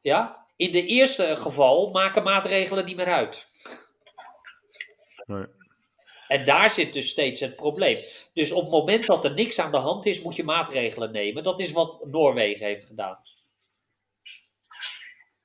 [0.00, 0.46] Ja?
[0.56, 3.46] In de eerste geval maken maatregelen niet meer uit.
[5.26, 5.46] Nee.
[6.28, 8.04] En daar zit dus steeds het probleem.
[8.32, 11.42] Dus op het moment dat er niks aan de hand is, moet je maatregelen nemen.
[11.42, 13.18] Dat is wat Noorwegen heeft gedaan.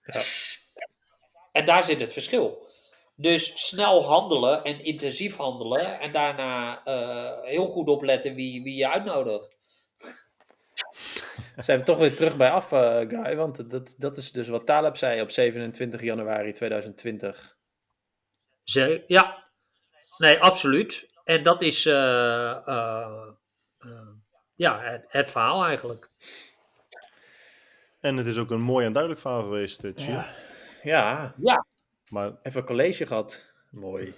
[0.03, 0.23] Ja.
[1.51, 2.67] En daar zit het verschil.
[3.15, 5.99] Dus snel handelen en intensief handelen.
[5.99, 9.55] En daarna eh, heel goed opletten wie, wie je uitnodigt.
[11.57, 13.35] Zijn we toch weer terug bij af, eh, Guy?
[13.35, 17.57] Want dat, dat is dus wat Taleb zei op 27 januari 2020.
[18.63, 19.47] Ze, ja,
[20.17, 21.11] nee, absoluut.
[21.23, 22.57] En dat is eh,
[24.55, 26.09] ja, het, het verhaal eigenlijk.
[27.99, 31.33] En het is ook een mooi en duidelijk verhaal geweest, uh, Ja.
[31.37, 31.65] ja,
[32.13, 33.53] Maar even college gehad.
[33.69, 34.13] Mooi.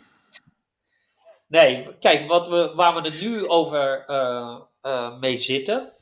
[1.47, 5.93] Nee, kijk, wat we, waar we het nu over eh, eh, mee zitten,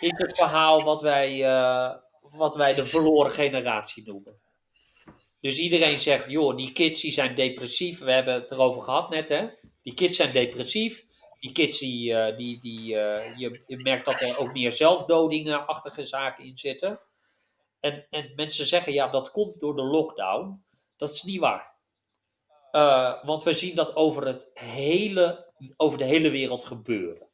[0.00, 4.40] is het verhaal wat wij, eh, wat wij de verloren generatie noemen.
[5.40, 7.98] Dus iedereen zegt, joh, die kids die zijn depressief.
[7.98, 9.48] We hebben het erover gehad net, hè.
[9.82, 11.04] Die kids zijn depressief.
[11.40, 16.44] Die kids, die, die, die, eh, je, je merkt dat er ook meer zelfdodingen-achtige zaken
[16.44, 17.00] in zitten.
[17.80, 20.64] En, en mensen zeggen, ja, dat komt door de lockdown.
[21.02, 21.74] Dat is niet waar.
[22.70, 27.28] Eh, want we zien dat over, het hele, over de hele wereld gebeuren.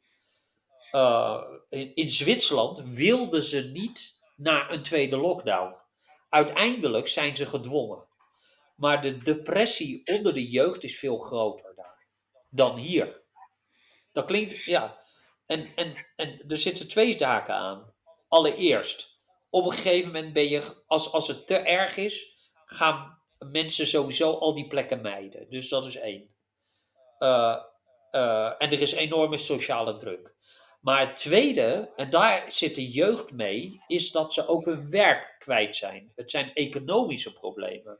[0.92, 5.76] Uh, in, in, Zwitserland wilden ze niet naar een tweede lockdown.
[6.28, 8.06] Uiteindelijk zijn ze gedwongen.
[8.76, 12.06] Maar de depressie onder de jeugd is veel groter daar
[12.50, 13.22] dan hier.
[14.12, 15.00] Dat klinkt, ja.
[15.46, 17.94] En, en, en er zitten twee zaken aan.
[18.28, 23.86] Allereerst, op een gegeven moment ben je, als, als het te erg is, gaan mensen
[23.86, 25.50] sowieso al die plekken mijden.
[25.50, 26.34] Dus dat is één.
[27.18, 27.56] Uh,
[28.12, 30.36] uh, en er is enorme sociale druk.
[30.80, 35.36] Maar het tweede, en daar zit de jeugd mee, is dat ze ook hun werk
[35.38, 36.12] kwijt zijn.
[36.14, 37.98] Het zijn economische problemen.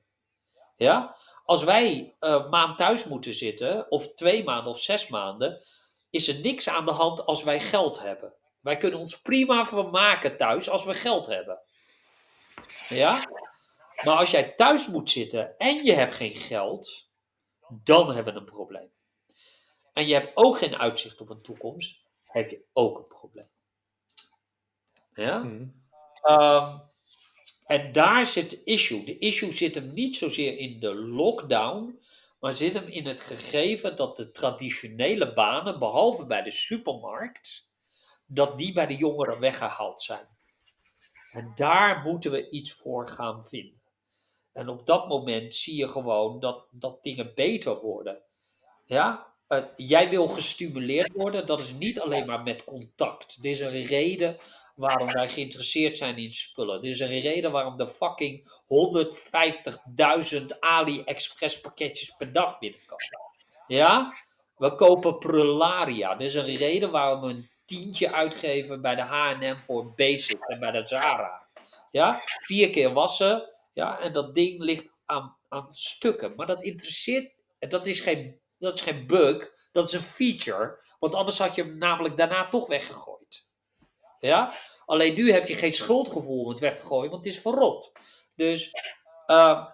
[0.77, 1.17] Ja?
[1.45, 5.63] Als wij een uh, maand thuis moeten zitten, of twee maanden of zes maanden,
[6.11, 8.35] is er niks aan de hand als wij geld hebben.
[8.61, 11.61] Wij kunnen ons prima vermaken thuis als we geld hebben.
[12.89, 13.25] Ja?
[14.05, 17.11] Maar als jij thuis moet zitten en je hebt geen geld,
[17.69, 18.91] dan hebben we een probleem.
[19.93, 23.49] En je hebt ook geen uitzicht op een toekomst, heb je ook een probleem.
[25.15, 25.39] Ja?
[25.39, 25.69] Mhm.
[26.23, 26.83] Um,
[27.67, 29.05] en daar zit de issue.
[29.05, 32.01] De issue zit hem niet zozeer in de lockdown,
[32.41, 37.71] maar zit hem in het gegeven dat de traditionele banen, behalve bij de supermarkt,
[38.27, 40.29] dat die bij de jongeren weggehaald zijn.
[41.33, 43.78] En daar moeten we iets voor gaan vinden.
[44.53, 48.23] En op dat moment zie je gewoon dat, dat dingen beter worden.
[48.87, 49.27] Ja?
[49.49, 53.39] Uh, jij wil gestimuleerd worden, dat is niet alleen maar met contact.
[53.41, 54.39] Er is een reden
[54.75, 56.83] waarom wij geïnteresseerd zijn in spullen.
[56.83, 58.51] Er is een reden waarom de fucking
[60.41, 63.19] 150.000 AliExpress pakketjes per dag binnenkomen.
[63.67, 64.15] Ja?
[64.57, 66.15] We kopen Prularia.
[66.15, 70.61] Er is een reden waarom we een tientje uitgeven bij de H&M voor Basic en
[70.61, 71.43] bij de Zara.
[71.91, 72.23] Ja?
[72.25, 73.49] Vier keer wassen.
[73.79, 74.01] Ja?
[74.01, 76.35] En dat ding ligt aan, aan stukken.
[76.37, 77.37] Maar dat interesseert...
[77.59, 79.51] Dat is, geen, dat is geen bug.
[79.73, 80.83] Dat is een feature.
[80.99, 83.53] Want anders had je hem namelijk daarna toch weggegooid.
[84.21, 84.55] Ja?
[84.85, 87.93] Alleen nu heb je geen schuldgevoel om het weg te gooien, want het is verrot.
[88.35, 88.71] Dus,
[89.27, 89.67] uh,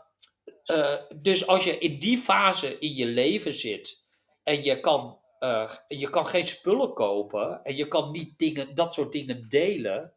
[0.66, 4.05] uh, dus als je in die fase in je leven zit
[4.42, 8.94] en je kan, uh, je kan geen spullen kopen en je kan niet dingen, dat
[8.94, 10.15] soort dingen delen,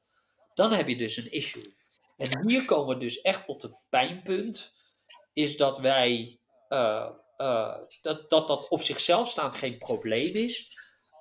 [0.53, 1.76] dan heb je dus een issue.
[2.17, 4.75] En hier komen we dus echt tot het pijnpunt,
[5.33, 6.39] is dat wij,
[8.01, 10.77] dat, dat dat op zichzelf staand geen probleem is.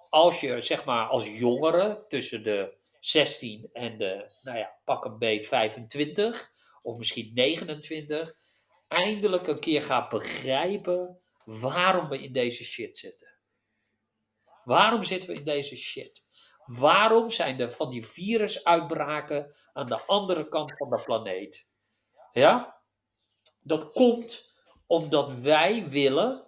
[0.08, 5.18] Als je zeg maar als jongere tussen de 16 en de, nou ja, pak een
[5.18, 6.52] beet 25
[6.82, 8.34] of misschien 29,
[8.88, 13.34] eindelijk een keer gaat begrijpen waarom we in deze shit zitten.
[14.64, 16.22] Waarom zitten we in deze shit?
[16.64, 21.66] Waarom zijn er van die virusuitbraken aan de andere kant van de planeet?
[22.32, 22.80] Ja?
[23.60, 24.54] Dat komt
[24.86, 26.46] omdat wij willen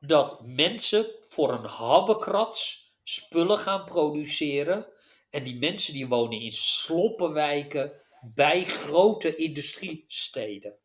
[0.00, 4.86] dat mensen voor een habbekrats spullen gaan produceren
[5.30, 10.78] en die mensen die wonen in sloppenwijken bij grote industriesteden.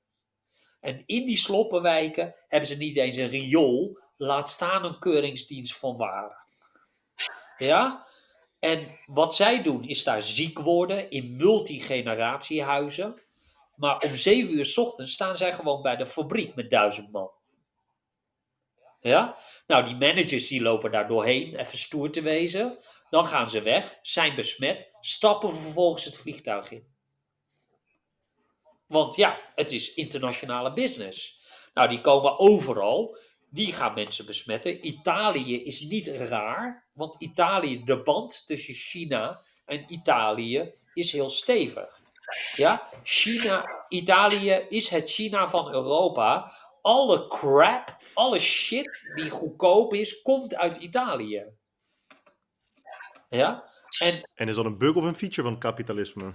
[0.80, 5.98] En in die sloppenwijken hebben ze niet eens een riool, laat staan een keuringsdienst van
[5.98, 6.38] waren.
[7.58, 8.05] Ja?
[8.66, 13.22] En wat zij doen is daar ziek worden in multigeneratiehuizen.
[13.76, 17.32] Maar om zeven uur s ochtends staan zij gewoon bij de fabriek met duizend man.
[19.00, 19.38] Ja?
[19.68, 22.78] Nou, die managers die lopen daar doorheen, even stoer te wezen.
[23.10, 26.88] Dan gaan ze weg, zijn besmet, stappen vervolgens het vliegtuig in.
[28.88, 31.42] Want ja, het is internationale business.
[31.74, 33.18] Nou, die komen overal.
[33.50, 34.88] Die gaan mensen besmetten.
[34.88, 42.00] Italië is niet raar, want Italië, de band tussen China en Italië is heel stevig.
[42.56, 46.54] Ja, China, Italië is het China van Europa.
[46.82, 51.46] Alle crap, alle shit die goedkoop is, komt uit Italië.
[53.30, 53.70] Ja?
[54.00, 56.34] En, en is dat een bug of een feature van kapitalisme?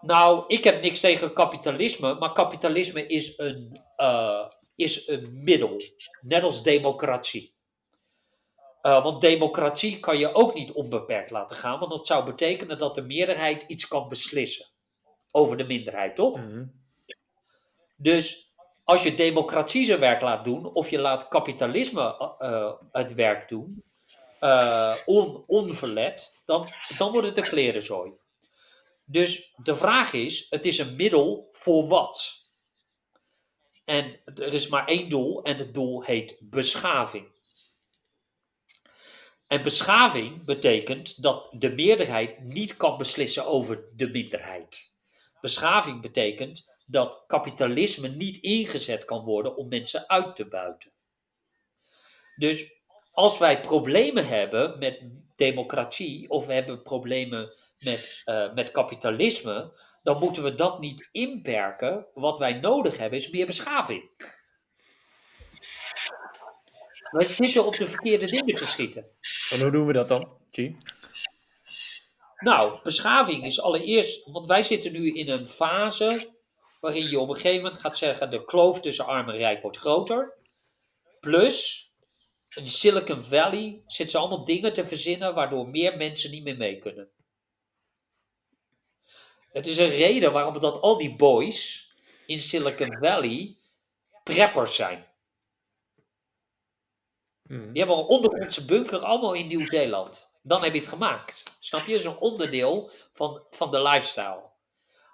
[0.00, 5.82] Nou, ik heb niks tegen kapitalisme, maar kapitalisme is een, uh, is een middel,
[6.20, 7.54] net als democratie.
[8.82, 12.94] Uh, want democratie kan je ook niet onbeperkt laten gaan, want dat zou betekenen dat
[12.94, 14.66] de meerderheid iets kan beslissen
[15.30, 16.36] over de minderheid, toch?
[16.36, 16.46] Mhm.
[16.46, 16.80] Mm -hmm.
[17.96, 18.52] Dus
[18.84, 23.84] als je democratie zijn werk laat doen, of je laat kapitalisme uh, het werk doen,
[24.40, 28.12] uh, on, onverlet, dan, dan wordt het een klerenzooi.
[29.04, 32.42] Dus de vraag is, het is een middel voor wat?
[33.84, 37.26] En er is maar één doel en het doel heet beschaving.
[39.52, 44.92] En beschaving betekent dat de meerderheid niet kan beslissen over de minderheid.
[45.40, 50.90] Beschaving betekent dat kapitalisme niet ingezet kan worden om mensen uit te buiten.
[52.36, 52.72] Dus
[53.10, 55.00] als wij problemen hebben met
[55.36, 59.72] democratie of we hebben problemen met, uh, met kapitalisme,
[60.02, 62.06] dan moeten we dat niet inperken.
[62.14, 64.10] Wat wij nodig hebben is meer beschaving.
[67.12, 69.10] Wij zitten op de verkeerde dingen te schieten.
[69.50, 70.70] En hoe doen we dat dan, G?
[72.38, 76.34] Nou, beschaving is allereerst, want wij zitten nu in een fase
[76.80, 79.76] waarin je op een gegeven moment gaat zeggen: de kloof tussen arm en rijk wordt
[79.76, 80.34] groter.
[81.20, 81.86] Plus,
[82.54, 86.78] in Silicon Valley zitten ze allemaal dingen te verzinnen waardoor meer mensen niet meer mee
[86.78, 87.10] kunnen.
[89.52, 91.90] Het is een reden waarom dat al die boys
[92.26, 93.56] in Silicon Valley
[94.24, 95.11] preppers zijn.
[97.52, 97.72] Hmm.
[97.72, 100.30] Die hebben een ondergrondse bunker allemaal in Nieuw-Zeeland.
[100.42, 101.42] Dan heb je het gemaakt.
[101.60, 102.04] Snap je?
[102.04, 104.50] Een onderdeel van, van de lifestyle.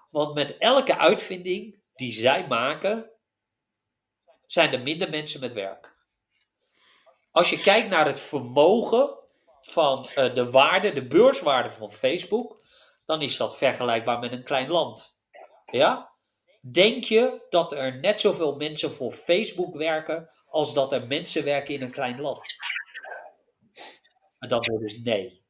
[0.09, 3.09] Want met elke uitvinding die zij maken,
[4.45, 5.97] zijn er minder mensen met werk.
[7.31, 9.17] Als je kijkt naar het vermogen
[9.59, 12.63] van uh, de waarde, de beurswaarde van Facebook,
[13.05, 15.17] dan is dat vergelijkbaar met een klein land.
[15.65, 16.11] Ja?
[16.61, 21.73] Denk je dat er net zoveel mensen voor Facebook werken als dat er mensen werken
[21.73, 22.55] in een klein land?
[24.39, 25.43] En dat wordt dus nee.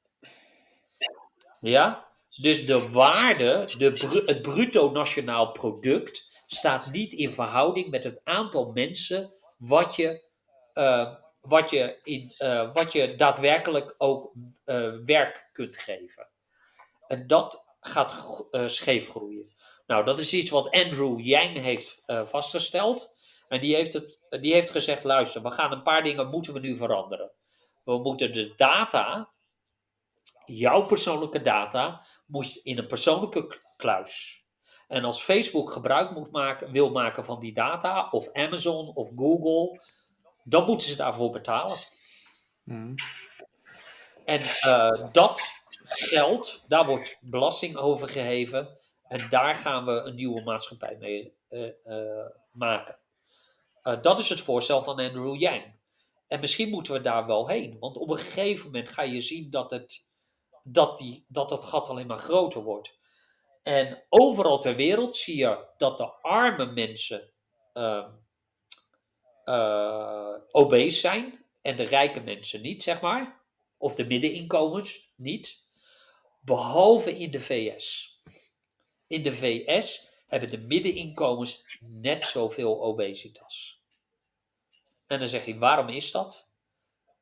[1.59, 2.07] Ja?
[2.41, 8.71] Dus de waarde, de, het bruto nationaal product, staat niet in verhouding met het aantal
[8.71, 10.23] mensen wat je,
[10.73, 14.33] uh, wat je, in, uh, wat je daadwerkelijk ook
[14.65, 16.29] uh, werk kunt geven.
[17.07, 19.53] En dat gaat scheef groeien.
[19.87, 23.15] Nou, dat is iets wat Andrew Yang heeft vastgesteld.
[23.49, 26.59] En die heeft, het, die heeft gezegd, luister, we gaan een paar dingen moeten we
[26.59, 27.31] nu veranderen.
[27.83, 29.29] We moeten de data,
[30.45, 34.43] jouw persoonlijke data, moet in een persoonlijke kluis.
[34.87, 39.81] En als Facebook gebruik moet maken, wil maken van die data, of Amazon of Google,
[40.43, 41.77] dan moeten ze daarvoor betalen.
[42.63, 42.95] Hmm.
[44.25, 45.41] En uh, dat
[45.83, 48.77] geld, daar wordt belasting over geheven.
[49.07, 52.99] En daar gaan we een nieuwe maatschappij mee uh, uh, maken.
[54.01, 55.77] Dat is het voorstel van Andrew Yang.
[56.27, 57.79] En misschien moeten we daar wel heen.
[57.79, 60.05] Want op een gegeven moment ga je zien dat het,
[60.63, 62.97] dat die, dat het gat alleen maar groter wordt.
[63.63, 67.31] En overal ter wereld zie je dat de arme mensen
[67.73, 68.05] uh,
[70.51, 73.41] obese zijn en de rijke mensen niet, zeg maar.
[73.77, 75.67] Of de middeninkomens niet.
[76.41, 78.17] Behalve in de VS.
[79.07, 83.83] In de VS hebben de middeninkomens net zoveel obesitas.
[85.07, 86.53] En dan zeg je, waarom is dat?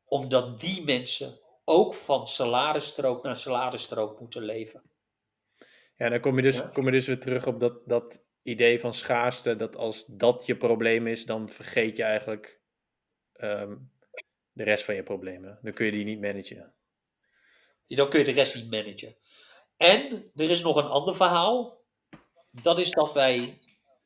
[0.05, 4.91] Omdat die mensen ook van salarisstrook naar salarisstrook moeten leven.
[5.95, 6.67] Ja, dan kom je dus, Ja.
[6.73, 9.55] kom je dus weer terug op dat, dat idee van schaarste.
[9.55, 12.61] Dat als dat je probleem is, dan vergeet je eigenlijk
[13.33, 13.75] ehm,
[14.51, 15.59] de rest van je problemen.
[15.61, 16.73] Dan kun je die niet managen.
[17.85, 19.17] Dan kun je de rest niet managen.
[19.77, 21.81] En er is nog een ander verhaal.
[22.51, 23.59] Dat is dat wij.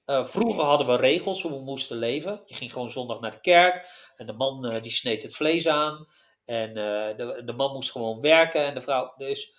[0.05, 2.41] Eh, vroeger hadden we regels hoe we moesten leven.
[2.45, 3.89] Je ging gewoon zondag naar de kerk.
[4.15, 6.07] En de man eh, die sneed het vlees aan.
[6.45, 8.65] En eh, de, de man moest gewoon werken.
[8.65, 9.13] En de vrouw.
[9.17, 9.55] Dus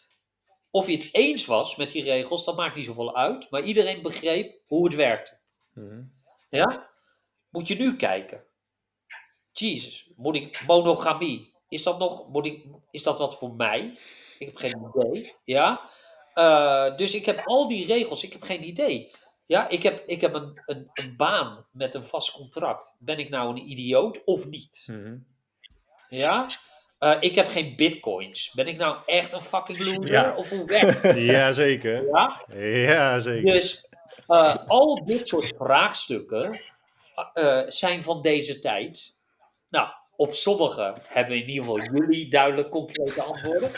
[0.70, 3.50] of je het eens was met die regels, dat maakt niet zoveel uit.
[3.50, 5.38] Maar iedereen begreep hoe het werkte.
[5.74, 6.02] Mhm.
[6.48, 6.90] Ja?
[7.50, 8.44] Moet je nu kijken.
[9.52, 11.54] Jezus, moet ik monogamie?
[11.68, 13.98] Is dat nog, moet ik, is dat wat voor mij?
[14.38, 15.34] Ik heb geen idee.
[15.44, 15.90] Ja?
[16.96, 19.10] Dus ik heb al die regels, ik heb geen idee.
[19.52, 22.96] Ja, ik heb, ik heb een, een, een baan met een vast contract.
[22.98, 24.84] Ben ik nou een idioot of niet?
[24.86, 25.16] Mhm.
[26.08, 26.46] Ja?
[26.98, 28.52] Eh, ik heb geen bitcoins.
[28.54, 30.12] Ben ik nou echt een fucking loser?
[30.12, 30.36] Ja.
[30.36, 31.16] Of werkt het?
[31.16, 32.06] Jazeker.
[32.06, 32.44] Ja?
[32.58, 33.52] Jazeker.
[33.52, 33.88] Dus
[34.26, 36.60] eh, al dit soort vraagstukken
[37.32, 39.16] eh, zijn van deze tijd.
[39.68, 43.70] Nou, op sommige hebben in ieder geval jullie duidelijk concrete antwoorden.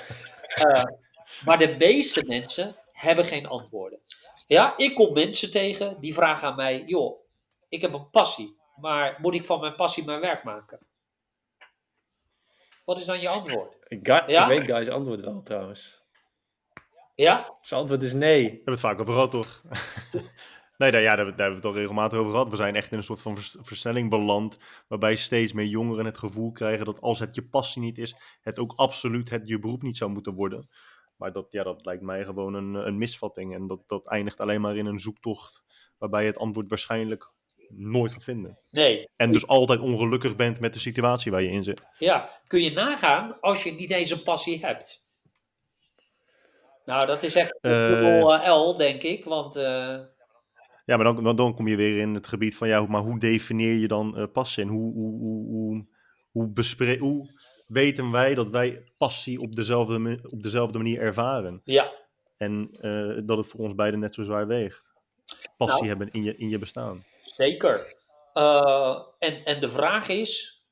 [1.45, 3.99] Maar de meeste mensen hebben geen antwoorden.
[4.47, 7.21] Ja, ik kom mensen tegen die vragen aan mij: joh,
[7.69, 10.79] ik heb een passie, maar moet ik van mijn passie mijn werk maken?
[12.85, 13.77] Wat is dan je antwoord?
[13.89, 14.43] Ik, ga- Ja?
[14.51, 16.03] ik weet Guy's antwoord wel trouwens.
[17.15, 17.57] Ja?
[17.61, 18.43] Zijn antwoord is nee.
[18.45, 19.63] We hebben het vaak over gehad, toch?
[20.79, 22.49] nee, daar, ja, daar, hebben- daar hebben we het al regelmatig over gehad.
[22.51, 24.59] We zijn echt in een soort van vers- versnelling beland.
[24.89, 28.59] Waarbij steeds meer jongeren het gevoel krijgen dat als het je passie niet is, het
[28.59, 30.69] ook absoluut het je beroep niet zou moeten worden.
[31.17, 33.55] Maar dat, ja, dat lijkt mij gewoon een, een misvatting.
[33.55, 35.63] En dat, dat eindigt alleen maar in een zoektocht
[35.99, 37.33] waarbij je het antwoord waarschijnlijk
[37.69, 38.59] nooit gaat vinden.
[38.71, 39.09] Nee.
[39.17, 41.83] En dus altijd ongelukkig bent met de situatie waar je in zit.
[41.99, 45.03] Ja, kun je nagaan als je niet eens een passie hebt.
[46.85, 49.25] Nou, dat is echt dubbel eh, L, denk ik.
[49.25, 49.99] Want eh,
[50.85, 53.19] Ja, maar dan, dan, kom je weer in het gebied van, ja, hoe- maar hoe
[53.19, 54.63] definieer je dan eh, passie?
[54.65, 55.87] En hoe, hoe, hoe, hoe,
[56.31, 56.53] hoe,
[56.99, 57.31] hoe
[57.67, 61.61] weten wij dat wij passie op dezelfde, op dezelfde manier ervaren?
[61.65, 61.93] ja,
[62.37, 64.83] En eh, dat het voor ons beiden net zo zwaar weegt.
[65.57, 65.89] Passie Nou.
[65.89, 67.05] hebben in je, in je bestaan.
[67.23, 67.95] zeker.
[68.33, 70.63] Eh, en, en de vraag is,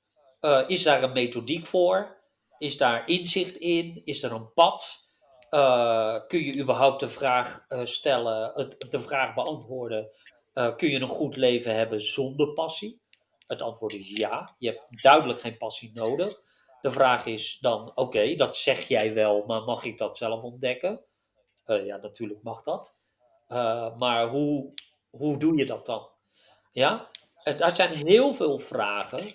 [0.41, 2.21] eh, is daar een methodiek voor?
[2.59, 4.03] Is daar inzicht in?
[4.05, 5.01] Is er een pad?
[6.27, 10.09] Kun je überhaupt de vraag stellen, de vraag beantwoorden,
[10.77, 13.01] kun je een goed leven hebben zonder passie?
[13.47, 16.41] Het antwoord is ja, je hebt duidelijk geen passie nodig.
[16.83, 21.01] De vraag is dan, oké, dat zeg jij wel, maar mag ik dat zelf ontdekken?
[21.65, 22.97] Eh, ja, natuurlijk mag dat.
[23.49, 24.73] Eh, maar hoe,
[25.11, 26.09] hoe doe je dat dan?
[26.70, 27.11] Ja,
[27.43, 29.35] en daar zijn heel veel vragen.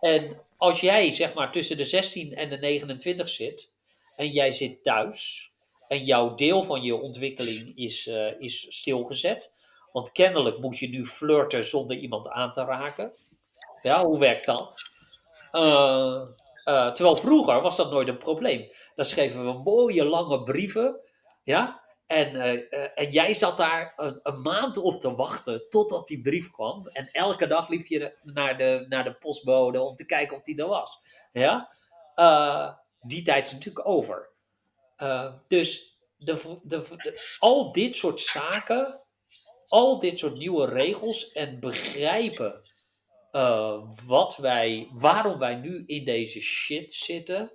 [0.00, 3.72] En als jij zeg maar tussen de 16 en de 29 zit
[4.16, 5.52] en jij zit thuis
[5.88, 9.54] en jouw deel van je ontwikkeling is, eh, is stilgezet,
[9.92, 13.12] want kennelijk moet je nu flirten zonder iemand aan te raken.
[13.82, 14.74] Ja, hoe werkt dat?
[15.50, 16.22] Eh,
[16.64, 18.72] eh, terwijl vroeger was dat nooit een probleem.
[18.94, 21.00] Dan schreven we mooie lange brieven.
[21.42, 26.06] Ja, en, eh, eh, en jij zat daar een, een maand op te wachten totdat
[26.06, 26.86] die brief kwam.
[26.86, 30.58] En elke dag liep je naar de, naar de postbode om te kijken of die
[30.58, 30.98] er was.
[31.32, 31.72] Ja?
[33.00, 34.30] Die tijd is natuurlijk over.
[35.48, 39.00] Dus de, de- al dit soort zaken,
[39.66, 42.69] al dit soort nieuwe regels en begrijpen
[43.30, 47.52] eh, wat wij, waarom wij nu in deze shit zitten,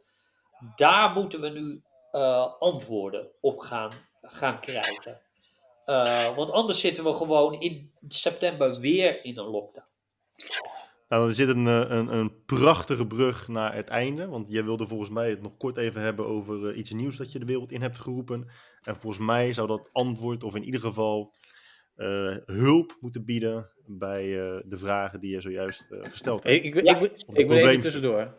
[0.75, 1.81] daar moeten we nu
[2.11, 5.21] eh, antwoorden op gaan, gaan krijgen.
[5.85, 9.87] Eh, want anders zitten we gewoon in september weer in een lockdown.
[11.09, 14.27] Nou, er zit een, een, een prachtige brug naar het einde.
[14.27, 17.39] Want jij wilde volgens mij het nog kort even hebben over iets nieuws dat je
[17.39, 18.49] de wereld in hebt geroepen.
[18.81, 21.33] En volgens mij zou dat antwoord, of in ieder geval
[22.45, 26.55] hulp moeten bieden bij eh, de vragen die je zojuist eh, gesteld hebt.
[26.55, 26.99] Ik, ik, Ja.
[27.33, 28.33] ik, moet even tussendoor.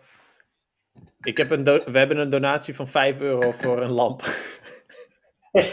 [1.20, 4.22] Ik heb een we hebben een donatie van 5 euro voor een lamp.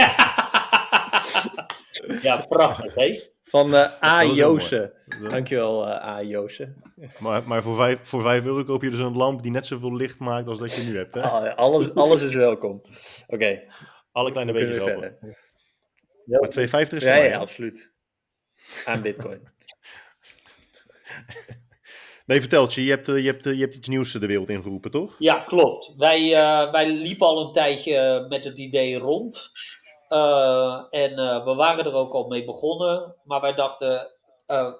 [2.21, 3.19] ja, prachtig, hè?
[3.41, 4.23] Van eh A.
[4.23, 4.93] Joosen.
[5.29, 6.21] Dankjewel, eh A.
[6.21, 6.81] Joosen.
[7.19, 9.95] Maar, maar voor, vijf, voor vijf euro koop je dus een lamp die net zoveel
[9.95, 11.13] licht maakt als dat je nu hebt.
[11.13, 11.21] Hè?
[11.21, 12.81] Ah, alles, alles is welkom.
[13.27, 13.61] Oké,
[14.11, 15.17] Alle kleine beetjes helpen.
[15.19, 15.37] verder.
[16.25, 17.91] Maar 2,50 is Ja, ja, absoluut.
[18.85, 19.41] Aan bitcoin.
[22.25, 24.49] Nee, vertel je, je hebt, eh, je, hebt, eh, je hebt iets nieuws de wereld
[24.49, 25.15] ingeroepen, toch?
[25.19, 25.93] Ja, klopt.
[25.97, 29.51] Wij, eh, wij liepen al een tijdje met het idee rond.
[30.89, 33.15] En we waren er ook al mee begonnen.
[33.23, 34.11] Maar wij dachten,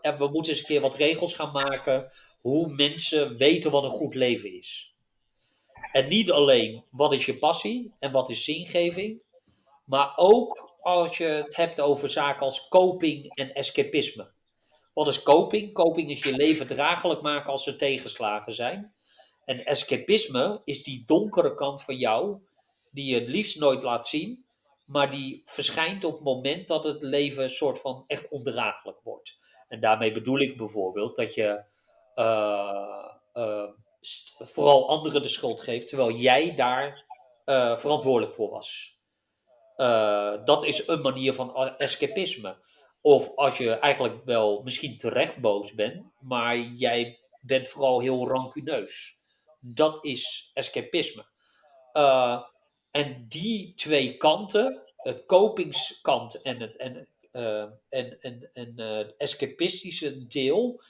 [0.01, 2.11] en we moeten eens een keer wat regels gaan maken.
[2.41, 4.95] Hoe mensen weten wat een goed leven is.
[5.91, 9.21] En niet alleen wat is je passie en wat is zingeving.
[9.85, 14.32] Maar ook als je het hebt over zaken als coping en escapisme.
[14.93, 15.73] Wat is coping?
[15.73, 18.93] Coping is je leven draaglijk maken als er tegenslagen zijn.
[19.45, 22.38] En escapisme is die donkere kant van jou,
[22.91, 24.45] die je het liefst nooit laat zien,
[24.85, 29.38] maar die verschijnt op het moment dat het leven een soort van echt ondraaglijk wordt.
[29.67, 31.63] En daarmee bedoel ik bijvoorbeeld dat je
[32.13, 33.69] eh, eh,
[34.39, 37.05] vooral anderen de schuld geeft, terwijl jij daar
[37.45, 38.91] eh, verantwoordelijk voor was.
[40.45, 42.55] Dat is een manier van escapisme.
[43.06, 49.22] Of als je eigenlijk wel misschien terecht boos bent, maar jij bent vooral heel rancuneus.
[49.59, 51.25] Dat is escapisme.
[51.93, 52.43] Eh,
[52.91, 60.27] en die twee kanten, het kopingskant en het, en, eh, en, en, en, eh, escapistische
[60.27, 60.82] deel,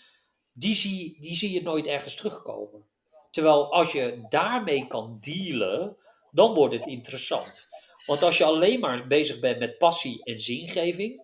[0.51, 2.85] die zie, die zie je nooit ergens terugkomen.
[3.31, 5.97] Terwijl als je daarmee kan dealen,
[6.31, 7.67] dan wordt het interessant.
[8.05, 11.22] Want als je alleen maar bezig bent met passie en zingeving,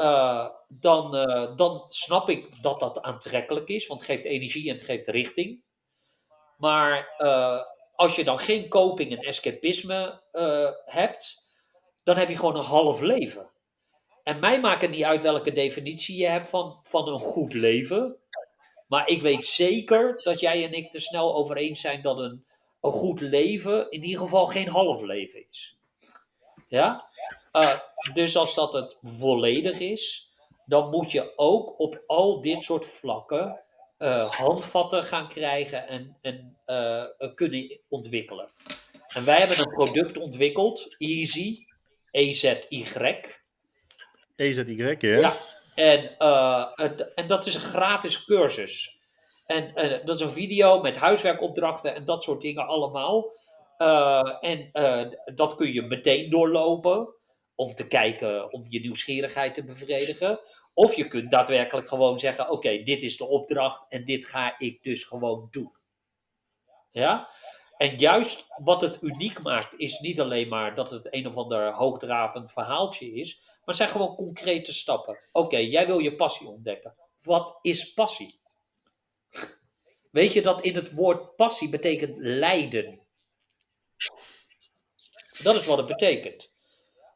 [0.00, 4.74] eh, dan, eh, dan snap ik dat dat aantrekkelijk is, want het geeft energie en
[4.74, 5.62] het geeft richting.
[6.56, 7.62] Maar eh,
[7.94, 10.22] als je dan geen coping en escapisme
[10.84, 11.48] hebt,
[12.02, 13.50] dan heb je gewoon een half leven.
[14.22, 18.16] En mij maakt het niet uit welke definitie je hebt van, van een goed leven.
[18.88, 22.44] Maar ik weet zeker dat jij en ik er snel over eens zijn dat een,
[22.80, 25.78] een goed leven in ieder geval geen half leven is.
[26.68, 27.08] Ja?
[27.52, 27.78] Eh,
[28.12, 30.30] dus als dat het volledig is,
[30.66, 33.60] dan moet je ook op al dit soort vlakken
[33.98, 37.04] eh, handvatten gaan krijgen en, en eh,
[37.34, 38.50] kunnen ontwikkelen.
[39.08, 41.64] En wij hebben een product ontwikkeld, Easy,
[42.10, 42.56] EZY.
[44.36, 44.96] EZY, ja.
[45.20, 45.38] Ja,
[45.74, 46.14] en,
[46.74, 48.98] het- en dat is een gratis cursus.
[49.46, 49.72] En
[50.04, 53.32] dat is een video met huiswerkopdrachten en dat soort dingen allemaal.
[54.40, 54.70] En
[55.34, 57.14] dat kun je meteen doorlopen
[57.60, 60.40] om te kijken, om je nieuwsgierigheid te bevredigen.
[60.74, 64.82] Of je kunt daadwerkelijk gewoon zeggen: Oké, dit is de opdracht en dit ga ik
[64.82, 65.72] dus gewoon doen.
[66.90, 67.28] Ja?
[67.76, 71.72] En juist wat het uniek maakt, is niet alleen maar dat het een of ander
[71.74, 75.18] hoogdravend verhaaltje is, maar zijn gewoon concrete stappen.
[75.32, 76.94] Oké, jij wil je passie ontdekken.
[77.22, 78.40] Wat is passie?
[80.10, 83.06] Weet je dat in het woord passie betekent lijden?
[85.42, 86.49] Dat is wat het betekent.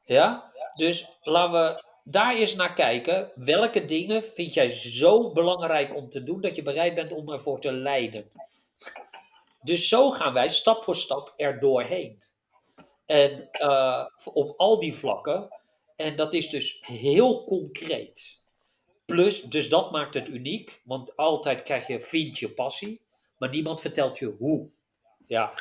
[0.05, 0.53] Ja?
[0.75, 3.31] Dus laten we daar eens naar kijken.
[3.35, 7.61] Welke dingen vind jij zo belangrijk om te doen dat je bereid bent om ervoor
[7.61, 8.31] te lijden?
[9.63, 12.23] Dus zo gaan wij stap voor stap er doorheen.
[13.07, 15.49] En eh, op al die vlakken.
[15.97, 18.41] En dat is dus heel concreet.
[19.05, 20.81] Plus, dus dat maakt het uniek.
[20.85, 23.01] Want altijd krijg je vind je passie.
[23.39, 24.69] Maar niemand vertelt je hoe.
[25.27, 25.53] Ja,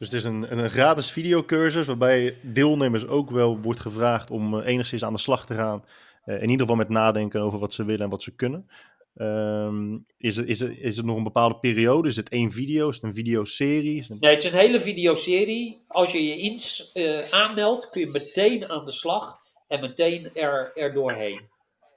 [0.00, 4.66] Dus het is een, een gratis videocursus waarbij deelnemers ook wel wordt gevraagd om eh,
[4.66, 5.84] enigszins aan de slag te gaan.
[6.24, 8.68] Eh, in ieder geval met nadenken over wat ze willen en wat ze kunnen.
[9.14, 12.08] Ehm, is, het, is, het, is het nog een bepaalde periode?
[12.08, 12.88] Is het één video?
[12.88, 13.96] Is het een videoserie?
[13.98, 15.84] Is het een- Nee, het is een hele videoserie.
[15.88, 19.38] Als je je ins, eh, aanmeldt, kun je meteen aan de slag
[19.68, 21.40] en meteen er, er doorheen.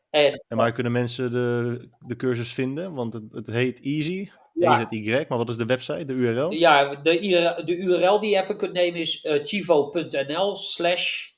[0.10, 2.94] En En waar kunnen mensen de, de cursus vinden?
[2.94, 4.88] Want het, het heet Easy, Ja.
[4.90, 6.52] EZY, maar wat is de website, de URL?
[6.52, 11.30] ja, de, URL de URL die je even kunt nemen is eh, chivo.nl slash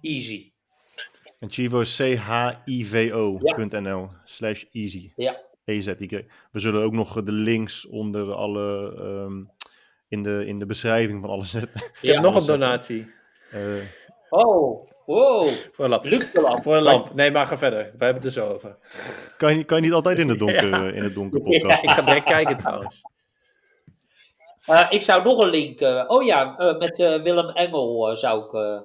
[0.00, 0.52] easy.
[1.38, 1.96] En Chivo is
[2.64, 5.12] chivo.nl slash easy.
[5.16, 5.44] Ja.
[5.64, 6.24] EZY.
[6.52, 9.42] We zullen ook nog de links onder alle, ehm,
[10.08, 11.80] in, de, in de beschrijving van alles zetten.
[11.80, 13.06] Ik heb Ja, nog een donatie.
[13.50, 13.60] Eh,
[14.28, 15.48] Oh, wow.
[15.72, 16.04] Voor een lamp.
[16.32, 16.62] Lamp.
[16.62, 17.14] Voor een lamp.
[17.14, 17.78] Nee, maar ga verder.
[17.96, 18.76] We hebben het er zo over.
[19.36, 20.86] kan, je, kan je niet altijd in het donker, Ja.
[20.88, 21.82] eh, in het donker podcast?
[21.82, 23.02] Ik ga direct kijken trouwens.
[24.66, 25.80] Eh, ik zou nog een link.
[25.80, 28.80] eh, oh ja, eh, met eh, Willem Engel zou ik eh,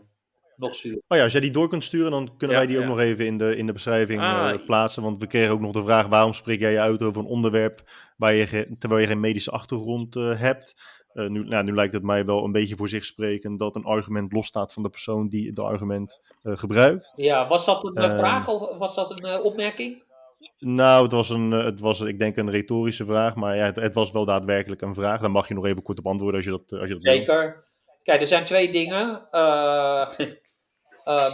[0.56, 1.01] nog sturen.
[1.08, 3.00] Oh ja, als jij die door kunt sturen, dan kunnen Ja, wij die ook nog
[3.00, 4.50] even in de, in de beschrijving Ah.
[4.50, 5.03] eh, plaatsen.
[5.03, 7.82] Want we kregen ook nog de vraag, waarom spreek jij je uit over een onderwerp
[8.17, 10.74] waar je terwijl je geen medische achtergrond eh, hebt?
[11.14, 13.83] Eh, nu, nou, nu lijkt het mij wel een beetje voor zich spreken dat een
[13.83, 17.14] argument losstaat van de persoon die het argument eh, gebruikt.
[17.15, 18.17] Ja, was dat een eh, Ehm.
[18.17, 20.03] vraag of was dat een opmerking?
[20.59, 23.93] Nou, het was, een, het was ik denk een retorische vraag, maar ja, het, het
[23.93, 25.22] was wel daadwerkelijk een vraag.
[25.22, 27.14] Daar mag je nog even kort op antwoorden als je dat, als je dat wil.
[27.14, 27.64] Zeker.
[28.03, 29.03] Kijk, er zijn twee dingen.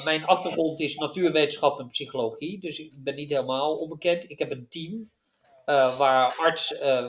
[0.04, 4.30] Mijn achtergrond is natuurwetenschap en psychologie, dus ik ben niet helemaal onbekend.
[4.30, 5.12] Ik heb een team
[5.68, 7.06] eh, waar arts, eh,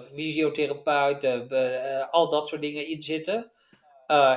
[2.11, 3.53] al dat soort dingen in zitten.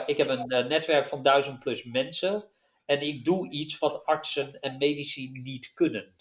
[0.05, 2.49] Ik heb een netwerk van duizend plus mensen
[2.85, 6.15] en ik doe iets wat artsen en medici niet kunnen.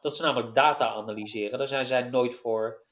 [0.00, 1.58] Dat is namelijk data analyseren.
[1.58, 2.82] Daar zijn zij nooit voor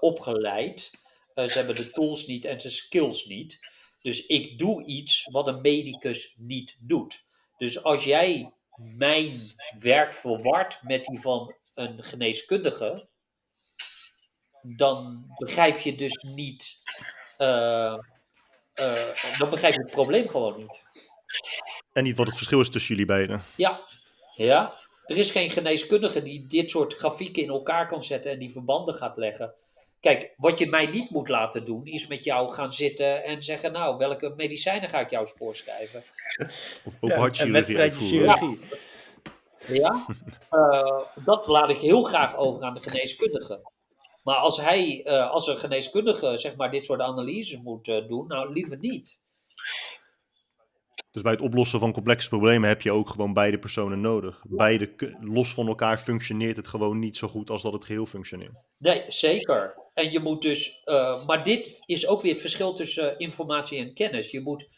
[0.00, 0.90] opgeleid.
[1.34, 3.60] Ze hebben de tools niet en de skills niet.
[4.00, 7.24] Dus ik doe iets wat een medicus niet doet.
[7.58, 13.08] Dus als jij mijn werk verwart met die van een geneeskundige,
[14.62, 16.82] dan begrijp je dus niet.
[17.36, 17.92] eh,
[18.74, 20.82] eh, dan begrijp je het probleem gewoon niet.
[21.92, 23.42] En niet wat het verschil is tussen jullie beiden.
[23.56, 23.80] Ja,
[24.34, 24.72] ja.
[25.06, 28.94] Er is geen geneeskundige die dit soort grafieken in elkaar kan zetten en die verbanden
[28.94, 29.54] gaat leggen.
[30.00, 33.72] Kijk, wat je mij niet moet laten doen, is met jou gaan zitten en zeggen:
[33.72, 36.00] Nou, welke medicijnen ga ik jou eens voorschrijven?
[36.84, 38.38] Of Ja, een hartchirurgie wedstrijdje uitvoeren.
[38.38, 39.80] chirurgie.
[39.80, 40.06] Ja,
[40.50, 43.60] Eh, dat laat ik heel graag over aan de geneeskundige.
[44.22, 48.26] Maar als hij, eh, als een geneeskundige, zeg maar, dit soort analyses moet eh, doen,
[48.26, 49.20] nou liever niet.
[51.10, 54.42] Dus bij het oplossen van complexe problemen heb je ook gewoon beide personen nodig.
[54.48, 58.52] Beide, los van elkaar functioneert het gewoon niet zo goed als dat het geheel functioneert.
[58.78, 59.74] Nee, zeker.
[59.94, 63.94] En je moet dus, eh, maar dit is ook weer het verschil tussen informatie en
[63.94, 64.30] kennis.
[64.30, 64.68] Je moet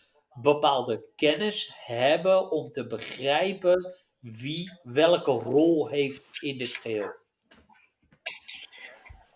[0.41, 7.23] bepaalde kennis hebben om te begrijpen wie welke rol heeft in dit geheel.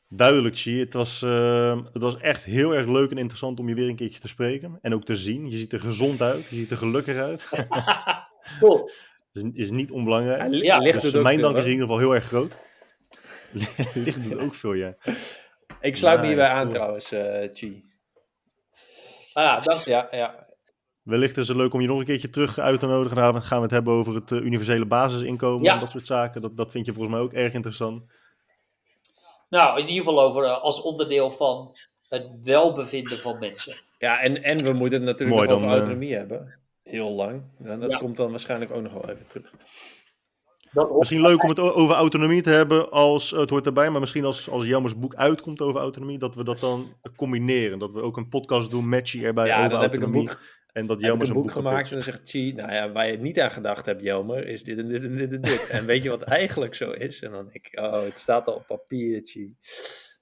[0.09, 0.85] Duidelijk, zie je.
[0.85, 3.97] Het was, eh, het was echt heel erg leuk en interessant om je weer een
[3.97, 4.79] keertje te spreken.
[4.83, 5.51] En ook te zien.
[5.51, 6.49] Je ziet er gezond uit.
[6.49, 7.47] Je ziet er gelukkig uit.
[8.59, 8.91] Cool.
[9.33, 10.55] is, is niet onbelangrijk.
[10.55, 12.57] Ja, dus doet ook mijn veel, dank is in ieder geval heel erg groot.
[13.95, 14.95] Licht doet ook veel, ja.
[15.81, 16.75] Ik sluit me hierbij aan cool.
[16.75, 17.85] trouwens, eh Chi.
[19.33, 19.81] Ah, ja, dank.
[19.81, 20.47] Ja, ja.
[21.03, 23.17] Wellicht is het leuk om je nog een keertje terug uit te nodigen.
[23.17, 25.75] Dan gaan we het hebben over het eh, universele basisinkomen Ja.
[25.75, 26.41] en dat soort zaken.
[26.41, 28.03] Dat, dat vind je volgens mij ook erg interessant.
[29.49, 31.77] Nou, in ieder geval over eh, als onderdeel van
[32.09, 33.77] het welbevinden van mensen.
[33.99, 36.59] Ja, en, en we moeten het natuurlijk Mooi, nog over dan, eh, autonomie hebben.
[36.83, 37.43] Heel lang.
[37.65, 37.99] En dat Ja.
[37.99, 39.51] komt dan waarschijnlijk ook nog wel even terug.
[40.73, 44.25] Dat Misschien leuk om het over autonomie te hebben als, het hoort erbij, maar misschien
[44.25, 47.79] als, als Jammers boek uitkomt over autonomie, dat we dat dan combineren.
[47.79, 50.29] Dat we ook een podcast doen, matchy erbij ja, over dan heb ik een autonomie.
[50.29, 53.19] boek, en dat Jammers een boek gemaakt en dan zegt Chi, nou ja, waar je
[53.19, 55.67] niet aan gedacht hebt, Jelmer, is dit en dit en dit en dit.
[55.69, 57.23] en weet je wat eigenlijk zo is?
[57.23, 59.57] En dan denk ik, oh, het staat al op papier, Chi.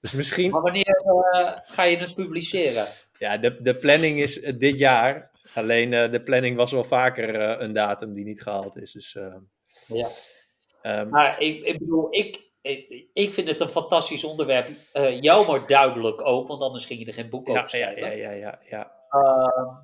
[0.01, 2.87] Dus misschien, Maar wanneer eh, ga je het publiceren?
[3.19, 5.31] ja, de, de planning is eh, dit jaar.
[5.53, 8.91] Alleen eh, de planning was wel vaker eh, een datum die niet gehaald is.
[8.91, 9.17] Dus,
[9.87, 10.07] Ja.
[10.81, 14.67] ehm, Maar ik, ik bedoel, ik, ik, ik vind het een fantastisch onderwerp.
[14.93, 17.67] Eh jou maar duidelijk ook, want anders ging je er geen boek over ja, ja,
[17.93, 18.17] schrijven.
[18.17, 18.91] ja, ja, ja, ja.
[19.09, 19.75] Ehm,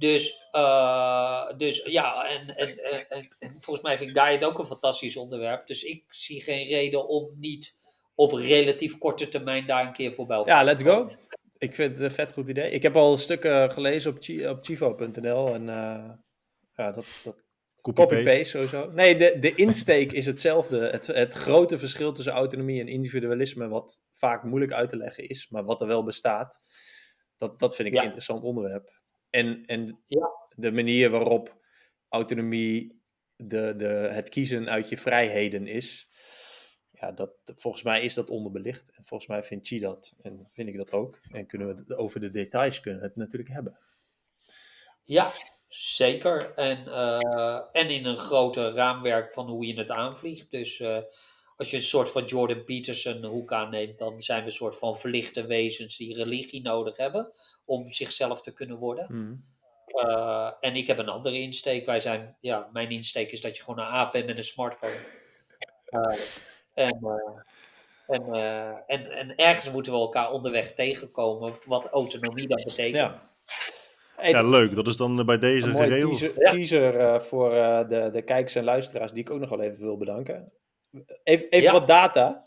[0.00, 4.58] dus, eh, dus ja, en, en, en, en- en volgens mij vind Guy het ook
[4.58, 5.66] een fantastisch onderwerp.
[5.66, 7.78] Dus ik zie geen reden om niet
[8.14, 10.96] op relatief korte termijn daar een keer voorbij te Ja, let's go.
[10.96, 11.18] komen.
[11.58, 12.70] Ik vind het een vet goed idee.
[12.70, 14.16] Ik heb al stukken gelezen op,
[14.56, 16.10] op chivo.nl en eh,
[16.76, 17.36] ja, dat, dat
[17.80, 18.14] Copy-paste.
[18.14, 18.90] copy-paste sowieso.
[18.90, 20.78] Nee, de, de insteek is hetzelfde.
[20.90, 25.48] Het, het grote verschil tussen autonomie en individualisme, wat vaak moeilijk uit te leggen is,
[25.48, 26.58] maar wat er wel bestaat,
[27.38, 27.98] dat, dat vind ik Ja.
[28.00, 28.99] een interessant onderwerp.
[29.30, 30.30] En, en Ja.
[30.56, 31.58] de manier waarop
[32.08, 33.02] autonomie
[33.36, 36.08] de, de, het kiezen uit je vrijheden is,
[36.90, 38.90] ja, dat, volgens mij is dat onderbelicht.
[38.90, 40.14] En volgens mij vindt Chi dat.
[40.22, 41.20] En vind ik dat ook.
[41.30, 43.78] En kunnen we het over de details kunnen we het natuurlijk hebben.
[45.02, 45.32] Ja,
[45.68, 46.54] zeker.
[46.54, 50.50] En, eh, en in een groter raamwerk van hoe je het aanvliegt.
[50.50, 50.98] Dus eh,
[51.56, 54.98] als je een soort van Jordan Peterson hoek aanneemt, dan zijn we een soort van
[54.98, 57.32] verlichte wezens die religie nodig hebben
[57.70, 59.06] om zichzelf te kunnen worden.
[59.08, 59.34] Mhm.
[60.06, 61.86] Eh, en ik heb een andere insteek.
[61.86, 64.92] Wij zijn, ja, mijn insteek is dat je gewoon een aap bent met een smartphone.
[66.74, 72.46] Eh, en, eh, en, eh, en, en ergens moeten we elkaar onderweg tegenkomen wat autonomie
[72.48, 72.94] dan betekent.
[72.96, 73.22] Ja.
[74.16, 74.74] Hey, Ja, leuk.
[74.74, 76.18] Dat is dan bij deze Een mooie geregeld.
[76.18, 76.50] teaser, Ja.
[76.50, 79.96] teaser voor eh, de, de kijkers en luisteraars, die ik ook nog wel even wil
[79.96, 80.52] bedanken.
[81.24, 81.72] Even, even Ja.
[81.72, 82.42] wat data.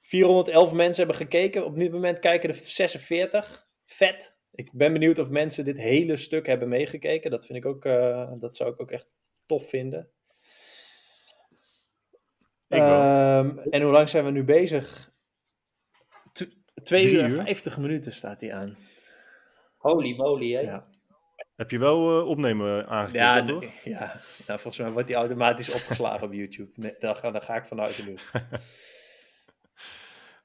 [0.00, 1.64] 411 mensen hebben gekeken.
[1.64, 3.66] Op dit moment kijken er 46.
[3.92, 4.38] Vet.
[4.54, 7.30] Ik ben benieuwd of mensen dit hele stuk hebben meegekeken.
[7.30, 9.12] Dat vind ik ook, eh, dat zou ik ook echt
[9.46, 10.10] tof vinden.
[12.68, 13.00] Ik wel.
[13.00, 15.10] Ehm, en hoe lang zijn we nu bezig?
[16.82, 17.42] 2 Drie uur en uur?
[17.42, 18.76] 50 minuten staat die aan.
[19.76, 20.60] Holy moly, hè?
[20.60, 20.84] Ja.
[21.56, 24.20] Heb je wel eh, opnemen aangeklikt, Ja, de- ja.
[24.46, 26.70] Nou, volgens mij wordt die automatisch opgeslagen op YouTube.
[26.74, 28.14] Nee, daar, ga, daar ga ik vanuit nu.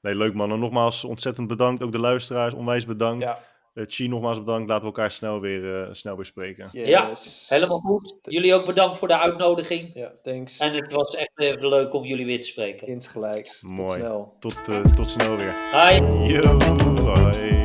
[0.00, 0.50] Nee, leuk man.
[0.52, 1.82] En nogmaals ontzettend bedankt.
[1.82, 3.22] Ook de luisteraars, onwijs bedankt.
[3.22, 3.38] Ja,
[3.74, 4.68] Eh, Chi, nogmaals bedankt.
[4.68, 6.68] Laten we elkaar snel weer, eh, snel weer spreken.
[6.72, 7.12] Ja.
[7.48, 8.18] Helemaal goed.
[8.22, 9.90] Jullie ook bedankt voor de uitnodiging.
[9.94, 10.58] Ja, thanks.
[10.58, 12.86] En het was echt even leuk om jullie weer te spreken.
[12.86, 13.58] Insgelijks.
[13.60, 13.98] Tot Mooi.
[13.98, 14.36] snel.
[14.38, 15.54] Tot, eh, tot snel weer.
[15.72, 16.00] Hi.
[16.32, 16.58] Yo,
[17.02, 17.56] hoi.